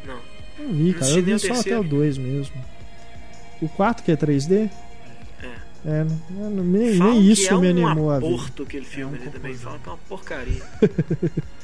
Não. 0.05 0.19
Não 0.59 0.73
vi, 0.73 0.93
cara. 0.93 1.05
assisti 1.05 1.19
Eu 1.19 1.25
vi 1.25 1.39
só 1.39 1.53
até 1.59 1.79
o 1.79 1.83
2 1.83 2.17
mesmo. 2.17 2.55
O 3.61 3.69
4 3.69 4.03
que 4.03 4.11
é 4.11 4.15
3D? 4.15 4.69
É. 5.43 5.67
É, 5.85 6.05
não- 6.31 6.49
não- 6.49 6.63
nem, 6.63 6.99
nem 6.99 7.21
que 7.21 7.31
isso 7.31 7.47
é 7.53 7.57
me 7.57 7.67
um 7.67 7.87
animou 7.87 8.11
a 8.11 8.19
ver. 8.19 8.25
aborto 8.25 8.63
aquele 8.63 8.85
filme 8.85 9.15
É 9.15 9.19
um 9.19 9.21
ali 9.23 9.31
também. 9.31 9.53
Falam 9.55 9.79
que 9.79 9.87
é 9.89 9.91
uma 9.91 9.97
porcaria. 10.09 10.63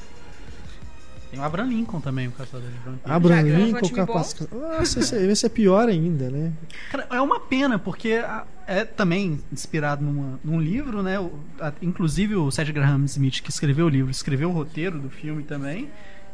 Tem 1.33 1.41
o 1.41 1.43
Abraham 1.43 1.67
Lincoln 1.69 1.99
também, 1.99 2.27
o 2.27 2.31
caçador 2.31 2.69
de 2.69 2.77
vampiros. 2.85 3.11
Abraham 3.11 3.47
Já 3.49 3.57
um 3.57 3.65
Lincoln, 3.65 3.81
time 3.81 3.99
bom. 4.01 4.05
capaz. 4.05 4.35
Nossa, 4.51 4.99
esse, 4.99 5.15
esse 5.15 5.45
é 5.47 5.49
pior 5.49 5.89
ainda, 5.89 6.29
né? 6.29 6.51
Cara, 6.91 7.07
é 7.09 7.19
uma 7.19 7.39
pena, 7.39 7.79
porque 7.79 8.13
a- 8.23 8.45
é 8.67 8.85
também 8.85 9.39
inspirado 9.51 10.03
numa- 10.05 10.39
num 10.43 10.61
livro, 10.61 11.01
né? 11.01 11.19
O- 11.19 11.31
a- 11.59 11.73
inclusive 11.81 12.35
o 12.35 12.51
Seth 12.51 12.71
Graham 12.71 13.03
Smith, 13.05 13.41
que 13.41 13.49
escreveu 13.49 13.87
o 13.87 13.89
livro, 13.89 14.11
escreveu 14.11 14.49
o 14.49 14.53
roteiro 14.53 14.99
do 14.99 15.09
filme 15.09 15.41
também. 15.41 15.89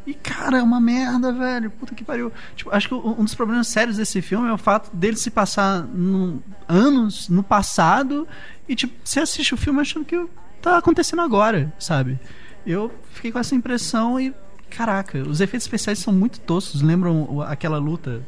E, 0.06 0.14
cara, 0.14 0.58
é 0.58 0.62
uma 0.64 0.82
merda, 0.82 1.32
velho. 1.32 1.72
Puta 1.72 1.96
que 1.96 2.04
pariu. 2.04 2.30
Tipo, 2.58 2.70
acho 2.76 2.90
que 2.90 2.94
um 2.94 3.24
dos 3.24 3.36
problemas 3.36 3.68
sérios 3.70 3.96
desse 3.96 4.22
filme 4.22 4.50
é 4.50 4.54
o 4.54 4.58
fato 4.58 4.94
dele 4.94 5.16
se 5.16 5.30
passar 5.32 5.82
num- 5.84 6.42
anos 6.68 7.30
no 7.30 7.42
passado 7.42 8.28
e, 8.68 8.76
tipo, 8.76 8.94
você 9.02 9.22
assiste 9.22 9.54
o 9.54 9.58
filme 9.58 9.80
achando 9.80 10.04
que 10.06 10.28
tá 10.62 10.78
acontecendo 10.78 11.22
agora, 11.22 11.72
sabe? 11.80 12.20
Eu 12.68 12.92
fiquei 13.14 13.32
com 13.32 13.40
essa 13.40 13.56
impressão 13.56 14.20
e, 14.20 14.34
caraca, 14.70 15.20
os 15.20 15.42
efeitos 15.42 15.66
especiais 15.66 16.00
são 16.00 16.14
muito 16.14 16.40
toscos. 16.40 16.82
Lembram 16.82 17.42
aquela 17.42 17.78
luta 17.78 18.22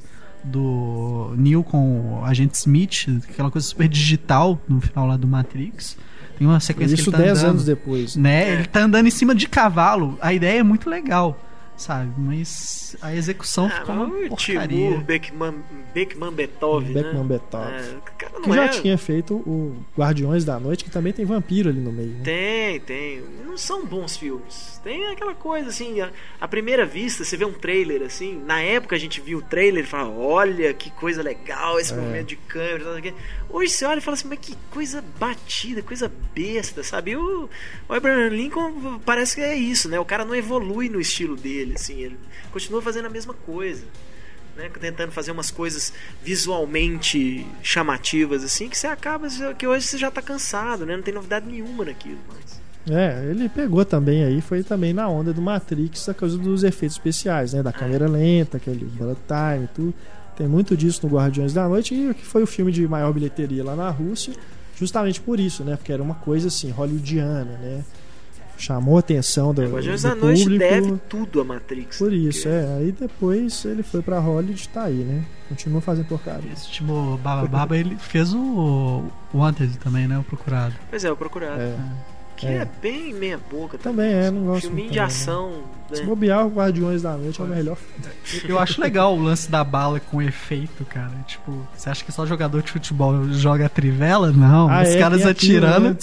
do 0.44 1.34
Neo 1.38 1.64
com 1.64 2.20
o 2.22 2.26
agente 2.26 2.56
Smith, 2.56 3.08
aquela 3.30 3.52
coisa 3.52 3.68
super 3.68 3.88
digital 3.88 4.60
no 4.68 4.82
final 4.82 5.08
lá 5.08 5.16
do 5.18 5.28
Matrix. 5.28 5.98
Tem 6.38 6.48
uma 6.48 6.60
sequência 6.60 6.96
Isso 6.96 7.04
que 7.04 7.10
ele 7.10 7.18
tá 7.18 7.24
10 7.24 7.38
andando, 7.40 7.50
anos 7.52 7.66
depois. 7.66 8.16
né? 8.16 8.50
É. 8.50 8.54
Ele 8.54 8.66
tá 8.66 8.82
andando 8.82 9.06
em 9.08 9.12
cima 9.12 9.36
de 9.36 9.48
cavalo. 9.48 10.18
A 10.20 10.34
ideia 10.34 10.60
é 10.60 10.64
muito 10.64 10.90
legal, 10.90 11.40
sabe? 11.82 12.12
Mas 12.18 12.96
a 13.02 13.14
execução 13.14 13.66
Ah, 13.66 13.70
ficou 13.72 13.96
uma 13.96 14.06
o 14.06 14.30
porcaria. 14.30 14.68
Timur 14.90 15.04
Beckman, 15.04 15.56
Beckman 15.94 16.32
Beethoven, 16.32 16.94
Beckman 16.94 17.24
né? 17.24 17.28
Beethoven. 17.28 17.76
É, 17.76 17.98
o 17.98 18.02
cara 18.18 18.32
não 18.34 18.42
Que 18.42 18.54
já 18.54 18.66
é... 18.66 18.68
tinha 18.70 18.98
feito 18.98 19.34
o 19.36 19.76
Guardiões 19.98 20.46
da 20.46 20.60
Noite, 20.60 20.84
que 20.84 20.90
também 20.90 21.12
tem 21.12 21.26
vampiro 21.26 21.70
ali 21.70 21.80
no 21.80 21.92
meio. 21.92 22.10
Né? 22.12 22.22
Tem, 22.24 22.80
tem. 22.80 23.24
Não 23.46 23.58
são 23.58 23.86
bons 23.86 24.16
filmes. 24.16 24.80
Tem 24.84 25.08
aquela 25.08 25.34
coisa 25.36 25.70
assim, 25.70 26.00
a, 26.02 26.10
a 26.40 26.48
primeira 26.48 26.86
vista, 26.86 27.24
você 27.24 27.36
vê 27.36 27.46
um 27.46 27.54
trailer 27.54 28.04
assim. 28.04 28.42
Na 28.46 28.62
época 28.62 28.96
a 28.96 29.00
gente 29.00 29.20
viu 29.20 29.40
o 29.40 29.42
trailer 29.42 29.84
e 29.84 29.88
fala: 29.88 30.10
olha 30.10 30.74
que 30.74 30.90
coisa 30.92 31.22
legal 31.22 31.80
esse 31.80 31.94
É. 31.94 31.98
movimento 31.98 32.28
de 32.28 32.36
câmera. 32.36 32.84
Tal, 32.84 32.94
tal, 32.94 33.12
tal. 33.12 33.14
Hoje 33.50 33.74
você 33.74 33.86
olha 33.86 33.98
e 33.98 34.02
fala 34.02 34.16
assim: 34.16 34.28
mas 34.28 34.40
que 34.40 34.56
coisa 34.72 35.04
batida, 35.20 35.82
coisa 35.82 36.10
besta, 36.34 36.84
sabe? 36.84 37.12
E 37.12 37.18
o, 37.18 37.50
o 37.90 37.94
Abraham 37.94 38.30
Lincoln 38.30 39.00
parece 39.06 39.36
que 39.36 39.42
é 39.42 39.56
isso, 39.56 39.90
né? 39.90 40.00
O 40.00 40.06
cara 40.06 40.24
não 40.24 40.34
evolui 40.36 40.88
no 40.90 41.00
estilo 41.02 41.36
dele, 41.36 41.71
assim. 41.76 42.00
Ele 42.00 42.18
continua 42.52 42.82
fazendo 42.82 43.06
a 43.06 43.10
mesma 43.10 43.34
coisa. 43.34 43.84
Né, 44.54 44.70
tentando 44.82 45.14
fazer 45.14 45.32
umas 45.32 45.50
coisas 45.50 45.94
visualmente 46.22 47.48
chamativas 47.64 48.44
assim 48.44 48.68
que 48.68 48.78
você 48.78 48.86
acaba 48.86 49.30
que 49.58 49.66
hoje 49.66 49.88
você 49.88 49.98
já 49.98 50.12
tá 50.12 50.22
cansado 50.22 50.86
né 50.86 50.98
não 50.98 51.02
tem 51.02 51.14
novidade 51.14 51.48
nenhuma 51.48 51.86
naquilo 51.86 52.20
mais 52.28 52.60
É, 52.90 53.30
ele 53.30 53.48
pegou 53.48 53.86
também 53.86 54.24
aí, 54.24 54.42
foi 54.42 54.64
também 54.64 54.92
na 54.92 55.08
onda 55.08 55.32
do 55.32 55.42
Matrix, 55.42 56.10
a 56.10 56.14
coisa 56.14 56.38
dos 56.38 56.64
efeitos 56.64 56.98
especiais, 56.98 57.54
né? 57.54 57.62
Da 57.62 57.72
câmera 57.72 58.08
lenta, 58.10 58.58
aquele 58.58 58.86
bullet 58.86 59.20
time, 59.28 59.70
tudo. 59.74 59.94
Tem 60.36 60.48
muito 60.48 60.76
disso 60.76 61.06
no 61.06 61.14
Guardiões 61.14 61.54
da 61.54 61.68
Noite, 61.68 61.94
e 61.94 62.14
que 62.14 62.26
foi 62.26 62.42
o 62.42 62.48
filme 62.48 62.72
de 62.72 62.88
maior 62.88 63.14
bilheteria 63.14 63.64
lá 63.64 63.76
na 63.76 63.90
Rússia, 63.90 64.34
justamente 64.76 65.22
por 65.22 65.40
isso, 65.40 65.64
né? 65.64 65.76
Porque 65.76 65.94
era 65.94 66.02
uma 66.02 66.16
coisa 66.16 66.48
assim, 66.48 66.72
hollywoodiana, 66.72 67.58
né? 67.58 67.84
Chamou 68.62 68.98
a 68.98 69.00
atenção 69.00 69.54
do, 69.54 69.62
Guardiões 69.64 70.04
do 70.04 70.10
da 70.10 70.16
Noite 70.16 70.44
público. 70.44 70.60
deve 70.60 70.98
tudo 71.10 71.42
a 71.42 71.44
Matrix. 71.44 71.98
Por 71.98 72.14
isso, 72.14 72.44
Porque- 72.44 72.56
é. 72.56 72.78
Aí 72.78 72.92
depois 72.92 73.66
ele 73.66 73.82
foi 73.84 74.02
pra 74.02 74.20
Hollywood, 74.20 74.70
tá 74.70 74.84
aí, 74.84 75.04
né? 75.04 75.24
Continua 75.50 75.82
fazendo 75.82 76.06
porcaria. 76.06 76.52
Esse 76.54 76.70
tipo 76.70 77.18
Baba 77.18 77.48
Baba, 77.48 77.76
ele 77.78 77.96
fez 77.98 78.34
o 78.34 79.04
o 79.34 79.38
Wanted 79.38 79.78
também, 79.80 80.08
né? 80.08 80.18
O 80.20 80.24
Procurado. 80.24 80.76
Pois 80.90 81.04
é, 81.04 81.12
o 81.12 81.16
Procurado. 81.18 81.60
É. 81.62 81.76
que 82.42 82.48
é. 82.48 82.58
é. 82.58 82.68
bem 82.82 83.14
meia 83.14 83.40
boca. 83.50 83.78
Também 83.78 84.12
é, 84.12 84.30
não 84.32 84.46
gosto 84.46 84.68
Filminho 84.68 84.90
de 84.90 84.98
também, 84.98 85.06
ação. 85.08 85.64
Se 85.94 86.02
Né? 86.02 86.08
bobear, 86.08 86.46
o 86.46 86.50
Guardiões 86.50 87.02
da 87.02 87.16
Noite 87.18 87.40
é 87.40 87.44
o 87.44 87.48
melhor 87.48 87.78
Eu 88.48 88.60
acho 88.60 88.80
legal 88.82 89.16
o 89.18 89.22
lance 89.22 89.50
da 89.50 89.64
bala 89.64 90.00
com 90.00 90.22
efeito, 90.22 90.84
cara. 90.86 91.12
Tipo, 91.28 91.52
você 91.76 91.90
acha 91.90 92.04
que 92.04 92.12
só 92.12 92.26
jogador 92.26 92.62
de 92.62 92.72
futebol 92.72 93.28
joga 93.34 93.66
a 93.66 93.70
trivela? 93.70 94.32
Não, 94.32 94.70
Ah, 94.70 94.82
os 94.82 94.90
é, 94.90 95.00
caras 95.00 95.26
aquilo, 95.26 95.66
atirando. 95.66 95.90
né? 95.90 95.98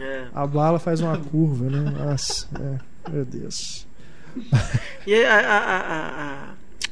É. 0.00 0.24
A 0.34 0.46
bala 0.46 0.78
faz 0.78 1.00
uma 1.00 1.16
curva, 1.18 1.64
né? 1.70 1.90
Nossa, 1.90 2.46
é. 2.60 3.10
Meu 3.10 3.24
Deus. 3.24 3.86
E 5.06 5.14
a, 5.24 5.34
a, 5.40 5.58
a, 5.58 5.78
a, 5.80 6.48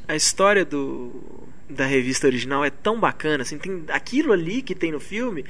a 0.08 0.16
história 0.16 0.64
do, 0.64 1.12
da 1.68 1.86
revista 1.86 2.26
original 2.26 2.64
é 2.64 2.70
tão 2.70 2.98
bacana. 2.98 3.42
Assim, 3.42 3.56
tem 3.56 3.84
aquilo 3.88 4.32
ali 4.32 4.62
que 4.62 4.74
tem 4.74 4.90
no 4.92 5.00
filme 5.00 5.44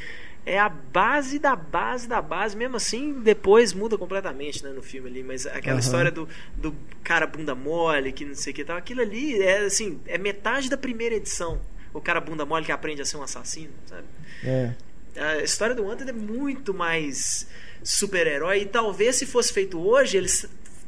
é 0.50 0.58
a 0.58 0.68
base 0.68 1.38
da 1.38 1.54
base 1.54 2.08
da 2.08 2.20
base. 2.20 2.56
Mesmo 2.56 2.76
assim, 2.76 3.20
depois 3.20 3.72
muda 3.72 3.96
completamente 3.96 4.64
né, 4.64 4.70
no 4.70 4.82
filme 4.82 5.08
ali. 5.08 5.22
Mas 5.22 5.46
aquela 5.46 5.76
Aham. 5.76 5.80
história 5.80 6.10
do, 6.10 6.28
do 6.56 6.74
cara 7.04 7.24
bunda 7.24 7.54
mole, 7.54 8.10
que 8.10 8.24
não 8.24 8.34
sei 8.34 8.52
o 8.52 8.56
que 8.56 8.64
tal. 8.64 8.76
Aquilo 8.76 9.00
ali 9.00 9.40
é 9.40 9.58
assim, 9.58 10.00
é 10.06 10.18
metade 10.18 10.68
da 10.68 10.76
primeira 10.76 11.14
edição. 11.14 11.60
O 11.94 12.00
cara 12.00 12.20
bunda 12.20 12.44
mole 12.44 12.64
que 12.64 12.72
aprende 12.72 13.00
a 13.00 13.04
ser 13.04 13.16
um 13.16 13.22
assassino, 13.22 13.72
sabe? 13.86 14.04
É. 14.42 14.74
A 15.16 15.36
história 15.38 15.74
do 15.74 15.84
Wanted 15.84 16.10
é 16.10 16.12
muito 16.12 16.74
mais 16.74 17.46
super-herói 17.82 18.62
e 18.62 18.66
talvez 18.66 19.16
se 19.16 19.26
fosse 19.26 19.52
feito 19.52 19.80
hoje 19.80 20.16
eles 20.16 20.46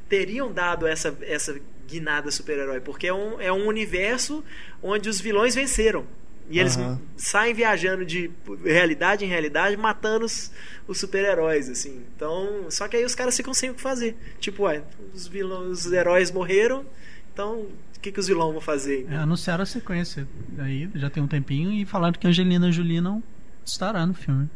teriam 0.09 0.53
dado 0.53 0.87
essa, 0.87 1.17
essa 1.23 1.59
guinada 1.89 2.31
super-herói 2.31 2.81
porque 2.81 3.07
é 3.07 3.15
um, 3.15 3.41
é 3.41 3.53
um 3.53 3.67
universo 3.67 4.45
onde 4.83 5.09
os 5.09 5.21
vilões 5.21 5.55
venceram 5.55 6.07
e 6.51 6.59
eles 6.59 6.77
Aham. 6.77 7.01
saem 7.17 7.55
viajando 7.55 8.05
de 8.05 8.31
realidade 8.65 9.25
em 9.25 9.29
realidade 9.29 9.77
matando 9.77 10.25
os, 10.25 10.51
os 10.87 10.99
super-heróis 10.99 11.69
assim 11.69 12.03
então 12.17 12.67
só 12.71 12.89
que 12.89 12.97
aí 12.97 13.05
os 13.05 13.15
caras 13.15 13.37
ficam 13.37 13.55
sem 13.55 13.71
o 13.71 13.75
que 13.75 13.81
fazer 13.81 14.17
tipo 14.41 14.65
ué, 14.65 14.83
os 15.15 15.27
vilões 15.27 15.87
os 15.87 15.93
heróis 15.93 16.31
morreram 16.31 16.85
então 17.33 17.61
o 17.61 18.01
que, 18.03 18.11
que 18.11 18.19
os 18.21 18.27
vilões 18.27 18.53
vão 18.53 18.61
fazer 18.61 19.07
É, 19.11 19.17
anunciaram 19.17 19.63
a 19.63 19.67
sequência 19.67 20.27
aí, 20.59 20.91
já 20.95 21.09
tem 21.09 21.23
um 21.23 21.29
tempinho, 21.29 21.73
e 21.73 21.87
falaram 21.87 22.15
que 22.19 22.27
Angelina 22.27 22.71
Jolie 22.73 23.01
não 23.01 23.23
estará 23.65 24.05
no 24.05 24.13
filme. 24.13 24.51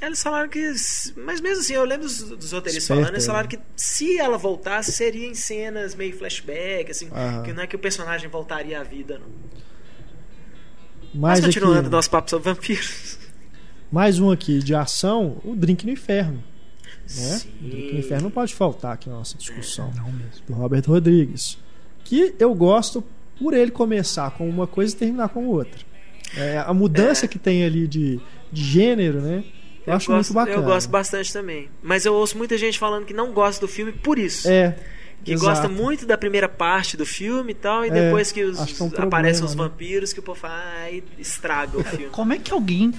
Eles 0.00 0.22
falaram 0.22 0.48
que. 0.48 0.60
Mas 1.16 1.40
mesmo 1.40 1.60
assim, 1.60 1.74
eu 1.74 1.84
lembro 1.84 2.06
dos, 2.06 2.20
dos 2.20 2.52
roteiristas 2.52 2.84
Esperto, 2.84 3.00
falando, 3.00 3.14
eles 3.14 3.26
falaram 3.26 3.48
né? 3.50 3.56
que 3.56 3.60
se 3.76 4.18
ela 4.18 4.38
voltasse, 4.38 4.92
seria 4.92 5.26
em 5.26 5.34
cenas 5.34 5.94
meio 5.94 6.16
flashback, 6.16 6.90
assim, 6.90 7.08
Aham. 7.12 7.42
que 7.42 7.52
não 7.52 7.62
é 7.62 7.66
que 7.66 7.76
o 7.76 7.78
personagem 7.78 8.28
voltaria 8.30 8.80
à 8.80 8.82
vida, 8.82 9.18
não. 9.18 9.28
Mais, 11.14 11.40
Mas 11.40 11.54
continuando 11.54 11.80
aqui, 11.80 11.88
nosso 11.90 12.10
papo 12.10 12.30
sobre 12.30 12.52
vampiros. 12.52 13.18
mais 13.90 14.18
um 14.18 14.30
aqui 14.30 14.60
de 14.60 14.74
ação, 14.74 15.38
o 15.44 15.54
Drink 15.56 15.84
no 15.84 15.92
Inferno. 15.92 16.36
Né? 16.36 16.96
Sim. 17.06 17.48
O 17.62 17.68
Drink 17.68 17.92
no 17.92 17.98
Inferno 17.98 18.24
não 18.24 18.30
pode 18.30 18.54
faltar 18.54 18.94
aqui 18.94 19.08
na 19.08 19.16
nossa 19.16 19.36
discussão. 19.36 19.92
Não 19.96 20.12
mesmo. 20.12 20.46
Do 20.46 20.52
Robert 20.54 20.84
Rodrigues. 20.86 21.58
Que 22.04 22.34
eu 22.38 22.54
gosto 22.54 23.02
por 23.38 23.54
ele 23.54 23.70
começar 23.70 24.30
com 24.32 24.48
uma 24.48 24.66
coisa 24.66 24.94
e 24.94 24.98
terminar 24.98 25.28
com 25.30 25.46
outra. 25.46 25.80
É, 26.36 26.58
a 26.58 26.72
mudança 26.72 27.24
É. 27.24 27.28
que 27.28 27.38
tem 27.38 27.64
ali 27.64 27.88
de, 27.88 28.20
de 28.52 28.62
gênero, 28.62 29.20
né? 29.20 29.42
Eu, 29.86 29.94
acho 29.94 30.06
gosto, 30.08 30.32
muito 30.32 30.34
bacana. 30.34 30.56
Eu 30.56 30.62
gosto 30.62 30.88
bastante 30.88 31.32
também. 31.32 31.68
Mas 31.82 32.04
eu 32.04 32.14
ouço 32.14 32.38
muita 32.38 32.56
gente 32.56 32.78
falando 32.78 33.04
que 33.04 33.14
não 33.14 33.32
gosta 33.32 33.60
do 33.66 33.68
filme 33.68 33.92
por 33.92 34.18
isso. 34.18 34.48
É. 34.48 34.76
que 35.24 35.32
exato. 35.32 35.50
gosta 35.50 35.68
muito 35.68 36.06
da 36.06 36.16
primeira 36.16 36.48
parte 36.48 36.96
do 36.96 37.04
filme 37.04 37.52
e 37.52 37.54
tal, 37.54 37.84
e 37.84 37.88
É, 37.88 37.90
depois 37.90 38.32
que, 38.32 38.42
os, 38.44 38.58
que 38.64 38.80
é 38.80 38.84
um 38.84 38.88
problema, 38.88 39.06
aparecem 39.18 39.44
os 39.44 39.54
né? 39.54 39.62
vampiros, 39.62 40.12
que 40.12 40.20
o 40.20 40.22
povo 40.22 40.40
fala, 40.40 40.54
ah, 40.54 40.90
estraga 41.18 41.78
o 41.78 41.84
filme. 41.84 42.06
Como 42.06 42.32
é 42.32 42.38
que 42.38 42.52
alguém. 42.52 42.92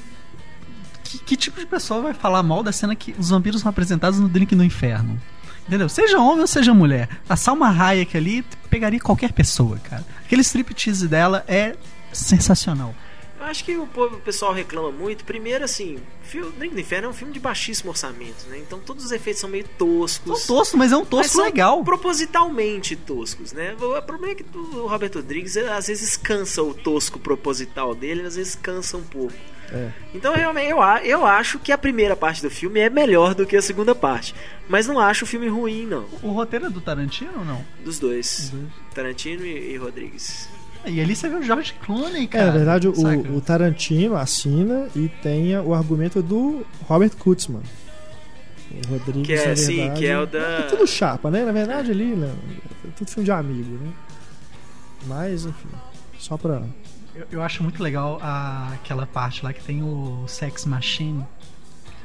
Que, 1.03 1.17
que 1.19 1.35
tipo 1.35 1.59
de 1.59 1.65
pessoa 1.65 2.01
vai 2.01 2.13
falar 2.13 2.41
mal 2.43 2.63
da 2.63 2.71
cena 2.71 2.95
que 2.95 3.13
os 3.17 3.29
vampiros 3.29 3.61
são 3.61 3.69
apresentados 3.69 4.19
no 4.19 4.29
Drink 4.29 4.55
no 4.55 4.63
Inferno? 4.63 5.19
Entendeu? 5.67 5.87
Seja 5.89 6.19
homem 6.19 6.41
ou 6.41 6.47
seja 6.47 6.73
mulher. 6.73 7.07
A 7.29 7.35
Salma 7.35 7.69
Hayek 7.69 8.15
ali 8.17 8.43
pegaria 8.69 8.99
qualquer 8.99 9.31
pessoa, 9.31 9.77
cara. 9.77 10.03
Aquele 10.25 10.41
striptease 10.41 11.07
dela 11.07 11.43
é 11.47 11.75
sensacional. 12.11 12.93
Eu 13.41 13.47
acho 13.47 13.63
que 13.65 13.75
o, 13.75 13.87
povo- 13.87 14.17
o 14.17 14.19
pessoal 14.21 14.53
reclama 14.53 14.91
muito. 14.91 15.25
Primeiro, 15.25 15.63
assim, 15.65 15.97
o 16.35 16.51
Drink 16.51 16.75
do 16.75 16.79
Inferno 16.79 17.07
é 17.07 17.09
um 17.09 17.13
filme 17.13 17.33
de 17.33 17.39
baixíssimo 17.39 17.89
orçamento, 17.89 18.45
né? 18.47 18.59
Então 18.59 18.79
todos 18.79 19.03
os 19.05 19.11
efeitos 19.11 19.41
são 19.41 19.49
meio 19.49 19.65
toscos. 19.77 20.43
São 20.43 20.55
toscos, 20.57 20.77
mas 20.77 20.91
é 20.91 20.97
um 20.97 21.03
tosco 21.05 21.33
são 21.35 21.43
legal. 21.45 21.83
propositalmente 21.83 22.95
toscos, 22.95 23.51
né? 23.51 23.75
O 23.79 24.01
problema 24.03 24.33
é 24.33 24.35
que 24.35 24.45
o 24.55 24.85
Robert 24.87 25.11
Rodrigues 25.13 25.57
às 25.57 25.87
vezes 25.87 26.15
cansa 26.15 26.61
o 26.61 26.73
tosco 26.73 27.19
proposital 27.19 27.95
dele, 27.95 28.21
às 28.25 28.35
vezes 28.35 28.55
cansa 28.55 28.95
um 28.97 29.03
pouco. 29.03 29.33
É. 29.73 29.89
Então 30.13 30.33
realmente 30.35 30.69
eu, 30.69 30.77
eu 31.03 31.25
acho 31.25 31.57
que 31.57 31.71
a 31.71 31.77
primeira 31.77 32.13
parte 32.15 32.41
do 32.41 32.49
filme 32.51 32.79
é 32.79 32.89
melhor 32.89 33.33
do 33.33 33.45
que 33.45 33.55
a 33.55 33.61
segunda 33.61 33.95
parte. 33.95 34.35
Mas 34.69 34.85
não 34.85 34.99
acho 34.99 35.23
o 35.25 35.27
filme 35.27 35.47
ruim, 35.47 35.85
não. 35.85 36.05
O 36.21 36.29
roteiro 36.31 36.65
é 36.65 36.69
do 36.69 36.79
Tarantino 36.81 37.31
ou 37.39 37.45
não? 37.45 37.65
Dos 37.83 37.97
dois. 37.97 38.51
Tarantino 38.93 39.45
e, 39.45 39.73
e 39.73 39.77
Rodrigues. 39.77 40.47
E 40.85 40.99
ali 40.99 41.15
você 41.15 41.29
vê 41.29 41.35
o 41.35 41.43
George 41.43 41.73
Clooney, 41.85 42.23
É, 42.23 42.27
cara. 42.27 42.45
na 42.47 42.51
verdade, 42.51 42.87
o, 42.87 43.35
o 43.35 43.41
Tarantino 43.41 44.15
assina 44.15 44.87
e 44.95 45.07
tem 45.21 45.55
o 45.59 45.73
argumento 45.73 46.21
do 46.21 46.65
Robert 46.87 47.11
Kurtzman. 47.17 47.61
O 48.71 48.87
Rodrigues, 48.87 49.27
Que 49.27 49.33
é, 49.33 49.47
na 49.49 49.55
sim, 49.55 49.75
verdade, 49.77 49.99
que 49.99 50.07
é 50.07 50.17
o 50.19 50.25
da- 50.25 50.39
É 50.39 50.61
tudo 50.63 50.87
chapa, 50.87 51.29
né? 51.29 51.43
Na 51.43 51.51
verdade, 51.51 51.91
ali, 51.91 52.15
né? 52.15 52.33
É 52.85 52.87
tudo 52.97 53.09
filme 53.11 53.25
de 53.25 53.31
amigo, 53.31 53.77
né? 53.83 53.91
Mas, 55.07 55.45
enfim, 55.45 55.67
só 56.17 56.37
pra. 56.37 56.61
Eu, 57.13 57.25
eu 57.31 57.43
acho 57.43 57.61
muito 57.63 57.83
legal 57.83 58.17
a- 58.21 58.69
aquela 58.73 59.05
parte 59.05 59.43
lá 59.43 59.51
que 59.51 59.61
tem 59.63 59.83
o 59.83 60.23
Sex 60.27 60.65
Machine. 60.65 61.25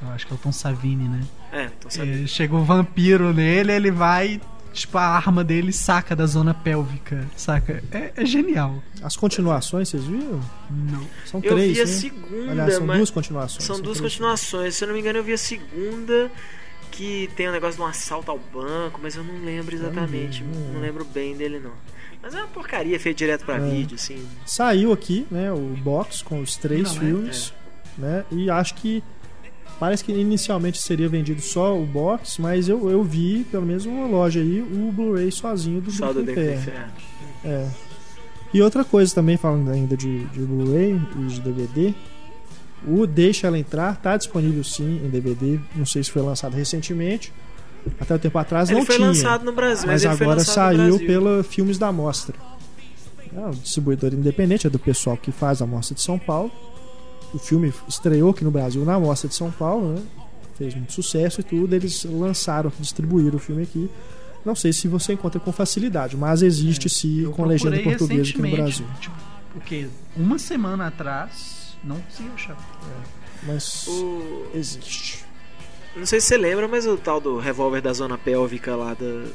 Eu 0.02 0.08
acho 0.10 0.26
que 0.26 0.32
é 0.32 0.36
o 0.36 0.38
Tom 0.38 0.52
Savini, 0.52 1.08
né? 1.08 1.20
É, 1.52 1.70
sabe. 1.88 2.24
E 2.24 2.28
chega 2.28 2.54
o 2.54 2.64
vampiro 2.64 3.32
nele, 3.32 3.72
ele 3.72 3.90
vai. 3.90 4.40
Tipo, 4.76 4.98
a 4.98 5.02
arma 5.16 5.42
dele 5.42 5.72
saca 5.72 6.14
da 6.14 6.26
zona 6.26 6.52
pélvica, 6.52 7.26
saca? 7.36 7.82
É, 7.90 8.12
é 8.16 8.26
genial. 8.26 8.82
As 9.02 9.16
continuações, 9.16 9.88
vocês 9.88 10.04
viram? 10.04 10.40
Não. 10.70 11.06
São 11.24 11.40
Eu 11.42 11.54
três, 11.54 11.72
vi 11.76 11.80
a 11.82 11.84
né? 11.86 11.90
segunda, 11.92 12.50
Aliás, 12.52 12.74
são 12.74 12.86
mas. 12.86 12.96
duas 12.98 13.10
continuações. 13.10 13.64
São 13.64 13.80
duas 13.80 13.96
três 13.98 14.12
continuações. 14.12 14.74
Se 14.76 14.84
eu 14.84 14.88
não 14.88 14.94
me 14.94 15.00
engano, 15.00 15.18
eu 15.18 15.24
vi 15.24 15.32
a 15.32 15.38
segunda 15.38 16.30
que 16.90 17.28
tem 17.36 17.48
um 17.48 17.52
negócio 17.52 17.76
de 17.76 17.82
um 17.82 17.86
assalto 17.86 18.30
ao 18.30 18.38
banco, 18.38 19.00
mas 19.02 19.16
eu 19.16 19.24
não 19.24 19.44
lembro 19.44 19.74
exatamente. 19.74 20.42
não 20.44 20.52
Não, 20.60 20.72
não. 20.74 20.80
lembro 20.80 21.04
bem 21.04 21.36
dele, 21.36 21.58
não. 21.58 21.72
Mas 22.22 22.34
é 22.34 22.38
uma 22.38 22.48
porcaria 22.48 22.98
feita 23.00 23.18
direto 23.18 23.44
pra 23.44 23.56
É. 23.56 23.60
vídeo, 23.70 23.94
assim. 23.94 24.26
Saiu 24.44 24.92
aqui, 24.92 25.26
né, 25.30 25.52
o 25.52 25.58
box 25.82 26.22
com 26.22 26.40
os 26.40 26.56
três 26.56 26.92
Finalmente, 26.92 27.14
filmes, 27.16 27.54
né? 27.96 28.24
E 28.30 28.50
acho 28.50 28.74
que 28.74 29.02
parece 29.78 30.04
que 30.04 30.12
inicialmente 30.12 30.78
seria 30.78 31.08
vendido 31.08 31.40
só 31.40 31.78
o 31.78 31.84
box, 31.84 32.40
mas 32.40 32.68
eu, 32.68 32.90
eu 32.90 33.02
vi, 33.02 33.46
pelo 33.50 33.66
menos 33.66 33.86
uma 33.86 34.06
loja 34.06 34.40
aí, 34.40 34.60
o 34.60 34.92
Blu-ray 34.92 35.30
sozinho 35.30 35.80
do 35.80 35.90
Só 35.90 36.12
Drink 36.12 36.32
Drink 36.32 36.40
do 36.40 36.52
Inferno. 36.54 36.62
Inferno. 36.62 36.92
É. 37.44 37.68
E 38.54 38.62
outra 38.62 38.84
coisa 38.84 39.14
também, 39.14 39.36
falando 39.36 39.70
ainda 39.70 39.96
de, 39.96 40.24
de 40.26 40.40
Blu-ray 40.40 41.00
e 41.18 41.26
de 41.26 41.40
DVD, 41.40 41.94
o 42.86 43.06
Deixa 43.06 43.46
Ela 43.46 43.58
Entrar 43.58 43.96
tá 43.96 44.16
disponível 44.16 44.62
sim 44.62 45.00
em 45.04 45.08
DVD. 45.08 45.58
Não 45.74 45.84
sei 45.84 46.02
se 46.02 46.10
foi 46.10 46.22
lançado 46.22 46.54
recentemente. 46.54 47.32
Até 48.00 48.14
um 48.14 48.18
tempo 48.18 48.38
atrás 48.38 48.68
Ele 48.68 48.78
não 48.78 48.86
foi 48.86 48.96
tinha. 48.96 49.08
lançado 49.08 49.44
no 49.44 49.52
Brasil, 49.52 49.86
mas, 49.86 50.04
mas 50.04 50.20
agora 50.20 50.40
saiu 50.40 50.98
pela 50.98 51.42
Filmes 51.42 51.78
da 51.78 51.92
Mostra. 51.92 52.36
É 53.34 53.40
um 53.40 53.50
distribuidor 53.50 54.12
independente, 54.14 54.66
é 54.66 54.70
do 54.70 54.78
pessoal 54.78 55.16
que 55.16 55.30
faz 55.30 55.60
a 55.60 55.66
Mostra 55.66 55.94
de 55.94 56.02
São 56.02 56.18
Paulo. 56.18 56.50
O 57.34 57.38
filme 57.38 57.72
estreou 57.88 58.30
aqui 58.30 58.44
no 58.44 58.50
Brasil 58.50 58.84
na 58.84 58.98
Mostra 58.98 59.28
de 59.28 59.34
São 59.34 59.50
Paulo, 59.50 59.94
né? 59.94 60.02
fez 60.56 60.74
muito 60.74 60.92
sucesso 60.92 61.40
e 61.40 61.44
tudo. 61.44 61.74
Eles 61.74 62.04
lançaram, 62.04 62.72
distribuíram 62.80 63.36
o 63.36 63.38
filme 63.38 63.62
aqui. 63.62 63.90
Não 64.44 64.54
sei 64.54 64.72
se 64.72 64.88
você 64.88 65.12
encontra 65.12 65.38
com 65.38 65.52
facilidade, 65.52 66.16
mas 66.16 66.40
existe 66.40 66.88
sim 66.88 67.22
Eu 67.24 67.32
com 67.32 67.44
legenda 67.44 67.78
português 67.80 68.30
aqui 68.30 68.40
no 68.40 68.50
Brasil. 68.50 68.86
Tipo, 69.00 69.16
o 69.56 69.60
quê? 69.60 69.88
Uma 70.16 70.38
semana 70.38 70.86
atrás, 70.86 71.76
não 71.84 71.96
consegui 72.00 72.30
achar. 72.34 72.56
Mas 73.42 73.86
O- 73.88 74.46
existe. 74.54 75.24
Não 75.94 76.06
sei 76.06 76.20
se 76.20 76.28
você 76.28 76.36
lembra, 76.36 76.68
mas 76.68 76.86
o 76.86 76.96
tal 76.96 77.20
do 77.20 77.38
revólver 77.38 77.80
da 77.82 77.92
zona 77.92 78.16
pélvica 78.16 78.76
lá 78.76 78.94
do, 78.94 79.24
do 79.24 79.32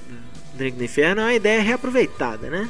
Drink 0.55 0.77
do 0.77 0.83
Inferno 0.83 1.21
é 1.21 1.25
uma 1.25 1.33
ideia 1.33 1.61
reaproveitada, 1.61 2.49
né? 2.49 2.69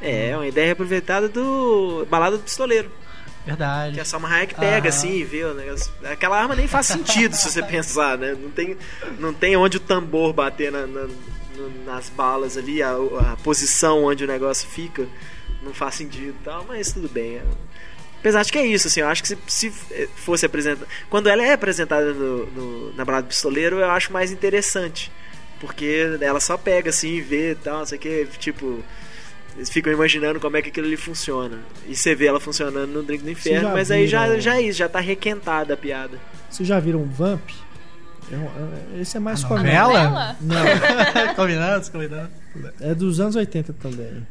É, 0.00 0.30
é 0.30 0.36
uma 0.36 0.46
ideia 0.46 0.66
reaproveitada 0.66 1.28
do 1.28 2.06
Balada 2.10 2.36
do 2.36 2.42
Pistoleiro. 2.42 2.90
Verdade. 3.44 3.94
Que 3.94 4.00
a 4.00 4.04
Salma 4.04 4.28
Hayek 4.28 4.54
pega 4.54 4.88
Ah. 4.88 4.90
assim 4.90 5.16
e 5.16 5.24
vê 5.24 5.44
o 5.44 5.54
negócio. 5.54 5.92
Aquela 6.04 6.40
arma 6.40 6.54
nem 6.54 6.68
faz 6.68 6.86
sentido 6.86 7.34
se 7.34 7.50
você 7.50 7.62
pensar, 7.64 8.16
né? 8.16 8.36
Não 8.40 8.50
tem, 8.50 8.76
não 9.18 9.32
tem 9.34 9.56
onde 9.56 9.78
o 9.78 9.80
tambor 9.80 10.32
bater 10.32 10.70
na- 10.70 10.86
na- 10.86 11.08
nas 11.84 12.08
balas 12.08 12.56
ali, 12.56 12.82
a, 12.82 12.92
a 12.92 13.36
posição 13.42 14.04
onde 14.04 14.24
o 14.24 14.26
negócio 14.28 14.68
fica. 14.68 15.06
Não 15.62 15.72
faz 15.74 15.96
sentido 15.96 16.30
e 16.40 16.44
tal, 16.44 16.64
mas 16.68 16.92
tudo 16.92 17.08
bem. 17.08 17.36
é. 17.36 17.42
Apesar 18.20 18.44
de 18.44 18.52
que 18.52 18.58
é 18.58 18.64
isso, 18.66 18.86
assim, 18.86 19.00
eu 19.00 19.08
acho 19.08 19.22
que 19.22 19.28
se, 19.28 19.38
se 19.48 19.70
fosse 20.14 20.46
apresentada. 20.46 20.86
Quando 21.10 21.28
ela 21.28 21.42
é 21.42 21.52
apresentada 21.52 22.12
no, 22.12 22.46
no- 22.46 22.92
na 22.94 23.04
Balada 23.04 23.24
do 23.26 23.28
Pistoleiro, 23.28 23.80
eu 23.80 23.90
acho 23.90 24.12
mais 24.12 24.30
interessante. 24.30 25.10
Porque 25.60 26.16
ela 26.20 26.38
só 26.40 26.56
pega 26.56 26.90
assim 26.90 27.14
e 27.16 27.20
vê 27.20 27.52
e 27.52 27.54
tal, 27.56 27.80
não 27.80 27.86
sei 27.86 27.98
o 27.98 28.00
que, 28.00 28.26
tipo. 28.38 28.82
Eles 29.56 29.68
ficam 29.70 29.92
imaginando 29.92 30.40
como 30.40 30.56
é 30.56 30.62
que 30.62 30.68
aquilo 30.70 30.86
ali 30.86 30.96
funciona. 30.96 31.58
E 31.86 31.94
você 31.94 32.14
vê 32.14 32.26
ela 32.26 32.40
funcionando 32.40 32.86
no 32.90 33.02
Drink 33.02 33.22
do 33.22 33.30
Inferno, 33.30 33.68
já 33.68 33.74
mas 33.74 33.90
aí 33.90 34.06
já, 34.06 34.26
viram- 34.26 34.40
já 34.40 34.56
é 34.56 34.62
isso, 34.62 34.78
já 34.78 34.88
tá 34.88 34.98
requentada 35.00 35.74
a 35.74 35.76
piada. 35.76 36.18
Vocês 36.50 36.68
já 36.68 36.80
viram 36.80 37.04
Vamp? 37.04 37.50
É 38.30 38.36
um- 38.36 38.96
é- 38.96 39.00
Esse 39.02 39.16
é 39.16 39.20
mais 39.20 39.44
A 39.44 39.48
famoso. 39.48 39.64
novela? 39.66 40.36
Não, 40.40 40.56
combinados, 41.36 41.88
combinados. 41.90 42.30
é 42.80 42.94
dos 42.94 43.20
anos 43.20 43.36
80 43.36 43.72
também. 43.74 44.26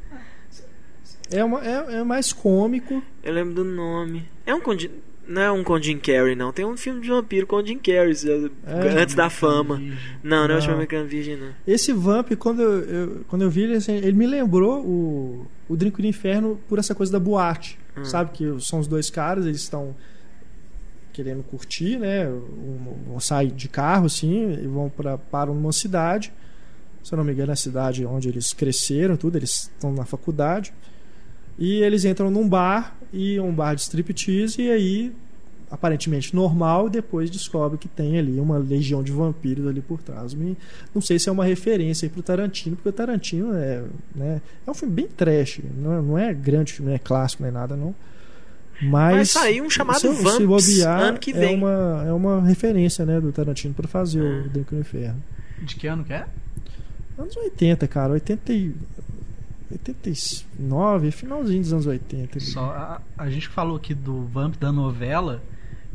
É, 1.30 1.44
uma, 1.44 1.66
é, 1.66 2.00
é 2.00 2.04
mais 2.04 2.34
cômico. 2.34 3.02
Eu 3.24 3.34
lembro 3.34 3.54
do 3.54 3.64
nome. 3.64 4.28
É 4.46 4.54
um 4.54 4.60
Jim- 4.78 4.92
Não 5.32 5.42
é 5.42 5.52
um 5.52 5.64
com 5.64 5.82
Jim 5.82 5.98
Carrey, 5.98 6.36
não. 6.36 6.52
Tem 6.52 6.66
um 6.66 6.76
filme 6.76 7.02
de 7.02 7.10
vampiro 7.10 7.48
com 7.48 7.66
Jim 7.66 7.78
Carrey, 7.78 8.14
É, 8.66 9.02
antes 9.02 9.16
da 9.16 9.30
fama. 9.30 9.82
Não, 10.24 10.48
não 10.48 10.56
é 10.56 10.60
o 10.60 10.72
American 10.72 11.06
Virgin, 11.06 11.36
não. 11.38 11.50
Esse 11.66 11.94
Vamp, 11.94 12.32
quando 12.38 12.62
eu, 12.62 12.80
eu- 12.82 13.26
quando 13.28 13.42
eu 13.44 13.50
vi 13.50 13.62
ele, 13.64 13.76
assim, 13.76 13.94
ele 13.94 14.14
me 14.14 14.28
lembrou 14.28 14.82
o, 14.86 15.48
o 15.70 15.76
Drink 15.78 16.02
do 16.02 16.08
Inferno 16.08 16.60
por 16.68 16.80
essa 16.80 16.94
coisa 16.94 17.12
da 17.12 17.20
boate. 17.20 17.80
Hum. 17.98 18.04
Sabe 18.06 18.32
que 18.32 18.46
são 18.60 18.80
os 18.80 18.88
dois 18.88 19.10
caras, 19.10 19.46
eles 19.46 19.62
estão 19.62 19.96
querendo 21.14 21.44
curtir, 21.44 21.98
né? 21.98 22.28
Um- 22.30 22.96
Vão 23.12 23.20
sair 23.20 23.52
de 23.52 23.68
carro, 23.68 24.06
assim, 24.06 24.54
e 24.64 24.68
vão 24.68 24.90
pra, 24.90 25.18
param 25.18 25.54
numa 25.54 25.74
cidade. 25.74 26.32
Se 27.04 27.14
eu 27.14 27.18
não 27.18 27.24
me 27.24 27.32
engano, 27.34 27.52
é 27.52 27.54
a 27.54 27.58
cidade 27.58 28.06
onde 28.06 28.30
eles 28.30 28.54
cresceram, 28.54 29.18
tudo, 29.18 29.38
eles 29.38 29.70
estão 29.74 29.92
na 29.94 30.06
faculdade. 30.06 30.74
E 31.60 31.82
eles 31.84 32.06
entram 32.06 32.32
num 32.32 32.48
bar, 32.48 32.96
e 33.12 33.40
um 33.40 33.52
bar 33.54 33.76
de 33.76 33.82
striptease, 33.82 34.62
e 34.62 34.72
aí, 34.72 35.12
aparentemente 35.72 36.36
normal, 36.36 36.88
e 36.88 36.90
depois 36.92 37.30
descobre 37.30 37.78
que 37.78 37.88
tem 37.88 38.20
ali 38.20 38.40
uma 38.40 38.58
legião 38.58 39.02
de 39.02 39.12
vampiros 39.12 39.66
ali 39.66 39.80
por 39.82 40.02
trás. 40.02 40.34
Me- 40.34 40.58
Não 40.94 41.02
sei 41.02 41.18
se 41.18 41.30
é 41.30 41.32
uma 41.32 41.46
referência 41.46 42.06
aí 42.06 42.10
pro 42.10 42.22
Tarantino, 42.22 42.76
porque 42.76 42.90
o 42.90 42.92
Tarantino 42.92 43.54
é, 43.56 43.84
né, 44.16 44.42
é 44.68 44.70
um 44.70 44.74
filme 44.74 44.94
bem 44.94 45.08
trash, 45.08 45.62
não 45.78 45.94
é, 45.94 46.02
não 46.02 46.18
é 46.18 46.34
grande 46.34 46.74
filme, 46.74 46.90
não 46.90 46.96
é 46.96 47.00
clássico, 47.00 47.42
não 47.44 47.50
é 47.50 47.52
nada, 47.54 47.76
não. 47.78 47.96
Mas 48.84 49.16
Vai 49.16 49.26
sair 49.26 49.62
um 49.62 49.70
chamado 49.70 50.00
se, 50.00 50.08
eu- 50.08 50.16
se 50.16 50.24
Vamps 50.24 50.46
bobear, 50.46 51.00
ano 51.02 51.20
que 51.20 51.32
É 51.32 51.34
vem. 51.34 51.56
uma, 51.56 52.04
é 52.06 52.12
uma 52.12 52.42
referência 52.42 53.06
né, 53.06 53.22
do 53.22 53.32
Tarantino 53.32 53.74
para 53.74 53.88
fazer 53.88 54.20
É. 54.20 54.24
o 54.46 54.50
Drink 54.50 54.74
no 54.74 54.82
Inferno. 54.82 55.24
De 55.62 55.76
que 55.76 55.88
ano 55.88 56.04
que 56.04 56.12
é? 56.14 56.26
Anos 57.18 57.38
80, 57.38 57.88
cara. 57.88 58.14
80 58.14 58.52
e... 58.54 58.74
89, 59.72 61.12
finalzinho 61.12 61.62
dos 61.62 61.72
anos 61.74 61.86
80. 61.88 62.38
ali. 62.38 62.46
Só 62.46 62.60
a, 62.66 63.02
a 63.18 63.30
gente 63.30 63.48
falou 63.48 63.78
aqui 63.78 63.94
do 63.94 64.24
Vamp 64.26 64.56
da 64.60 64.72
novela. 64.72 65.42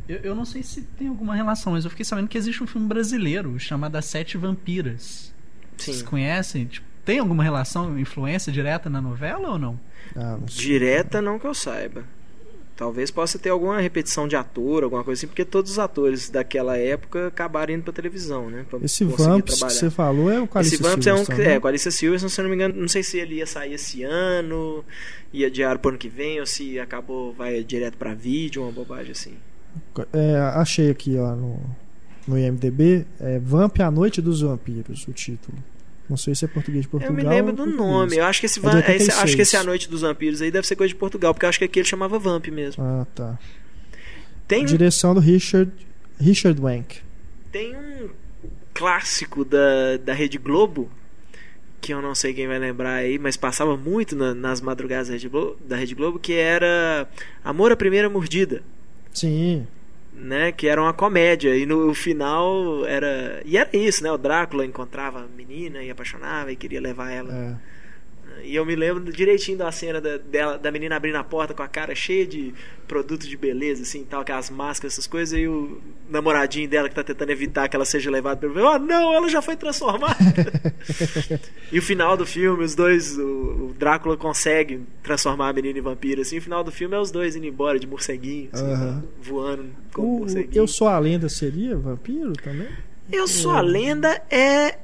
Eu, 0.07 0.17
eu 0.17 0.35
não 0.35 0.45
sei 0.45 0.63
se 0.63 0.81
tem 0.81 1.07
alguma 1.07 1.35
relação, 1.35 1.73
mas 1.73 1.83
eu 1.83 1.89
fiquei 1.89 2.05
sabendo 2.05 2.27
que 2.27 2.37
existe 2.37 2.63
um 2.63 2.67
filme 2.67 2.87
brasileiro 2.87 3.59
chamado 3.59 3.95
As 3.95 4.05
Sete 4.05 4.37
Vampiras. 4.37 5.33
Vocês 5.77 5.97
Sim. 5.97 6.05
conhecem? 6.05 6.65
Tipo, 6.65 6.87
tem 7.05 7.19
alguma 7.19 7.43
relação, 7.43 7.97
influência 7.99 8.51
direta 8.51 8.89
na 8.89 9.01
novela 9.01 9.51
ou 9.51 9.59
não? 9.59 9.79
Ah. 10.15 10.37
Direta, 10.45 11.21
não 11.21 11.39
que 11.39 11.45
eu 11.45 11.53
saiba. 11.53 12.03
Talvez 12.75 13.09
possa 13.09 13.39
ter 13.39 13.49
alguma 13.49 13.81
repetição 13.81 14.27
de 14.27 14.35
ator, 14.35 14.83
alguma 14.83 15.03
coisa 15.03 15.19
assim, 15.19 15.27
porque 15.27 15.43
todos 15.43 15.71
os 15.71 15.79
atores 15.79 16.29
daquela 16.29 16.77
época 16.77 17.27
acabaram 17.27 17.73
indo 17.73 17.83
pra 17.83 17.91
televisão, 17.91 18.51
né? 18.51 18.65
Pra 18.69 18.77
Esse 18.83 19.03
Vamps 19.03 19.55
que 19.55 19.57
trabalhar. 19.57 19.79
você 19.79 19.89
falou 19.89 20.29
é 20.29 20.39
o 20.39 20.47
Calice 20.47 20.75
Esse 20.75 20.83
Vamps 20.83 21.07
é 21.07 21.13
um 21.13 21.17
Silverstone, 21.17 21.47
é, 21.47 21.53
né? 21.53 21.59
com 21.59 21.67
a 21.67 21.69
Alicia 21.71 21.89
Silverson, 21.89 22.29
se 22.29 22.39
eu 22.39 22.43
não 22.43 22.49
me 22.49 22.55
engano, 22.55 22.79
não 22.79 22.87
sei 22.87 23.01
se 23.01 23.17
ele 23.17 23.35
ia 23.35 23.47
sair 23.47 23.73
esse 23.73 24.03
ano, 24.03 24.85
ia 25.33 25.47
adiar 25.47 25.79
pro 25.79 25.89
ano 25.89 25.97
que 25.97 26.07
vem, 26.07 26.39
ou 26.39 26.45
se 26.45 26.79
acabou, 26.79 27.33
vai 27.33 27.63
direto 27.63 27.97
pra 27.97 28.13
vídeo, 28.13 28.61
uma 28.61 28.71
bobagem 28.71 29.11
assim. 29.11 29.33
É, 30.13 30.35
achei 30.55 30.89
aqui 30.89 31.17
ó, 31.17 31.35
no, 31.35 31.59
no 32.27 32.37
IMDB. 32.37 33.05
É 33.19 33.39
Vamp 33.39 33.79
A 33.79 33.89
Noite 33.91 34.21
dos 34.21 34.41
Vampiros, 34.41 35.07
o 35.07 35.13
título. 35.13 35.57
Não 36.09 36.15
sei 36.15 36.33
se 36.35 36.45
é 36.45 36.47
português 36.47 36.83
de 36.83 36.87
Portugal. 36.87 37.13
eu 37.17 37.21
me 37.21 37.29
lembro 37.29 37.53
do 37.53 37.65
nome, 37.65 38.15
eu 38.15 38.23
acho 38.23 38.39
que 38.39 38.45
esse, 38.45 38.59
É 38.59 38.61
esse- 38.61 38.69
acho 38.69 38.77
86. 39.23 39.35
que 39.35 39.41
esse 39.41 39.57
A 39.57 39.63
Noite 39.63 39.89
dos 39.89 40.01
Vampiros 40.01 40.41
aí 40.41 40.49
deve 40.49 40.65
ser 40.65 40.75
coisa 40.77 40.93
de 40.93 40.95
Portugal, 40.97 41.33
porque 41.33 41.45
eu 41.45 41.49
acho 41.49 41.59
que 41.59 41.65
aqui 41.65 41.79
ele 41.79 41.87
chamava 41.87 42.17
Vamp 42.17 42.47
mesmo. 42.47 42.81
Ah, 42.83 43.05
tá. 43.13 43.37
Tem, 44.47 44.63
um- 44.63 44.65
Direção 44.65 45.13
do 45.13 45.19
Richard, 45.19 45.69
Richard 46.19 46.61
Wank. 46.61 46.99
tem 47.51 47.75
um 47.75 48.09
clássico 48.73 49.43
da, 49.43 49.97
da 50.03 50.13
Rede 50.13 50.37
Globo 50.37 50.89
que 51.81 51.93
eu 51.93 52.01
não 52.01 52.15
sei 52.15 52.33
quem 52.33 52.47
vai 52.47 52.57
lembrar 52.59 52.93
aí, 52.95 53.19
mas 53.19 53.35
passava 53.37 53.75
muito 53.77 54.15
na- 54.15 54.33
nas 54.33 54.61
madrugadas 54.61 55.07
da 55.07 55.13
Rede, 55.13 55.27
Globo, 55.29 55.57
da 55.67 55.75
Rede 55.75 55.93
Globo, 55.95 56.19
que 56.19 56.33
era 56.33 57.07
Amor 57.43 57.71
à 57.71 57.75
Primeira 57.75 58.09
Mordida, 58.09 58.63
Sim. 59.19 59.67
né? 60.13 60.51
Que 60.51 60.67
era 60.67 60.81
uma 60.81 60.93
comédia 60.93 61.55
e 61.55 61.65
no 61.65 61.93
final 61.93 62.85
era 62.85 63.41
e 63.45 63.57
era 63.57 63.69
isso, 63.75 64.03
né? 64.03 64.11
O 64.11 64.17
Drácula 64.17 64.65
encontrava 64.65 65.19
a 65.19 65.27
menina 65.27 65.81
e 65.83 65.89
apaixonava 65.89 66.51
e 66.51 66.55
queria 66.55 66.81
levar 66.81 67.11
ela. 67.11 67.33
É. 67.33 67.76
E 68.43 68.55
eu 68.55 68.65
me 68.65 68.75
lembro 68.75 69.11
direitinho 69.11 69.57
da 69.57 69.71
cena 69.71 69.99
da, 69.99 70.17
dela, 70.17 70.57
da 70.57 70.71
menina 70.71 70.95
abrindo 70.95 71.15
a 71.15 71.23
porta 71.23 71.53
com 71.53 71.63
a 71.63 71.67
cara 71.67 71.93
cheia 71.95 72.25
de 72.25 72.53
produto 72.87 73.27
de 73.27 73.35
beleza, 73.35 73.83
assim, 73.83 74.03
tal, 74.05 74.21
aquelas 74.21 74.49
máscaras, 74.49 74.93
essas 74.93 75.07
coisas, 75.07 75.37
e 75.37 75.47
o 75.47 75.81
namoradinho 76.09 76.69
dela 76.69 76.87
que 76.87 76.95
tá 76.95 77.03
tentando 77.03 77.29
evitar 77.31 77.67
que 77.67 77.75
ela 77.75 77.85
seja 77.85 78.09
levada 78.09 78.39
pelo. 78.39 78.53
Oh, 78.65 78.79
não, 78.79 79.13
ela 79.13 79.27
já 79.27 79.41
foi 79.41 79.55
transformada! 79.55 80.15
e 81.71 81.79
o 81.79 81.81
final 81.81 82.15
do 82.15 82.25
filme, 82.25 82.63
os 82.63 82.75
dois, 82.75 83.17
o, 83.17 83.21
o 83.69 83.75
Drácula 83.77 84.15
consegue 84.15 84.81
transformar 85.03 85.49
a 85.49 85.53
menina 85.53 85.79
em 85.79 85.81
vampiro, 85.81 86.21
assim, 86.21 86.37
o 86.37 86.41
final 86.41 86.63
do 86.63 86.71
filme 86.71 86.95
é 86.95 86.99
os 86.99 87.11
dois 87.11 87.35
indo 87.35 87.45
embora 87.45 87.77
de 87.79 87.85
morceguinho, 87.87 88.49
assim, 88.53 88.71
Aham. 88.71 89.03
voando 89.21 89.65
como 89.93 90.15
O, 90.15 90.19
morceguinho. 90.19 90.61
eu 90.61 90.67
Sou 90.67 90.87
a 90.87 90.97
Lenda 90.99 91.27
seria 91.29 91.75
vampiro 91.75 92.33
também? 92.33 92.67
Eu 93.11 93.25
sou 93.27 93.51
a 93.51 93.61
lenda 93.61 94.21
é 94.29 94.79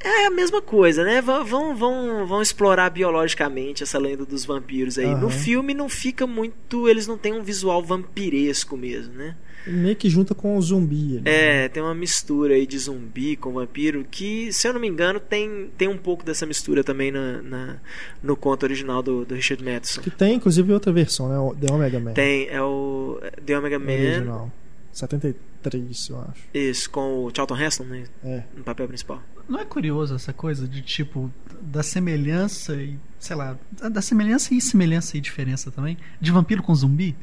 é 0.00 0.26
a 0.26 0.30
mesma 0.30 0.60
coisa, 0.62 1.02
né? 1.04 1.20
Vão, 1.20 1.44
vão, 1.74 2.26
vão, 2.26 2.42
explorar 2.42 2.90
biologicamente 2.90 3.82
essa 3.82 3.98
lenda 3.98 4.24
dos 4.24 4.44
vampiros 4.44 4.98
aí. 4.98 5.06
Aham. 5.06 5.20
No 5.20 5.30
filme 5.30 5.74
não 5.74 5.88
fica 5.88 6.26
muito. 6.26 6.88
Eles 6.88 7.06
não 7.06 7.18
têm 7.18 7.32
um 7.32 7.42
visual 7.42 7.82
vampiresco 7.82 8.76
mesmo, 8.76 9.14
né? 9.14 9.36
Meio 9.66 9.96
que 9.96 10.08
junta 10.08 10.34
com 10.34 10.56
o 10.56 10.62
zumbi. 10.62 11.18
ali. 11.18 11.22
É, 11.26 11.68
tem 11.68 11.82
uma 11.82 11.94
mistura 11.94 12.54
aí 12.54 12.66
de 12.66 12.78
zumbi 12.78 13.36
com 13.36 13.52
vampiro 13.52 14.06
que, 14.10 14.50
se 14.52 14.66
eu 14.66 14.72
não 14.72 14.80
me 14.80 14.88
engano, 14.88 15.20
tem, 15.20 15.68
tem 15.76 15.88
um 15.88 15.98
pouco 15.98 16.24
dessa 16.24 16.46
mistura 16.46 16.82
também 16.82 17.10
na, 17.10 17.42
na- 17.42 17.76
no 18.22 18.34
conto 18.34 18.62
original 18.62 19.02
do, 19.02 19.26
do 19.26 19.34
Richard 19.34 19.62
Matheson. 19.62 20.00
Que 20.00 20.10
tem, 20.10 20.34
inclusive, 20.36 20.72
outra 20.72 20.90
versão, 20.90 21.28
né? 21.28 21.38
o 21.38 21.54
The 21.54 21.70
Omega 21.72 22.00
Man. 22.00 22.12
Tem, 22.14 22.48
é 22.48 22.62
o 22.62 23.20
The 23.44 23.58
Omega 23.58 23.78
Man, 23.78 23.92
Original. 23.92 24.52
73, 24.98 26.08
eu 26.10 26.20
acho. 26.20 26.42
isso, 26.52 26.90
com 26.90 27.24
o 27.24 27.30
Charlton 27.34 27.56
Heston 27.56 27.84
né, 27.84 28.04
É. 28.24 28.42
no 28.56 28.62
papel 28.64 28.86
principal. 28.88 29.22
Não 29.48 29.58
é 29.60 29.64
curioso 29.64 30.14
essa 30.14 30.32
coisa 30.32 30.66
de 30.68 30.82
tipo 30.82 31.32
da 31.62 31.82
semelhança 31.82 32.74
e 32.76 32.98
sei 33.18 33.34
lá, 33.36 33.56
da 33.90 34.02
semelhança 34.02 34.52
e 34.54 34.60
semelhança 34.60 35.16
e 35.16 35.20
diferença 35.20 35.70
também 35.70 35.96
de 36.20 36.30
vampiro 36.30 36.62
com 36.62 36.74
zumbi? 36.74 37.16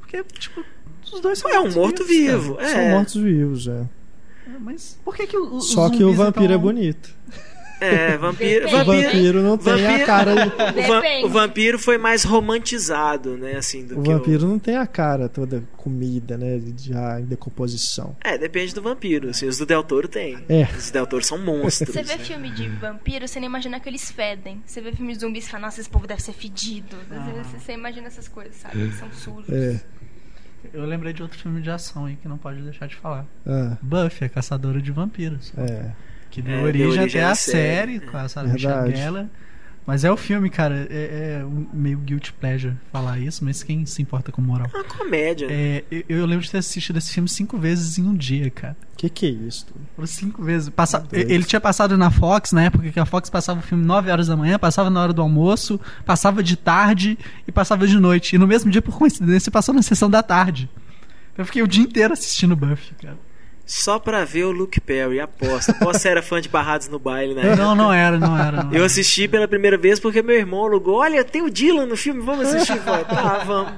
Porque 0.00 0.22
tipo 0.24 0.64
os 1.12 1.20
dois 1.20 1.38
são 1.38 1.50
É 1.50 1.60
um 1.60 1.70
morto-vivo. 1.72 2.54
cara. 2.56 2.66
É. 2.68 2.72
São 2.72 2.88
mortos-vivos, 2.96 3.66
é. 3.68 3.86
Mas 4.60 4.98
por 5.04 5.14
que 5.16 5.26
que 5.26 5.36
o, 5.36 5.60
Só 5.60 5.90
que 5.90 6.02
o 6.04 6.12
vampiro 6.14 6.44
então, 6.46 6.54
é 6.54 6.58
bonito. 6.58 7.14
É, 7.80 8.16
vampiro. 8.16 8.64
Depende. 8.66 8.74
O 8.74 8.84
vampiro 8.84 9.02
vampiro 9.12 9.42
não 9.42 9.58
tem 9.58 9.72
a 9.72 9.76
vampiro- 9.76 10.06
cara. 10.06 10.34
O, 11.22 11.26
o 11.26 11.28
vampiro 11.28 11.78
foi 11.78 11.98
mais 11.98 12.24
romantizado, 12.24 13.36
né? 13.36 13.56
Assim, 13.56 13.84
do 13.86 13.98
O 13.98 14.02
que 14.02 14.10
vampiro 14.12 14.46
não 14.46 14.58
tem 14.58 14.76
a 14.76 14.86
cara 14.86 15.28
toda 15.28 15.62
comida, 15.76 16.38
né? 16.38 16.60
Já 16.78 17.20
em 17.20 17.24
decomposição. 17.24 18.16
É, 18.24 18.38
depende 18.38 18.74
do 18.74 18.80
vampiro. 18.82 19.28
Assim, 19.30 19.46
os 19.46 19.58
do 19.58 19.66
Del 19.66 19.82
Toro 19.84 20.08
tem. 20.08 20.38
É. 20.48 20.64
Os 20.76 20.90
do 20.90 20.92
Del 20.92 21.06
Toro 21.06 21.24
são 21.24 21.38
monstros. 21.38 21.94
Você 21.94 22.02
vê 22.02 22.16
né? 22.16 22.24
filme 22.24 22.50
de 22.50 22.68
vampiro, 22.68 23.26
você 23.28 23.38
nem 23.40 23.48
imagina 23.48 23.78
que 23.78 23.88
eles 23.88 24.10
fedem. 24.10 24.62
Você 24.66 24.80
vê 24.80 24.92
filme 24.92 25.12
de 25.12 25.20
zumbis 25.20 25.46
e 25.46 25.50
fala, 25.50 25.66
nossa, 25.66 25.80
esse 25.80 25.90
povo 25.90 26.06
deve 26.06 26.22
ser 26.22 26.32
fedido. 26.32 26.96
Às 27.10 27.26
vezes 27.26 27.62
Você 27.62 27.72
imagina 27.72 28.06
essas 28.06 28.28
coisas, 28.28 28.56
sabe? 28.56 28.80
Eles 28.80 28.94
são 28.96 29.12
sujos. 29.12 29.50
É. 29.50 29.80
Eu 30.72 30.84
lembrei 30.84 31.12
de 31.12 31.22
outro 31.22 31.38
filme 31.38 31.60
de 31.60 31.70
ação 31.70 32.06
aí 32.06 32.16
que 32.16 32.26
não 32.26 32.38
pode 32.38 32.60
deixar 32.62 32.88
de 32.88 32.96
falar. 32.96 33.24
Ah, 33.46 33.76
Buffy, 33.80 34.26
a 34.26 34.28
caçadora 34.28 34.80
de 34.80 34.90
vampiros. 34.90 35.52
é. 35.56 35.90
Que 36.30 36.42
deu 36.42 36.52
É, 36.52 36.56
deu 36.56 36.64
origem 36.66 36.86
origem 37.00 37.20
até 37.20 37.24
à 37.24 37.30
à 37.30 37.34
série. 37.34 37.92
série, 37.94 38.00
com 38.00 38.16
a 38.16 38.28
Sarah 38.28 38.48
Michelle. 38.52 39.26
Mas 39.86 40.02
é 40.02 40.10
o 40.10 40.16
filme, 40.16 40.50
cara. 40.50 40.84
É, 40.90 41.40
é 41.40 41.46
meio 41.72 41.98
guilty 41.98 42.32
pleasure 42.32 42.74
falar 42.90 43.20
isso, 43.20 43.44
mas 43.44 43.62
quem 43.62 43.86
se 43.86 44.02
importa 44.02 44.32
com 44.32 44.42
moral? 44.42 44.68
É 44.74 44.76
uma 44.78 44.82
comédia. 44.84 45.46
É, 45.48 45.84
eu, 45.88 46.02
eu 46.08 46.26
lembro 46.26 46.44
de 46.44 46.50
ter 46.50 46.58
assistido 46.58 46.96
esse 46.96 47.12
filme 47.12 47.28
cinco 47.28 47.56
vezes 47.56 47.96
em 47.96 48.02
um 48.02 48.12
dia, 48.12 48.50
cara. 48.50 48.76
Que 48.96 49.08
que 49.08 49.26
é 49.26 49.28
isso? 49.28 49.64
Foram 49.94 50.06
cinco 50.08 50.42
vezes. 50.42 50.68
Passa- 50.70 51.06
ele 51.12 51.44
tinha 51.44 51.60
passado 51.60 51.96
na 51.96 52.10
Fox, 52.10 52.50
na 52.50 52.64
época 52.64 52.90
que 52.90 52.98
a 52.98 53.06
Fox 53.06 53.30
passava 53.30 53.60
o 53.60 53.62
filme 53.62 53.84
9 53.84 54.10
horas 54.10 54.26
da 54.26 54.36
manhã, 54.36 54.58
passava 54.58 54.90
na 54.90 55.00
hora 55.00 55.12
do 55.12 55.22
almoço, 55.22 55.80
passava 56.04 56.42
de 56.42 56.56
tarde 56.56 57.16
e 57.46 57.52
passava 57.52 57.86
de 57.86 57.96
noite. 57.96 58.34
E 58.34 58.38
no 58.40 58.46
mesmo 58.48 58.68
dia, 58.72 58.82
por 58.82 58.98
coincidência, 58.98 59.52
passou 59.52 59.72
na 59.72 59.82
sessão 59.82 60.10
da 60.10 60.20
tarde. 60.20 60.68
Eu 61.38 61.44
fiquei 61.46 61.62
o 61.62 61.68
dia 61.68 61.84
inteiro 61.84 62.12
assistindo 62.12 62.56
Buffy, 62.56 62.92
cara. 63.00 63.16
Só 63.66 63.98
pra 63.98 64.24
ver 64.24 64.44
o 64.44 64.52
Luke 64.52 64.80
Perry, 64.80 65.18
aposta. 65.18 65.72
Aposta 65.72 65.98
você 65.98 66.08
era 66.08 66.22
fã 66.22 66.40
de 66.40 66.48
Barrados 66.48 66.86
no 66.86 67.00
Baile, 67.00 67.34
né? 67.34 67.56
Não, 67.56 67.74
não 67.74 67.92
era, 67.92 68.16
não 68.16 68.38
era. 68.38 68.62
Não 68.62 68.70
Eu 68.70 68.76
era. 68.76 68.86
assisti 68.86 69.26
pela 69.26 69.48
primeira 69.48 69.76
vez 69.76 69.98
porque 69.98 70.22
meu 70.22 70.36
irmão 70.36 70.64
alugou. 70.64 71.00
Olha, 71.00 71.24
tem 71.24 71.42
o 71.42 71.50
Dylan 71.50 71.86
no 71.86 71.96
filme, 71.96 72.22
vamos 72.22 72.46
assistir. 72.46 72.78
Falei, 72.78 73.04
tá, 73.04 73.38
vamos. 73.44 73.72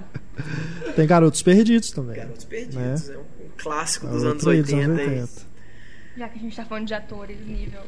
Tem 0.95 1.07
Garotos 1.07 1.41
Perdidos 1.43 1.91
também. 1.91 2.17
Garotos 2.17 2.45
Perdidos, 2.45 3.09
é 3.09 3.17
um 3.17 3.23
clássico 3.57 4.07
dos 4.07 4.23
anos 4.25 4.45
outro 4.47 4.51
aí 4.51 4.63
dos 4.63 4.73
80. 4.73 4.91
anos 4.93 5.01
aí. 5.01 5.21
80. 5.21 5.29
Já 6.19 6.29
que 6.29 6.39
a 6.39 6.43
gente 6.43 6.57
tá 6.57 6.65
falando 6.67 6.87
de 6.87 6.95
atores 6.95 7.39
nível 7.47 7.81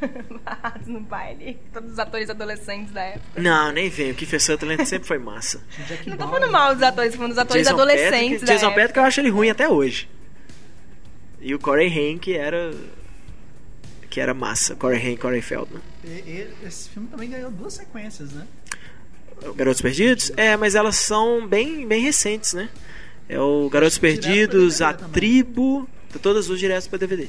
barrados 0.44 0.86
no 0.86 1.00
baile. 1.00 1.58
Todos 1.72 1.92
os 1.92 1.98
atores 1.98 2.30
adolescentes 2.30 2.92
da 2.92 3.02
época. 3.02 3.40
Não, 3.40 3.72
nem 3.72 3.90
vem. 3.90 4.12
O 4.12 4.14
Kiefer 4.14 4.40
Sutherland 4.40 4.86
sempre 4.86 5.08
foi 5.08 5.18
massa. 5.18 5.60
Não 6.06 6.16
tô 6.16 6.28
falando 6.28 6.52
mal 6.52 6.72
dos 6.72 6.82
atores, 6.84 7.10
tô 7.12 7.16
falando 7.16 7.32
dos 7.32 7.38
atores 7.38 7.64
Jason 7.64 7.74
adolescentes 7.74 8.12
Patrick, 8.40 8.44
da 8.46 8.52
Jason 8.52 8.66
época. 8.66 8.80
Patrick 8.80 8.98
eu 9.00 9.04
acho 9.04 9.20
ele 9.20 9.30
ruim 9.30 9.50
até 9.50 9.68
hoje. 9.68 10.08
E 11.42 11.54
o 11.54 11.58
Corey 11.58 11.88
Haim 11.88 12.16
que 12.18 12.32
era 12.34 12.72
que 14.08 14.20
era 14.20 14.32
massa, 14.34 14.74
Corey 14.76 14.98
Haim, 15.04 15.16
Corey 15.16 15.40
Feldman. 15.42 15.80
E- 16.04 16.46
Esse 16.64 16.88
filme 16.90 17.08
também 17.08 17.28
ganhou 17.30 17.50
duas 17.50 17.74
sequências, 17.74 18.30
né? 18.32 18.46
Garotos 19.56 19.80
Perdidos? 19.82 20.30
É, 20.36 20.56
mas 20.56 20.74
elas 20.74 20.96
são 20.96 21.46
bem 21.48 21.86
bem 21.86 22.00
recentes, 22.02 22.52
né? 22.52 22.68
É 23.28 23.40
o 23.40 23.68
Garotos 23.70 23.98
Perdidos, 23.98 24.80
a 24.82 24.92
também. 24.92 25.12
Tribo, 25.12 25.88
todas 26.22 26.46
duas 26.46 26.60
direto 26.60 26.88
para 26.88 26.98
DVD. 26.98 27.28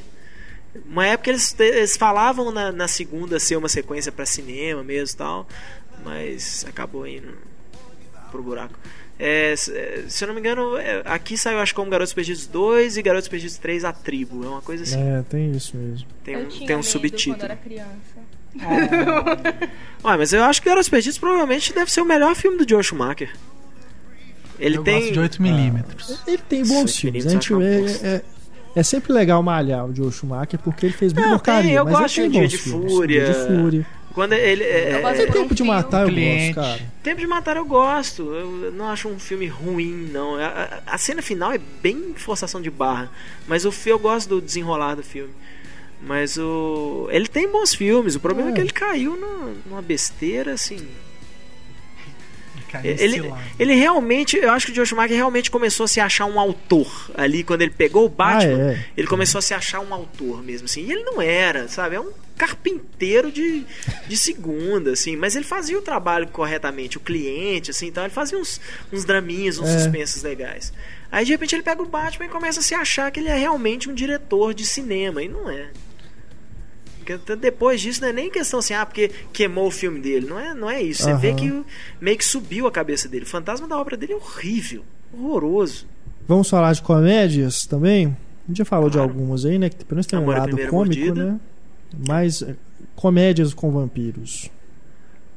Uma 0.86 1.06
época 1.08 1.30
eles, 1.30 1.56
eles 1.60 1.96
falavam 1.98 2.52
na, 2.52 2.72
na 2.72 2.88
segunda 2.88 3.40
ser 3.40 3.56
uma 3.56 3.70
sequência 3.70 4.12
para 4.12 4.26
cinema 4.26 4.84
mesmo 4.84 5.16
e 5.16 5.18
tal, 5.18 5.48
mas 6.04 6.66
acabou 6.68 7.08
indo 7.08 7.30
pro 8.32 8.44
buraco. 8.44 8.78
É, 9.20 9.56
se 9.56 9.72
se 10.10 10.24
eu 10.24 10.28
não 10.28 10.34
me 10.34 10.40
engano, 10.42 10.76
é, 10.78 11.02
aqui 11.06 11.38
saiu 11.38 11.60
acho 11.60 11.74
como 11.76 11.90
Garotos 11.90 12.14
Perdidos 12.14 12.48
2 12.48 12.98
e 12.98 13.02
Garotos 13.02 13.28
Perdidos 13.28 13.58
3 13.58 13.86
A 13.86 13.94
Tribo. 13.94 14.44
É 14.44 14.48
uma 14.48 14.62
coisa 14.62 14.84
assim. 14.84 15.00
É, 15.00 15.24
tem 15.30 15.52
isso 15.52 15.78
mesmo. 15.78 16.06
Tem 16.24 16.34
Eu 16.34 16.42
um, 16.42 16.46
tinha 16.48 16.68
tem 16.68 16.76
um 16.76 16.80
medo 16.80 16.88
subtítulo. 16.90 17.36
quando 17.36 17.44
era 17.44 17.56
criança. 17.56 18.24
Ué, 20.04 20.18
mas 20.18 20.34
eu 20.34 20.44
acho 20.44 20.62
que 20.62 20.68
Garotos 20.70 20.90
Perdidos 20.90 21.18
provavelmente 21.18 21.74
deve 21.74 21.92
ser 21.92 22.02
o 22.02 22.06
melhor 22.06 22.36
filme 22.36 22.58
do 22.58 22.70
Joe 22.70 22.84
Schumacher. 22.84 23.32
Ele 24.60 24.78
eu 24.78 24.84
tem. 24.84 25.14
gosto 25.14 25.14
de 25.14 25.20
8mm. 25.40 26.20
Ele 26.28 26.38
tem 26.38 26.66
bons 26.66 26.90
Isso, 26.92 27.02
filmes. 27.02 27.26
A 27.26 27.30
gente 27.30 27.48
São 27.48 27.62
é, 27.62 27.76
Campos. 27.78 28.04
é, 28.04 28.22
é 28.76 28.84
sempre 28.84 29.12
legal 29.14 29.42
malhar 29.42 29.86
o 29.86 29.96
Joe 29.96 30.12
Schumacher 30.12 30.60
porque 30.60 30.86
ele 30.86 30.94
fez 30.94 31.12
muita 31.14 31.30
Não, 31.30 31.38
porcaria. 31.38 31.74
eu 31.74 31.86
mas 31.86 31.94
gosto 32.00 32.20
ele 32.22 32.30
de 32.30 32.34
tem 32.34 32.40
Um 32.40 32.44
bons 32.44 32.52
de 32.52 32.58
filmes. 32.58 32.92
Fúria. 32.92 33.26
De 33.26 33.34
Fúria. 33.34 33.86
Quando 34.14 34.34
ele. 34.34 34.64
É, 34.64 34.96
Eu 34.98 35.02
gosto 35.02 35.18
Tem 35.18 35.26
por 35.26 35.32
um 35.38 35.42
tempo 35.42 35.56
de 35.56 35.64
matar, 35.64 36.08
eu 36.08 36.14
gosto, 36.14 36.56
cara. 36.56 36.82
Tempo 37.02 37.20
de 37.20 37.28
Matar 37.28 37.58
eu 37.58 37.66
gosto. 37.66 38.22
Eu 38.34 38.72
não 38.72 38.88
acho 38.90 39.08
um 39.10 39.18
filme 39.20 39.48
ruim, 39.48 40.10
não. 40.12 40.36
A, 40.36 40.46
a- 40.48 40.94
a 40.94 40.98
cena 40.98 41.22
final 41.22 41.52
é 41.52 41.58
bem 41.82 42.14
forçação 42.16 42.62
de 42.62 42.70
barra. 42.70 43.10
Mas 43.48 43.66
o 43.66 43.72
fi- 43.72 43.90
eu 43.90 43.98
gosto 44.00 44.30
do 44.30 44.42
desenrolar 44.42 44.96
do 44.96 45.04
filme. 45.04 45.34
Mas 46.02 46.38
o. 46.38 47.08
Ele 47.12 47.28
tem 47.28 47.50
bons 47.50 47.74
filmes. 47.74 48.16
O 48.16 48.20
problema 48.20 48.50
é, 48.50 48.52
É. 48.52 48.56
que 48.56 48.62
ele 48.62 48.72
caiu 48.72 49.16
numa, 49.16 49.54
numa 49.66 49.82
besteira, 49.82 50.54
assim. 50.54 50.88
Caiu 52.74 52.92
Ele, 53.00 53.22
cilado. 53.22 53.42
ele 53.60 53.74
realmente, 53.76 54.36
eu 54.36 54.50
acho 54.52 54.66
que 54.66 54.72
o 54.72 54.76
Joe 54.76 54.86
Schumacher 54.86 55.16
realmente 55.16 55.50
começou 55.52 55.84
a 55.86 55.88
se 55.88 56.00
achar 56.00 56.26
um 56.26 56.40
autor 56.40 57.12
ali 57.16 57.44
quando 57.44 57.62
ele 57.62 57.72
pegou 57.72 58.06
o 58.06 58.10
Batman. 58.10 58.70
Ah, 58.70 58.72
é. 58.74 58.86
Ele 58.98 59.08
começou 59.08 59.40
a 59.40 59.42
se 59.42 59.54
achar 59.54 59.80
um 59.80 59.94
autor 59.94 60.44
mesmo, 60.44 60.66
assim. 60.66 60.82
E 60.86 60.92
ele 60.92 61.04
não 61.04 61.22
era, 61.22 61.68
sabe? 61.68 61.96
É 61.96 62.00
um 62.00 62.12
carpinteiro 62.36 63.32
de, 63.32 63.64
de 64.08 64.18
segunda, 64.18 64.92
assim. 64.94 65.16
Mas 65.16 65.36
ele 65.36 65.46
fazia 65.46 65.78
o 65.78 65.82
trabalho 65.82 66.28
corretamente, 66.28 66.98
o 66.98 67.00
cliente, 67.00 67.72
assim, 67.72 67.88
então 67.88 68.04
ele 68.04 68.14
fazia 68.14 68.38
uns, 68.38 68.60
uns 68.92 69.06
draminhas, 69.06 69.60
uns 69.60 69.70
É. 69.70 69.78
suspensos 69.80 70.24
legais. 70.24 70.74
Aí 71.12 71.24
de 71.26 71.32
repente 71.32 71.56
ele 71.56 71.62
pega 71.64 71.82
o 71.82 71.86
Batman 71.86 72.26
e 72.26 72.30
começa 72.30 72.60
a 72.60 72.64
se 72.64 72.74
achar 72.74 73.12
que 73.12 73.20
ele 73.20 73.30
é 73.30 73.36
realmente 73.38 73.88
um 73.90 73.94
diretor 73.94 74.54
de 74.54 74.66
cinema, 74.66 75.22
e 75.22 75.28
não 75.30 75.48
é. 75.50 75.68
Porque 77.04 77.36
Depois 77.36 77.82
disso 77.82 78.02
não 78.02 78.08
é 78.08 78.14
nem 78.14 78.30
questão 78.32 78.60
assim, 78.60 78.74
ah, 78.74 78.86
porque 78.86 79.12
queimou 79.32 79.68
o 79.68 79.72
filme 79.72 80.00
dele. 80.00 80.26
Não 80.28 80.40
é, 80.40 80.54
não 80.54 80.70
é 80.70 80.82
isso. 80.82 81.04
Você 81.04 81.14
vê 81.16 81.34
que 81.34 81.64
meio 82.00 82.18
que 82.18 82.26
subiu 82.26 82.66
a 82.68 82.72
cabeça 82.72 83.08
dele. 83.10 83.26
O 83.26 83.28
fantasma 83.28 83.68
da 83.68 83.78
obra 83.78 83.96
dele 83.98 84.14
é 84.14 84.16
horrível. 84.16 84.84
Horroroso. 85.14 85.86
Vamos 86.28 86.50
falar 86.50 86.74
de 86.74 86.82
comédias 86.82 87.66
também? 87.66 88.08
A 88.08 88.48
gente 88.48 88.58
já 88.58 88.66
falou 88.66 88.90
de 88.90 88.98
Claro. 88.98 89.10
algumas 89.12 89.46
aí, 89.46 89.60
né? 89.60 89.70
Que 89.70 89.78
pelo 89.84 89.96
menos 89.98 90.06
tem 90.08 90.18
um 90.18 90.24
Amor 90.24 90.36
à 90.36 90.40
lado 90.40 90.52
cômico, 90.58 90.76
Mordida. 90.76 91.26
né? 91.26 91.40
Mas 92.08 92.42
é, 92.42 92.56
comédias 92.96 93.54
com 93.54 93.72
vampiros. 93.72 94.50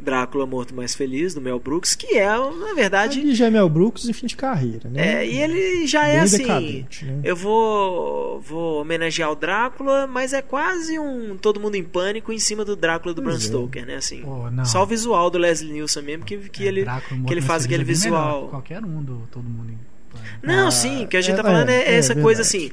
Drácula 0.07 0.47
Morto 0.47 0.73
Mais 0.73 0.95
Feliz, 0.95 1.35
do 1.35 1.41
Mel 1.41 1.59
Brooks, 1.59 1.97
que 1.97 2.17
é, 2.17 2.29
na 2.29 2.75
verdade. 2.77 3.19
Ali 3.19 3.35
já 3.35 3.47
é 3.47 3.51
Mel 3.51 3.69
Brooks 3.69 4.09
em 4.09 4.13
fim 4.13 4.27
de 4.27 4.37
carreira, 4.37 4.89
né? 4.89 5.25
É, 5.25 5.27
e 5.27 5.41
ele 5.41 5.85
já 5.87 6.07
é 6.07 6.13
Bem 6.13 6.21
assim. 6.21 6.39
decadente, 6.39 7.05
né? 7.05 7.21
Eu 7.25 7.35
vou, 7.35 8.41
vou 8.41 8.81
homenagear 8.83 9.33
o 9.33 9.35
Drácula, 9.35 10.07
mas 10.07 10.33
é 10.33 10.41
quase 10.41 10.97
um 10.97 11.37
Todo 11.37 11.59
Mundo 11.59 11.75
em 11.75 11.83
Pânico 11.83 12.33
em 12.33 12.39
cima 12.39 12.65
do 12.65 12.77
Drácula 12.77 13.13
do 13.13 13.21
Bram 13.21 13.35
é. 13.35 13.41
Stoker, 13.41 13.85
né? 13.85 13.97
Assim, 13.97 14.23
não. 14.53 14.65
só 14.65 14.85
o 14.85 14.87
visual 14.87 15.29
do 15.29 15.39
Leslie 15.39 15.73
Nielsen 15.73 16.05
mesmo 16.05 16.25
que, 16.25 16.37
que 16.49 16.65
É, 16.65 16.69
ele, 16.69 16.85
Drácula, 16.85 17.25
que 17.25 17.35
ele 17.35 17.43
faz 17.43 17.65
aquele 17.65 17.83
é 17.83 17.85
melhor 17.85 17.97
visual. 17.97 18.45
que 18.45 18.51
Qualquer 18.51 18.85
um 18.85 19.03
do 19.03 19.27
Todo 19.33 19.49
Mundo 19.49 19.73
em 19.73 19.79
Pânico. 20.13 20.37
Não, 20.43 20.69
Ah, 20.69 20.71
sim, 20.71 21.05
o 21.05 21.09
que 21.09 21.17
a 21.17 21.21
gente 21.21 21.35
é, 21.35 21.37
tá 21.37 21.43
falando 21.43 21.69
é, 21.69 21.79
é, 21.79 21.95
é 21.95 21.97
essa 21.97 22.15
coisa 22.15 22.43
assim. 22.43 22.71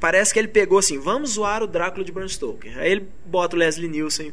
Parece 0.00 0.32
que 0.32 0.38
ele 0.38 0.48
pegou 0.48 0.78
assim, 0.78 0.98
vamos 0.98 1.32
zoar 1.32 1.62
o 1.62 1.66
Drácula 1.66 2.04
de 2.04 2.12
Bram 2.12 2.28
Stoker. 2.28 2.78
Aí 2.78 2.92
ele 2.92 3.08
bota 3.26 3.56
o 3.56 3.58
Leslie 3.58 3.88
Nielsen 3.88 4.32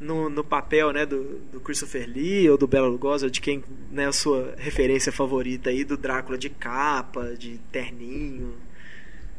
no, 0.00 0.28
no 0.28 0.42
papel, 0.42 0.92
né, 0.92 1.06
do, 1.06 1.40
do 1.52 1.60
Christopher 1.60 2.08
Lee 2.08 2.50
ou 2.50 2.58
do 2.58 2.66
Bela 2.66 2.88
Lugosi, 2.88 3.24
ou 3.24 3.30
de 3.30 3.40
quem, 3.40 3.62
né, 3.92 4.06
a 4.06 4.12
sua 4.12 4.54
referência 4.58 5.12
favorita 5.12 5.70
aí 5.70 5.84
do 5.84 5.96
Drácula 5.96 6.36
de 6.36 6.50
capa, 6.50 7.34
de 7.38 7.58
terninho. 7.70 8.54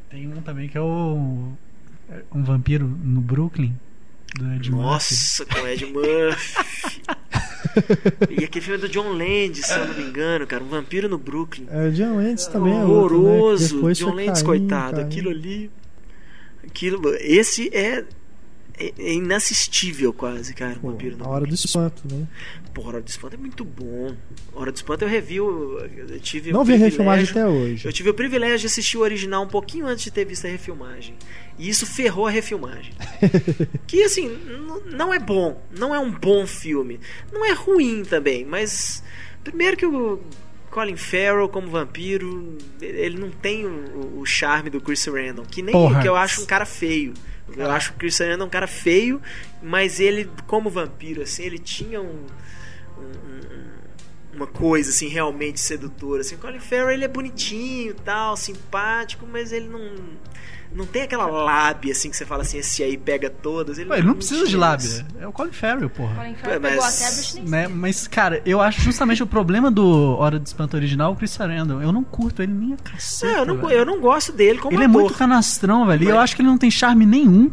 Tem 0.09 0.27
um 0.27 0.41
também 0.41 0.69
que 0.69 0.77
é 0.77 0.81
o. 0.81 1.51
é 2.09 2.21
Um 2.33 2.43
vampiro 2.43 2.87
no 2.87 3.21
Brooklyn. 3.21 3.75
Do 4.33 4.51
Ed 4.53 4.69
Murphy. 4.69 4.71
Nossa, 4.71 5.45
com 5.45 5.67
Ed 5.67 5.85
Murphy. 5.85 7.01
e 8.29 8.43
aquele 8.43 8.63
filme 8.63 8.77
é 8.77 8.81
do 8.81 8.89
John 8.89 9.09
Landis, 9.09 9.65
se 9.65 9.77
eu 9.77 9.87
não 9.87 9.93
me 9.93 10.03
engano, 10.03 10.47
cara, 10.47 10.63
um 10.63 10.67
vampiro 10.67 11.07
no 11.09 11.17
Brooklyn. 11.17 11.67
É, 11.69 11.87
o 11.87 11.91
John 11.91 12.15
Landis 12.15 12.47
também 12.47 12.73
é 12.73 12.83
outro, 12.83 13.21
né? 13.21 13.29
Horroroso. 13.29 13.93
John 13.93 14.13
Landis, 14.13 14.25
caindo, 14.25 14.45
coitado. 14.45 14.95
caindo. 14.95 15.07
Aquilo 15.07 15.29
ali. 15.29 15.71
Aquilo, 16.65 17.01
esse 17.19 17.69
é, 17.75 18.03
é, 18.77 18.93
é 18.97 19.13
inassistível 19.13 20.13
quase, 20.13 20.53
cara. 20.53 20.75
Pô, 20.75 20.87
um 20.87 20.91
vampiro 20.91 21.17
no 21.17 21.25
a 21.25 21.29
hora 21.29 21.45
do 21.45 21.53
espanto, 21.53 22.03
né? 22.11 22.27
Pô, 22.75 22.85
Hora 22.85 23.01
do 23.01 23.07
Espanto 23.07 23.35
é 23.35 23.37
muito 23.37 23.63
bom. 23.63 24.13
Hora 24.53 24.69
do 24.69 24.75
Espanto 24.75 25.05
eu 25.05 25.07
revi, 25.07 25.37
eu 25.37 26.19
tive 26.21 26.51
Não 26.51 26.59
o 26.59 26.65
vi 26.65 26.73
a 26.73 26.77
refilmagem 26.77 27.29
até 27.29 27.47
hoje. 27.47 27.87
Eu 27.87 27.93
tive 27.93 28.09
o 28.09 28.13
privilégio 28.13 28.59
de 28.59 28.65
assistir 28.65 28.97
o 28.97 29.01
original 29.01 29.43
um 29.43 29.47
pouquinho 29.47 29.87
antes 29.87 30.03
de 30.03 30.11
ter 30.11 30.25
visto 30.25 30.45
a 30.45 30.49
refilmagem. 30.49 31.15
E 31.57 31.69
isso 31.69 31.85
ferrou 31.85 32.27
a 32.27 32.29
refilmagem. 32.29 32.93
que 33.87 34.03
assim, 34.03 34.29
não 34.87 35.13
é 35.13 35.19
bom. 35.19 35.63
Não 35.71 35.95
é 35.95 35.99
um 35.99 36.11
bom 36.11 36.45
filme. 36.45 36.99
Não 37.31 37.45
é 37.45 37.53
ruim 37.53 38.03
também, 38.03 38.43
mas. 38.43 39.01
Primeiro 39.41 39.77
que 39.77 39.85
o 39.85 40.19
Colin 40.69 40.97
Farrell 40.97 41.47
como 41.47 41.69
vampiro, 41.69 42.57
ele 42.81 43.17
não 43.17 43.29
tem 43.29 43.65
o, 43.65 44.19
o 44.19 44.25
charme 44.25 44.69
do 44.69 44.81
Chris 44.81 45.05
Randall. 45.05 45.45
Que 45.49 45.61
nem 45.61 45.71
Porra. 45.71 46.01
que 46.01 46.09
eu 46.09 46.15
acho 46.17 46.41
um 46.41 46.45
cara 46.45 46.65
feio. 46.65 47.13
Eu 47.55 47.69
acho 47.71 47.91
que 47.91 47.95
o 47.95 47.99
Chris 47.99 48.17
Randall 48.19 48.41
é 48.41 48.43
um 48.45 48.49
cara 48.49 48.67
feio, 48.67 49.21
mas 49.61 49.99
ele, 49.99 50.29
como 50.47 50.69
vampiro, 50.69 51.21
assim, 51.21 51.43
ele 51.43 51.59
tinha 51.59 52.01
um. 52.01 52.25
um- 52.97 53.01
um- 53.01 53.75
uma 54.35 54.47
coisa 54.47 54.89
assim 54.89 55.07
realmente 55.07 55.61
sedutora 55.61 56.19
assim. 56.19 56.35
Colin 56.35 56.59
Farrell 56.59 56.89
ele 56.91 57.05
é 57.05 57.07
bonitinho, 57.07 57.93
tal, 57.93 58.35
simpático, 58.35 59.25
mas 59.25 59.53
ele 59.53 59.69
não 59.69 59.79
não 60.75 60.85
tem 60.85 61.03
aquela 61.03 61.25
lábia 61.25 61.91
assim 61.93 62.09
que 62.09 62.17
você 62.17 62.25
fala 62.25 62.41
assim, 62.43 62.57
esse 62.57 62.83
aí 62.83 62.97
pega 62.97 63.29
todas. 63.29 63.77
Ele, 63.77 63.87
Pô, 63.87 63.95
ele 63.95 64.05
não 64.07 64.15
precisa 64.15 64.45
de 64.45 64.57
lábia. 64.57 64.85
isso. 64.85 65.05
É 65.19 65.27
o 65.27 65.31
Colin 65.31 65.51
Farrell, 65.51 65.89
porra. 65.89 66.15
Colin 66.15 66.35
Farrell 66.35 66.59
Mas- 66.61 66.71
pegou 66.71 66.85
até 66.85 67.07
a 67.07 67.11
Britney 67.11 67.49
Né? 67.49 67.67
Mas, 67.67 68.07
cara, 68.07 68.41
eu 68.45 68.61
acho 68.61 68.81
justamente 68.81 69.23
o 69.23 69.27
problema 69.27 69.71
do 69.71 70.15
Hora 70.17 70.37
do 70.37 70.45
Espanto 70.45 70.75
original 70.75 71.13
o 71.13 71.15
Chris 71.15 71.35
Randall. 71.37 71.81
Eu 71.81 71.91
não 71.91 72.03
curto 72.03 72.41
ele 72.43 72.53
nem 72.53 72.73
a 72.73 72.77
caceta. 72.77 73.45
Não, 73.45 73.55
eu, 73.55 73.61
não, 73.61 73.71
eu 73.71 73.85
não 73.85 73.99
gosto 74.01 74.31
dele 74.31 74.59
como 74.59 74.75
Ele 74.75 74.83
é 74.83 74.87
ator. 74.87 75.01
muito 75.01 75.13
canastrão, 75.17 75.85
velho. 75.85 76.03
E 76.03 76.07
eu 76.09 76.15
Mas- 76.15 76.23
acho 76.25 76.35
que 76.35 76.41
ele 76.41 76.49
não 76.49 76.57
tem 76.57 76.69
charme 76.69 77.05
nenhum. 77.05 77.51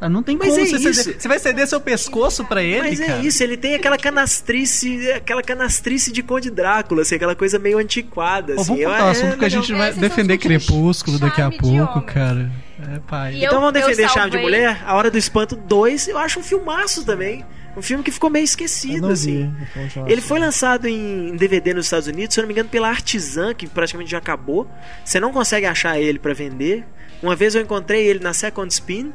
Ah, 0.00 0.08
Não 0.08 0.22
tem 0.22 0.36
Mas 0.36 0.48
como 0.48 0.60
é 0.60 0.64
você 0.64 0.76
isso. 0.76 0.94
ceder. 1.02 1.20
Você 1.20 1.28
vai 1.28 1.38
ceder 1.40 1.66
seu 1.66 1.80
pescoço 1.80 2.44
pra 2.44 2.62
ele, 2.62 2.88
Mas 2.90 3.00
cara. 3.00 3.12
é 3.14 3.20
isso, 3.26 3.42
ele 3.42 3.56
tem 3.56 3.74
aquela 3.74 3.98
canastrice, 3.98 5.10
aquela 5.12 5.42
canastrice 5.42 6.12
de 6.12 6.22
Conde 6.22 6.50
Drácula, 6.50 7.02
assim, 7.02 7.16
aquela 7.16 7.34
coisa 7.34 7.58
meio 7.58 7.78
antiquada, 7.78 8.54
assim. 8.54 8.64
vamos 8.64 8.80
Eu- 8.82 8.88
cortar 8.88 9.04
o 9.04 9.08
é 9.08 9.10
assunto 9.10 9.28
porque 9.30 9.44
a 9.44 9.48
legal. 9.48 9.62
gente 9.62 9.72
É, 9.74 9.78
vai 9.78 9.88
estão 9.90 10.02
defender 10.02 10.38
Crepúsculo 10.38 11.18
daqui 11.18 11.42
a 11.42 11.50
pouco, 11.50 12.00
cara. 12.02 12.50
É, 12.94 13.00
pai. 13.00 13.34
E 13.34 13.42
eu- 13.42 13.48
Então 13.48 13.60
vamos 13.60 13.72
defender 13.74 14.08
Charme 14.08 14.30
de 14.30 14.38
Mulher? 14.38 14.82
A 14.86 14.94
Hora 14.94 15.10
do 15.10 15.18
Espanto 15.18 15.56
2, 15.56 16.06
eu 16.06 16.16
acho 16.16 16.38
um 16.38 16.42
filmaço 16.44 17.04
também. 17.04 17.44
Um 17.76 17.82
filme 17.82 18.02
que 18.02 18.10
ficou 18.10 18.28
meio 18.30 18.44
esquecido, 18.44 19.08
assim. 19.08 19.52
vi. 19.52 19.62
a 19.62 19.66
continuação. 19.66 20.08
Ele 20.08 20.20
foi 20.20 20.38
lançado 20.38 20.86
em 20.88 21.36
DVD 21.36 21.74
nos 21.74 21.86
Estados 21.86 22.06
Unidos, 22.08 22.34
se 22.34 22.40
eu 22.40 22.42
não 22.42 22.48
me 22.48 22.54
engano, 22.54 22.68
pela 22.68 22.88
Artisan, 22.88 23.52
que 23.54 23.66
praticamente 23.66 24.10
já 24.10 24.18
acabou. 24.18 24.68
Você 25.04 25.18
não 25.20 25.32
consegue 25.32 25.66
achar 25.66 25.98
ele 26.00 26.18
pra 26.18 26.32
vender. 26.34 26.84
Uma 27.22 27.34
vez 27.36 27.54
eu 27.54 27.60
encontrei 27.62 28.06
ele 28.06 28.20
na 28.20 28.32
Second 28.32 28.72
Spin 28.72 29.12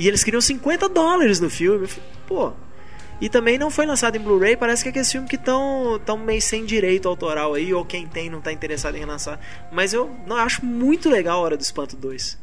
e 0.00 0.08
eles 0.08 0.24
queriam 0.24 0.40
50 0.40 0.88
dólares 0.88 1.40
no 1.40 1.50
filme. 1.50 1.86
Pô. 2.26 2.52
E 3.20 3.28
também 3.28 3.58
não 3.58 3.70
foi 3.70 3.84
lançado 3.84 4.16
em 4.16 4.20
Blu-ray, 4.20 4.56
parece 4.56 4.82
que 4.82 4.88
é 4.88 4.90
aqueles 4.90 5.12
filmes 5.12 5.28
que 5.28 5.36
estão 5.36 6.00
tão 6.06 6.16
meio 6.16 6.40
sem 6.40 6.64
direito 6.64 7.06
autoral 7.06 7.52
aí, 7.52 7.74
ou 7.74 7.84
quem 7.84 8.06
tem 8.06 8.30
não 8.30 8.40
tá 8.40 8.50
interessado 8.50 8.96
em 8.96 9.00
relançar. 9.00 9.38
Mas 9.70 9.92
eu 9.92 10.10
não 10.26 10.36
acho 10.36 10.64
muito 10.64 11.10
legal 11.10 11.38
a 11.38 11.42
Hora 11.42 11.56
do 11.56 11.60
Espanto 11.60 11.96
2. 11.96 12.38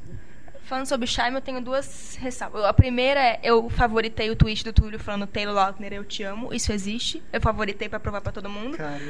Falando 0.66 0.86
sobre 0.86 1.08
Charme, 1.08 1.38
eu 1.38 1.42
tenho 1.42 1.62
duas 1.62 2.16
ressalvas. 2.20 2.64
A 2.64 2.74
primeira 2.74 3.20
é, 3.20 3.40
eu 3.42 3.70
favoritei 3.72 4.30
o 4.30 4.36
tweet 4.36 4.64
do 4.64 4.72
Túlio 4.72 5.00
falando 5.00 5.26
Taylor 5.26 5.56
Lautner, 5.56 5.94
eu 5.94 6.04
te 6.04 6.22
amo. 6.22 6.54
Isso 6.54 6.72
existe. 6.72 7.24
Eu 7.34 7.42
favoritei 7.42 7.90
pra 7.90 8.00
provar 8.00 8.22
pra 8.22 8.32
todo 8.32 8.48
mundo. 8.48 8.78
Cara, 8.78 9.02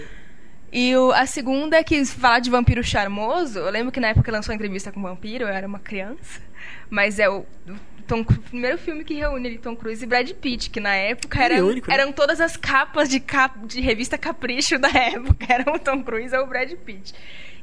E 0.72 0.95
o- 0.95 1.11
a 1.13 1.26
segunda 1.26 1.78
é 1.78 1.84
que 1.84 2.03
falar 2.05 2.39
de 2.39 2.49
vampiro 2.49 2.84
charmoso, 2.84 3.59
eu 3.59 3.70
lembro 3.72 3.91
que 3.91 3.99
na 3.99 4.09
época 4.09 4.26
que 4.26 4.32
lançou 4.32 4.51
a 4.51 4.55
entrevista 4.55 4.91
com 4.91 4.99
o 4.99 5.03
vampiro, 5.03 5.45
eu 5.45 5.47
era 5.47 5.65
uma 5.68 5.80
criança, 5.80 6.41
mas 6.89 7.20
é 7.20 7.30
o, 7.30 7.39
o 7.68 7.76
Tom, 8.05 8.22
o 8.22 8.26
primeiro 8.26 8.78
filme 8.78 9.03
que 9.03 9.13
reúne 9.13 9.47
ali 9.47 9.57
Tom 9.57 9.76
Cruise 9.76 10.03
e 10.03 10.07
Brad 10.07 10.30
Pitt, 10.32 10.70
que 10.70 10.80
na 10.80 10.93
época 10.95 11.38
Filme 11.39 11.55
eram, 11.55 11.68
único, 11.68 11.88
né? 11.89 11.93
eram 11.93 12.11
todas 12.11 12.39
as 12.41 12.55
capas 12.57 13.09
de, 13.09 13.20
cap, 13.20 13.65
de 13.65 13.80
revista 13.82 14.18
Capricho 14.18 14.78
da 14.78 14.89
época, 14.89 15.45
eram 15.51 15.74
o 15.76 15.80
Tom 15.80 16.03
Cruise 16.03 16.36
ou 16.36 16.43
o 16.43 16.47
Brad 16.47 16.72
Pitt. 16.74 17.13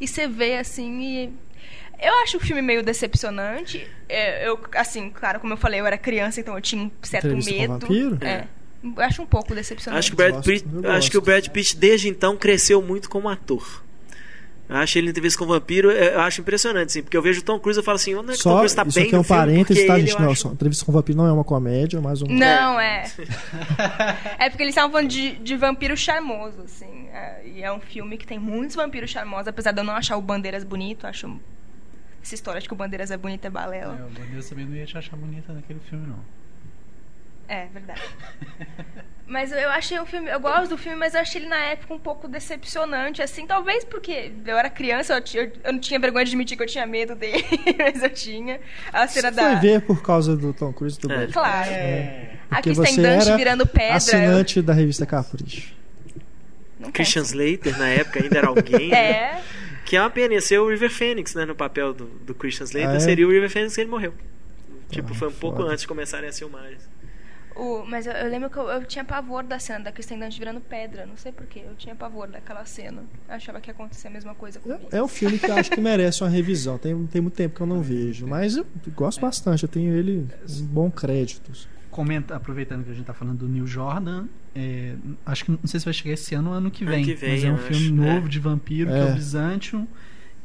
E 0.01 0.09
você 0.09 0.27
vê 0.27 0.57
assim 0.57 1.01
e 1.03 1.33
eu 2.03 2.13
acho 2.23 2.39
o 2.39 2.41
filme 2.41 2.61
meio 2.61 2.83
decepcionante. 2.83 3.87
É, 4.09 4.47
Eu, 4.49 4.59
assim, 4.77 5.11
claro, 5.11 5.41
como 5.41 5.53
eu 5.53 5.57
falei, 5.57 5.81
eu 5.81 5.87
era 5.87 5.97
criança, 5.97 6.41
então 6.41 6.55
eu 6.55 6.61
tinha 6.61 6.83
um 6.83 6.91
certo 7.03 7.27
Entrevista 7.27 7.53
com 7.53 7.59
medo. 7.61 7.73
vampiro? 7.73 8.19
É. 8.27 8.41
Eu 8.41 8.64
acho 8.99 9.23
um 9.23 9.27
pouco 9.27 9.55
decepcionante. 9.55 9.99
Acho 9.99 10.09
que, 10.11 10.15
o 10.15 10.17
Brad 10.17 10.35
Gosto, 10.35 10.47
Pitt, 10.47 10.87
acho 10.87 11.11
que 11.11 11.19
o. 11.19 11.23
Brad 11.23 11.49
Pitt 11.49 11.77
desde 11.77 12.09
então 12.09 12.37
cresceu 12.37 12.83
muito 12.83 13.09
como 13.09 13.29
ator. 13.29 13.83
Eu 14.67 14.77
acho 14.77 14.97
ele 14.97 15.09
em 15.09 15.11
entrevista 15.11 15.39
com 15.39 15.45
o 15.45 15.49
vampiro, 15.49 15.91
eu 15.91 16.21
acho 16.21 16.41
impressionante, 16.41 16.87
assim, 16.87 17.03
porque 17.03 17.17
eu 17.17 17.21
vejo 17.21 17.41
o 17.41 17.45
Tom 17.45 17.61
Cruise 17.61 17.79
e 17.79 17.83
falo 17.83 17.97
assim, 17.97 18.15
onde 18.15 18.31
é 18.31 18.35
que 18.35 18.41
o 18.41 18.45
Tom 18.45 18.57
Cruise 18.57 18.75
tá 18.75 18.83
isso 18.83 18.95
bem 18.99 19.07
aqui 19.07 19.15
é 19.15 19.19
um 19.19 19.25
parênteses, 19.25 19.87
tá, 19.87 19.99
gente? 19.99 20.19
Não, 20.19 20.31
acho- 20.31 20.49
Entrevista 20.49 20.87
com 20.87 20.91
o 20.91 20.95
Vampiro 20.95 21.19
não 21.19 21.27
é 21.27 21.33
uma 21.33 21.45
comédia, 21.45 22.01
mas 22.01 22.23
um... 22.23 22.27
Não, 22.27 22.81
é. 22.81 23.05
é 24.41 24.49
porque 24.49 24.63
eles 24.63 24.73
estavam 24.73 24.91
falando 24.91 25.09
de, 25.09 25.33
de 25.37 25.55
vampiro 25.55 25.95
charmoso, 25.95 26.63
assim. 26.63 27.09
é, 27.13 27.43
e 27.47 27.63
é 27.63 27.71
um 27.71 27.79
filme 27.79 28.17
que 28.17 28.27
tem 28.27 28.39
muitos 28.39 28.75
vampiros 28.75 29.11
charmosos, 29.11 29.49
apesar 29.49 29.73
de 29.73 29.81
eu 29.81 29.85
não 29.85 29.95
achar 29.95 30.17
o 30.17 30.23
Bandeiras 30.23 30.65
bonito, 30.65 31.05
eu 31.05 31.11
acho. 31.11 31.39
Essa 32.23 32.35
história 32.35 32.59
de 32.59 32.67
que 32.67 32.73
o 32.73 32.77
Bandeiras 32.77 33.11
é 33.11 33.19
bonito 33.19 33.45
é 33.45 33.51
balela. 33.51 33.99
É, 34.01 34.03
o 34.03 34.09
Bandeira 34.19 34.43
também 34.49 34.65
não 34.65 34.75
ia 34.75 34.87
te 34.87 34.97
achar 34.97 35.15
bonita 35.15 35.53
naquele 35.53 35.81
filme, 35.81 36.07
não. 36.07 36.19
É, 37.49 37.67
verdade. 37.67 38.01
Mas 39.27 39.51
eu 39.53 39.71
achei 39.71 39.99
o 39.99 40.05
filme, 40.05 40.29
eu 40.31 40.39
gosto 40.39 40.69
do 40.71 40.77
filme, 40.79 40.99
mas 40.99 41.15
eu 41.15 41.21
achei 41.21 41.41
ele 41.41 41.49
na 41.49 41.57
época 41.59 41.95
um 41.95 41.99
pouco 41.99 42.29
decepcionante, 42.29 43.23
assim, 43.23 43.47
talvez 43.47 43.83
porque 43.83 44.31
eu 44.47 44.57
era 44.59 44.69
criança, 44.69 45.15
eu, 45.15 45.21
tinha- 45.23 45.51
eu 45.65 45.73
não 45.73 45.81
tinha 45.81 45.99
vergonha 45.99 46.27
de 46.27 46.31
admitir 46.33 46.57
que 46.59 46.63
eu 46.63 46.67
tinha 46.67 46.87
medo 46.87 47.15
dele, 47.15 47.43
mas 47.79 48.03
eu 48.03 48.11
tinha. 48.11 48.61
A 48.93 49.09
cena 49.09 49.31
Você 49.31 49.37
da. 49.37 49.51
foi 49.53 49.61
ver 49.61 49.81
por 49.81 50.03
causa 50.03 50.37
do 50.37 50.53
Tom 50.53 50.73
Cruise 50.75 50.99
e 50.99 51.01
do 51.01 51.11
É. 51.11 51.17
Brad. 51.17 51.33
Claro. 51.33 51.71
É. 51.71 52.31
A 52.51 52.57
Porque 52.57 52.75
Kristen 52.75 52.95
você 52.97 53.03
Dunst 53.15 53.27
era 53.29 53.37
virando 53.37 53.67
pedra. 53.67 53.89
eu- 53.93 53.97
assinante 53.97 54.61
da 54.61 54.73
revista 54.75 55.07
Capricho. 55.07 55.73
Não 56.79 56.93
Christian. 56.93 57.23
Slater, 57.23 57.79
na 57.79 57.89
época, 57.89 58.23
ainda 58.23 58.37
era 58.39 58.49
alguém. 58.49 58.91
né? 58.91 58.97
É. 59.11 59.43
Que 59.87 59.97
é 59.97 60.01
uma 60.01 60.11
pena, 60.11 60.35
ia 60.35 60.41
ser 60.43 60.59
o 60.59 60.69
River 60.69 60.91
Phoenix, 60.91 61.35
né, 61.35 61.45
no 61.47 61.55
papel 61.55 61.95
do, 61.95 62.05
do 62.05 62.35
Christian 62.35 62.65
Slater, 62.65 62.91
Ah, 62.91 62.95
é? 62.97 63.01
seria 63.01 63.27
o 63.27 63.31
River 63.31 63.49
Phoenix 63.51 63.77
e 63.79 63.81
ele 63.81 63.91
morreu. 63.91 64.13
Tipo, 64.91 65.13
Ah, 65.13 65.15
foi 65.15 65.29
um 65.29 65.33
pouco 65.33 65.57
foda. 65.59 65.71
antes 65.71 65.81
de 65.83 65.89
começarem 65.89 66.29
as 66.29 66.39
filmagens. 66.39 66.87
O, 67.57 67.85
mas 67.87 68.07
eu, 68.07 68.13
eu 68.13 68.29
lembro 68.31 68.51
que 68.51 68.57
eu, 68.57 68.69
eu 68.69 68.85
tinha 68.85 69.05
pavor 69.05 69.45
da 69.45 69.59
cena 69.61 69.85
da 69.85 69.93
Kristen 69.93 70.19
Dunst 70.19 70.39
virando 70.39 70.61
pedra. 70.61 71.07
Não 71.07 71.17
sei 71.17 71.31
porquê. 71.31 71.61
Eu 71.67 71.75
tinha 71.77 71.95
pavor 71.95 72.27
daquela 72.29 72.65
cena. 72.65 73.03
Eu 73.29 73.35
achava 73.35 73.61
que 73.61 73.71
ia 73.71 73.75
acontecer 73.75 74.09
a 74.09 74.11
mesma 74.11 74.35
coisa 74.35 74.59
comigo. 74.59 74.81
É 74.91 75.03
um 75.03 75.07
filme 75.09 75.39
que 75.39 75.47
eu 75.47 75.55
acho 75.55 75.71
que 75.71 75.81
merece 75.81 76.23
uma 76.25 76.31
revisão. 76.31 76.79
Tem, 76.79 77.07
tem 77.07 77.21
muito 77.23 77.35
tempo 77.35 77.55
que 77.55 77.61
eu 77.61 77.67
não 77.67 77.81
vejo. 77.81 78.27
Mas 78.27 78.57
eu 78.57 78.67
gosto 78.95 79.21
bastante. 79.21 79.63
Eu 79.63 79.69
tenho 79.69 79.95
ele 79.95 80.27
em 80.49 80.65
bom 80.65 80.91
crédito. 80.91 81.53
Comenta, 81.91 82.35
aproveitando 82.35 82.85
que 82.85 82.91
a 82.91 82.95
gente 82.95 83.07
tá 83.07 83.15
falando 83.15 83.39
do 83.39 83.49
Neil 83.49 83.69
Jordan, 83.69 84.27
é, 84.53 84.97
acho 85.25 85.45
que 85.45 85.53
não 85.53 85.61
sei 85.65 85.79
se 85.79 85.85
vai 85.85 85.95
chegar 85.95 86.15
esse 86.15 86.35
ano 86.35 86.51
ou 86.51 86.57
ano 86.57 86.69
que 86.73 86.83
Ano 86.83 86.93
vem. 86.93 87.05
que 87.05 87.15
vem, 87.15 87.31
mas 87.35 87.45
é 87.45 87.53
um 87.53 87.57
filme 87.59 87.85
acho, 87.85 87.95
novo 87.95 88.27
é. 88.27 88.29
de 88.29 88.41
vampiro, 88.41 88.91
que 88.91 88.97
é 88.97 89.01
É. 89.01 89.11
o 89.13 89.15
Byzantium. 89.15 89.87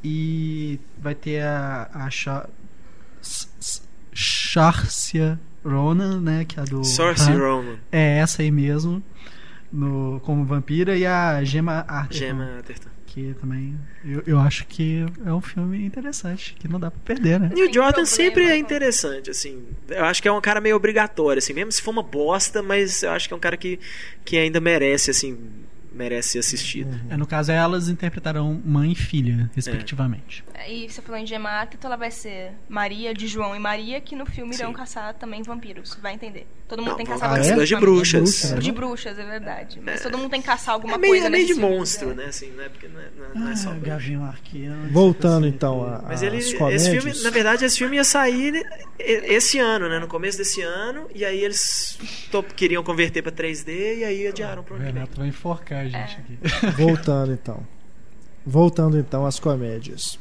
E 0.04 0.80
vai 1.00 1.16
ter 1.16 1.42
a, 1.42 1.90
a 1.92 2.08
S- 2.08 3.82
Sharcia 4.14 5.40
Ronan, 5.64 6.22
né? 6.22 6.46
Que 6.46 6.60
é 6.60 6.64
a 6.64 6.66
do. 6.66 6.84
Sorcerer 6.84 7.42
Han. 7.42 7.56
Roman. 7.56 7.76
É 7.92 8.20
essa 8.20 8.42
aí 8.42 8.52
mesmo. 8.52 9.04
no, 9.72 10.20
como 10.24 10.46
vampira 10.46 10.98
e 10.98 11.06
a 11.06 11.44
Gemma 11.44 11.86
Arterton. 11.88 12.26
Gema 12.26 12.60
Atherton. 12.60 12.90
Que 13.06 13.34
também 13.42 13.76
eu, 14.06 14.22
eu 14.28 14.40
acho 14.40 14.68
que 14.68 15.04
é 15.26 15.34
um 15.34 15.42
filme 15.42 15.84
interessante, 15.84 16.56
que 16.60 16.68
não 16.68 16.80
dá 16.80 16.92
pra 16.92 17.00
perder, 17.04 17.40
né? 17.40 17.50
E 17.56 17.62
o 17.64 17.66
Tem 17.66 17.74
Jordan 17.74 17.92
problema 17.92 18.06
sempre 18.06 18.44
é 18.46 18.56
interessante, 18.56 19.32
assim. 19.32 19.64
Eu 19.90 20.06
acho 20.06 20.22
que 20.22 20.28
é 20.28 20.32
um 20.32 20.40
cara 20.40 20.62
meio 20.62 20.76
obrigatório, 20.76 21.40
assim, 21.40 21.54
mesmo 21.54 21.72
se 21.72 21.82
for 21.82 21.90
uma 21.90 22.04
bosta, 22.04 22.62
mas 22.62 23.02
eu 23.02 23.10
acho 23.12 23.28
que 23.28 23.34
é 23.34 23.38
um 23.38 23.40
cara 23.40 23.58
que, 23.58 23.80
que 24.24 24.38
ainda 24.38 24.60
merece, 24.60 25.10
assim, 25.10 25.40
merece 25.92 26.30
ser 26.30 26.40
assistido. 26.40 27.00
É, 27.10 27.18
no 27.18 27.26
caso, 27.26 27.52
elas 27.52 27.90
interpretarão 27.90 28.62
mãe 28.66 28.92
e 28.92 28.96
filha, 28.96 29.50
respectivamente. 29.56 30.44
E 30.68 30.90
você 30.90 31.02
falou 31.02 31.20
em 31.20 31.26
Gemma 31.26 31.50
Arterton, 31.50 31.88
ela 31.88 31.96
vai 31.98 32.12
ser 32.12 32.52
Maria 32.68 33.14
de 33.14 33.28
João 33.28 33.56
e 33.56 33.60
Maria, 33.60 34.00
que 34.02 34.16
no 34.16 34.26
filme 34.26 34.54
irão 34.56 34.70
Sim. 34.70 34.76
caçar 34.76 35.14
também 35.16 35.42
vampiros. 35.42 35.98
Vai 36.02 36.14
entender. 36.14 36.46
Todo 36.68 36.80
mundo 36.80 36.90
Não, 36.90 36.98
tem 36.98 37.06
que 37.06 37.12
caçar 37.12 37.30
vampiros. 37.30 37.68
de 37.68 37.74
vampiros. 37.76 37.80
bruxas. 37.80 38.22
Bruxa, 38.22 38.56
né? 38.56 38.62
De 38.62 38.72
bruxas, 38.72 39.20
é 39.20 39.26
verdade. 39.26 39.80
Mas 39.84 40.02
todo 40.04 40.18
mundo 40.18 40.30
tem 40.30 40.42
que 40.42 40.48
caçar 40.48 40.76
alguma 40.76 40.96
É 40.96 40.98
meio, 40.98 41.14
coisa 41.14 41.26
é 41.28 41.30
meio 41.30 41.48
de 41.48 41.54
filmes, 41.56 41.72
monstro, 41.78 42.12
é. 42.12 42.14
né? 42.14 42.26
Assim, 42.26 42.52
não 42.52 42.64
é 42.64 42.70
porque 42.70 42.88
não 42.88 43.00
é, 43.00 43.06
não 43.34 43.50
é- 43.50 43.54
é 43.54 43.56
só. 43.56 43.72
Ah, 43.72 43.76
Gavião 43.82 44.24
Arqueiro. 44.26 44.76
Voltando 44.92 45.48
então 45.48 45.84
a, 45.84 46.04
Mas 46.04 46.22
ele, 46.22 46.38
esse 46.38 46.56
comédias. 46.56 46.88
filme, 46.88 47.24
na 47.24 47.30
verdade, 47.32 47.66
esse 47.66 47.78
filme 47.78 47.96
ia 47.96 48.04
sair 48.04 48.52
né, 48.52 48.62
esse 49.00 49.58
ano, 49.58 49.90
né? 49.90 49.98
No 49.98 50.08
começo 50.08 50.38
desse 50.38 50.62
ano, 50.62 51.08
e 51.16 51.26
aí 51.26 51.44
eles 51.44 51.98
to- 52.32 52.44
queriam 52.44 52.84
converter 52.84 53.22
pra 53.24 53.32
3D 53.32 53.98
e 54.00 54.04
aí 54.04 54.28
adiaram 54.28 54.62
pro 54.64 54.76
O 54.76 54.78
ano 54.78 54.86
que 54.86 54.92
vem. 54.92 55.02
Renato 55.02 55.20
vai 55.20 55.28
enforcar 55.30 55.79
a 55.80 55.84
gente 55.86 55.96
É. 55.98 56.02
aqui. 56.04 56.38
Voltando 56.82 57.32
então. 57.34 57.60
Voltando 58.46 58.98
então 58.98 59.26
às 59.26 59.40
comédias. 59.40 60.18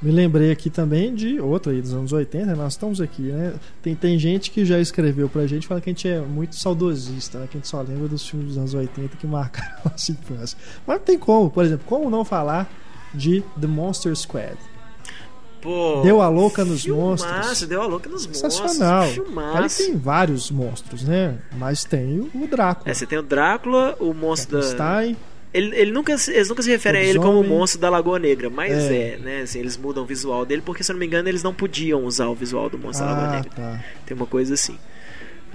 Me 0.00 0.12
lembrei 0.12 0.52
aqui 0.52 0.70
também 0.70 1.12
de 1.12 1.40
outra 1.40 1.72
aí 1.72 1.82
dos 1.82 1.92
anos 1.92 2.12
80, 2.12 2.54
nós 2.54 2.74
estamos 2.74 3.00
aqui, 3.00 3.22
né? 3.22 3.54
Tem, 3.82 3.96
tem 3.96 4.16
gente 4.16 4.48
que 4.52 4.64
já 4.64 4.78
escreveu 4.78 5.28
pra 5.28 5.44
gente 5.48 5.66
falando 5.66 5.82
que 5.82 5.90
a 5.90 5.92
gente 5.92 6.08
é 6.08 6.20
muito 6.20 6.54
saudosista, 6.54 7.40
né? 7.40 7.48
Que 7.50 7.56
a 7.56 7.58
gente 7.58 7.66
só 7.68 7.80
lembra 7.82 8.06
dos 8.06 8.24
filmes 8.28 8.50
dos 8.50 8.58
anos 8.58 8.74
80 8.74 9.16
que 9.16 9.26
marcaram 9.26 9.74
a 9.84 9.90
nossa 9.90 10.12
infância. 10.12 10.56
Mas 10.86 10.98
não 10.98 11.04
tem 11.04 11.18
como, 11.18 11.50
por 11.50 11.64
exemplo, 11.64 11.84
como 11.84 12.08
não 12.08 12.24
falar 12.24 12.70
de 13.12 13.42
The 13.60 13.66
Monster 13.66 14.14
Squad? 14.14 14.56
Pô, 15.60 16.00
Deu 16.02 16.20
a 16.22 16.28
louca 16.28 16.64
nos 16.64 16.82
filmaço, 16.84 17.26
monstros. 17.26 17.62
Deu 17.68 17.82
a 17.82 17.86
louca 17.86 18.08
nos 18.08 18.22
Sensacional. 18.22 19.04
monstros. 19.06 19.18
Aí 19.18 19.24
Filmaço. 19.26 19.76
tem 19.84 19.96
vários 19.96 20.50
monstros, 20.50 21.02
né? 21.02 21.36
Mas 21.56 21.84
tem 21.84 22.20
o, 22.34 22.46
Drácula. 22.46 22.90
É, 22.90 22.94
você 22.94 23.06
tem 23.06 23.18
o 23.18 23.22
Drácula, 23.22 23.96
o 23.98 24.14
monstro 24.14 24.58
da. 24.58 24.62
Frankenstein. 24.62 25.16
Ele, 25.52 25.74
ele 25.74 25.90
nunca, 25.92 26.12
eles 26.12 26.48
nunca 26.48 26.62
se 26.62 26.70
referem 26.70 27.00
a 27.00 27.04
ele 27.04 27.18
como 27.18 27.40
o 27.40 27.44
monstro 27.44 27.80
da 27.80 27.88
Lagoa 27.88 28.18
Negra, 28.18 28.50
mas 28.50 28.70
É. 28.72 29.14
é, 29.14 29.16
né? 29.18 29.40
Assim, 29.40 29.58
eles 29.58 29.76
mudam 29.78 30.04
o 30.04 30.06
visual 30.06 30.44
dele 30.44 30.60
porque, 30.64 30.84
se 30.84 30.92
eu 30.92 30.94
não 30.94 31.00
me 31.00 31.06
engano, 31.06 31.26
eles 31.28 31.42
não 31.42 31.54
podiam 31.54 32.04
usar 32.04 32.26
o 32.28 32.34
visual 32.34 32.68
do 32.68 32.78
monstro 32.78 33.06
da 33.06 33.12
Lagoa 33.12 33.28
Ah, 33.28 33.36
Negra. 33.36 33.50
tá. 33.56 33.84
Tem 34.04 34.14
uma 34.16 34.26
coisa 34.26 34.52
assim. 34.54 34.78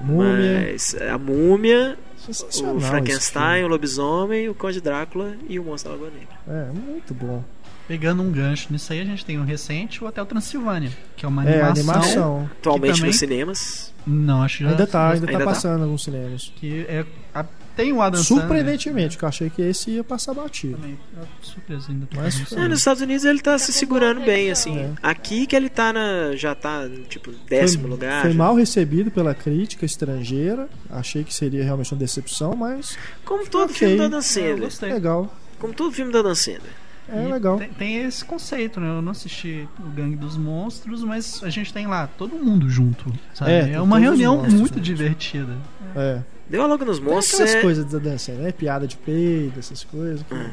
Múmia. 0.01 0.67
Mas 0.71 0.95
a 0.95 1.17
múmia, 1.17 1.97
Sensacional 2.25 2.75
o 2.75 2.81
Frankenstein, 2.81 3.63
o 3.63 3.67
lobisomem, 3.67 4.49
o 4.49 4.55
Conde 4.55 4.81
Drácula 4.81 5.35
e 5.47 5.59
o 5.59 5.63
monstro 5.63 5.91
da 5.91 5.97
Lagoa 5.97 6.11
Negra. 6.17 6.37
É, 6.47 6.71
muito 6.73 7.13
bom. 7.13 7.43
Pegando 7.88 8.23
um 8.23 8.31
gancho 8.31 8.67
nisso 8.71 8.93
aí, 8.93 9.01
a 9.01 9.05
gente 9.05 9.25
tem 9.25 9.38
o 9.38 9.43
recente, 9.43 10.03
o 10.03 10.07
Hotel 10.07 10.25
Transilvânia, 10.25 10.89
que 11.17 11.25
é 11.25 11.27
uma 11.27 11.43
É, 11.47 11.61
animação. 11.61 11.93
animação. 11.93 12.49
Atualmente 12.59 12.93
também- 12.95 13.07
nos 13.07 13.15
cinemas. 13.17 13.93
Não, 14.07 14.41
acho 14.41 14.57
que 14.59 14.63
já, 14.63 14.69
Ainda 14.71 14.88
tá, 14.88 15.09
ainda, 15.11 15.25
ainda 15.27 15.31
tá 15.39 15.39
tá? 15.39 15.45
passando 15.45 15.79
em 15.79 15.84
alguns 15.84 16.03
cinemas. 16.03 16.51
Que 16.55 16.86
é, 16.88 17.05
a- 17.36 17.45
tem 17.75 17.91
o 17.91 18.01
Adam 18.01 18.21
Sandler. 18.21 18.41
Surpreendentemente, 18.47 19.17
que 19.17 19.23
eu 19.25 19.29
achei 19.29 19.49
que 19.49 19.61
esse 19.61 19.91
ia 19.91 20.03
passar 20.03 20.34
batido. 20.34 20.75
Também, 20.77 20.97
é 21.17 21.25
surpresa 21.41 21.86
ainda. 21.91 22.05
tá 22.05 22.17
Mas 22.21 22.39
foi. 22.39 22.57
É, 22.57 22.67
nos 22.67 22.79
Estados 22.79 23.01
Unidos 23.01 23.25
ele 23.25 23.41
tá 23.41 23.57
se 23.57 23.73
segurando 23.73 24.21
bem, 24.21 24.49
assim. 24.51 24.77
É. 24.77 24.89
Aqui 25.01 25.45
que 25.47 25.55
ele 25.55 25.69
tá 25.69 25.91
na. 25.91 26.36
já 26.36 26.53
tá, 26.55 26.88
tipo, 27.09 27.31
décimo 27.49 27.84
foi, 27.84 27.91
lugar. 27.91 28.21
Foi 28.21 28.31
já. 28.31 28.38
mal 28.38 28.55
recebido 28.55 29.09
pela 29.11 29.34
crítica 29.34 29.86
estrangeira. 29.86 30.69
Achei 30.89 31.23
que 31.23 31.34
seria 31.34 31.63
realmente 31.63 31.93
uma 31.93 31.99
decepção, 31.99 32.55
mas 32.55 32.97
Como 33.25 33.45
todo 33.49 33.65
Ok. 33.71 33.75
filme 33.75 33.97
da 33.97 34.07
Dan 34.07 34.21
Sandler. 34.21 34.59
gostei. 34.59 34.93
legal. 34.93 35.34
Como 35.59 35.73
todo 35.73 35.91
filme 35.91 36.11
da 36.11 36.21
Dan 36.21 36.36
Sandler. 36.36 36.82
É 37.09 37.27
E 37.27 37.31
legal. 37.31 37.57
Tem, 37.57 37.69
tem 37.69 37.97
esse 37.97 38.23
conceito, 38.23 38.79
né? 38.79 38.87
Eu 38.89 39.01
não 39.01 39.11
assisti 39.11 39.67
o 39.79 39.89
Gangue 39.89 40.15
dos 40.15 40.37
Monstros, 40.37 41.03
mas 41.03 41.41
a 41.43 41.49
gente 41.49 41.73
tem 41.73 41.85
lá 41.85 42.07
todo 42.07 42.35
mundo 42.35 42.69
junto, 42.69 43.11
sabe? 43.33 43.51
É, 43.51 43.59
É, 43.59 43.63
tem 43.65 43.79
uma 43.79 43.99
reunião 43.99 44.35
monstros 44.35 44.53
muito 44.59 44.73
juntos. 44.75 44.85
divertida. 44.87 45.57
É. 45.95 46.19
Deu 46.49 46.65
logo 46.67 46.85
nos 46.85 46.99
Tem 46.99 47.07
monstros. 47.07 47.33
aquelas 47.41 47.55
É... 47.55 47.61
coisas 47.61 47.85
da 47.85 47.99
dança, 47.99 48.31
né? 48.33 48.51
Piada 48.51 48.87
de 48.87 48.95
peido, 48.97 49.59
essas 49.59 49.83
coisas. 49.83 50.23
que- 50.23 50.33
Hum. 50.33 50.49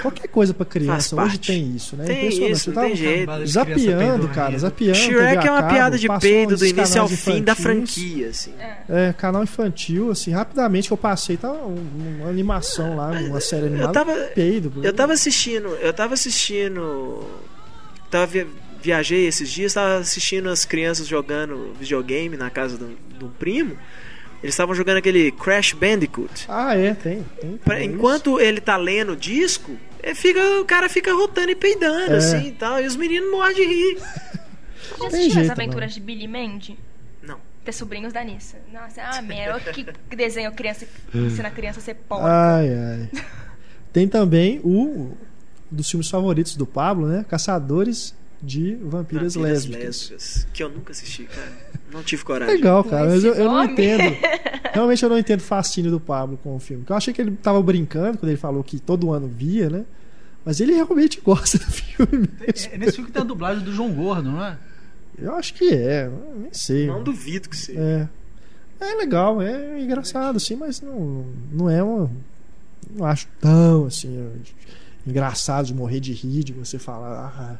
Qualquer 0.00 0.28
coisa 0.28 0.54
pra 0.54 0.64
criança 0.64 1.14
hoje 1.20 1.38
tem 1.38 1.76
isso, 1.76 1.94
né? 1.96 2.04
Tem 2.06 2.16
Impressionante. 2.26 2.52
isso, 2.52 2.70
Eu 2.70 2.74
não 2.74 2.82
tem 2.82 2.90
tava 2.90 2.96
jeito. 2.96 3.46
Zapeando, 3.46 4.28
cara, 4.28 4.58
zapeando. 4.58 4.98
Shrek 4.98 5.46
é 5.46 5.48
a 5.48 5.52
uma 5.52 5.60
cabo, 5.62 5.74
piada 5.74 5.98
de 5.98 6.08
peido 6.20 6.56
do 6.56 6.66
início 6.66 7.00
ao 7.02 7.08
fim 7.08 7.42
da 7.42 7.54
franquia, 7.54 8.28
assim. 8.28 8.54
É. 8.58 9.08
É, 9.08 9.12
canal 9.12 9.42
infantil, 9.42 10.10
assim, 10.10 10.30
rapidamente 10.30 10.88
que 10.88 10.92
eu 10.92 10.96
passei, 10.96 11.36
tá 11.36 11.52
um- 11.52 11.76
uma 12.20 12.28
animação 12.30 12.96
lá, 12.96 13.10
uma 13.10 13.40
série 13.40 13.66
animada. 13.66 13.88
Eu 13.88 13.92
tava, 13.92 14.14
Peido. 14.34 14.72
eu 14.82 14.92
tava 14.92 15.12
assistindo, 15.12 15.68
eu 15.80 15.92
tava 15.92 16.14
assistindo. 16.14 17.28
Tava 18.10 18.26
via- 18.26 18.46
viajei 18.82 19.26
esses 19.26 19.50
dias, 19.50 19.74
tava 19.74 19.96
assistindo 19.98 20.48
as 20.48 20.64
crianças 20.64 21.06
jogando 21.06 21.72
videogame 21.78 22.36
na 22.36 22.48
casa 22.50 22.76
do, 22.78 22.90
do 23.18 23.26
primo. 23.38 23.76
Eles 24.44 24.52
estavam 24.52 24.74
jogando 24.74 24.98
aquele 24.98 25.32
Crash 25.32 25.72
Bandicoot. 25.72 26.44
Ah, 26.50 26.76
é, 26.76 26.92
tem. 26.92 27.24
tem 27.64 27.84
enquanto 27.90 28.38
ele 28.38 28.60
tá 28.60 28.76
lendo 28.76 29.12
o 29.12 29.16
disco, 29.16 29.72
ele 30.02 30.14
fica, 30.14 30.60
o 30.60 30.66
cara 30.66 30.86
fica 30.86 31.14
rotando 31.14 31.50
e 31.50 31.54
peidando, 31.54 32.12
É. 32.12 32.16
assim 32.18 32.48
e 32.48 32.52
tal. 32.52 32.78
E 32.78 32.86
os 32.86 32.94
meninos 32.94 33.30
morrem 33.30 33.54
de 33.54 33.64
rir. 33.64 33.98
Já 35.00 35.08
jeito, 35.08 35.40
as 35.40 35.48
aventuras 35.48 35.94
de 35.94 36.00
Billy 36.00 36.28
Mandy? 36.28 36.78
Não. 37.22 37.38
Ter 37.64 37.72
sobrinhos 37.72 38.12
da 38.12 38.22
Nissa. 38.22 38.58
Nossa, 38.70 39.00
ah, 39.02 39.22
merda. 39.22 39.72
Que 39.72 39.86
desenho 40.14 40.52
criança, 40.52 40.86
ensina 41.14 41.48
a 41.48 41.50
criança 41.50 41.80
a 41.80 41.82
ser 41.82 41.94
porca. 41.94 42.26
Ai, 42.26 42.68
ai. 42.68 43.10
Tem 43.94 44.06
também 44.06 44.60
o 44.62 45.16
dos 45.70 45.88
filmes 45.88 46.10
favoritos 46.10 46.54
do 46.54 46.66
Pablo, 46.66 47.06
né? 47.06 47.24
Caçadores 47.26 48.14
de 48.44 48.74
Vampiras, 48.76 49.34
Vampiras 49.34 49.34
Lésbicas. 49.36 50.10
lésbicas, 50.10 50.46
Que 50.52 50.62
eu 50.62 50.68
nunca 50.68 50.92
assisti, 50.92 51.24
cara. 51.24 51.52
Não 51.92 52.02
tive 52.02 52.24
coragem. 52.24 52.56
Legal, 52.56 52.82
cara, 52.84 53.10
mas 53.10 53.24
eu, 53.24 53.34
eu 53.34 53.44
não 53.46 53.64
entendo. 53.64 54.16
Realmente 54.72 55.02
eu 55.02 55.08
não 55.08 55.18
entendo 55.18 55.40
o 55.40 55.44
fascínio 55.44 55.90
do 55.90 56.00
Pablo 56.00 56.38
com 56.42 56.56
o 56.56 56.58
filme. 56.58 56.84
Eu 56.88 56.96
achei 56.96 57.14
que 57.14 57.20
ele 57.20 57.32
tava 57.36 57.62
brincando 57.62 58.18
quando 58.18 58.30
ele 58.30 58.38
falou 58.38 58.64
que 58.64 58.78
todo 58.80 59.12
ano 59.12 59.28
via, 59.28 59.70
né? 59.70 59.84
Mas 60.44 60.60
ele 60.60 60.74
realmente 60.74 61.20
gosta 61.24 61.58
do 61.58 61.64
filme 61.64 62.28
mesmo. 62.40 62.72
É, 62.72 62.78
nesse 62.78 62.92
filme 62.92 63.06
que 63.06 63.12
tem 63.12 63.22
a 63.22 63.24
dublagem 63.24 63.64
do 63.64 63.72
João 63.72 63.92
Gordo, 63.92 64.30
não 64.30 64.44
é? 64.44 64.58
Eu 65.16 65.34
acho 65.36 65.54
que 65.54 65.72
é, 65.72 66.10
nem 66.36 66.52
sei. 66.52 66.86
Não 66.88 67.02
duvido 67.02 67.48
que 67.48 67.56
seja. 67.56 67.80
É. 67.80 68.08
É 68.80 68.94
legal, 68.96 69.40
é 69.40 69.80
engraçado, 69.80 70.36
assim, 70.36 70.56
mas 70.56 70.80
não, 70.80 71.24
não 71.52 71.70
é 71.70 71.82
uma. 71.82 72.10
Não 72.90 73.06
acho 73.06 73.28
tão 73.40 73.86
assim. 73.86 74.28
Engraçado 75.06 75.66
de 75.66 75.74
morrer 75.74 76.00
de 76.00 76.12
rir, 76.12 76.42
de 76.42 76.52
você 76.52 76.78
falar. 76.78 77.32
Ah, 77.38 77.56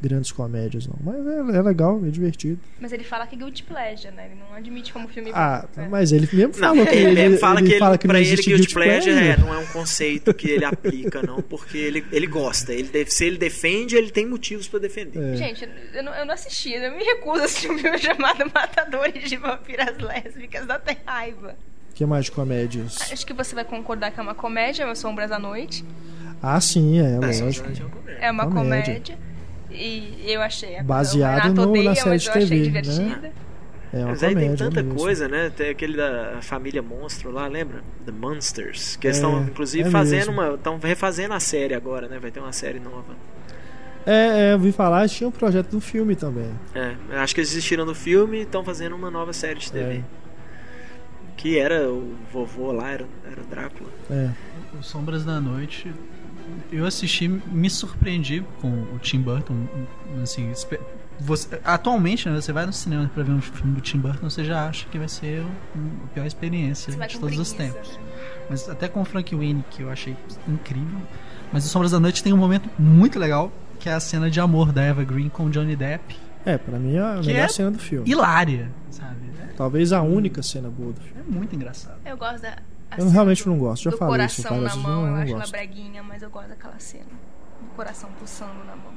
grandes 0.00 0.30
comédias, 0.30 0.86
não. 0.86 0.96
Mas 1.02 1.26
é, 1.26 1.58
é 1.58 1.62
legal, 1.62 2.00
é 2.04 2.08
divertido. 2.10 2.60
Mas 2.80 2.92
ele 2.92 3.02
fala 3.04 3.26
que 3.26 3.34
é 3.34 3.38
guilty 3.38 3.62
pleasure, 3.62 4.12
né? 4.14 4.26
Ele 4.26 4.34
não 4.40 4.54
admite 4.54 4.92
como 4.92 5.08
filme 5.08 5.30
Ah, 5.34 5.66
bom. 5.74 5.82
É. 5.82 5.88
mas 5.88 6.12
ele 6.12 6.28
mesmo 6.32 6.52
Não, 6.58 6.74
que 6.74 6.80
ele, 6.94 6.98
ele, 6.98 7.14
mesmo 7.14 7.38
fala 7.38 7.60
que, 7.62 7.68
ele, 7.68 7.78
fala 7.78 7.98
que 7.98 8.06
pra 8.06 8.20
ele 8.20 8.28
guilty 8.36 8.72
pleasure, 8.74 8.74
pleasure. 8.74 9.28
é, 9.28 9.36
não 9.38 9.54
é 9.54 9.58
um 9.58 9.66
conceito 9.66 10.32
que 10.34 10.50
ele 10.50 10.64
aplica, 10.64 11.22
não, 11.22 11.40
porque 11.42 11.78
ele, 11.78 12.04
ele 12.12 12.26
gosta. 12.26 12.72
Ele 12.72 12.88
deve- 12.88 13.10
se 13.10 13.24
ele 13.24 13.38
defende, 13.38 13.96
ele 13.96 14.10
tem 14.10 14.26
motivos 14.26 14.68
pra 14.68 14.78
defender. 14.78 15.32
É. 15.32 15.36
Gente, 15.36 15.68
eu 15.94 16.02
não, 16.02 16.14
eu 16.14 16.26
não 16.26 16.34
assisti, 16.34 16.72
eu 16.72 16.92
me 16.96 17.02
recuso 17.02 17.40
a 17.42 17.44
assistir 17.46 17.70
um 17.70 17.78
filme 17.78 17.96
chamado 17.98 18.44
Matadores 18.54 19.28
de 19.28 19.36
Vampiras 19.36 19.96
Lésbicas, 19.98 20.66
dá 20.66 20.74
até 20.74 20.96
raiva. 21.06 21.56
O 21.90 21.94
que 21.94 22.04
mais 22.04 22.26
de 22.26 22.32
comédias? 22.32 22.98
Acho 23.10 23.24
que 23.26 23.32
você 23.32 23.54
vai 23.54 23.64
concordar 23.64 24.10
que 24.10 24.20
é 24.20 24.22
uma 24.22 24.34
comédia, 24.34 24.84
é 24.84 24.94
Sombras 24.94 25.32
à 25.32 25.38
Noite. 25.38 25.82
Ah, 26.42 26.60
sim, 26.60 27.00
é, 27.00 27.14
É, 27.14 27.18
lógico. 27.18 27.72
de 27.72 27.80
uma 27.82 27.90
comédia. 27.90 28.18
É 28.20 28.30
uma 28.30 28.44
Comédia. 28.46 28.94
comédia. 28.94 29.18
E 29.76 30.32
eu 30.32 30.40
achei. 30.42 30.76
a- 30.78 30.82
Baseado 30.82 31.48
no- 31.54 31.54
na 31.54 31.68
odeia, 31.70 31.94
série 31.94 32.08
mas 32.10 32.22
de 32.22 32.28
eu 32.28 32.34
achei 32.34 32.48
TV, 32.48 32.62
divertida. 32.62 33.32
É 33.92 33.98
uma 33.98 34.08
Mas 34.08 34.22
aí 34.24 34.34
comédia. 34.34 34.48
tem 34.56 34.56
tanta 34.68 34.82
mesmo. 34.82 34.98
coisa, 34.98 35.28
né? 35.28 35.50
Tem 35.56 35.70
aquele 35.70 35.96
da 35.96 36.38
família 36.42 36.82
Monstro 36.82 37.30
lá, 37.30 37.46
lembra? 37.46 37.82
The 38.04 38.12
Monsters. 38.12 38.96
Que 38.96 39.06
eles 39.06 39.16
É, 39.18 39.20
estão, 39.22 39.42
inclusive, 39.44 39.88
é 39.88 39.90
fazendo 39.90 40.26
mesmo. 40.32 40.32
uma. 40.42 40.54
Estão 40.54 40.78
refazendo 40.78 41.34
a 41.34 41.40
série 41.40 41.72
agora, 41.74 42.08
né? 42.08 42.18
Vai 42.20 42.30
ter 42.30 42.40
uma 42.40 42.52
série 42.52 42.80
nova. 42.80 43.14
É, 44.04 44.50
é, 44.50 44.52
eu 44.54 44.58
vi 44.58 44.70
falar, 44.72 45.08
tinha 45.08 45.28
um 45.28 45.32
projeto 45.32 45.68
do 45.70 45.80
filme 45.80 46.14
também. 46.14 46.50
É, 46.74 46.94
acho 47.18 47.34
que 47.34 47.40
eles 47.40 47.50
desistiram 47.50 47.86
do 47.86 47.94
filme 47.94 48.38
e 48.38 48.42
estão 48.42 48.62
fazendo 48.64 48.94
uma 48.94 49.10
nova 49.10 49.32
série 49.32 49.58
de 49.58 49.70
TV. 49.72 49.94
É. 49.96 50.02
Que 51.36 51.58
era 51.58 51.88
o 51.88 52.14
vovô 52.32 52.72
lá, 52.72 52.90
era, 52.90 53.06
era 53.30 53.40
o 53.40 53.44
Drácula. 53.44 53.90
É. 54.10 54.30
O 54.78 54.82
Sombras 54.82 55.24
da 55.24 55.40
Noite. 55.40 55.92
Eu 56.70 56.84
assisti, 56.86 57.28
me 57.28 57.68
surpreendi 57.70 58.44
com 58.60 58.68
o 58.94 58.98
Tim 59.00 59.20
Burton. 59.20 59.54
Assim, 60.22 60.52
você- 61.20 61.60
atualmente, 61.64 62.28
né, 62.28 62.34
você 62.40 62.52
vai 62.52 62.66
no 62.66 62.72
cinema 62.72 63.10
pra 63.14 63.22
ver 63.22 63.32
um 63.32 63.40
filme 63.40 63.74
do 63.74 63.80
Tim 63.80 63.98
Burton, 63.98 64.28
você 64.28 64.44
já 64.44 64.68
acha 64.68 64.86
que 64.88 64.98
vai 64.98 65.08
ser 65.08 65.42
um- 65.76 66.04
a 66.04 66.06
pior 66.08 66.26
experiência 66.26 66.92
de 66.92 67.18
todos 67.18 67.38
os 67.38 67.52
tempos. 67.52 67.88
né? 67.96 68.00
Mas 68.50 68.68
até 68.68 68.88
com 68.88 69.00
o 69.00 69.04
Frank 69.04 69.34
Winnie, 69.34 69.64
que 69.70 69.82
eu 69.82 69.90
achei 69.90 70.16
incrível. 70.46 71.00
Mas 71.52 71.64
o 71.64 71.68
Sombras 71.68 71.92
da 71.92 72.00
Noite 72.00 72.22
tem 72.22 72.32
um 72.32 72.36
momento 72.36 72.68
muito 72.78 73.18
legal, 73.18 73.50
que 73.80 73.88
é 73.88 73.92
a 73.94 74.00
cena 74.00 74.30
de 74.30 74.38
amor 74.40 74.72
da 74.72 74.82
Eva 74.82 75.04
Green 75.04 75.28
com 75.28 75.44
o 75.46 75.50
Johnny 75.50 75.74
Depp. 75.76 76.16
É, 76.44 76.56
pra 76.58 76.78
mim 76.78 76.94
é 76.94 77.00
a 77.00 77.14
melhor 77.22 77.44
é 77.44 77.48
cena 77.48 77.70
do 77.72 77.78
filme. 77.78 78.08
Hilária, 78.08 78.70
sabe? 78.90 79.16
É, 79.42 79.46
Talvez 79.56 79.92
a 79.92 80.00
única 80.02 80.42
cena 80.42 80.68
boa 80.70 80.92
do 80.92 81.00
filme. 81.00 81.20
é 81.28 81.32
muito 81.32 81.56
engraçado. 81.56 81.96
Eu 82.04 82.16
gosto 82.16 82.40
da. 82.42 82.56
Eu 82.96 83.08
realmente 83.10 83.42
do- 83.44 83.50
não 83.50 83.58
gosto, 83.58 83.84
já 83.84 83.90
do 83.90 83.96
falei 83.98 84.26
isso 84.26 84.42
coração 84.42 84.60
várias 84.62 84.76
na 84.76 84.82
mão, 84.88 85.02
eu 85.02 85.08
eu 85.08 85.14
acho 85.16 85.30
ela 85.30 85.38
gosto. 85.40 85.50
breguinha, 85.52 86.02
mas 86.02 86.22
eu 86.22 86.30
gosto 86.30 86.48
daquela 86.48 86.78
cena. 86.78 87.04
Do 87.60 87.68
coração 87.74 88.10
pulsando 88.18 88.64
na 88.64 88.76
mão. 88.76 88.94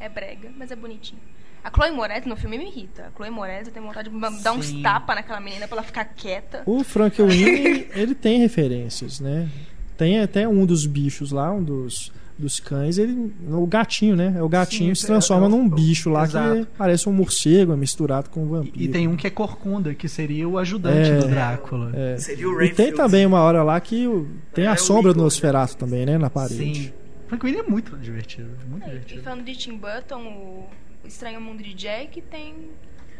É 0.00 0.08
brega, 0.08 0.50
mas 0.56 0.70
é 0.70 0.76
bonitinho. 0.76 1.20
A 1.64 1.70
Chloe 1.70 1.90
Moretz 1.90 2.26
no 2.26 2.36
filme 2.36 2.58
me 2.58 2.66
irrita. 2.68 3.06
A 3.12 3.16
Chloe 3.16 3.30
Moretz 3.30 3.66
eu 3.68 3.74
tenho 3.74 3.86
vontade 3.86 4.08
de 4.08 4.42
dar 4.42 4.52
uns 4.52 4.66
Sim. 4.66 4.82
tapas 4.82 5.16
naquela 5.16 5.40
menina 5.40 5.66
pra 5.66 5.78
ela 5.78 5.82
ficar 5.86 6.04
quieta. 6.04 6.62
O 6.66 6.84
Frank 6.84 7.20
Winnie, 7.20 7.88
ele 7.94 8.14
tem 8.14 8.38
referências, 8.38 9.18
né? 9.20 9.48
Tem 9.96 10.20
até 10.20 10.46
um 10.46 10.64
dos 10.66 10.86
bichos 10.86 11.32
lá, 11.32 11.50
um 11.52 11.62
dos, 11.64 12.12
dos 12.38 12.60
cães, 12.60 12.98
ele, 12.98 13.32
o 13.48 13.66
gatinho, 13.66 14.14
né? 14.14 14.34
É 14.36 14.42
o 14.42 14.48
gatinho 14.48 14.94
Sim, 14.94 15.00
se 15.00 15.06
transforma 15.06 15.46
é- 15.46 15.48
é 15.48 15.50
num 15.50 15.68
bicho 15.68 16.10
lá 16.10 16.24
exato. 16.24 16.60
que 16.60 16.66
parece 16.76 17.08
um 17.08 17.12
morcego, 17.12 17.72
é 17.72 17.76
misturado 17.76 18.28
com 18.28 18.42
um 18.44 18.48
vampiro. 18.48 18.76
E, 18.78 18.84
e 18.84 18.88
tem 18.88 19.08
um 19.08 19.16
que 19.16 19.26
é 19.26 19.30
corcunda, 19.30 19.94
que 19.94 20.08
seria 20.08 20.46
o 20.48 20.58
ajudante 20.58 21.10
É. 21.10 21.18
do 21.18 21.28
Drácula. 21.28 21.90
É. 21.94 22.16
Seria 22.18 22.48
o 22.48 22.62
E 22.62 22.70
tem 22.74 22.92
também 22.92 23.24
uma 23.24 23.40
hora 23.40 23.62
lá 23.62 23.80
que 23.80 24.06
o- 24.06 24.28
tem 24.52 24.64
É, 24.66 24.68
a 24.68 24.76
sombra 24.76 25.14
do 25.14 25.22
Nosferatu 25.22 25.76
também, 25.76 26.04
né? 26.04 26.18
Na 26.18 26.28
parede. 26.28 26.54
Sim. 26.84 26.92
Frank 27.28 27.44
Winnie 27.44 27.60
é 27.60 27.62
muito 27.68 27.96
divertido. 27.96 28.50
Muito 28.70 28.84
É, 28.84 28.86
e 28.86 28.90
divertido. 28.92 29.22
falando 29.22 29.44
de 29.44 29.56
Tim 29.56 29.76
Burton, 29.76 30.22
o 30.22 30.64
Estranho 31.08 31.40
Mundo 31.40 31.62
de 31.62 31.72
Jack 31.74 32.20
tem 32.22 32.54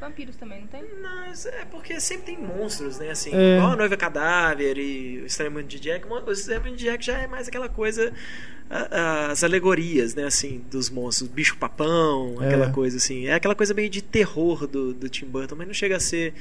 vampiros 0.00 0.36
também, 0.36 0.60
não 0.60 0.66
tem? 0.68 0.82
Não, 1.00 1.24
é 1.24 1.64
porque 1.70 1.98
sempre 2.00 2.26
tem 2.34 2.38
monstros, 2.38 2.98
né? 2.98 3.10
Assim, 3.10 3.30
É. 3.34 3.56
igual 3.58 3.72
a 3.72 3.76
Noiva 3.76 3.96
Cadáver 3.96 4.78
e 4.78 5.20
o 5.22 5.26
Estranho 5.26 5.52
Mundo 5.52 5.64
de 5.66 5.78
Jack. 5.80 6.06
O 6.08 6.30
Estranho 6.32 6.62
Mundo 6.64 6.76
de 6.76 6.84
Jack 6.84 7.04
já 7.04 7.18
é 7.18 7.26
mais 7.26 7.48
aquela 7.48 7.68
coisa. 7.68 8.12
As 8.68 9.44
alegorias, 9.44 10.14
né? 10.14 10.24
Assim, 10.24 10.64
dos 10.70 10.90
monstros. 10.90 11.28
Bicho-papão, 11.30 12.36
É. 12.42 12.46
aquela 12.46 12.70
coisa 12.70 12.96
assim. 12.96 13.26
É 13.26 13.34
aquela 13.34 13.54
coisa 13.54 13.72
meio 13.74 13.88
de 13.88 14.02
terror 14.02 14.66
do, 14.66 14.92
do 14.92 15.08
Tim 15.08 15.26
Burton, 15.26 15.54
mas 15.56 15.66
não 15.66 15.74
chega 15.74 15.96
a 15.96 16.00
ser 16.00 16.34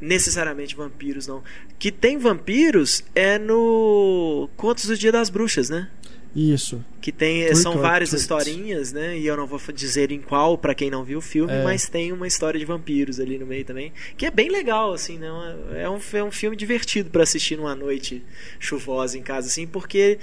necessariamente 0.00 0.76
vampiros, 0.76 1.26
não. 1.26 1.42
Que 1.78 1.90
tem 1.90 2.16
vampiros 2.18 3.02
é 3.14 3.38
no 3.38 4.48
Contos 4.56 4.86
do 4.86 4.96
Dia 4.96 5.10
das 5.10 5.28
Bruxas, 5.28 5.68
né? 5.68 5.88
Isso. 6.36 6.84
Que 7.00 7.10
tem, 7.10 7.42
Trick 7.44 7.56
são 7.58 7.78
várias 7.78 8.10
Treat. 8.10 8.20
historinhas, 8.20 8.92
né? 8.92 9.18
E 9.18 9.26
eu 9.26 9.36
não 9.36 9.46
vou 9.46 9.58
dizer 9.72 10.12
em 10.12 10.20
qual, 10.20 10.56
pra 10.58 10.74
quem 10.74 10.90
não 10.90 11.02
viu 11.02 11.18
o 11.18 11.22
filme, 11.22 11.52
É. 11.52 11.64
mas 11.64 11.88
tem 11.88 12.12
uma 12.12 12.26
história 12.26 12.58
de 12.60 12.66
vampiros 12.66 13.18
ali 13.18 13.38
no 13.38 13.46
meio 13.46 13.64
também, 13.64 13.92
que 14.16 14.26
é 14.26 14.30
bem 14.30 14.48
legal, 14.50 14.92
assim, 14.92 15.18
né? 15.18 15.28
É 15.76 15.88
um, 15.88 15.98
é 16.12 16.22
um 16.22 16.30
filme 16.30 16.56
divertido 16.56 17.10
pra 17.10 17.22
assistir 17.22 17.56
numa 17.56 17.74
noite 17.74 18.22
chuvosa 18.60 19.16
em 19.18 19.22
casa, 19.22 19.48
assim, 19.48 19.66
porque 19.66 20.18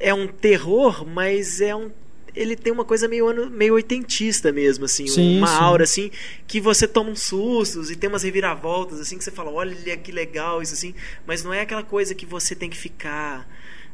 é 0.00 0.12
um 0.12 0.26
terror, 0.26 1.06
mas 1.06 1.60
é 1.60 1.74
um 1.74 1.90
ele 2.36 2.54
tem 2.54 2.72
uma 2.72 2.84
coisa 2.84 3.08
meio 3.08 3.26
ano, 3.26 3.50
meio 3.50 3.74
oitentista 3.74 4.52
mesmo, 4.52 4.84
assim, 4.84 5.08
Sim, 5.08 5.38
uma 5.38 5.46
sim. 5.48 5.54
aura 5.60 5.82
assim 5.84 6.10
que 6.46 6.60
você 6.60 6.86
toma 6.86 7.10
uns 7.10 7.22
sustos 7.22 7.90
e 7.90 7.96
tem 7.96 8.08
umas 8.08 8.22
reviravoltas 8.22 9.00
assim 9.00 9.18
que 9.18 9.24
você 9.24 9.30
fala, 9.32 9.50
olha 9.50 9.96
que 9.96 10.12
legal 10.12 10.62
isso 10.62 10.74
assim, 10.74 10.94
mas 11.26 11.42
não 11.42 11.52
é 11.52 11.62
aquela 11.62 11.82
coisa 11.82 12.14
que 12.14 12.24
você 12.26 12.54
tem 12.54 12.70
que 12.70 12.76
ficar 12.76 13.48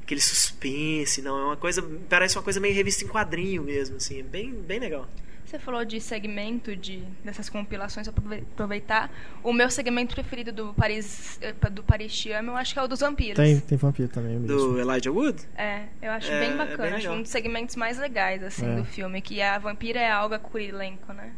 aquele 0.04 0.20
suspense, 0.20 1.20
não, 1.22 1.38
é 1.38 1.44
uma 1.46 1.56
coisa, 1.56 1.82
parece 2.08 2.36
uma 2.36 2.42
coisa 2.42 2.60
meio 2.60 2.74
revista 2.74 3.04
em 3.04 3.08
quadrinho 3.08 3.62
mesmo, 3.62 3.96
assim, 3.96 4.20
é 4.20 4.22
bem, 4.22 4.52
bem 4.52 4.78
legal. 4.78 5.08
Você 5.46 5.58
falou 5.58 5.84
de 5.84 6.00
segmento 6.00 6.74
de, 6.74 7.04
dessas 7.22 7.48
compilações, 7.48 8.08
aproveitar. 8.08 9.08
O 9.42 9.52
meu 9.52 9.70
segmento 9.70 10.14
preferido 10.14 10.50
do 10.50 10.74
Paris, 10.74 11.38
eh, 11.40 11.52
do 11.70 11.82
Paris 11.82 12.24
eu 12.26 12.56
acho 12.56 12.72
que 12.72 12.78
é 12.78 12.82
o 12.82 12.88
dos 12.88 13.00
vampiros. 13.00 13.36
Tem, 13.36 13.60
tem 13.60 13.78
vampiro 13.78 14.08
também 14.08 14.36
mesmo. 14.38 14.46
Do 14.46 14.80
Elijah 14.80 15.12
Wood? 15.12 15.40
É, 15.56 15.84
eu 16.02 16.10
acho 16.10 16.28
É, 16.32 16.40
bem 16.40 16.50
é 16.50 16.56
bacana. 16.56 16.82
bem 16.82 16.92
acho 16.94 17.10
um 17.10 17.22
dos 17.22 17.30
segmentos 17.30 17.76
mais 17.76 17.98
legais, 17.98 18.42
assim, 18.42 18.66
É. 18.66 18.74
do 18.76 18.84
filme. 18.84 19.20
Que 19.20 19.40
a 19.42 19.58
vampira 19.58 20.00
é 20.00 20.10
a 20.10 20.16
Alga 20.16 20.38
Kurilenko, 20.40 21.12
né? 21.12 21.32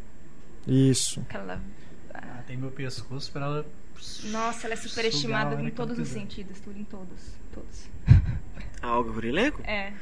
Isso. 0.65 1.19
Aquela... 1.21 1.61
Ah, 2.13 2.41
tem 2.47 2.57
meu 2.57 2.71
pescoço 2.71 3.31
pra 3.31 3.45
ela. 3.45 3.65
Nossa, 4.31 4.65
ela 4.65 4.73
é 4.73 4.77
superestimada 4.77 5.61
em 5.61 5.69
todos 5.69 5.99
os 5.99 6.07
sentidos. 6.07 6.59
Tudo 6.59 6.79
em 6.79 6.85
todos. 6.85 7.19
Todos. 7.53 7.87
A 8.81 8.97
Olga 8.97 9.11
Kurilenko? 9.11 9.61
É. 9.63 9.93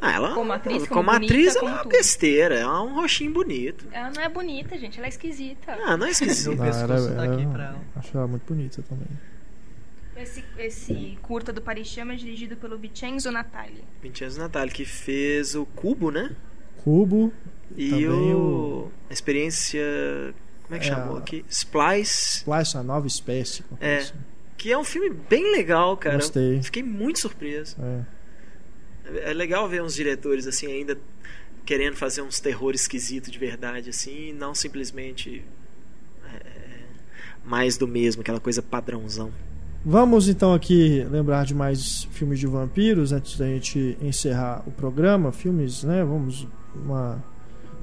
Ah, 0.00 0.12
ela, 0.12 0.34
Como 0.34 0.52
atriz, 0.52 0.78
como, 0.88 1.04
como 1.04 1.10
atriz 1.12 1.30
bonita, 1.30 1.50
ela 1.50 1.56
é 1.56 1.60
como 1.60 1.72
uma 1.74 1.82
tudo. 1.84 1.92
besteira, 1.92 2.54
ela 2.58 2.78
é 2.78 2.80
um 2.80 2.94
roxinho 2.94 3.32
bonito. 3.32 3.86
Ela 3.92 4.10
não 4.10 4.20
é 4.22 4.28
bonita, 4.28 4.76
gente. 4.76 4.98
Ela 4.98 5.06
é 5.06 5.10
esquisita. 5.10 5.78
Ah, 5.80 5.96
não 5.96 6.06
é 6.06 6.10
tá 6.10 6.24
aqui 7.22 7.42
era- 7.42 7.50
pra 7.52 7.64
ela. 7.66 7.80
Acho 7.94 8.16
ela 8.18 8.26
muito 8.26 8.42
bonita 8.52 8.82
também. 8.88 9.06
Esse, 10.16 10.44
esse 10.58 11.18
curta 11.22 11.52
do 11.52 11.60
Paris 11.62 11.88
Te 11.90 12.00
Ama 12.00 12.12
é 12.14 12.16
dirigido 12.16 12.56
pelo 12.56 12.76
Vincenzo 12.76 13.30
Natali. 13.30 13.82
Vincenzo 14.02 14.38
Natali, 14.40 14.70
que 14.72 14.84
fez 14.84 15.54
o 15.54 15.64
Cubo, 15.64 16.10
né? 16.10 16.30
Cubo. 16.82 17.32
E 17.76 18.06
o... 18.06 18.12
o- 18.88 18.92
A 19.08 19.12
experiência... 19.12 19.82
Como 20.64 20.76
é 20.76 20.78
que 20.80 20.86
É, 20.86 20.88
chamou 20.88 21.16
aqui? 21.16 21.44
Splice. 21.48 22.38
Splice, 22.38 22.76
a 22.76 22.82
nova 22.82 23.06
espécie. 23.06 23.64
uma 23.70 23.78
É. 23.80 23.98
assim. 23.98 24.14
Que 24.58 24.70
é 24.72 24.76
um 24.78 24.84
filme 24.84 25.10
bem 25.10 25.52
legal, 25.52 25.96
cara. 25.96 26.16
Gostei. 26.16 26.60
Fiquei 26.62 26.82
muito 26.82 27.18
surpreso. 27.20 27.76
É. 27.80 28.00
É 29.04 29.32
legal 29.32 29.68
ver 29.68 29.82
uns 29.82 29.94
diretores 29.94 30.46
assim 30.46 30.66
ainda 30.66 30.96
querendo 31.64 31.96
fazer 31.96 32.22
uns 32.22 32.40
terror 32.40 32.74
esquisito 32.74 33.30
de 33.30 33.38
verdade 33.38 33.90
assim, 33.90 34.30
e 34.30 34.32
não 34.32 34.54
simplesmente 34.54 35.44
é, 36.24 36.40
mais 37.44 37.76
do 37.76 37.86
mesmo, 37.86 38.22
aquela 38.22 38.40
coisa 38.40 38.62
padrãozão. 38.62 39.32
Vamos 39.84 40.28
então 40.28 40.54
aqui 40.54 41.04
lembrar 41.10 41.44
de 41.44 41.54
mais 41.54 42.04
filmes 42.12 42.38
de 42.38 42.46
vampiros 42.46 43.10
antes 43.10 43.36
da 43.36 43.46
gente 43.46 43.96
encerrar 44.00 44.62
o 44.64 44.70
programa. 44.70 45.32
Filmes, 45.32 45.82
né? 45.82 46.04
Vamos 46.04 46.46
uma 46.72 47.22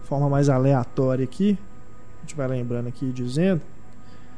forma 0.05 0.29
mais 0.29 0.47
aleatória 0.47 1.25
aqui. 1.25 1.57
A 2.17 2.21
gente 2.21 2.35
vai 2.35 2.47
lembrando 2.47 2.87
aqui 2.87 3.11
dizendo. 3.11 3.61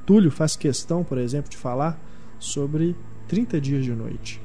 Túlio 0.07 0.31
faz 0.31 0.55
questão, 0.55 1.03
por 1.03 1.19
exemplo, 1.19 1.51
de 1.51 1.57
falar 1.57 1.99
sobre 2.39 2.95
30 3.27 3.61
Dias 3.61 3.85
de 3.85 3.91
Noite, 3.91 4.41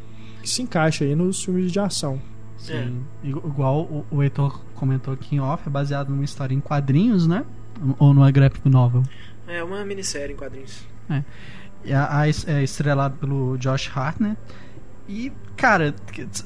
que 0.46 0.52
se 0.52 0.62
encaixa 0.62 1.04
aí 1.04 1.14
nos 1.16 1.42
filmes 1.44 1.72
de 1.72 1.80
ação. 1.80 2.20
Sim. 2.56 3.02
Igu- 3.22 3.42
Igual 3.46 3.80
o, 3.82 4.06
o 4.10 4.22
Heitor 4.22 4.60
comentou 4.74 5.12
aqui 5.12 5.36
em 5.36 5.40
off, 5.40 5.64
é 5.66 5.70
baseado 5.70 6.08
numa 6.10 6.24
história 6.24 6.54
em 6.54 6.60
quadrinhos, 6.60 7.26
né? 7.26 7.44
Ou 7.98 8.14
numa 8.14 8.30
graphic 8.30 8.68
novel. 8.68 9.02
É 9.46 9.62
uma 9.62 9.84
minissérie 9.84 10.32
em 10.34 10.36
quadrinhos. 10.36 10.82
E 11.84 11.92
a, 11.92 12.20
a, 12.20 12.28
é 12.28 12.62
estrelado 12.62 13.16
pelo 13.18 13.56
Josh 13.58 13.90
Hartnett. 13.94 14.36
E, 15.08 15.30
cara, 15.56 15.94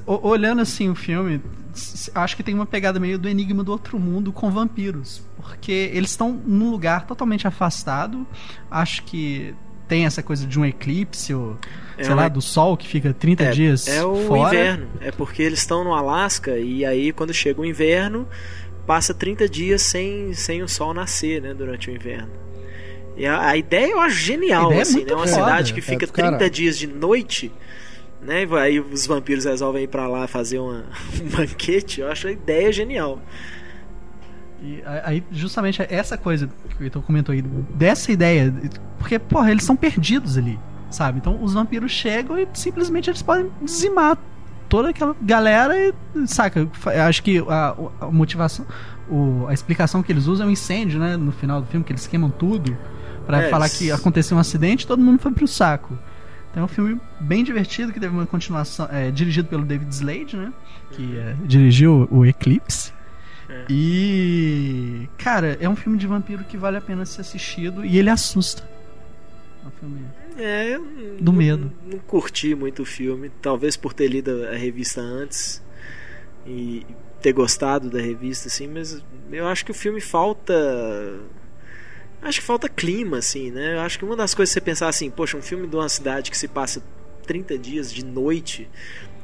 olhando 0.06 0.60
assim 0.60 0.88
o 0.90 0.94
filme, 0.94 1.40
acho 2.14 2.36
que 2.36 2.42
tem 2.42 2.54
uma 2.54 2.66
pegada 2.66 2.98
meio 3.00 3.18
do 3.18 3.28
Enigma 3.28 3.62
do 3.64 3.72
Outro 3.72 3.98
Mundo 3.98 4.32
com 4.32 4.50
vampiros. 4.50 5.22
Porque 5.36 5.90
eles 5.94 6.10
estão 6.10 6.32
num 6.32 6.70
lugar 6.70 7.06
totalmente 7.06 7.46
afastado. 7.46 8.26
Acho 8.70 9.02
que 9.04 9.54
tem 9.90 10.06
essa 10.06 10.22
coisa 10.22 10.46
de 10.46 10.58
um 10.58 10.64
eclipse, 10.64 11.34
ou, 11.34 11.58
É 11.98 12.04
sei 12.04 12.14
uma- 12.14 12.22
lá, 12.22 12.28
do 12.28 12.40
sol 12.40 12.76
que 12.76 12.86
fica 12.86 13.12
30 13.12 13.44
É, 13.44 13.50
dias 13.50 13.88
é 13.88 14.04
o 14.04 14.14
fora. 14.26 14.54
inverno. 14.54 14.86
É 15.00 15.10
porque 15.10 15.42
eles 15.42 15.58
estão 15.58 15.82
no 15.84 15.92
Alasca 15.92 16.56
e 16.56 16.84
aí 16.84 17.12
quando 17.12 17.34
chega 17.34 17.60
o 17.60 17.64
inverno, 17.66 18.26
passa 18.86 19.12
30 19.12 19.48
dias 19.48 19.82
sem, 19.82 20.32
sem 20.32 20.62
o 20.62 20.68
sol 20.68 20.94
nascer, 20.94 21.42
né, 21.42 21.52
durante 21.52 21.90
o 21.90 21.94
inverno. 21.94 22.30
E 23.16 23.26
a, 23.26 23.48
a 23.48 23.56
ideia 23.56 23.90
eu 23.92 24.00
acho 24.00 24.16
genial, 24.16 24.72
é 24.72 24.80
assim, 24.80 24.94
muito 24.98 25.08
né? 25.08 25.14
Uma 25.16 25.26
foda. 25.26 25.42
cidade 25.42 25.74
que 25.74 25.80
É 25.80 25.82
fica 25.82 26.06
do 26.06 26.12
30 26.12 26.30
caralho. 26.32 26.50
dias 26.50 26.78
de 26.78 26.86
noite, 26.86 27.52
né? 28.22 28.44
e 28.48 28.54
Aí 28.58 28.80
os 28.80 29.06
vampiros 29.06 29.44
resolvem 29.44 29.84
ir 29.84 29.88
pra 29.88 30.06
lá 30.06 30.26
fazer 30.26 30.58
uma, 30.60 30.84
um 31.20 31.28
banquete. 31.28 32.00
Eu 32.00 32.08
acho 32.10 32.28
a 32.28 32.32
ideia 32.32 32.72
genial. 32.72 33.20
E 34.62 34.82
aí, 35.04 35.24
justamente 35.32 35.80
essa 35.88 36.18
coisa 36.18 36.48
que 36.76 36.82
o 36.82 36.84
Heitor 36.84 37.02
comentou 37.02 37.32
aí, 37.32 37.40
dessa 37.74 38.12
ideia, 38.12 38.52
porque, 38.98 39.18
porra, 39.18 39.50
eles 39.50 39.64
são 39.64 39.74
perdidos 39.74 40.36
ali, 40.36 40.58
sabe? 40.90 41.18
Então 41.18 41.42
os 41.42 41.54
vampiros 41.54 41.90
chegam 41.90 42.38
e 42.38 42.46
simplesmente 42.52 43.08
eles 43.08 43.22
podem 43.22 43.50
dizimar 43.62 44.18
toda 44.68 44.90
aquela 44.90 45.16
galera 45.22 45.74
e, 45.76 45.94
saca? 46.26 46.68
Acho 47.08 47.22
que 47.22 47.38
a, 47.48 47.74
a 48.02 48.06
motivação, 48.10 48.66
o- 49.08 49.46
a 49.48 49.54
explicação 49.54 50.02
que 50.02 50.12
eles 50.12 50.26
usam 50.26 50.46
é 50.46 50.48
um 50.50 50.52
incêndio, 50.52 51.00
né? 51.00 51.16
No 51.16 51.32
final 51.32 51.60
do 51.62 51.66
filme, 51.66 51.82
que 51.84 51.92
eles 51.92 52.06
queimam 52.06 52.28
tudo 52.30 52.76
pra 53.26 53.42
É, 53.44 53.48
falar 53.50 53.68
que 53.70 53.90
aconteceu 53.90 54.36
um 54.36 54.40
acidente 54.40 54.84
e 54.84 54.86
todo 54.86 55.02
mundo 55.02 55.18
foi 55.18 55.32
pro 55.32 55.48
saco. 55.48 55.98
Então 56.50 56.62
é 56.62 56.64
um 56.64 56.68
filme 56.68 57.00
bem 57.20 57.42
divertido, 57.44 57.92
que 57.92 58.00
teve 58.00 58.14
uma 58.14 58.26
continuação, 58.26 58.86
é, 58.92 59.10
dirigido 59.10 59.48
pelo 59.48 59.64
David 59.64 59.90
Slade, 59.94 60.36
né? 60.36 60.52
Que 60.90 61.16
é, 61.16 61.34
dirigiu 61.46 62.06
o 62.10 62.26
Eclipse. 62.26 62.92
É. 63.50 63.64
E. 63.68 65.08
Cara, 65.18 65.56
é 65.60 65.68
um 65.68 65.74
filme 65.76 65.98
de 65.98 66.06
vampiro 66.06 66.44
que 66.44 66.56
vale 66.56 66.76
a 66.76 66.80
pena 66.80 67.04
ser 67.04 67.20
assistido 67.22 67.84
e 67.84 67.98
ele 67.98 68.08
assusta. 68.10 68.62
É 69.64 69.66
um 69.66 69.70
filme. 69.72 70.04
É, 70.38 70.74
eu 70.76 70.84
Do 71.18 71.32
não- 71.32 71.32
medo. 71.32 71.72
Não, 71.86 71.98
curti 72.00 72.54
muito 72.54 72.82
o 72.82 72.84
filme, 72.86 73.30
talvez 73.42 73.76
por 73.76 73.92
ter 73.92 74.08
lido 74.08 74.46
a 74.46 74.54
revista 74.56 75.00
antes 75.00 75.62
e 76.46 76.86
ter 77.20 77.32
gostado 77.32 77.90
da 77.90 78.00
revista, 78.00 78.48
assim, 78.48 78.66
mas 78.66 79.02
eu 79.30 79.46
acho 79.46 79.64
que 79.64 79.70
o 79.70 79.74
filme 79.74 80.00
falta. 80.00 80.54
Acho 82.22 82.40
que 82.40 82.46
falta 82.46 82.68
clima, 82.68 83.18
assim, 83.18 83.50
né? 83.50 83.74
Eu 83.76 83.80
acho 83.80 83.98
que 83.98 84.04
uma 84.04 84.14
das 84.16 84.34
coisas 84.34 84.52
é 84.52 84.54
você 84.54 84.60
pensar 84.60 84.88
assim, 84.88 85.10
poxa, 85.10 85.36
um 85.36 85.42
filme 85.42 85.66
de 85.66 85.74
uma 85.74 85.88
cidade 85.88 86.30
que 86.30 86.36
se 86.36 86.46
passa 86.48 86.82
30 87.26 87.56
dias 87.58 87.92
de 87.92 88.04
noite. 88.04 88.68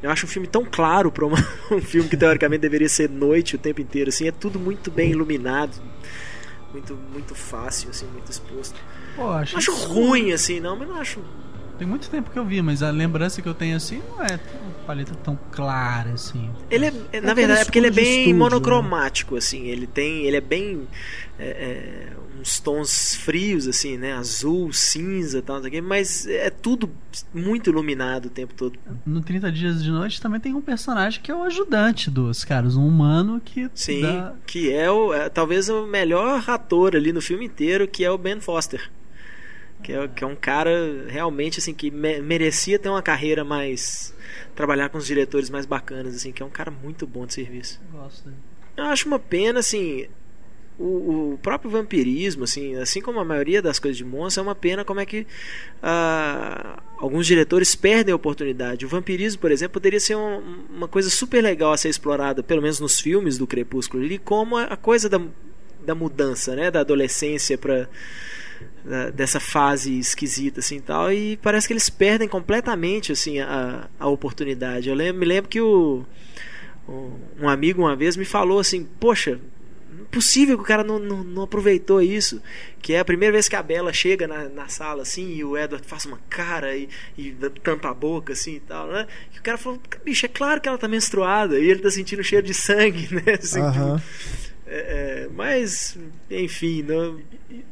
Eu 0.02 0.10
acho 0.10 0.26
um 0.26 0.28
filme 0.28 0.46
tão 0.46 0.64
claro 0.64 1.10
para 1.10 1.24
um 1.26 1.80
filme 1.80 2.08
que 2.08 2.16
teoricamente 2.16 2.60
deveria 2.60 2.88
ser 2.88 3.08
noite 3.08 3.56
o 3.56 3.58
tempo 3.58 3.80
inteiro, 3.80 4.08
assim, 4.08 4.28
é 4.28 4.32
tudo 4.32 4.58
muito 4.58 4.90
bem 4.90 5.10
iluminado. 5.10 5.80
muito, 6.72 6.94
muito 7.12 7.34
fácil, 7.34 7.90
assim, 7.90 8.06
muito 8.06 8.30
exposto. 8.30 8.78
Pô, 9.14 9.28
acho, 9.30 9.56
acho 9.56 9.74
ruim, 9.74 10.32
assim, 10.32 10.60
não, 10.60 10.76
mas 10.76 10.88
não 10.88 10.96
acho. 10.96 11.20
Tem 11.78 11.86
muito 11.86 12.08
tempo 12.08 12.30
que 12.30 12.38
eu 12.38 12.44
vi, 12.44 12.62
mas 12.62 12.82
a 12.82 12.90
lembrança 12.90 13.42
que 13.42 13.48
eu 13.48 13.54
tenho 13.54 13.76
assim 13.76 14.02
não 14.08 14.24
é 14.24 14.40
uma 14.62 14.86
paleta 14.86 15.14
tão 15.14 15.38
clara 15.50 16.10
assim. 16.12 16.50
Ele 16.70 16.86
é, 16.86 16.92
é, 17.12 17.20
na 17.20 17.34
verdade, 17.34 17.60
é 17.60 17.64
porque 17.64 17.78
ele 17.78 17.88
é 17.88 17.90
bem 17.90 18.04
estúdio, 18.04 18.32
né? 18.32 18.38
monocromático, 18.38 19.36
assim. 19.36 19.66
Ele 19.66 19.86
tem. 19.86 20.24
Ele 20.24 20.36
é 20.36 20.40
bem. 20.40 20.88
é, 21.38 21.46
é, 21.46 22.26
uns 22.40 22.60
tons 22.60 23.14
frios, 23.14 23.66
assim, 23.66 23.96
né? 23.96 24.12
Azul, 24.12 24.72
cinza 24.72 25.42
tal, 25.42 25.60
quê, 25.62 25.80
mas 25.80 26.26
é 26.26 26.50
tudo 26.50 26.90
muito 27.34 27.70
iluminado 27.70 28.26
o 28.26 28.30
tempo 28.30 28.54
todo. 28.54 28.78
No 29.04 29.20
30 29.20 29.50
Dias 29.50 29.82
de 29.82 29.90
Noite 29.90 30.20
também 30.20 30.40
tem 30.40 30.54
um 30.54 30.60
personagem 30.60 31.20
que 31.20 31.30
é 31.30 31.34
o 31.34 31.42
ajudante 31.42 32.10
dos 32.10 32.44
caras, 32.44 32.76
um 32.76 32.86
humano 32.86 33.40
que 33.44 33.68
Sim, 33.74 34.02
dá... 34.02 34.34
que 34.46 34.72
é, 34.72 34.90
o, 34.90 35.12
é 35.12 35.28
talvez 35.28 35.68
o 35.68 35.86
melhor 35.86 36.44
ator 36.48 36.94
ali 36.94 37.12
no 37.12 37.20
filme 37.20 37.46
inteiro, 37.46 37.88
que 37.88 38.04
é 38.04 38.10
o 38.10 38.18
Ben 38.18 38.40
Foster. 38.40 38.90
Que 39.86 39.92
é, 39.92 40.08
que 40.08 40.24
é 40.24 40.26
um 40.26 40.34
cara 40.34 41.04
realmente 41.08 41.60
assim 41.60 41.72
que 41.72 41.92
me- 41.92 42.20
merecia 42.20 42.76
ter 42.76 42.88
uma 42.88 43.00
carreira 43.02 43.44
mais 43.44 44.12
trabalhar 44.54 44.88
com 44.88 44.98
os 44.98 45.06
diretores 45.06 45.48
mais 45.48 45.64
bacanas 45.64 46.16
assim, 46.16 46.32
que 46.32 46.42
é 46.42 46.46
um 46.46 46.50
cara 46.50 46.72
muito 46.72 47.06
bom 47.06 47.24
de 47.24 47.34
serviço. 47.34 47.80
Gosto 47.92 48.24
dele. 48.24 48.36
Eu 48.76 48.84
acho 48.86 49.06
uma 49.06 49.18
pena 49.20 49.60
assim, 49.60 50.08
o, 50.76 51.34
o 51.34 51.38
próprio 51.40 51.70
vampirismo, 51.70 52.42
assim, 52.42 52.74
assim 52.74 53.00
como 53.00 53.20
a 53.20 53.24
maioria 53.24 53.62
das 53.62 53.78
coisas 53.78 53.96
de 53.96 54.04
monstro, 54.04 54.40
é 54.40 54.42
uma 54.42 54.56
pena 54.56 54.84
como 54.84 54.98
é 54.98 55.06
que 55.06 55.24
ah, 55.80 56.82
alguns 56.98 57.26
diretores 57.26 57.76
perdem 57.76 58.12
a 58.12 58.16
oportunidade. 58.16 58.84
O 58.84 58.88
vampirismo, 58.88 59.40
por 59.40 59.52
exemplo, 59.52 59.74
poderia 59.74 60.00
ser 60.00 60.16
um- 60.16 60.64
uma 60.68 60.88
coisa 60.88 61.08
super 61.10 61.40
legal 61.42 61.72
a 61.72 61.76
ser 61.76 61.88
explorada, 61.90 62.42
pelo 62.42 62.60
menos 62.60 62.80
nos 62.80 62.98
filmes 63.00 63.38
do 63.38 63.46
Crepúsculo, 63.46 64.02
ali, 64.02 64.18
como 64.18 64.56
a, 64.56 64.64
a 64.64 64.76
coisa 64.76 65.08
da, 65.08 65.20
da 65.84 65.94
mudança, 65.94 66.56
né, 66.56 66.70
da 66.72 66.80
adolescência 66.80 67.56
para 67.56 67.88
dessa 69.14 69.40
fase 69.40 69.98
esquisita 69.98 70.60
assim 70.60 70.80
tal 70.80 71.12
e 71.12 71.36
parece 71.38 71.66
que 71.66 71.72
eles 71.72 71.90
perdem 71.90 72.28
completamente 72.28 73.10
assim 73.12 73.40
a, 73.40 73.88
a 73.98 74.06
oportunidade. 74.08 74.88
Eu 74.88 74.94
lembro, 74.94 75.18
me 75.20 75.26
lembro 75.26 75.48
que 75.50 75.60
o 75.60 76.04
o- 76.88 77.18
um 77.40 77.48
amigo 77.48 77.82
uma 77.82 77.96
vez 77.96 78.16
me 78.16 78.24
falou 78.24 78.60
assim 78.60 78.86
poxa 79.00 79.40
impossível 80.02 80.56
que 80.56 80.62
o 80.62 80.66
cara 80.66 80.84
não, 80.84 81.00
não, 81.00 81.24
não 81.24 81.42
aproveitou 81.42 82.00
isso 82.00 82.40
que 82.80 82.92
é 82.92 83.00
a 83.00 83.04
primeira 83.04 83.32
vez 83.32 83.48
que 83.48 83.56
a 83.56 83.62
Bela 83.62 83.92
chega 83.92 84.28
na, 84.28 84.48
na 84.48 84.68
sala 84.68 85.02
assim 85.02 85.34
e 85.34 85.42
o 85.44 85.56
Edward 85.58 85.84
faz 85.86 86.04
uma 86.04 86.18
cara 86.30 86.76
e, 86.76 86.88
e 87.18 87.32
tampa 87.62 87.90
a 87.90 87.94
boca 87.94 88.32
assim 88.34 88.54
e 88.54 88.60
tal 88.60 88.86
né? 88.86 89.06
E 89.34 89.38
o 89.40 89.42
cara 89.42 89.58
falou 89.58 89.80
bicho 90.04 90.24
é 90.24 90.28
claro 90.28 90.60
que 90.60 90.68
ela 90.68 90.78
tá 90.78 90.86
menstruada 90.86 91.58
e 91.58 91.68
ele 91.68 91.80
tá 91.80 91.90
sentindo 91.90 92.22
cheiro 92.22 92.46
de 92.46 92.54
sangue 92.54 93.08
né? 93.14 93.34
Assim, 93.42 93.60
Aham. 93.60 93.96
tipo, 93.98 94.45
é, 94.66 95.24
é, 95.26 95.28
mas 95.32 95.96
enfim 96.30 96.82
não, 96.82 97.18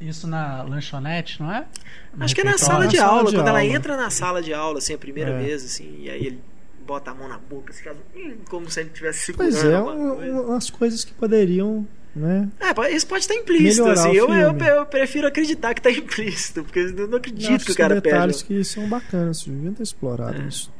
Isso 0.00 0.26
na 0.26 0.62
lanchonete, 0.62 1.40
não 1.42 1.52
é? 1.52 1.66
No 2.16 2.24
Acho 2.24 2.34
que 2.34 2.40
é 2.40 2.44
na 2.44 2.56
sala 2.58 2.86
de 2.86 2.96
Na 2.96 3.02
sala 3.02 3.18
aula, 3.18 3.30
de 3.30 3.36
quando 3.36 3.48
ela 3.48 3.60
aula. 3.60 3.72
entra 3.72 3.96
na 3.96 4.10
sala 4.10 4.40
de 4.42 4.54
aula, 4.54 4.78
assim, 4.78 4.94
a 4.94 4.98
primeira 4.98 5.30
É. 5.32 5.38
vez, 5.38 5.64
assim, 5.64 5.96
e 5.98 6.08
aí 6.10 6.26
ele 6.26 6.40
bota 6.86 7.10
a 7.10 7.14
mão 7.14 7.28
na 7.28 7.38
boca, 7.38 7.72
assim, 7.72 7.82
faz, 7.82 7.96
hum, 8.14 8.34
como 8.48 8.70
se 8.70 8.80
ele 8.80 8.90
estivesse 8.90 9.24
segurando 9.26 9.50
Pois 9.52 9.64
é, 9.64 9.80
um- 9.80 9.84
coisa. 10.16 10.32
um- 10.32 10.46
umas 10.48 10.70
coisas 10.70 11.04
que 11.04 11.12
poderiam, 11.14 11.86
né? 12.14 12.48
É, 12.60 12.94
isso 12.94 13.06
pode 13.06 13.22
estar 13.24 13.34
implícito, 13.34 13.88
assim. 13.88 14.12
Eu, 14.12 14.28
eu, 14.32 14.52
eu 14.56 14.86
prefiro 14.86 15.26
acreditar 15.26 15.72
que 15.74 15.80
está 15.80 15.90
implícito, 15.90 16.62
porque 16.62 16.78
eu 16.80 17.08
não 17.08 17.16
acredito 17.18 17.50
acho 17.54 17.64
que 17.66 17.72
o 17.72 17.74
cara 17.74 17.94
são 17.94 18.02
detalhes 18.02 18.42
perde. 18.42 18.62
que 18.62 18.68
são 18.68 18.88
bacanas, 18.88 19.42
deviam 19.44 19.72
ter 19.74 19.82
explorado 19.82 20.40
É. 20.42 20.46
isso. 20.46 20.70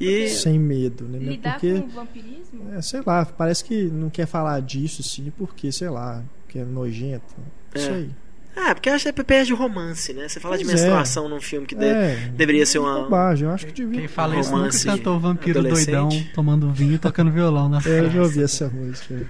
E 0.00 0.28
Sem 0.28 0.58
medo, 0.58 1.04
né? 1.04 1.18
Lidar 1.18 1.52
Porque, 1.52 1.80
com 1.80 1.86
o 1.86 1.90
vampirismo? 1.90 2.72
é, 2.76 2.82
sei 2.82 3.00
lá, 3.06 3.24
parece 3.24 3.64
que 3.64 3.84
não 3.84 4.10
quer 4.10 4.26
falar 4.26 4.60
disso, 4.60 5.02
assim, 5.02 5.32
porque, 5.36 5.70
sei 5.72 5.88
lá, 5.88 6.22
que 6.48 6.58
é 6.58 6.64
nojento. 6.64 7.34
Isso 7.74 7.90
É. 7.90 7.94
aí. 7.94 8.10
Ah, 8.56 8.72
porque 8.72 8.88
eu 8.88 8.94
acho 8.94 9.12
que 9.12 9.24
perde 9.24 9.52
o 9.52 9.56
romance, 9.56 10.12
né? 10.12 10.28
Você 10.28 10.38
fala 10.38 10.56
de 10.56 10.64
Pois 10.64 10.74
é. 10.78 10.82
menstruação 10.84 11.28
num 11.28 11.40
filme 11.40 11.66
que 11.66 11.74
de- 11.74 11.84
É, 11.84 12.30
deveria 12.36 12.64
ser 12.64 12.78
uma. 12.78 13.02
bobagem, 13.02 13.48
eu 13.48 13.52
acho 13.54 13.66
que 13.66 13.72
devia. 13.72 13.98
Quem 13.98 14.06
fala 14.08 14.34
isso 14.38 14.50
nunca 14.50 14.58
Romance 14.62 14.86
cantou 14.86 15.18
vampiro 15.18 15.60
doidão 15.62 16.08
tomando 16.34 16.70
vinho 16.70 16.94
e 16.94 16.98
tocando 16.98 17.32
violão 17.32 17.68
na 17.68 17.78
É, 17.78 17.80
eu 17.80 17.82
já 17.82 18.00
frente. 18.10 18.18
ouvi 18.18 18.42
essa 18.44 18.68
música. 18.68 19.26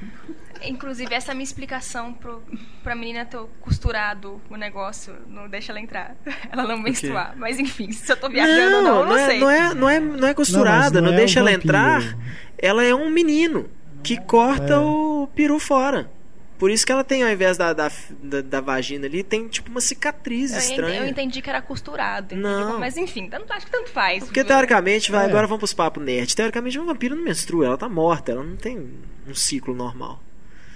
Inclusive, 0.68 1.14
essa 1.14 1.30
é 1.30 1.32
a 1.32 1.34
minha 1.34 1.44
explicação 1.44 2.12
pro, 2.12 2.42
pra 2.82 2.94
menina 2.94 3.24
ter 3.24 3.38
costurado 3.60 4.40
o 4.50 4.56
negócio. 4.56 5.14
Não 5.28 5.48
deixa 5.48 5.72
ela 5.72 5.80
entrar. 5.80 6.16
Ela 6.50 6.64
não 6.64 6.78
menstruar. 6.78 7.34
Mas 7.36 7.58
enfim, 7.58 7.90
se 7.92 8.10
eu 8.10 8.16
tô 8.16 8.28
viajando 8.28 8.76
ou 8.76 8.82
não, 8.82 9.00
eu 9.00 9.06
não, 9.06 9.16
é, 9.16 9.26
sei. 9.26 9.38
não 9.40 9.50
é, 9.50 9.74
não 9.74 9.88
é, 9.90 10.00
não 10.00 10.28
é 10.28 10.34
costurada, 10.34 11.00
Não, 11.00 11.06
não, 11.06 11.08
não 11.08 11.14
é 11.14 11.20
deixa 11.20 11.40
um 11.40 11.42
ela 11.42 11.50
vampiro. 11.52 11.68
entrar. 11.76 12.18
Ela 12.58 12.84
é 12.84 12.94
um 12.94 13.10
menino 13.10 13.68
que 14.02 14.16
corta 14.20 14.74
É. 14.74 14.78
o 14.78 15.28
peru 15.34 15.58
fora. 15.58 16.10
Por 16.56 16.70
isso 16.70 16.86
que 16.86 16.92
ela 16.92 17.02
tem, 17.02 17.22
ao 17.24 17.28
invés 17.28 17.58
da, 17.58 17.72
da, 17.72 17.90
da, 18.22 18.40
da 18.40 18.60
vagina 18.60 19.06
ali, 19.06 19.24
tem 19.24 19.48
tipo 19.48 19.68
uma 19.70 19.80
cicatriz 19.80 20.52
Eu 20.52 20.58
estranha. 20.58 21.00
Eu 21.00 21.08
entendi 21.08 21.42
que 21.42 21.50
era 21.50 21.60
costurado. 21.60 22.36
Não. 22.36 22.78
Mas 22.78 22.96
enfim, 22.96 23.28
tanto, 23.28 23.52
acho 23.52 23.66
que 23.66 23.72
tanto 23.72 23.90
faz. 23.90 24.22
Porque 24.24 24.44
teoricamente, 24.44 25.10
vai, 25.10 25.24
É. 25.26 25.28
agora 25.28 25.46
vamos 25.48 25.58
pros 25.58 25.74
papos 25.74 26.02
nerd. 26.02 26.34
Teoricamente, 26.34 26.78
um 26.78 26.86
vampiro 26.86 27.16
não 27.16 27.24
menstrua, 27.24 27.66
ela 27.66 27.76
tá 27.76 27.88
morta, 27.88 28.30
ela 28.32 28.44
não 28.44 28.56
tem 28.56 28.78
um 29.26 29.34
ciclo 29.34 29.74
normal. 29.74 30.22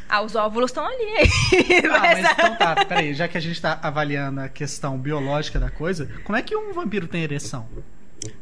Ah, 0.09 0.22
os 0.22 0.34
óvulos 0.34 0.70
estão 0.70 0.86
ali. 0.86 1.28
Ah, 1.84 1.98
Mas- 2.00 2.22
mas 2.22 2.32
então 2.32 2.56
tá, 2.56 2.84
peraí, 2.84 3.14
já 3.14 3.28
que 3.28 3.36
a 3.36 3.40
gente 3.40 3.61
tá 3.61 3.78
avaliando 3.82 4.40
a 4.40 4.48
questão 4.48 4.98
biológica 4.98 5.59
da 5.61 5.70
coisa, 5.70 6.09
como 6.24 6.36
é 6.36 6.42
que 6.42 6.56
um 6.56 6.72
vampiro 6.72 7.06
tem 7.06 7.22
ereção? 7.22 7.68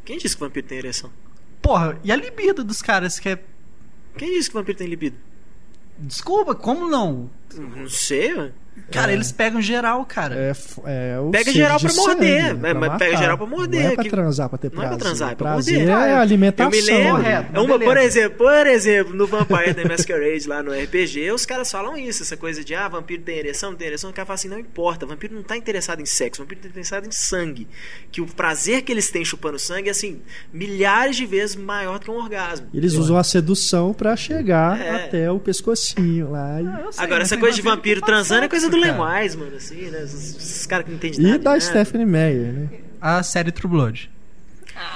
Quem 0.04 0.16
disse 0.18 0.36
que 0.36 0.42
o 0.42 0.46
vampiro 0.46 0.66
tem 0.66 0.78
ereção? 0.78 1.10
Porra, 1.60 1.98
e 2.04 2.12
a 2.12 2.16
libido 2.16 2.62
dos 2.64 2.80
caras 2.80 3.18
que 3.18 3.28
é. 3.30 3.38
Quem 4.16 4.30
disse 4.32 4.48
que 4.50 4.56
o 4.56 4.60
vampiro 4.60 4.78
tem 4.78 4.86
libido? 4.86 5.16
Desculpa, 5.98 6.54
como 6.54 6.88
não? 6.88 7.30
Não 7.55 7.88
sei, 7.88 8.34
mano. 8.34 8.53
Cara, 8.92 9.11
É. 9.11 9.14
eles 9.14 9.32
pegam 9.32 9.59
geral, 9.61 10.05
cara. 10.05 10.34
É, 10.34 10.53
é 11.14 11.18
o 11.18 11.30
Pega 11.30 11.51
geral 11.51 11.80
pra 11.80 11.94
morder, 11.94 12.42
sangue, 12.49 12.61
mas- 12.61 12.74
mas 12.76 12.99
pega 12.99 13.16
geral 13.16 13.38
pra 13.38 13.47
morder, 13.47 13.82
Não 13.84 13.90
é 13.90 13.94
pra 13.94 14.05
transar, 14.05 14.49
pra 14.51 14.59
ter 14.59 14.70
não 14.70 14.82
é 14.82 14.86
pra 14.88 14.97
prazer. 14.97 14.99
transar, 15.07 15.32
é 15.32 15.34
pra 15.34 15.53
prazer 15.53 15.78
morder. 15.78 15.97
é 16.09 16.14
alimentação. 16.18 16.78
Eu 16.78 16.84
me 16.84 16.86
lembro, 16.86 17.16
correto, 17.16 17.49
mas 17.55 17.64
uma, 17.64 17.78
por 17.78 17.97
exemplo, 17.97 18.36
por 18.38 18.66
exemplo, 18.66 19.14
no 19.14 19.26
Vampire 19.26 19.72
the 19.74 19.84
Masquerade 19.88 20.47
lá 20.47 20.62
no 20.62 20.72
RPG, 20.72 21.30
os 21.32 21.47
caras 21.47 21.70
falam 21.72 21.97
isso, 21.97 22.22
essa 22.22 22.36
coisa 22.36 22.62
de 22.62 22.74
ah, 22.74 22.86
vampiro 22.86 23.22
tem 23.22 23.38
ereção, 23.38 23.70
não 23.70 23.78
tem 23.78 23.86
ereção, 23.88 24.11
o 24.11 24.12
cara 24.12 24.26
fala 24.26 24.34
assim, 24.34 24.49
não 24.49 24.59
importa, 24.59 25.07
vampiro 25.07 25.34
não 25.34 25.42
tá 25.42 25.57
interessado 25.57 26.03
em 26.03 26.07
sexo, 26.07 26.42
vampiro 26.42 26.61
tá 26.61 26.68
interessado 26.68 27.07
em 27.07 27.11
sangue. 27.12 27.66
Que 28.12 28.20
o 28.20 28.26
prazer 28.26 28.82
que 28.82 28.92
eles 28.92 29.11
têm 29.11 29.24
chupando 29.24 29.59
sangue 29.59 29.88
é 29.88 29.92
assim, 29.92 30.20
milhares 30.53 31.16
de 31.16 31.24
vezes 31.24 31.57
maior 31.57 31.99
do 31.99 32.05
que 32.05 32.11
um 32.11 32.16
orgasmo. 32.18 32.66
Eles 32.74 32.92
usam 32.92 33.16
a 33.16 33.24
sedução 33.24 33.94
pra 33.94 34.14
chegar 34.16 34.78
É. 34.78 35.07
até 35.07 35.30
o 35.32 35.38
pescocinho 35.40 36.30
lá. 36.30 36.61
e- 36.61 36.66
Ah, 36.66 36.88
sei, 36.92 37.05
Agora, 37.05 37.20
mas 37.20 37.28
essa 37.37 37.41
coisa 37.41 37.57
de 37.57 37.62
vampiro 37.62 38.01
faz 38.01 38.07
transando 38.11 38.45
é 38.45 38.49
coisa 38.49 38.68
do 38.70 38.80
cara. 38.80 39.20
Wise, 39.22 39.37
mano, 39.37 39.57
assim, 39.57 39.91
né? 39.91 40.03
Esses, 40.03 40.37
esses 40.37 40.66
caras 40.66 40.84
que 40.84 40.91
não 40.91 40.97
entendem 40.99 41.20
E 41.20 41.22
nada. 41.22 41.39
da 41.39 41.57
de 41.59 41.64
nada. 41.66 41.84
Stephanie 41.84 42.07
Meyer, 42.07 42.53
né? 42.53 42.68
A 43.01 43.22
série 43.22 43.53
True 43.53 43.70
Blood. 43.70 44.11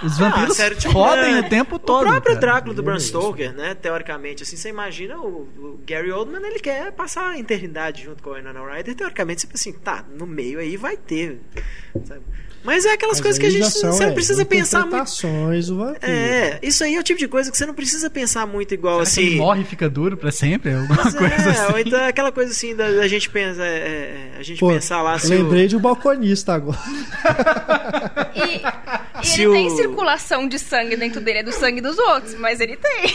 Os 0.02 0.20
Ah, 0.20 0.28
vampiros 0.28 0.56
sério, 0.58 0.76
tipo, 0.76 0.92
fodem 0.92 1.36
é, 1.36 1.40
o 1.40 1.48
tempo 1.48 1.78
todo. 1.78 2.02
O 2.06 2.10
próprio 2.10 2.34
cara. 2.34 2.40
Drácula 2.40 2.74
do 2.74 2.82
Bram. 2.82 3.00
Stoker, 3.00 3.52
né? 3.54 3.74
Teoricamente, 3.74 4.42
assim, 4.42 4.54
você 4.56 4.68
imagina 4.68 5.18
o, 5.18 5.48
o 5.58 5.80
Gary 5.86 6.12
Oldman, 6.12 6.42
ele 6.46 6.58
quer 6.58 6.92
passar 6.92 7.30
a 7.30 7.38
eternidade 7.38 8.04
junto 8.04 8.22
com 8.22 8.28
o 8.30 8.34
Winona 8.34 8.60
Ryder. 8.74 8.94
Teoricamente, 8.94 9.40
você 9.40 9.46
pensa 9.46 9.70
assim, 9.70 9.72
tá, 9.78 10.04
no 10.14 10.26
meio 10.26 10.58
aí 10.58 10.76
vai 10.76 10.98
ter. 10.98 11.40
sabe? 12.04 12.20
Mas 12.62 12.84
é 12.84 12.92
aquelas 12.92 13.16
Mas 13.16 13.22
coisas 13.22 13.38
que 13.38 13.46
a 13.46 13.50
gente 13.50 13.70
são, 13.70 13.90
você 13.92 14.02
não 14.04 14.10
é, 14.10 14.14
precisa 14.14 14.44
pensar 14.44 14.84
muito. 14.86 15.02
o. 15.74 15.96
É, 16.02 16.58
isso 16.62 16.84
aí 16.84 16.94
é 16.94 17.00
o 17.00 17.02
tipo 17.02 17.18
de 17.18 17.26
coisa 17.26 17.50
que 17.50 17.56
você 17.56 17.64
não 17.64 17.72
precisa 17.74 18.10
pensar 18.10 18.46
muito 18.46 18.74
igual 18.74 18.96
Será 18.96 19.04
que 19.04 19.10
assim. 19.20 19.26
ele 19.32 19.36
morre 19.36 19.62
e 19.62 19.64
fica 19.64 19.88
duro 19.88 20.16
pra 20.16 20.30
sempre? 20.30 20.74
Alguma 20.74 20.94
Mas 21.04 21.14
coisa 21.14 21.34
é, 21.34 21.48
assim. 21.50 21.72
ou 21.72 21.78
então 21.78 22.04
aquela 22.04 22.30
coisa 22.30 22.52
assim 22.52 22.76
da, 22.76 22.90
da 22.90 23.08
gente 23.08 23.30
pensar, 23.30 23.64
é, 23.64 23.78
é, 23.78 24.30
a 24.38 24.42
gente 24.42 24.60
Pô, 24.60 24.68
pensar 24.68 25.00
lá 25.02 25.18
se 25.18 25.28
o- 25.28 25.30
lembrei 25.30 25.68
de 25.68 25.76
um 25.76 25.80
balconista 25.80 26.52
agora. 26.54 26.78
E, 28.34 29.22
e 29.22 29.26
Se 29.26 29.40
ele 29.42 29.48
o- 29.48 29.52
tem 29.52 29.70
circulação 29.76 30.48
de 30.48 30.58
sangue 30.58 30.96
dentro 30.96 31.20
dele, 31.20 31.38
é 31.40 31.42
do 31.42 31.52
sangue 31.52 31.80
dos 31.80 31.98
outros, 31.98 32.34
mas 32.34 32.60
ele 32.60 32.76
tem. 32.76 33.14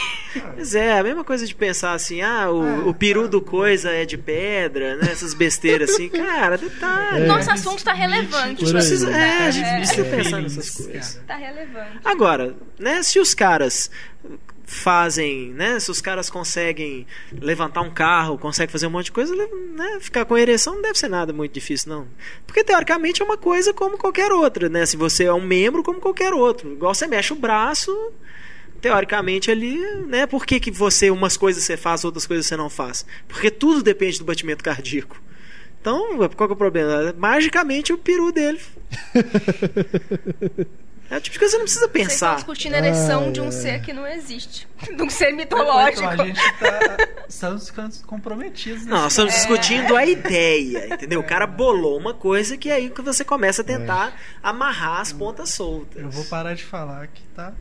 Pois 0.55 0.75
é, 0.75 0.99
a 0.99 1.03
mesma 1.03 1.23
coisa 1.23 1.45
de 1.45 1.53
pensar 1.55 1.93
assim, 1.93 2.21
ah, 2.21 2.49
o, 2.51 2.89
o 2.89 2.93
peru 2.93 3.27
do 3.27 3.41
coisa 3.41 3.89
é 3.91 4.05
de 4.05 4.17
pedra, 4.17 4.95
né? 4.97 5.09
Essas 5.11 5.33
besteiras 5.33 5.91
assim, 5.91 6.09
cara, 6.09 6.57
detalhe. 6.57 7.23
É. 7.23 7.27
Nosso 7.27 7.51
assunto 7.51 7.83
tá 7.83 7.93
relevante. 7.93 8.63
Por 8.63 8.67
aí. 8.67 8.73
Precisa, 8.73 9.09
é, 9.11 9.34
a 9.43 9.51
gente 9.51 9.65
É. 9.67 9.77
precisa 9.77 10.03
pensar 10.03 10.23
Feelings, 10.29 10.55
nessas 10.55 10.69
coisas. 10.75 11.13
cara. 11.15 11.25
Tá 11.27 11.35
relevante. 11.35 11.99
Agora, 12.03 12.55
né, 12.79 13.03
se 13.03 13.19
os 13.19 13.33
caras 13.33 13.89
fazem, 14.67 15.51
né, 15.53 15.79
se 15.79 15.91
os 15.91 16.01
caras 16.01 16.29
conseguem 16.29 17.05
levantar 17.39 17.81
um 17.81 17.91
carro, 17.93 18.37
conseguem 18.37 18.71
fazer 18.71 18.87
um 18.87 18.89
monte 18.89 19.05
de 19.05 19.11
coisa, 19.11 19.35
né, 19.35 19.99
ficar 19.99 20.25
com 20.25 20.37
ereção 20.37 20.75
não 20.75 20.81
deve 20.81 20.97
ser 20.97 21.07
nada 21.07 21.31
muito 21.31 21.53
difícil, 21.53 21.89
não. 21.91 22.07
Porque 22.47 22.63
teoricamente 22.63 23.21
é 23.21 23.25
uma 23.25 23.37
coisa 23.37 23.73
como 23.73 23.97
qualquer 23.97 24.31
outra, 24.31 24.67
né? 24.67 24.85
Se 24.85 24.97
você 24.97 25.25
é 25.25 25.33
um 25.33 25.41
membro 25.41 25.83
como 25.83 25.99
qualquer 25.99 26.33
outro, 26.33 26.71
igual 26.73 26.93
você 26.95 27.05
mexe 27.05 27.31
o 27.31 27.35
braço, 27.35 27.95
teoricamente 28.81 29.51
ali, 29.51 29.77
né? 30.07 30.25
Por 30.25 30.45
que, 30.45 30.59
que 30.59 30.71
você 30.71 31.11
umas 31.11 31.37
coisas 31.37 31.63
você 31.63 31.77
faz, 31.77 32.03
outras 32.03 32.25
coisas 32.25 32.45
você 32.45 32.57
não 32.57 32.69
faz? 32.69 33.05
Porque 33.27 33.51
tudo 33.51 33.83
depende 33.83 34.17
do 34.19 34.25
batimento 34.25 34.63
cardíaco. 34.63 35.21
Então, 35.85 36.17
qual 36.35 36.47
que 36.49 36.53
é 36.53 36.55
o 36.55 36.57
problema? 36.57 37.13
Magicamente 37.15 37.93
o 37.93 37.97
peru 37.97 38.31
dele. 38.31 38.59
É 41.07 41.17
o 41.17 41.21
tipo 41.21 41.33
de 41.33 41.39
coisa 41.39 41.55
que 41.59 41.67
você 41.67 41.77
não 41.79 41.87
precisa 41.87 41.87
Vocês 41.87 42.11
estão 42.13 42.29
pensar. 42.29 42.35
discutindo 42.37 42.73
a 42.73 42.77
ereção 42.79 43.25
Ai, 43.25 43.31
de 43.31 43.39
um 43.39 43.45
ai. 43.45 43.51
ser 43.51 43.79
que 43.81 43.93
não 43.93 44.07
existe. 44.07 44.67
De 44.97 45.03
um 45.03 45.07
ser 45.07 45.25
Então, 45.33 45.59
mitológico. 45.59 46.03
a 46.07 46.15
gente 46.17 46.41
tá 46.59 46.97
Estamos 47.29 47.69
ficando 47.69 47.95
comprometidos. 48.07 48.87
Não, 48.87 49.01
nós 49.03 49.11
estamos 49.13 49.35
É. 49.35 49.37
discutindo 49.37 49.95
a 49.95 50.03
ideia, 50.03 50.95
entendeu? 50.95 51.19
O 51.19 51.23
cara 51.23 51.45
bolou 51.45 51.95
uma 51.99 52.15
coisa 52.15 52.57
que 52.57 52.71
aí 52.71 52.89
que 52.89 53.03
você 53.03 53.23
começa 53.23 53.61
a 53.61 53.65
tentar 53.65 54.19
amarrar 54.41 54.99
as 54.99 55.13
pontas 55.13 55.51
soltas. 55.51 56.01
Eu 56.01 56.09
vou 56.09 56.25
parar 56.25 56.55
de 56.55 56.63
falar 56.63 57.05
que 57.05 57.21
tá 57.35 57.53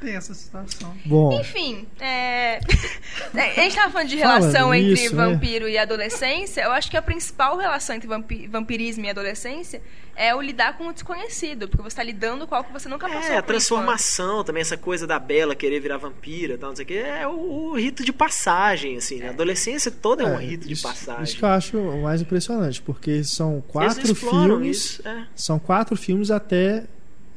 tensa 0.00 0.32
a 0.32 0.34
situação. 0.34 0.96
Bom, 1.04 1.38
Enfim, 1.40 1.86
é... 2.00 2.58
a 3.34 3.62
gente 3.62 3.76
tava 3.76 3.92
falando 3.92 4.08
de 4.08 4.16
relação 4.16 4.74
entre 4.74 4.90
nisso, 4.90 5.14
né? 5.14 5.26
vampiro 5.26 5.68
e 5.68 5.76
adolescência. 5.76 6.62
Eu 6.62 6.72
acho 6.72 6.90
que 6.90 6.96
a 6.96 7.02
principal 7.02 7.56
relação 7.56 7.94
entre 7.96 8.08
vampi- 8.08 8.46
vampirismo 8.46 9.04
e 9.04 9.10
adolescência 9.10 9.82
é 10.16 10.34
o 10.34 10.40
lidar 10.40 10.76
com 10.76 10.88
o 10.88 10.92
desconhecido, 10.92 11.68
porque 11.68 11.82
você 11.82 11.96
tá 11.96 12.02
lidando 12.02 12.46
com 12.46 12.54
algo 12.54 12.66
que 12.66 12.72
você 12.72 12.88
nunca 12.88 13.08
passou 13.08 13.22
É, 13.22 13.36
a 13.36 13.38
isso 13.38 13.46
transformação 13.46 14.44
também, 14.44 14.60
essa 14.60 14.76
coisa 14.76 15.06
da 15.06 15.18
Bela 15.18 15.54
querer 15.54 15.80
virar 15.80 15.96
vampira 15.96 16.58
tal, 16.58 16.70
não 16.70 16.76
sei 16.76 16.84
o 16.84 16.88
que, 16.88 16.98
é 16.98 17.26
o, 17.26 17.30
o 17.70 17.76
rito 17.76 18.04
de 18.04 18.12
passagem, 18.12 18.96
assim, 18.96 19.18
né? 19.18 19.28
A 19.28 19.30
adolescência 19.30 19.90
toda 19.90 20.24
é, 20.24 20.26
um 20.26 20.38
é, 20.38 20.44
rito 20.44 20.66
de 20.66 20.74
isso, 20.74 20.82
passagem. 20.82 21.24
isso 21.24 21.36
que 21.36 21.44
eu 21.44 21.48
acho 21.48 21.78
o 21.78 22.02
mais 22.02 22.20
impressionante, 22.20 22.82
porque 22.82 23.24
são 23.24 23.62
quatro 23.66 24.14
filmes, 24.14 24.76
isso, 24.76 25.08
é, 25.08 25.26
são 25.34 25.58
quatro 25.58 25.96
filmes 25.96 26.30
até 26.30 26.84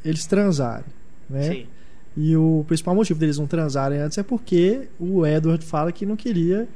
eles 0.04 0.26
transarem, 0.26 0.86
né? 1.30 1.44
sim. 1.44 1.68
E 2.16 2.36
o 2.36 2.64
principal 2.68 2.94
motivo 2.94 3.20
deles 3.20 3.38
não 3.40 3.48
transarem 3.48 4.00
antes 4.00 4.18
é 4.18 4.24
porque 4.24 4.88
o 5.00 5.26
Edward 5.26 5.66
fala 5.66 5.92
que 5.92 6.06
não 6.06 6.16
queria 6.16 6.68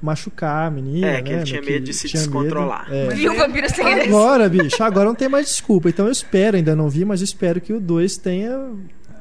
machucar 0.00 0.66
a 0.66 0.70
menina. 0.70 1.06
É, 1.06 1.22
que 1.22 1.30
ele 1.30 1.38
né? 1.38 1.44
tinha 1.44 1.60
Não 1.60 1.66
medo 1.68 1.78
que- 1.84 1.90
de 1.90 1.94
se 1.94 2.08
tinha 2.08 2.22
medo. 2.22 2.32
descontrolar. 2.32 2.86
É. 2.90 3.08
Viu 3.14 3.32
o 3.32 3.36
vampiro 3.36 3.68
sem 3.74 3.86
eles? 3.92 4.06
Agora, 4.08 4.48
bicho, 4.48 4.82
agora 4.82 5.06
não 5.06 5.14
tem 5.14 5.28
mais 5.28 5.46
desculpa. 5.46 5.88
Então 5.88 6.06
eu 6.06 6.12
espero, 6.12 6.56
ainda 6.56 6.74
não 6.76 6.88
vi, 6.88 7.04
mas 7.04 7.20
eu 7.20 7.24
espero 7.24 7.60
que 7.60 7.72
o 7.72 7.80
2 7.80 8.16
tenha 8.16 8.70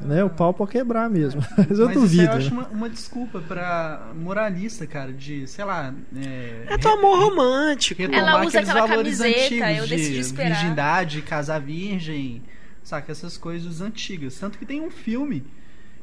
né, 0.02 0.24
o 0.24 0.30
pau 0.30 0.54
pra 0.54 0.68
quebrar 0.68 1.10
mesmo. 1.10 1.42
Mas 1.58 1.80
eu 1.80 1.86
Mas 1.86 1.96
duvido. 1.96 2.24
isso 2.24 2.32
aí 2.32 2.36
eu 2.36 2.38
acho 2.38 2.54
né? 2.54 2.58
uma, 2.60 2.68
uma 2.68 2.90
desculpa 2.90 3.40
pra 3.40 4.12
moralista, 4.14 4.86
cara, 4.86 5.14
de, 5.14 5.48
sei 5.48 5.64
lá. 5.64 5.94
É, 6.18 6.64
É 6.68 6.78
teu 6.78 6.92
amor 6.92 7.18
romântico. 7.30 8.02
Ela 8.02 8.42
usa 8.42 8.48
aqueles 8.60 8.70
aquela 8.70 8.88
valores 8.88 9.18
camiseta, 9.18 9.46
antigos 9.66 9.78
eu 9.78 9.84
de 9.88 9.96
decidi 9.96 10.20
esperar. 10.20 10.50
virgindade, 10.50 11.22
casar 11.22 11.60
virgem, 11.62 12.44
saca? 12.84 13.10
Essas 13.14 13.38
coisas 13.38 13.80
antigas. 13.80 14.38
Tanto 14.38 14.58
que 14.60 14.66
tem 14.66 14.82
um 14.82 14.92
filme, 14.92 15.46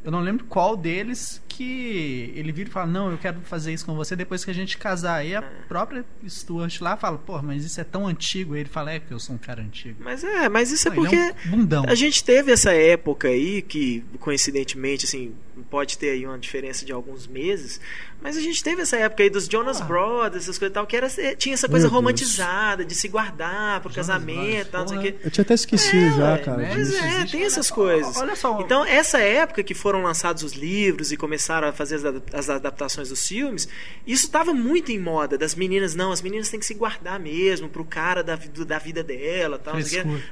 eu 0.05 0.11
não 0.11 0.21
lembro 0.21 0.45
qual 0.47 0.77
deles, 0.77 1.41
que 1.49 2.33
ele 2.35 2.51
vira 2.51 2.69
e 2.69 2.73
fala, 2.73 2.87
não, 2.87 3.11
eu 3.11 3.19
quero 3.19 3.41
fazer 3.43 3.73
isso 3.73 3.87
com 3.87 3.95
você 3.95 4.17
depois 4.17 4.45
que 4.45 4.51
a 4.51 4.55
gente 4.55 4.77
casar. 4.77 5.25
E 5.25 5.35
a 5.35 5.43
própria 5.43 6.05
Stuart 6.29 6.81
lá 6.81 6.97
fala, 6.97 7.19
pô, 7.19 7.41
mas 7.41 7.65
isso 7.65 7.81
é 7.81 7.85
tão 7.85 8.07
antigo. 8.07 8.55
Aí 8.55 8.61
ele 8.61 8.69
fala, 8.69 8.93
é 8.93 8.99
porque 8.99 9.15
eu 9.15 9.21
sou 9.21 9.37
um 9.37 9.39
cara 9.39 9.63
antigo. 9.63 10.03
Mas 10.03 10.25
é, 10.25 10.49
mas 10.49 10.73
isso 10.73 10.89
é 10.89 10.91
Não, 10.91 10.97
porque 10.97 11.15
é 11.15 11.35
um 11.47 11.51
bundão. 11.51 11.85
a 11.87 11.95
gente 11.95 12.25
teve 12.25 12.51
essa 12.51 12.73
época 12.73 13.29
aí 13.29 13.63
que 13.63 14.05
coincidentemente 14.19 15.05
assim 15.05 15.35
pode 15.71 15.97
ter 15.97 16.11
aí 16.11 16.27
uma 16.27 16.39
diferença 16.39 16.85
de 16.85 16.93
alguns 16.93 17.27
meses, 17.27 17.81
mas 18.23 18.37
a 18.37 18.41
gente 18.41 18.63
teve 18.63 18.83
essa 18.83 18.97
época 18.97 19.23
aí 19.23 19.31
dos 19.31 19.47
Jonas 19.47 19.81
Ah. 19.81 19.85
Brothers, 19.85 20.45
essas 20.45 20.59
coisas 20.59 20.71
e 20.73 20.75
tal, 20.75 20.87
que 20.87 20.97
era 20.97 21.09
tinha 21.37 21.55
essa 21.55 21.69
coisa 21.69 21.87
Deus. 21.87 21.93
romantizada 21.95 22.85
de 22.85 22.95
se 22.95 23.09
guardar 23.09 23.81
pro 23.81 23.91
Jonas 23.93 24.07
casamento, 24.07 24.71
tal, 24.71 24.81
não 24.83 24.89
sei 24.89 24.97
o 24.99 25.01
porra. 25.01 25.13
quê. 25.13 25.19
Eu 25.25 25.31
tinha 25.31 25.43
até 25.43 25.55
esquecido 25.55 26.07
É, 26.07 26.11
já, 26.17 26.39
cara. 26.39 26.59
Mas 26.59 26.89
disso. 26.89 27.03
é, 27.03 27.09
existe, 27.09 27.31
tem 27.33 27.41
olha 27.41 27.47
essas 27.47 27.67
só, 27.67 27.75
coisas. 27.75 28.17
olha 28.17 28.37
só. 28.37 28.61
Então, 28.61 28.85
essa 28.85 29.19
época 29.19 29.63
que 29.63 29.75
foram 29.75 30.03
lançados 30.03 30.43
os 30.43 30.53
livros 30.53 31.13
e 31.13 31.17
começaram 31.17 31.69
a 31.69 31.73
fazer 31.73 31.97
as, 31.97 32.05
adap- 32.05 32.35
as 32.35 32.51
adaptações 32.51 33.09
dos 33.09 33.27
filmes, 33.27 33.69
isso 34.07 34.27
estava 34.27 34.53
muito 34.53 34.91
em 34.93 34.99
moda, 34.99 35.37
das 35.37 35.55
meninas, 35.55 35.95
não, 35.95 36.13
as 36.13 36.23
meninas 36.23 36.49
têm 36.49 36.61
que 36.61 36.67
se 36.67 36.75
guardar 36.75 37.19
mesmo 37.19 37.69
pro 37.69 37.85
cara 37.85 38.23
da, 38.23 38.37
da 38.67 38.79
vida 38.79 39.03
dela, 39.03 39.59
tal. 39.59 39.75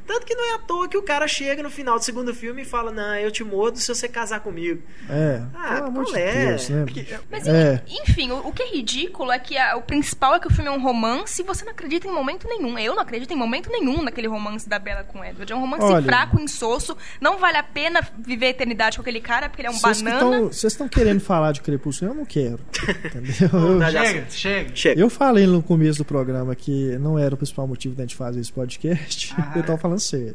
Tanto 0.06 0.26
que 0.26 0.34
não 0.34 0.52
é 0.52 0.54
à 0.54 0.58
toa 0.58 0.88
que 0.88 0.96
o 0.96 1.02
cara 1.02 1.26
chega 1.26 1.62
no 1.62 1.70
final 1.70 1.98
do 1.98 2.04
segundo 2.04 2.34
filme 2.34 2.62
e 2.62 2.64
fala, 2.64 2.90
não, 2.92 3.14
eu 3.16 3.30
te 3.30 3.42
mordo 3.44 3.78
se 3.78 3.88
você 3.88 4.08
casar 4.08 4.40
comigo. 4.40 4.82
É, 5.08 5.42
Ah, 5.54 5.74
pelo 5.74 5.86
amor 5.88 6.04
de 6.04 6.10
qual 6.12 6.22
é? 6.22 6.46
Deus, 6.46 6.68
né? 6.68 6.84
Porque- 6.84 7.06
Mas 7.30 7.46
É. 7.46 7.79
enfim, 7.88 8.30
o, 8.30 8.48
o 8.48 8.52
que 8.52 8.62
é 8.62 8.70
ridículo 8.74 9.30
é 9.32 9.38
que 9.38 9.56
a- 9.56 9.76
o 9.76 9.82
principal 9.82 10.34
é 10.34 10.40
que 10.40 10.46
o 10.46 10.50
filme 10.50 10.68
é 10.68 10.72
um 10.72 10.80
romance 10.82 11.40
e 11.40 11.44
você 11.44 11.64
não 11.64 11.72
acredita 11.72 12.06
em 12.06 12.12
momento 12.12 12.46
nenhum. 12.48 12.78
Eu 12.78 12.94
não 12.94 13.02
acredito 13.02 13.32
em 13.32 13.36
momento 13.36 13.70
nenhum 13.70 14.02
naquele 14.02 14.26
romance 14.28 14.68
da 14.68 14.78
Bela 14.78 15.04
com 15.04 15.20
o 15.20 15.24
Edward. 15.24 15.52
É 15.52 15.56
um 15.56 15.60
romance 15.60 15.84
Olha. 15.84 16.02
fraco, 16.04 16.40
insosso. 16.40 16.96
Não 17.20 17.38
vale 17.38 17.56
a 17.58 17.62
pena 17.62 18.00
viver 18.18 18.46
a 18.46 18.50
eternidade 18.50 18.96
com 18.96 19.02
aquele 19.02 19.20
cara 19.20 19.48
porque 19.48 19.62
ele 19.62 19.68
é 19.68 19.70
um 19.70 19.74
Vocês 19.74 19.98
que 19.98 20.04
banana. 20.04 20.40
Vocês 20.42 20.72
estão 20.72 20.88
querendo 20.88 21.20
falar 21.20 21.52
de 21.52 21.60
Crepúsculo? 21.60 22.10
Eu 22.10 22.14
não 22.14 22.24
quero. 22.24 22.60
Entendeu? 23.04 23.60
Não, 23.80 23.90
Chega, 23.90 24.26
chega. 24.30 24.70
Chega. 24.76 25.00
eu 25.00 25.10
falei 25.10 25.46
no 25.46 25.62
começo 25.62 25.98
do 25.98 26.04
programa 26.04 26.54
que 26.54 26.96
não 26.98 27.18
era 27.18 27.34
o 27.34 27.36
principal 27.38 27.66
motivo 27.66 27.94
da 27.94 28.02
gente 28.02 28.14
fazer 28.16 28.40
esse 28.40 28.52
podcast. 28.52 29.34
Ah. 29.36 29.52
Eu 29.56 29.62
tava 29.62 29.78
falando 29.78 30.00
sério. 30.00 30.34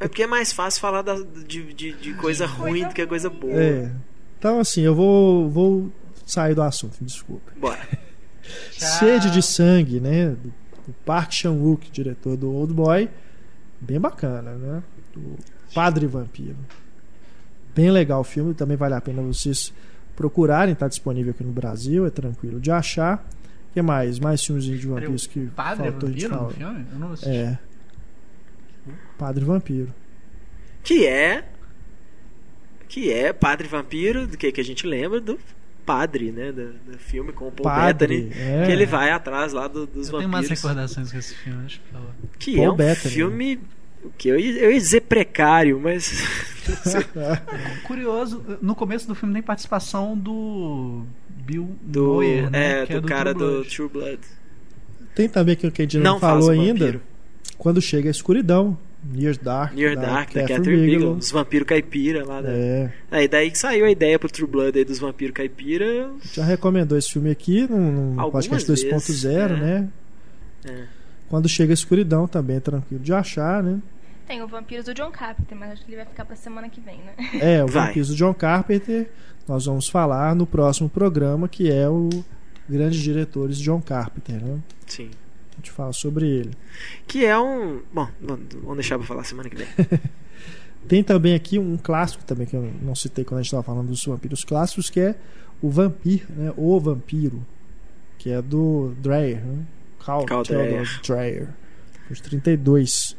É 0.00 0.06
porque 0.08 0.22
é 0.22 0.26
mais 0.26 0.52
fácil 0.52 0.80
falar 0.80 1.02
da- 1.02 1.16
de, 1.46 1.72
de, 1.72 1.92
de 1.92 2.14
coisa 2.14 2.46
ruim 2.46 2.86
do 2.86 2.94
que 2.94 3.04
coisa 3.06 3.28
boa. 3.28 3.52
É. 3.54 3.90
Então, 4.38 4.58
assim, 4.60 4.82
eu 4.82 4.94
vou, 4.94 5.48
vou 5.50 5.92
sair 6.24 6.54
do 6.54 6.62
assunto, 6.62 6.96
me 7.00 7.06
desculpa. 7.06 7.52
Bora. 7.56 7.80
Sede 8.72 9.30
de 9.30 9.42
Sangue, 9.42 10.00
né? 10.00 10.30
Do, 10.30 10.52
do 10.86 10.92
Park 11.04 11.32
Chan-wook, 11.32 11.90
diretor 11.90 12.36
do 12.36 12.52
Old 12.52 12.72
Boy. 12.74 13.08
Bem 13.80 14.00
bacana, 14.00 14.52
né? 14.52 14.82
Do 15.12 15.36
Padre 15.74 16.06
Vampiro. 16.06 16.56
Bem 17.74 17.90
legal 17.90 18.20
o 18.20 18.24
filme, 18.24 18.54
também 18.54 18.76
vale 18.76 18.94
a 18.94 19.00
pena 19.00 19.20
vocês 19.22 19.72
procurarem, 20.14 20.74
tá 20.74 20.86
disponível 20.86 21.32
aqui 21.32 21.42
no 21.42 21.52
Brasil, 21.52 22.06
é 22.06 22.10
tranquilo 22.10 22.60
de 22.60 22.70
achar. 22.70 23.26
O 23.70 23.74
que 23.74 23.82
mais? 23.82 24.20
Mais 24.20 24.44
filmes 24.44 24.64
de 24.64 24.76
vampiros 24.86 25.26
que 25.26 25.46
Padre 25.46 25.90
faltou 25.90 26.08
a 26.08 26.12
vampiro 26.12 26.28
no 26.28 26.38
falar. 26.38 26.50
filme? 26.52 26.86
Eu 26.92 26.98
não 26.98 27.12
assisti. 27.12 27.30
É. 27.30 27.58
Padre 29.18 29.44
Vampiro. 29.44 29.92
Que 30.82 31.06
é. 31.06 31.48
Que 32.86 33.12
é 33.12 33.32
Padre 33.32 33.66
Vampiro, 33.66 34.26
do 34.26 34.36
que, 34.36 34.52
que 34.52 34.60
a 34.60 34.64
gente 34.64 34.86
lembra 34.86 35.20
do 35.20 35.38
padre, 35.84 36.30
né? 36.32 36.50
Do, 36.52 36.72
do 36.92 36.98
filme 36.98 37.32
com 37.32 37.48
o 37.48 37.52
Paul 37.52 37.64
Padre, 37.64 38.22
Bettany. 38.24 38.42
é. 38.62 38.66
Que 38.66 38.72
ele 38.72 38.86
vai 38.86 39.10
atrás 39.10 39.52
lá 39.52 39.68
do- 39.68 39.86
dos 39.86 40.08
Eu 40.08 40.18
tenho 40.18 40.28
mais 40.30 40.44
vampiros. 40.46 40.62
recordações 40.62 41.12
com 41.12 41.18
esse 41.18 41.34
filme, 41.34 41.80
falar. 41.92 42.14
Que 42.38 42.56
Paul 42.56 42.64
é 42.66 42.70
um 42.70 42.76
Bettany. 42.76 43.14
filme. 43.14 43.60
O 44.02 44.10
que 44.18 44.28
eu, 44.28 44.38
ia- 44.38 44.58
eu 44.64 44.70
ia 44.70 44.78
dizer 44.78 45.00
precário, 45.02 45.80
mas. 45.80 46.12
Curioso, 47.84 48.44
no 48.60 48.74
começo 48.74 49.06
do 49.06 49.14
filme 49.14 49.32
tem 49.34 49.42
participação 49.42 50.16
do 50.16 51.04
Bill 51.28 51.76
Do, 51.82 52.04
Moyer, 52.14 52.50
né? 52.50 52.82
é, 52.82 52.86
que 52.86 53.00
do, 53.00 53.06
cara 53.06 53.34
True 53.34 53.46
do 53.46 53.52
Blood. 53.54 53.68
True 53.76 53.88
Blood. 53.88 54.18
Tem 55.14 55.28
também 55.28 55.52
aquilo 55.54 55.72
que 55.72 55.82
a 55.82 55.84
gente 55.84 55.98
não, 55.98 56.14
Não 56.14 56.20
falou 56.20 56.50
ainda. 56.50 56.80
vampiro. 56.86 57.00
Quando 57.56 57.80
chega 57.80 58.08
a 58.08 58.10
escuridão. 58.10 58.76
Near 59.04 59.36
Dark. 59.36 59.74
Near 59.74 59.96
da 59.96 60.02
Dark, 60.02 60.32
da 60.32 60.40
Catherine 60.40 60.58
Catherine 60.58 60.82
Bigelow, 60.82 60.98
Bigelow. 60.98 61.16
os 61.18 61.30
vampiros 61.30 61.66
caipira 61.66 62.24
lá. 62.24 62.40
Da... 62.40 62.50
É. 62.50 62.92
Aí 63.10 63.28
daí 63.28 63.50
que 63.50 63.58
saiu 63.58 63.84
a 63.84 63.90
ideia 63.90 64.18
pro 64.18 64.30
True 64.30 64.48
Blood 64.48 64.78
aí 64.78 64.84
dos 64.84 64.98
vampiros 64.98 65.34
caipira. 65.34 66.10
Já 66.32 66.44
recomendou 66.44 66.96
esse 66.96 67.12
filme 67.12 67.30
aqui 67.30 67.66
no, 67.68 68.12
no 68.14 68.30
podcast 68.30 68.68
vezes, 68.68 68.84
2.0, 68.84 69.28
é. 69.28 69.48
né? 69.48 69.88
É. 70.64 70.84
Quando 71.28 71.48
chega 71.48 71.72
a 71.72 71.74
escuridão 71.74 72.26
também 72.26 72.56
é 72.56 72.60
tranquilo 72.60 73.02
de 73.02 73.12
achar, 73.12 73.62
né? 73.62 73.80
Tem 74.26 74.42
o 74.42 74.46
Vampiros 74.46 74.86
do 74.86 74.94
John 74.94 75.10
Carpenter, 75.10 75.56
mas 75.56 75.72
acho 75.72 75.84
que 75.84 75.90
ele 75.90 75.96
vai 75.96 76.06
ficar 76.06 76.24
pra 76.24 76.34
semana 76.34 76.68
que 76.68 76.80
vem, 76.80 76.98
né? 76.98 77.14
É, 77.40 77.62
o 77.62 77.66
Vai. 77.66 77.88
Vampiros 77.88 78.08
do 78.08 78.14
John 78.14 78.32
Carpenter. 78.32 79.10
Nós 79.46 79.66
vamos 79.66 79.88
falar 79.88 80.34
no 80.34 80.46
próximo 80.46 80.88
programa, 80.88 81.46
que 81.46 81.70
é 81.70 81.86
o 81.88 82.08
Grandes 82.68 83.00
Diretores 83.00 83.58
John 83.58 83.82
Carpenter, 83.82 84.42
né? 84.42 84.58
Sim. 84.86 85.10
A 85.54 85.56
gente 85.56 85.70
fala 85.70 85.92
sobre 85.92 86.26
ele. 86.28 86.50
Que 87.06 87.24
é 87.24 87.38
um. 87.38 87.80
Bom, 87.92 88.08
vamos 88.20 88.76
deixar 88.76 88.98
pra 88.98 89.06
falar 89.06 89.24
semana 89.24 89.48
que 89.48 89.56
vem. 89.56 89.66
Tem 90.86 91.02
também 91.02 91.34
aqui 91.34 91.58
um 91.58 91.76
clássico 91.76 92.24
também 92.24 92.46
que 92.46 92.54
eu 92.54 92.70
não 92.82 92.94
citei 92.94 93.24
quando 93.24 93.38
a 93.38 93.42
gente 93.42 93.48
estava 93.48 93.62
falando 93.62 93.88
dos 93.88 94.04
vampiros 94.04 94.44
clássicos, 94.44 94.90
que 94.90 95.00
é 95.00 95.14
o 95.62 95.70
Vampir, 95.70 96.26
né? 96.30 96.52
O 96.56 96.78
Vampiro, 96.78 97.44
que 98.18 98.30
é 98.30 98.42
do 98.42 98.94
Dreyer, 98.98 99.42
né? 99.42 99.64
Carl, 100.04 100.26
Carl 100.26 100.42
Theodor 100.42 100.66
Dreyer. 100.66 101.00
Dreyer. 101.02 101.48
De 102.10 102.22
32. 102.22 103.16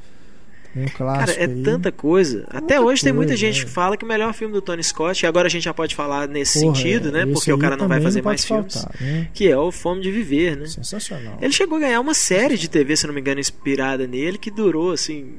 Um 0.75 0.85
Cara, 0.85 0.95
clássico 0.97 1.39
é 1.39 1.45
aí. 1.45 1.63
tanta 1.63 1.91
coisa. 1.91 2.43
Até 2.49 2.75
muita 2.75 2.81
hoje 2.81 3.03
tem 3.03 3.13
muita 3.13 3.29
coisa, 3.31 3.39
gente 3.45 3.61
é. 3.61 3.63
que 3.65 3.69
fala 3.71 3.95
que 3.95 4.03
o 4.03 4.07
melhor 4.07 4.33
filme 4.33 4.53
do 4.53 4.61
Tony 4.61 4.83
Scott, 4.83 5.23
e 5.23 5.27
agora 5.27 5.47
a 5.47 5.49
gente 5.49 5.63
já 5.63 5.73
pode 5.73 5.95
falar 5.95 6.27
nesse 6.27 6.59
Porra, 6.59 6.75
sentido, 6.75 7.07
é, 7.09 7.11
né? 7.11 7.25
Porque 7.31 7.53
o 7.53 7.57
cara 7.57 7.77
não 7.77 7.87
vai 7.87 8.01
fazer 8.01 8.21
pode 8.21 8.31
mais 8.33 8.45
filmes. 8.45 8.73
faltar, 8.73 9.01
né? 9.01 9.29
Que 9.33 9.47
é 9.47 9.57
o 9.57 9.71
Fome 9.71 10.01
de 10.01 10.11
Viver, 10.11 10.57
né? 10.57 10.65
Sensacional. 10.67 11.37
Ele 11.41 11.53
chegou 11.53 11.77
a 11.77 11.81
ganhar 11.81 11.99
uma 12.01 12.13
série 12.13 12.57
de 12.57 12.69
TV, 12.69 12.95
se 12.97 13.07
não 13.07 13.13
me 13.13 13.21
engano, 13.21 13.39
inspirada 13.39 14.05
nele, 14.05 14.37
que 14.37 14.51
durou, 14.51 14.91
assim, 14.91 15.35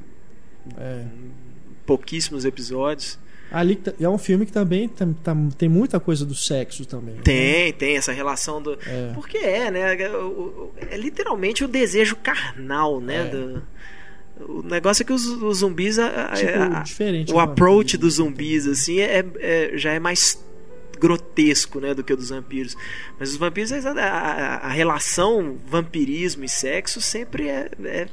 É. 0.77 1.03
pouquíssimos 1.85 2.43
episódios. 2.45 3.19
Ali 3.49 3.77
tá- 3.77 3.93
é 3.99 4.09
um 4.09 4.17
filme 4.17 4.45
que 4.45 4.51
também 4.51 4.89
tam- 4.89 5.13
tam- 5.13 5.49
tem 5.49 5.69
muita 5.69 5.99
coisa 6.01 6.25
do 6.25 6.35
sexo 6.35 6.85
também. 6.85 7.15
né? 7.15 7.21
Tem, 7.23 7.71
tem 7.71 7.95
essa 7.95 8.11
relação 8.11 8.61
do. 8.61 8.73
É. 8.85 9.11
Porque 9.13 9.37
é, 9.37 9.71
né? 9.71 9.95
É 10.89 10.97
literalmente 10.97 11.63
o 11.63 11.67
desejo 11.67 12.15
carnal, 12.17 12.99
né? 12.99 13.21
É. 13.21 13.29
do- 13.29 13.63
O 14.47 14.61
negócio 14.63 15.03
é 15.03 15.05
que 15.05 15.13
os, 15.13 15.25
os 15.25 15.57
zumbis. 15.59 15.97
a- 15.99 16.31
Tipo, 16.33 16.59
a- 16.75 16.79
diferente 16.81 17.29
o 17.31 17.33
do 17.35 17.39
approach 17.39 17.97
dos 17.97 18.15
zumbis, 18.15 18.67
assim, 18.67 18.99
é, 18.99 19.25
é- 19.39 19.71
já 19.77 19.91
é 19.93 19.99
mais 19.99 20.43
grotesco, 20.99 21.79
né, 21.79 21.93
do 21.93 22.03
que 22.03 22.11
o 22.13 22.17
dos 22.17 22.29
vampiros. 22.29 22.75
Mas 23.19 23.29
os 23.31 23.37
vampiros, 23.37 23.71
a, 23.71 23.91
a- 23.91 24.55
a 24.67 24.69
relação 24.69 25.57
vampirismo 25.67 26.43
e 26.43 26.49
sexo 26.49 26.99
sempre 27.01 27.47
é, 27.47 27.69
é- 27.83 28.07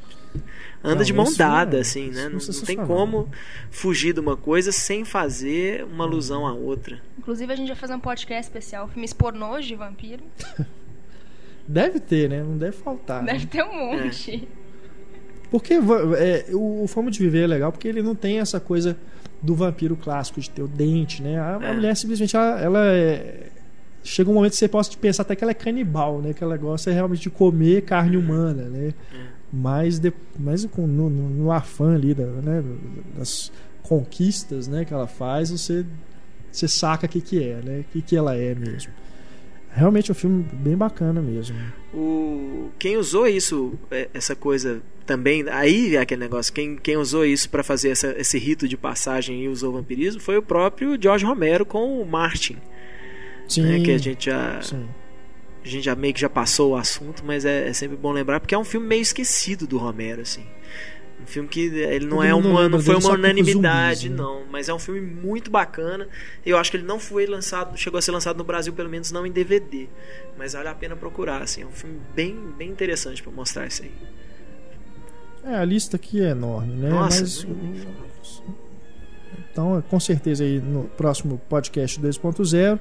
anda 0.82 0.96
Não, 0.96 1.02
de 1.02 1.12
mão 1.14 1.32
dada, 1.34 1.78
é- 1.78 1.80
assim, 1.80 2.10
né? 2.10 2.24
é 2.24 2.28
Não, 2.28 2.38
não 2.38 2.60
tem 2.62 2.76
como 2.76 3.30
fugir 3.70 4.12
de 4.12 4.20
uma 4.20 4.36
coisa 4.36 4.70
sem 4.70 5.02
fazer 5.04 5.82
uma 5.84 6.04
alusão 6.04 6.46
à 6.46 6.52
outra. 6.52 7.00
Inclusive, 7.18 7.50
a 7.52 7.56
gente 7.56 7.68
vai 7.68 7.76
fazer 7.76 7.94
um 7.94 8.00
podcast 8.00 8.42
especial, 8.50 8.86
filmes 8.88 9.12
pornôs 9.14 9.64
de 9.64 9.74
vampiro. 9.74 10.22
Deve 11.66 11.98
ter, 12.00 12.28
né? 12.28 12.42
Não 12.42 12.58
deve 12.58 12.76
faltar. 12.76 13.22
né? 13.22 13.32
Deve 13.32 13.46
ter 13.46 13.62
um 13.64 13.74
monte. 13.74 14.46
Porque 15.54 15.74
é, 16.18 16.46
o, 16.52 16.82
o 16.82 16.86
Forma 16.88 17.12
de 17.12 17.18
Viver 17.20 17.44
é 17.44 17.46
legal 17.46 17.70
porque 17.70 17.86
ele 17.86 18.02
não 18.02 18.12
tem 18.16 18.40
essa 18.40 18.58
coisa 18.58 18.96
do 19.40 19.54
vampiro 19.54 19.94
clássico 19.94 20.40
de 20.40 20.50
ter 20.50 20.62
o 20.62 20.66
dente, 20.66 21.22
né? 21.22 21.38
A, 21.38 21.58
a 21.58 21.64
É. 21.68 21.72
mulher 21.72 21.96
simplesmente 21.96 22.34
ela, 22.34 22.60
ela 22.60 22.86
é- 22.88 23.50
chega 24.02 24.28
um 24.28 24.34
momento 24.34 24.50
que 24.50 24.56
você 24.58 24.66
pode 24.66 24.96
pensar 24.96 25.22
até 25.22 25.36
que 25.36 25.44
ela 25.44 25.52
é 25.52 25.54
canibal, 25.54 26.20
né? 26.20 26.32
Que 26.32 26.42
ela 26.42 26.56
gosta 26.56 26.90
realmente 26.90 27.20
de 27.22 27.30
comer 27.30 27.82
carne 27.82 28.16
humana, 28.16 28.64
né? 28.64 28.92
Mas, 29.52 30.00
de, 30.00 30.12
mas 30.36 30.64
com, 30.64 30.88
no, 30.88 31.08
no- 31.08 31.28
no 31.28 31.52
afã 31.52 31.94
ali 31.94 32.14
da, 32.14 32.24
né? 32.26 32.64
das 33.16 33.52
conquistas, 33.84 34.66
né? 34.66 34.84
Que 34.84 34.92
ela 34.92 35.06
faz, 35.06 35.50
você 35.50 35.86
você 36.50 36.66
saca 36.66 37.06
o 37.06 37.08
que 37.08 37.20
que 37.20 37.40
é, 37.42 37.60
né? 37.64 37.80
O 37.80 37.84
que 37.92 38.02
que 38.02 38.16
ela 38.16 38.34
é 38.34 38.54
mesmo. 38.56 38.92
Realmente 39.74 40.10
é 40.10 40.12
um 40.12 40.14
filme 40.14 40.44
bem 40.52 40.76
bacana 40.76 41.20
mesmo. 41.20 41.56
O, 41.92 42.70
quem 42.78 42.96
usou 42.96 43.26
isso, 43.26 43.74
é, 43.90 44.08
essa 44.14 44.36
coisa 44.36 44.80
também, 45.04 45.44
aí 45.48 45.96
é 45.96 46.00
aquele 46.00 46.20
negócio, 46.20 46.52
quem, 46.52 46.76
quem 46.76 46.96
usou 46.96 47.24
isso 47.26 47.50
para 47.50 47.62
fazer 47.62 47.90
essa- 47.90 48.14
esse 48.16 48.38
rito 48.38 48.66
de 48.68 48.76
passagem 48.76 49.42
e 49.42 49.48
usou 49.48 49.70
o 49.70 49.72
vampirismo 49.74 50.20
foi 50.20 50.36
o 50.38 50.42
próprio 50.42 50.96
George 51.00 51.24
Romero 51.24 51.66
com 51.66 52.00
o 52.00 52.06
Martin, 52.06 52.56
Sim. 53.48 53.62
né, 53.62 53.80
que 53.80 53.90
a 53.90 53.98
gente 53.98 54.26
já 54.26 54.62
sim. 54.62 54.86
a 55.62 55.68
gente 55.68 55.84
já 55.84 55.94
meio 55.94 56.14
que 56.14 56.20
já 56.20 56.28
passou 56.30 56.72
o 56.72 56.76
assunto, 56.76 57.22
mas 57.26 57.44
é, 57.44 57.68
é 57.68 57.72
sempre 57.72 57.96
bom 57.96 58.12
lembrar 58.12 58.38
porque 58.40 58.54
é 58.54 58.58
um 58.58 58.64
filme 58.64 58.86
meio 58.86 59.02
esquecido 59.02 59.66
do 59.66 59.76
Romero, 59.76 60.22
assim. 60.22 60.44
Um 61.24 61.26
filme 61.26 61.48
que 61.48 61.60
ele 61.60 62.04
não 62.04 62.18
Todo 62.18 62.26
é 62.26 62.34
uma, 62.34 62.68
não 62.68 62.80
foi 62.80 62.96
uma 62.96 63.12
unanimidade, 63.14 64.02
zumbis, 64.02 64.10
né? 64.10 64.22
não, 64.22 64.42
mas 64.50 64.68
é 64.68 64.74
um 64.74 64.78
filme 64.78 65.00
muito 65.00 65.50
bacana. 65.50 66.06
Eu 66.44 66.58
acho 66.58 66.70
que 66.70 66.76
ele 66.76 66.84
não 66.84 67.00
foi 67.00 67.26
lançado, 67.26 67.78
chegou 67.78 67.96
a 67.96 68.02
ser 68.02 68.10
lançado 68.10 68.36
no 68.36 68.44
Brasil, 68.44 68.74
pelo 68.74 68.90
menos 68.90 69.10
não 69.10 69.26
em 69.26 69.32
DVD, 69.32 69.88
mas 70.36 70.52
vale 70.52 70.68
a 70.68 70.74
pena 70.74 70.94
procurar, 70.94 71.40
assim, 71.40 71.62
é 71.62 71.66
um 71.66 71.72
filme 71.72 71.98
bem, 72.14 72.36
bem 72.58 72.68
interessante 72.68 73.22
para 73.22 73.32
mostrar 73.32 73.66
isso 73.66 73.82
aí. 73.82 73.92
É, 75.44 75.56
a 75.56 75.64
lista 75.64 75.96
aqui 75.96 76.22
é 76.22 76.30
enorme, 76.30 76.74
né? 76.74 76.90
Nossa, 76.90 77.22
Mas, 77.22 77.46
então, 79.50 79.82
com 79.88 80.00
certeza 80.00 80.44
aí 80.44 80.60
no 80.60 80.84
próximo 80.84 81.40
podcast 81.48 82.00
2.0 82.00 82.78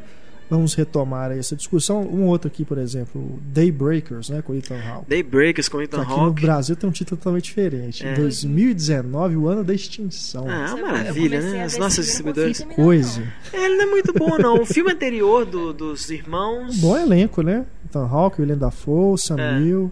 vamos 0.49 0.73
retomar 0.75 1.31
essa 1.31 1.55
discussão. 1.55 2.01
Um 2.03 2.25
outro 2.25 2.47
aqui, 2.47 2.63
por 2.65 2.77
exemplo, 2.77 3.39
Daybreakers, 3.53 4.29
né, 4.29 4.41
com 4.41 4.53
Ethan 4.53 4.79
Hawke. 4.79 5.09
Daybreakers 5.09 5.67
com 5.69 5.81
Ethan 5.81 6.01
aqui 6.01 6.11
no 6.11 6.19
Hawke. 6.19 6.41
Brasil 6.41 6.75
tem 6.75 6.89
um 6.89 6.93
título 6.93 7.17
totalmente 7.17 7.45
diferente. 7.45 8.05
É. 8.05 8.13
2019, 8.15 9.35
o 9.37 9.47
ano 9.47 9.63
da 9.63 9.73
extinção. 9.73 10.45
Ah, 10.47 10.67
é 10.69 10.73
uma 10.73 10.91
maravilha, 10.93 11.41
né? 11.41 11.63
As 11.63 11.77
nossas 11.77 12.05
distribuidoras. 12.05 12.57
terminar, 12.57 12.75
Coisa. 12.83 13.23
É, 13.51 13.65
ele 13.65 13.75
não 13.77 13.83
é 13.83 13.89
muito 13.89 14.13
bom, 14.13 14.37
não. 14.37 14.61
O 14.61 14.65
filme 14.65 14.91
anterior 14.91 15.45
do- 15.45 15.73
dos 15.73 16.09
irmãos. 16.09 16.77
Um 16.77 16.81
bom 16.81 16.97
elenco, 16.97 17.41
né? 17.41 17.65
Ethan 17.85 18.05
Hawke, 18.07 18.41
William 18.41 18.57
Dafoe, 18.57 19.17
Sam 19.17 19.39
É. 19.39 19.59
Neill. 19.59 19.91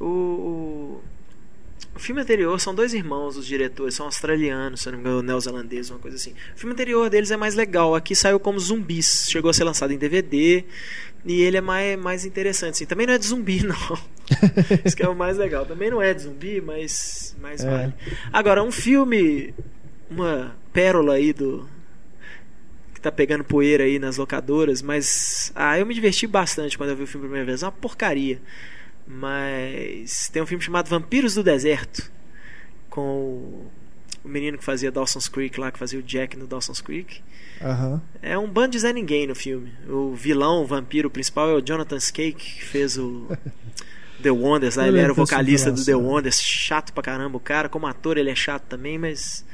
O, 0.00 0.04
o, 0.04 1.00
o 1.94 1.98
filme 1.98 2.20
anterior 2.22 2.58
são 2.60 2.74
dois 2.74 2.94
irmãos, 2.94 3.36
os 3.36 3.46
diretores, 3.46 3.94
são 3.94 4.06
australianos, 4.06 4.80
se 4.80 4.90
não 4.90 4.98
me 4.98 5.00
engano, 5.04 5.22
neozelandeses, 5.22 5.90
uma 5.90 5.98
coisa 5.98 6.16
assim. 6.16 6.32
O 6.54 6.58
filme 6.58 6.72
anterior 6.72 7.10
deles 7.10 7.30
é 7.30 7.36
mais 7.36 7.54
legal. 7.54 7.94
Aqui 7.94 8.16
saiu 8.16 8.40
como 8.40 8.58
zumbis, 8.58 9.26
chegou 9.28 9.50
a 9.50 9.54
ser 9.54 9.64
lançado 9.64 9.92
em 9.92 9.98
DVD. 9.98 10.64
E 11.24 11.40
ele 11.42 11.56
é 11.56 11.60
mais, 11.60 11.98
mais 11.98 12.24
interessante. 12.24 12.74
Assim. 12.74 12.86
Também 12.86 13.06
não 13.06 13.14
é 13.14 13.18
de 13.18 13.26
zumbi, 13.26 13.62
não. 13.64 13.98
Isso 14.84 14.96
que 14.96 15.02
é 15.02 15.08
o 15.08 15.14
mais 15.14 15.36
legal. 15.36 15.64
Também 15.66 15.90
não 15.90 16.02
é 16.02 16.12
de 16.12 16.22
zumbi, 16.22 16.60
mas, 16.60 17.36
mas 17.40 17.62
É. 17.62 17.70
vale. 17.70 17.94
Agora, 18.32 18.62
um 18.62 18.72
filme, 18.72 19.54
uma 20.10 20.56
pérola 20.72 21.14
aí 21.14 21.32
do. 21.32 21.68
que 22.94 23.00
tá 23.00 23.12
pegando 23.12 23.44
poeira 23.44 23.84
aí 23.84 23.98
nas 24.00 24.16
locadoras, 24.16 24.82
mas. 24.82 25.52
Ah, 25.54 25.78
eu 25.78 25.86
me 25.86 25.94
diverti 25.94 26.26
bastante 26.26 26.76
quando 26.76 26.90
eu 26.90 26.96
vi 26.96 27.04
o 27.04 27.06
filme 27.06 27.26
a 27.26 27.28
primeira 27.28 27.46
vez. 27.46 27.62
É 27.62 27.66
uma 27.66 27.72
porcaria. 27.72 28.40
Mas 29.14 30.28
tem 30.30 30.42
um 30.42 30.46
filme 30.46 30.62
chamado 30.64 30.88
Vampiros 30.88 31.34
do 31.34 31.42
Deserto 31.42 32.10
com 32.88 33.02
o, 33.02 33.70
menino 34.24 34.56
que 34.58 34.64
fazia 34.64 34.90
Dawson's 34.90 35.28
Creek 35.28 35.58
lá, 35.60 35.70
que 35.70 35.78
fazia 35.78 35.98
o 35.98 36.02
Jack 36.02 36.36
no 36.36 36.46
Dawson's 36.46 36.80
Creek. 36.80 37.20
Aham. 37.60 38.00
É 38.22 38.36
um 38.38 38.48
bando 38.48 38.70
de 38.72 38.78
Zé 38.80 38.92
Ninguém 38.92 39.26
no 39.26 39.34
filme. 39.34 39.70
O 39.88 40.14
vilão, 40.14 40.62
o 40.62 40.66
vampiro 40.66 41.10
principal 41.10 41.48
é 41.50 41.54
o 41.54 41.60
Jonathan 41.60 41.98
Skake, 41.98 42.34
que 42.56 42.64
fez 42.64 42.96
o 42.98 43.26
The 44.22 44.30
Wonders. 44.30 44.76
Lá. 44.76 44.88
Ele 44.88 44.98
era 44.98 45.12
o 45.12 45.14
vocalista 45.14 45.70
do 45.70 45.84
The. 45.84 45.94
Wonders. 45.94 46.40
Chato 46.40 46.92
pra 46.92 47.02
caramba 47.02 47.36
o 47.36 47.40
cara. 47.40 47.68
Como 47.68 47.86
ator 47.86 48.16
ele 48.16 48.30
é 48.30 48.34
chato 48.34 48.64
também, 48.64 48.98
mas... 48.98 49.44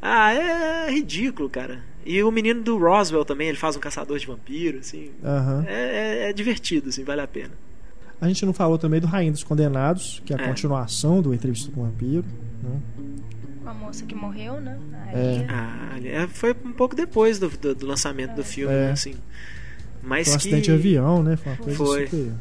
Ah, 0.00 0.32
é 0.32 0.90
ridículo, 0.90 1.50
cara. 1.50 1.82
E 2.06 2.22
o 2.22 2.30
menino 2.30 2.62
do 2.62 2.78
Roswell 2.78 3.24
também, 3.24 3.48
ele 3.48 3.58
faz 3.58 3.76
um 3.76 3.80
caçador 3.80 4.18
de 4.18 4.26
vampiro, 4.26 4.78
assim. 4.78 5.10
Aham. 5.22 5.64
É, 5.68 5.74
é- 6.26 6.30
é 6.30 6.32
divertido, 6.32 6.88
assim, 6.88 7.04
vale 7.04 7.20
a 7.20 7.26
pena. 7.28 7.52
A 8.20 8.28
gente 8.28 8.44
não 8.44 8.52
falou 8.52 8.76
também 8.78 9.00
do 9.00 9.06
Rainha 9.06 9.32
dos 9.32 9.42
Condenados, 9.42 10.20
que 10.26 10.32
é 10.34 10.38
a 10.38 10.42
É. 10.42 10.46
continuação 10.48 11.22
do 11.22 11.32
Entrevista 11.32 11.70
com 11.72 11.80
o 11.80 11.84
Vampiro. 11.84 12.24
Né? 12.62 12.80
Com 13.62 13.68
a 13.70 13.74
moça 13.74 14.04
que 14.04 14.14
morreu, 14.14 14.60
né? 14.60 14.78
É. 15.12 15.46
Ah, 15.48 15.98
é, 16.04 16.26
foi 16.26 16.54
um 16.64 16.72
pouco 16.72 16.94
depois 16.94 17.38
do, 17.38 17.48
do- 17.48 17.74
do 17.74 17.86
lançamento 17.86 18.34
do 18.34 18.44
filme, 18.44 18.74
É. 18.74 18.86
né, 18.86 18.92
assim. 18.92 19.14
Mas 20.02 20.26
Foi 20.28 20.34
um 20.34 20.38
que... 20.38 20.42
acidente 20.42 20.64
de 20.64 20.72
avião, 20.72 21.22
né? 21.22 21.36
Foi 21.36 21.52
uma 21.52 21.58
coisa 21.58 21.76
Foi. 21.78 22.06
super 22.06 22.32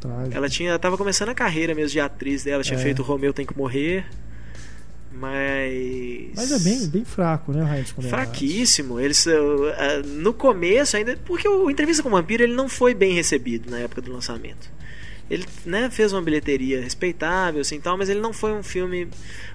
trágica. 0.00 0.36
Ela 0.36 0.48
tinha, 0.48 0.78
tava 0.78 0.96
começando 0.98 1.30
a 1.30 1.34
carreira 1.34 1.74
mesmo 1.74 1.90
de 1.90 2.00
atriz 2.00 2.44
dela, 2.44 2.62
tinha 2.62 2.78
É. 2.78 2.82
feito 2.82 3.00
o 3.00 3.02
Romeu 3.04 3.32
Tem 3.32 3.44
que 3.46 3.56
Morrer, 3.56 4.04
mas 5.12 6.30
Mas 6.36 6.52
é 6.52 6.58
bem, 6.58 6.86
bem 6.88 7.04
fraco, 7.04 7.52
né, 7.52 7.62
o 7.62 7.66
Rainha 7.66 7.82
dos 7.82 7.92
Condenados? 7.92 8.24
fraquíssimo. 8.26 8.98
Eles 9.00 9.24
uh, 9.26 9.30
uh, 9.30 10.06
no 10.06 10.32
começo 10.34 10.96
ainda, 10.96 11.16
porque 11.24 11.48
o 11.48 11.70
Entrevista 11.70 12.02
com 12.02 12.08
o 12.08 12.12
Vampiro 12.12 12.42
ele 12.42 12.54
não 12.54 12.68
foi 12.68 12.94
bem 12.94 13.14
recebido 13.14 13.70
na 13.70 13.78
época 13.78 14.00
do 14.02 14.12
lançamento. 14.12 14.70
Ele 15.30 15.46
né, 15.64 15.90
fez 15.90 16.12
uma 16.12 16.22
bilheteria 16.22 16.80
respeitável, 16.80 17.60
assim, 17.60 17.80
tal, 17.80 17.96
mas 17.96 18.08
ele 18.08 18.20
não 18.20 18.32
foi 18.32 18.52
um 18.52 18.62
filme 18.62 19.08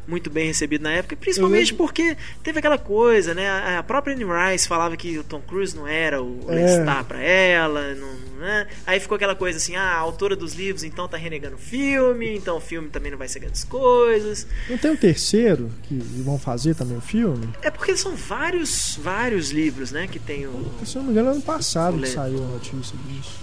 muito 0.08 0.30
bem 0.30 0.48
recebido 0.48 0.82
na 0.82 0.92
época, 0.92 1.16
principalmente 1.16 1.72
Eu 1.72 1.78
porque 1.78 2.18
teve 2.42 2.60
aquela 2.60 2.78
coisa, 2.78 3.34
né? 3.34 3.48
A 3.48 3.80
a 3.80 3.84
própria 3.84 4.14
Anne 4.14 4.26
Rice 4.26 4.68
falava 4.68 4.98
que 4.98 5.18
o 5.18 5.24
Tom 5.24 5.40
Cruise 5.42 5.76
não 5.76 5.88
era 5.88 6.22
o 6.22 6.40
É. 6.50 6.56
Lestat 6.56 7.06
pra 7.06 7.22
ela, 7.22 7.94
não, 7.96 8.40
né? 8.40 8.68
Aí 8.86 9.00
ficou 9.00 9.16
aquela 9.16 9.36
coisa 9.36 9.58
assim, 9.58 9.76
ah, 9.76 9.94
a 9.94 9.98
autora 9.98 10.36
dos 10.36 10.54
livros 10.54 10.84
então 10.84 11.08
tá 11.08 11.16
renegando 11.18 11.56
o 11.56 11.60
filme, 11.60 12.36
então 12.36 12.58
o 12.58 12.60
filme 12.60 12.90
também 12.90 13.12
não 13.12 13.18
vai 13.18 13.28
ser 13.28 13.40
grandes 13.40 13.64
coisas. 13.64 14.46
Não 14.70 14.78
tem 14.78 14.92
um 14.92 14.96
terceiro 14.96 15.72
que 15.84 15.96
vão 15.96 16.38
fazer 16.38 16.76
também 16.76 16.98
o 16.98 17.02
filme? 17.02 17.48
É 17.62 17.70
porque 17.70 17.96
são 17.96 18.16
vários, 18.16 19.00
vários 19.02 19.52
livros, 19.52 19.92
né, 19.92 20.08
que 20.08 20.20
tem 20.20 20.46
o 20.48 20.72
Se 20.84 20.96
eu 20.96 21.02
não 21.02 21.08
me 21.08 21.12
engano, 21.14 21.32
ano 21.32 21.42
passado 21.42 22.00
que 22.00 22.08
saiu 22.08 22.44
a 22.44 22.48
notícia 22.48 22.98
disso. 23.08 23.40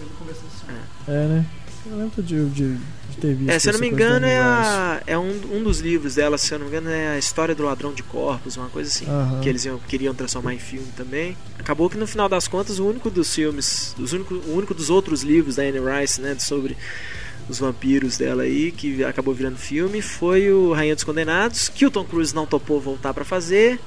É, 1.08 1.12
né? 1.12 1.46
Eu 1.90 1.96
lembro 1.98 2.22
de, 2.22 2.44
de, 2.50 2.74
de 2.76 3.16
ter 3.20 3.34
visto. 3.34 3.50
É, 3.50 3.58
se 3.58 3.68
eu 3.68 3.72
não 3.74 3.80
me 3.80 3.88
engano, 3.88 4.26
é, 4.26 4.38
a, 4.38 5.02
é 5.06 5.16
um, 5.18 5.30
um 5.52 5.62
dos 5.62 5.78
livros 5.80 6.16
dela, 6.16 6.36
se 6.36 6.52
eu 6.52 6.58
não 6.58 6.66
me 6.66 6.72
engano, 6.72 6.90
é 6.90 7.10
a 7.10 7.18
história 7.18 7.54
do 7.54 7.62
ladrão 7.62 7.92
de 7.92 8.02
corpos, 8.02 8.56
uma 8.56 8.68
coisa 8.68 8.90
assim. 8.90 9.06
Aham. 9.08 9.40
Que 9.40 9.48
eles 9.48 9.64
iam- 9.64 9.78
queriam 9.86 10.14
transformar 10.14 10.54
em 10.54 10.58
filme 10.58 10.88
também. 10.96 11.36
Acabou 11.58 11.88
que 11.88 11.96
no 11.96 12.06
final 12.06 12.28
das 12.28 12.48
contas, 12.48 12.78
o 12.78 12.86
único 12.86 13.08
dos 13.10 13.32
filmes, 13.34 13.94
os 13.98 14.12
único, 14.12 14.34
o 14.34 14.56
único 14.56 14.74
dos 14.74 14.90
outros 14.90 15.22
livros 15.22 15.56
da 15.56 15.62
Anne 15.62 15.78
Rice, 15.80 16.20
né, 16.20 16.36
sobre 16.38 16.76
os 17.48 17.58
vampiros 17.60 18.18
dela 18.18 18.42
aí, 18.42 18.72
que 18.72 19.04
acabou 19.04 19.32
virando 19.32 19.56
filme, 19.56 20.02
foi 20.02 20.50
o 20.52 20.72
Rainha 20.72 20.94
dos 20.96 21.04
Condenados, 21.04 21.68
que 21.68 21.86
o 21.86 21.90
Tom 21.90 22.04
Cruise 22.04 22.34
não 22.34 22.44
topou 22.46 22.80
voltar 22.80 23.14
pra 23.14 23.24
fazer. 23.24 23.78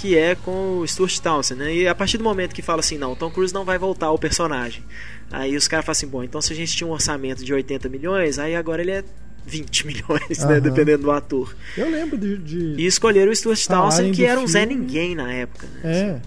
Que 0.00 0.16
é 0.16 0.34
com 0.36 0.78
o 0.78 0.86
Stuart 0.86 1.18
Townsend, 1.18 1.58
né? 1.60 1.74
E 1.74 1.88
a 1.88 1.94
partir 1.94 2.18
do 2.18 2.24
momento 2.24 2.54
que 2.54 2.62
fala 2.62 2.80
assim, 2.80 2.96
não, 2.96 3.12
o 3.12 3.16
Tom 3.16 3.30
Cruise 3.30 3.52
não 3.52 3.64
vai 3.64 3.78
voltar 3.78 4.06
ao 4.06 4.18
personagem. 4.18 4.82
Aí 5.30 5.56
os 5.56 5.66
caras 5.66 5.84
falam 5.84 5.92
assim, 5.92 6.06
bom, 6.06 6.22
então 6.22 6.40
se 6.40 6.52
a 6.52 6.56
gente 6.56 6.76
tinha 6.76 6.86
um 6.86 6.92
orçamento 6.92 7.44
de 7.44 7.52
80 7.52 7.88
milhões, 7.88 8.38
aí 8.38 8.54
agora 8.54 8.80
ele 8.80 8.92
é 8.92 9.04
20 9.44 9.86
milhões, 9.88 10.38
né? 10.44 10.60
Dependendo 10.60 11.02
do 11.02 11.10
ator. 11.10 11.54
Eu 11.76 11.90
lembro 11.90 12.16
de. 12.16 12.38
de- 12.38 12.74
E 12.80 12.86
escolheram 12.86 13.32
o 13.32 13.34
Stuart 13.34 13.66
Townsend, 13.66 14.14
que 14.14 14.24
era 14.24 14.38
um 14.38 14.46
Zé. 14.46 14.64
Ninguém 14.66 15.14
na 15.16 15.32
época. 15.32 15.66
Né? 15.66 15.80
É. 15.84 16.20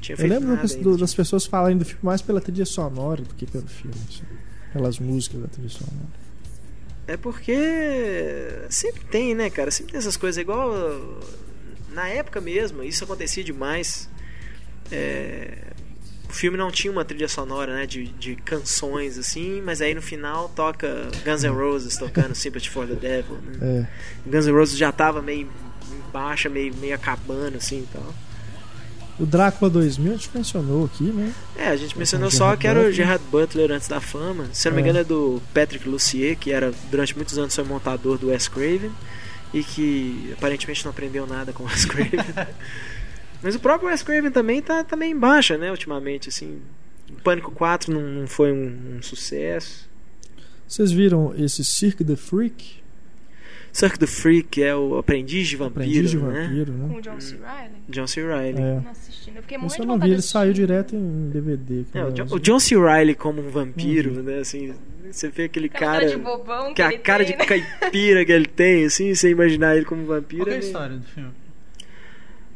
Tinha 0.00 0.16
Eu 0.18 0.26
lembro 0.26 0.56
das, 0.56 0.74
do- 0.74 0.96
das 0.96 1.14
pessoas 1.14 1.46
falarem 1.46 1.78
do 1.78 1.84
filme 1.84 2.00
mais 2.02 2.20
pela 2.22 2.40
trilha 2.40 2.64
sonora 2.66 3.22
do 3.22 3.34
que 3.34 3.46
pelo 3.46 3.66
filme. 3.68 3.94
assim. 4.08 4.22
Pelas 4.72 4.98
músicas 4.98 5.42
da 5.42 5.46
trilha 5.48 5.68
sonora. 5.68 6.20
É 7.06 7.16
porque 7.16 7.56
sempre 8.68 9.04
tem, 9.04 9.34
né, 9.34 9.48
cara? 9.50 9.70
Sempre 9.70 9.92
tem 9.92 9.98
essas 9.98 10.16
coisas 10.16 10.40
igual 10.40 10.70
uh, 10.72 11.18
na 11.92 12.08
época 12.08 12.40
mesmo, 12.40 12.82
isso 12.82 13.04
acontecia 13.04 13.42
demais. 13.44 14.08
É, 14.90 15.52
O 16.28 16.32
filme 16.32 16.56
não 16.56 16.70
tinha 16.70 16.92
uma 16.92 17.04
trilha 17.04 17.28
sonora, 17.28 17.74
né, 17.74 17.86
de, 17.86 18.04
de 18.06 18.36
canções 18.36 19.18
assim, 19.18 19.60
mas 19.62 19.80
aí 19.80 19.94
no 19.94 20.02
final 20.02 20.48
toca 20.54 21.08
Guns 21.24 21.42
N' 21.42 21.50
Roses 21.52 21.96
tocando 21.96 22.34
Sympathy 22.36 22.70
for 22.70 22.86
the 22.86 22.94
Devil. 22.94 23.36
Né? 23.38 23.86
É. 24.26 24.30
Guns 24.30 24.46
N' 24.46 24.52
Roses 24.52 24.78
já 24.78 24.92
tava 24.92 25.20
meio 25.20 25.48
baixa, 26.12 26.48
meio, 26.48 26.72
meio 26.76 26.94
acabando 26.94 27.56
assim 27.56 27.80
e 27.80 27.88
tal. 27.92 28.14
O 29.18 29.26
Drácula 29.26 29.68
2000 29.70 30.12
a 30.12 30.16
gente 30.16 30.30
mencionou 30.32 30.84
aqui, 30.86 31.04
né? 31.04 31.32
É, 31.56 31.66
a 31.68 31.76
gente 31.76 31.98
mencionou 31.98 32.30
com 32.30 32.36
só 32.36 32.56
que 32.56 32.66
era 32.66 32.80
o. 32.88 32.92
Gerard 32.92 33.22
Butler 33.30 33.70
antes 33.70 33.86
da 33.86 34.00
fama. 34.00 34.46
Se 34.52 34.66
não 34.68 34.76
me 34.76 34.80
É. 34.80 34.84
engano 34.84 34.98
é 35.00 35.04
do 35.04 35.42
Patrick 35.52 35.86
Lussier, 35.86 36.36
que 36.38 36.50
era 36.52 36.72
durante 36.90 37.14
muitos 37.14 37.36
anos 37.38 37.54
foi 37.54 37.64
montador 37.64 38.16
do 38.16 38.28
Wes 38.28 38.48
Craven 38.48 38.90
e 39.52 39.62
que 39.62 40.32
aparentemente 40.36 40.84
não 40.84 40.90
aprendeu 40.90 41.26
nada 41.26 41.52
com 41.52 41.62
o 41.62 41.66
Wes 41.66 41.84
Craven. 41.84 42.20
Mas 43.42 43.54
o 43.54 43.60
próprio 43.60 43.88
Wes 43.88 44.02
Craven 44.02 44.30
também 44.30 44.60
tá, 44.60 44.84
tá 44.84 44.96
meio 44.96 45.12
em 45.12 45.18
baixa, 45.18 45.56
né, 45.56 45.70
ultimamente, 45.70 46.28
assim. 46.28 46.60
O 47.10 47.22
Pânico 47.22 47.50
4 47.50 47.92
não, 47.92 48.02
não 48.02 48.26
foi 48.26 48.52
um, 48.52 48.96
um 48.96 49.02
sucesso. 49.02 49.88
Vocês 50.68 50.92
viram 50.92 51.34
esse 51.36 51.64
Cirque 51.64 52.04
the 52.04 52.16
Freak? 52.16 52.79
Cirque 53.72 53.98
the 53.98 54.06
Freak 54.06 54.62
é 54.62 54.74
o 54.74 54.98
aprendiz 54.98 55.48
de 55.48 55.56
vampiro, 55.56 55.80
Aprendiz 55.82 56.10
de 56.10 56.16
né? 56.18 56.42
vampiro, 56.48 56.72
Com 56.72 56.78
né? 56.88 56.96
o 56.98 57.00
John 57.00 57.20
C. 57.20 57.36
Reilly. 57.36 57.74
John 57.88 58.06
C. 58.06 58.26
Reilly. 58.26 58.60
É. 58.60 58.80
Não 58.80 58.90
assistindo. 58.90 59.36
Eu 59.36 59.42
fiquei 59.42 59.58
muito 59.58 59.76
eu 59.78 59.86
não 59.86 59.98
vi, 59.98 60.06
ele 60.08 60.16
de 60.16 60.22
saiu 60.22 60.52
direto 60.52 60.96
em 60.96 61.30
DVD. 61.30 61.84
É, 61.94 62.04
o. 62.04 62.10
John, 62.10 62.26
o 62.30 62.38
John 62.40 62.58
C. 62.58 62.76
Reilly 62.76 63.14
como 63.14 63.40
um 63.40 63.48
vampiro, 63.50 64.22
né? 64.22 64.38
Assim, 64.40 64.74
você 65.10 65.28
vê 65.28 65.44
aquele 65.44 65.66
Aquela 65.66 65.92
cara. 65.92 66.04
cara 66.06 66.16
de 66.16 66.22
bobão 66.22 66.68
que, 66.68 66.74
que 66.74 66.82
a 66.82 66.98
cara 66.98 67.24
tem, 67.24 67.32
de 67.32 67.38
né? 67.38 67.44
caipira 67.46 68.24
que 68.24 68.32
ele 68.32 68.46
tem, 68.46 68.84
assim, 68.86 69.14
você 69.14 69.30
imaginar 69.30 69.76
ele 69.76 69.84
como 69.84 70.04
vampiro. 70.04 70.44
Qual 70.44 70.48
que 70.48 70.52
é 70.52 70.56
a 70.56 70.60
é- 70.60 70.66
história 70.66 70.96
do 70.96 71.04
filme? 71.04 71.30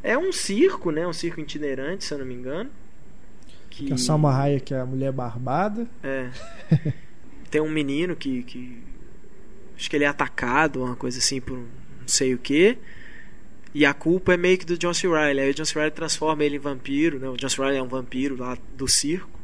É 0.03 0.17
um 0.17 0.31
circo, 0.31 0.91
né? 0.91 1.07
Um 1.07 1.13
circo 1.13 1.39
itinerante, 1.41 2.03
se 2.03 2.13
eu 2.13 2.19
não 2.19 2.25
me 2.25 2.33
engano. 2.35 2.69
Que, 3.69 3.85
Que 3.87 3.93
a 3.93 3.97
Salma 3.97 4.31
Hayek 4.37 4.73
é 4.73 4.79
a 4.79 4.85
mulher 4.85 5.11
barbada. 5.11 5.87
É. 6.03 6.29
Tem 7.49 7.59
um 7.61 7.69
menino 7.71 8.15
que, 8.15 8.43
que. 8.43 8.83
Acho 9.75 9.89
que 9.89 9.95
ele 9.95 10.05
é 10.05 10.07
atacado, 10.07 10.83
uma 10.83 10.95
coisa 10.95 11.19
assim, 11.19 11.41
por 11.41 11.57
um 11.57 11.61
não 12.01 12.07
sei 12.07 12.33
o 12.33 12.37
que. 12.37 12.77
E 13.73 13.85
a 13.85 13.93
culpa 13.93 14.33
é 14.33 14.37
meio 14.37 14.57
que 14.57 14.65
do 14.65 14.77
John 14.77 14.93
C. 14.93 15.07
Reilly. 15.07 15.41
Aí 15.41 15.49
o 15.49 15.53
John 15.53 15.65
C. 15.65 15.73
Reilly 15.75 15.91
transforma 15.91 16.43
ele 16.45 16.55
em 16.55 16.59
vampiro, 16.59 17.19
né? 17.19 17.27
O 17.27 17.35
John 17.35 17.49
C. 17.49 17.61
Reilly 17.61 17.77
é 17.77 17.83
um 17.83 17.87
vampiro 17.87 18.37
lá 18.37 18.57
do 18.77 18.87
circo. 18.87 19.35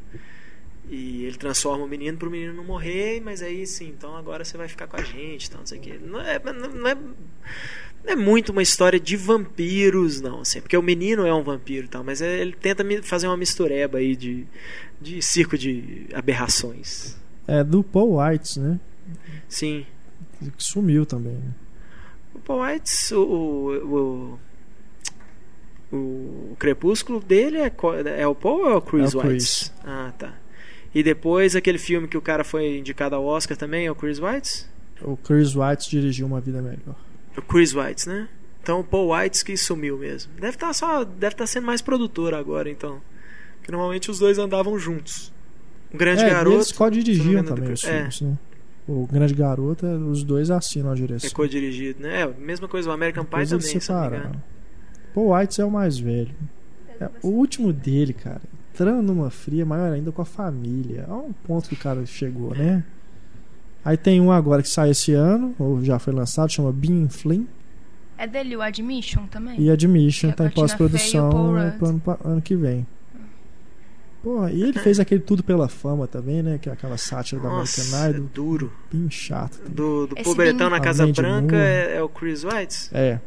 E 0.90 1.24
ele 1.24 1.38
transforma 1.38 1.84
o 1.86 1.88
menino 1.88 2.18
pro 2.18 2.30
menino 2.30 2.54
não 2.54 2.64
morrer, 2.66 3.22
mas 3.22 3.42
aí 3.42 3.66
sim, 3.66 3.88
então 3.88 4.16
agora 4.16 4.44
você 4.44 4.58
vai 4.58 4.68
ficar 4.68 4.88
com 4.88 4.98
a 4.98 5.02
gente, 5.02 5.48
então, 5.48 5.62
não 5.62 5.66
sei 5.66 5.80
o 5.80 5.82
que. 5.82 5.98
Não 5.98 6.20
é, 6.20 6.38
não 6.44 6.88
é, 6.88 6.96
não 6.96 8.12
é 8.12 8.16
muito 8.16 8.52
uma 8.52 8.62
história 8.62 9.00
de 9.00 9.16
vampiros, 9.16 10.20
não, 10.20 10.42
assim, 10.42 10.60
porque 10.60 10.76
o 10.76 10.82
menino 10.82 11.26
é 11.26 11.34
um 11.34 11.44
vampiro 11.44 11.86
e 11.86 11.90
tal, 11.90 12.04
mas 12.04 12.22
é- 12.22 12.42
ele 12.42 12.52
tenta 12.52 12.84
fazer 13.04 13.28
uma 13.28 13.38
mistureba 13.38 14.00
aí 14.00 14.18
de, 14.18 14.46
de 15.00 15.22
circo 15.22 15.58
de 15.58 16.08
aberrações. 16.14 17.16
É 17.48 17.64
do 17.64 17.82
Paul 17.84 18.20
White, 18.22 18.60
né? 18.60 18.78
Sim. 19.48 19.86
Que 20.50 20.64
sumiu 20.64 21.06
também. 21.06 21.34
Né? 21.34 21.52
O 22.34 22.40
Paul 22.40 22.64
White, 22.64 23.14
o, 23.14 23.20
o, 23.22 24.40
o, 25.92 25.98
o 26.52 26.56
crepúsculo 26.58 27.20
dele 27.20 27.58
é, 27.58 27.72
é 28.18 28.28
o 28.28 28.34
Paul 28.34 28.62
ou 28.62 28.72
é 28.72 28.76
o 28.76 28.82
Chris 28.82 29.14
É 29.14 29.18
o 29.18 29.20
White? 29.20 29.30
Chris. 29.30 29.74
Ah, 29.84 30.14
tá. 30.18 30.34
E 30.94 31.04
depois 31.04 31.56
aquele 31.56 31.78
filme 31.78 32.08
que 32.08 32.18
o 32.18 32.22
cara 32.22 32.44
foi 32.44 32.78
indicado 32.78 33.16
ao 33.16 33.26
Oscar 33.26 33.56
também 33.56 33.86
é 33.86 33.92
o 33.92 33.96
Chris 33.96 34.20
White? 34.20 34.66
O 35.02 35.16
Chris 35.18 35.56
White 35.56 35.90
dirigiu 35.90 36.28
Uma 36.28 36.42
Vida 36.42 36.62
Melhor. 36.62 36.96
O 37.38 37.42
Chris 37.42 37.74
White, 37.74 38.08
né? 38.08 38.28
Então 38.62 38.82
o 38.82 38.84
Paul 38.84 39.16
White 39.16 39.44
que 39.44 39.56
sumiu 39.58 39.98
mesmo. 39.98 40.32
Deve 40.36 40.56
estar 40.56 40.74
só, 40.74 41.04
deve 41.04 41.34
estar 41.34 41.48
sendo 41.48 41.66
mais 41.66 41.82
produtor 41.82 42.34
agora, 42.34 42.70
então. 42.70 43.02
Porque 43.58 43.72
normalmente 43.72 44.12
os 44.12 44.20
dois 44.20 44.38
andavam 44.38 44.78
juntos. 44.78 45.32
O 45.94 45.98
Grande 45.98 46.24
é, 46.24 46.30
Garoto. 46.30 46.58
eles 46.58 46.72
co-dirigiam 46.72 47.44
também 47.44 47.72
os 47.72 47.84
é. 47.84 47.98
filmes, 47.98 48.22
né? 48.22 48.38
O 48.88 49.08
Grande 49.08 49.34
Garoto, 49.34 49.86
é, 49.86 49.96
os 49.96 50.24
dois 50.24 50.50
assinam 50.50 50.92
a 50.92 50.96
direção. 50.96 51.30
É 51.30 51.34
co-dirigido, 51.34 52.02
né? 52.02 52.22
É, 52.22 52.28
mesma 52.28 52.68
coisa 52.68 52.90
o 52.90 52.92
American 52.92 53.24
Pie 53.24 53.46
também, 53.48 53.62
se 53.62 53.80
separaram. 53.80 54.18
engano. 54.18 54.44
Paul 55.14 55.36
White 55.36 55.62
é 55.62 55.66
o 55.66 55.72
mais 55.72 56.00
velho. 56.00 56.34
É, 57.00 57.10
o 57.22 57.30
último 57.30 57.72
dele, 57.72 58.14
cara, 58.14 58.42
entrando 58.74 59.02
numa 59.14 59.30
fria, 59.30 59.66
maior 59.66 59.92
ainda 59.92 60.12
com 60.12 60.22
a 60.22 60.26
família. 60.26 61.06
Olha 61.08 61.28
um 61.28 61.34
ponto 61.34 61.70
que 61.70 61.76
o 61.76 61.78
cara 61.78 62.06
chegou, 62.06 62.56
né? 62.56 62.84
Aí 63.84 63.98
tem 63.98 64.22
um 64.22 64.32
agora 64.32 64.62
que 64.62 64.70
sai 64.70 64.92
esse 64.92 65.14
ano, 65.14 65.56
ou 65.58 65.84
já 65.84 65.98
foi 65.98 66.14
lançado, 66.14 66.52
chama 66.52 66.72
Bean 66.72 67.10
Flynn. 67.10 67.46
É 68.18 68.28
dele 68.28 68.56
o 68.56 68.62
Admission 68.62 69.26
também? 69.26 69.60
E 69.60 69.70
Admission 69.72 70.28
Que 70.28 70.34
é 70.34 70.36
tá 70.36 70.46
em 70.46 70.52
com 70.52 70.64
a 70.64 70.68
Tina 70.68 70.78
Fey 70.78 70.86
e 70.86 70.88
o 70.88 70.90
pós-produção 70.90 71.30
Paul 71.32 71.54
Rudd. 71.56 71.78
pro 71.78 71.88
ano, 71.88 72.02
ano 72.24 72.42
que 72.42 72.56
vem. 72.56 72.86
Pô, 74.24 74.48
e 74.48 74.62
ele 74.62 74.74
fez 74.80 75.00
aquele 75.00 75.20
Tudo 75.22 75.44
Pela 75.44 75.68
Fama 75.68 76.08
também, 76.08 76.44
né? 76.44 76.60
Que 76.62 76.70
é 76.70 76.74
aquela 76.74 76.96
sátira 76.98 77.42
da 77.42 77.50
Nossa, 77.50 77.82
American 77.82 78.06
é 78.06 78.10
Idol. 78.18 78.30
duro. 78.34 78.74
Bem 78.94 79.10
chato. 79.10 79.58
também. 79.58 79.74
Do, 79.74 80.08
do 80.08 80.16
Pobretão 80.18 80.70
na 80.70 80.80
Casa 80.80 81.08
Branca 81.08 81.56
é, 81.56 81.96
é 81.98 82.04
o 82.04 82.08
Chris 82.10 82.44
White? 82.44 82.90
É. 82.94 83.20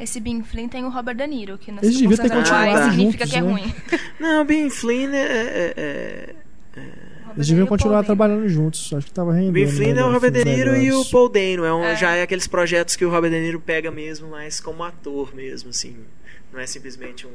Esse 0.00 0.18
Ben 0.18 0.42
Flynn 0.42 0.68
tem 0.68 0.84
o 0.84 0.88
Robert 0.88 1.14
De 1.14 1.26
Niro, 1.28 1.56
que 1.56 1.70
nas 1.70 1.84
Eles 1.84 2.00
deviam 2.00 2.16
ter 2.16 2.28
continuado 2.30 2.90
significa 2.90 3.24
juntos, 3.26 3.30
que 3.30 3.36
é 3.36 3.40
né? 3.42 3.50
ruim. 3.52 3.74
Não, 4.18 4.42
o 4.42 4.44
Ben 4.44 4.68
Flynn 4.68 5.12
é. 5.12 5.16
é, 5.22 5.74
é- 5.76 6.34
Robert 7.22 7.34
Eles 7.36 7.46
De 7.46 7.52
deviam 7.52 7.66
continuar 7.68 7.92
Paul 7.92 8.02
Dano. 8.02 8.06
trabalhando 8.06 8.48
juntos. 8.48 8.92
Acho 8.92 9.06
que 9.06 9.12
tava 9.12 9.32
rendendo. 9.32 9.52
Ben 9.52 9.68
Flynn 9.68 9.90
é 9.90 9.92
o 9.92 9.94
melhor, 9.94 10.12
Robert 10.14 10.32
De 10.32 10.44
Niro 10.44 10.76
e 10.76 10.92
o. 10.92 11.04
Paul 11.04 11.28
Dano. 11.28 11.64
É 11.64 11.72
um, 11.72 11.84
É. 11.84 11.94
Já 11.96 12.10
é 12.16 12.22
aqueles 12.22 12.48
projetos 12.48 12.96
que 12.96 13.04
o 13.04 13.10
Robert 13.10 13.30
De 13.30 13.40
Niro 13.40 13.60
pega 13.60 13.90
mesmo, 13.92 14.28
mas 14.30 14.58
como 14.58 14.82
ator 14.82 15.32
mesmo, 15.32 15.70
assim. 15.70 15.96
Não 16.52 16.58
é 16.58 16.66
simplesmente 16.66 17.24
um, 17.26 17.30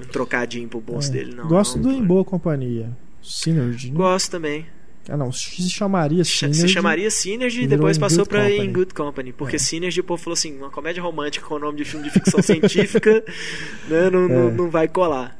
um 0.00 0.08
trocadinho 0.08 0.68
pro 0.68 0.80
bolso 0.80 1.08
É. 1.10 1.12
dele, 1.12 1.34
não. 1.34 1.46
Gosto 1.48 1.78
um 1.78 1.82
do. 1.82 1.90
Em 1.90 2.02
Boa 2.04 2.24
Companhia. 2.24 2.90
Synergy. 3.22 3.90
né? 3.90 3.96
Gosto 3.96 4.30
também. 4.30 4.66
Ah, 5.08 5.16
não. 5.16 5.32
Se 5.32 5.68
chamaria 5.68 6.22
Ch- 6.24 6.38
Synergy. 6.40 6.60
Se 6.60 6.68
chamaria 6.68 7.10
Synergy 7.10 7.62
e 7.62 7.66
depois 7.66 7.98
passou 7.98 8.24
pra 8.24 8.42
Company. 8.48 8.66
In 8.66 8.72
Good 8.72 8.94
Company. 8.94 9.32
Porque 9.32 9.56
É. 9.56 9.58
Synergy, 9.58 10.00
o 10.00 10.04
povo 10.04 10.22
falou 10.22 10.34
assim: 10.34 10.56
uma 10.56 10.70
comédia 10.70 11.02
romântica 11.02 11.44
com 11.46 11.54
o 11.54 11.58
nome 11.58 11.78
de 11.78 11.84
filme 11.84 12.04
de 12.06 12.12
ficção 12.12 12.40
científica 12.42 13.24
né, 13.88 14.10
não, 14.10 14.28
não, 14.28 14.48
É. 14.48 14.50
não 14.52 14.70
vai 14.70 14.86
colar. 14.88 15.38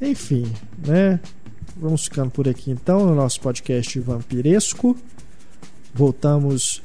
Enfim, 0.00 0.50
né? 0.86 1.18
Vamos 1.76 2.04
ficando 2.04 2.30
por 2.30 2.46
aqui 2.48 2.70
então 2.70 3.06
no 3.06 3.14
nosso 3.14 3.40
podcast 3.40 3.98
vampiresco. 4.00 4.96
Voltamos 5.94 6.82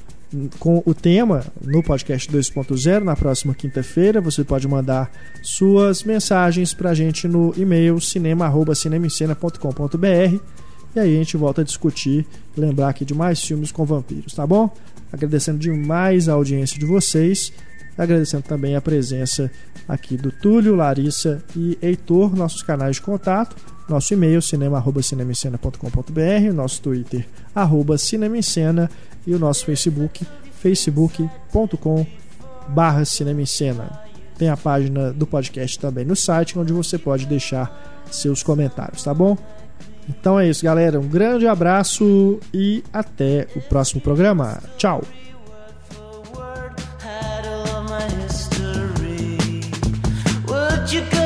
com 0.59 0.83
o 0.85 0.93
tema 0.93 1.43
no 1.61 1.81
podcast 1.83 2.31
2.0 2.31 3.03
na 3.03 3.15
próxima 3.15 3.55
quinta-feira. 3.55 4.21
Você 4.21 4.43
pode 4.43 4.67
mandar 4.67 5.11
suas 5.41 6.03
mensagens 6.03 6.73
pra 6.73 6.93
gente 6.93 7.27
no 7.27 7.53
e-mail 7.57 7.99
cinema@cinemicena.com.br 7.99 10.55
e 10.95 10.99
aí 10.99 11.15
a 11.15 11.17
gente 11.17 11.35
volta 11.35 11.61
a 11.61 11.63
discutir, 11.63 12.25
lembrar 12.55 12.89
aqui 12.89 13.03
de 13.03 13.13
mais 13.13 13.43
filmes 13.43 13.69
com 13.69 13.83
vampiros, 13.83 14.33
tá 14.33 14.47
bom? 14.47 14.73
Agradecendo 15.11 15.59
demais 15.59 16.29
a 16.29 16.33
audiência 16.33 16.79
de 16.79 16.85
vocês, 16.85 17.51
agradecendo 17.97 18.43
também 18.43 18.75
a 18.75 18.81
presença 18.81 19.49
aqui 19.87 20.17
do 20.17 20.31
Túlio, 20.31 20.75
Larissa 20.75 21.41
e 21.55 21.77
Heitor, 21.81 22.35
nossos 22.35 22.61
canais 22.63 22.97
de 22.97 23.01
contato, 23.01 23.55
nosso 23.87 24.13
e-mail 24.13 24.41
cinema@cinemicena.com.br, 24.41 26.53
nosso 26.53 26.81
Twitter 26.81 27.25
arroba 27.53 27.97
cinemicena 27.97 28.89
e 29.25 29.33
o 29.33 29.39
nosso 29.39 29.65
Facebook 29.65 30.25
facebook.com 30.61 32.05
barra. 32.69 33.03
Tem 34.37 34.49
a 34.49 34.57
página 34.57 35.13
do 35.13 35.25
podcast 35.25 35.79
também 35.79 36.03
no 36.03 36.15
site, 36.15 36.59
onde 36.59 36.73
você 36.73 36.97
pode 36.97 37.25
deixar 37.25 38.03
seus 38.11 38.43
comentários, 38.43 39.03
tá 39.03 39.13
bom? 39.13 39.37
Então 40.09 40.39
é 40.39 40.49
isso, 40.49 40.63
galera. 40.63 40.99
Um 40.99 41.07
grande 41.07 41.47
abraço 41.47 42.39
e 42.53 42.83
até 42.91 43.47
o 43.55 43.61
próximo 43.61 44.01
programa. 44.01 44.61
Tchau! 44.77 45.01
you 50.93 51.01
could 51.01 51.24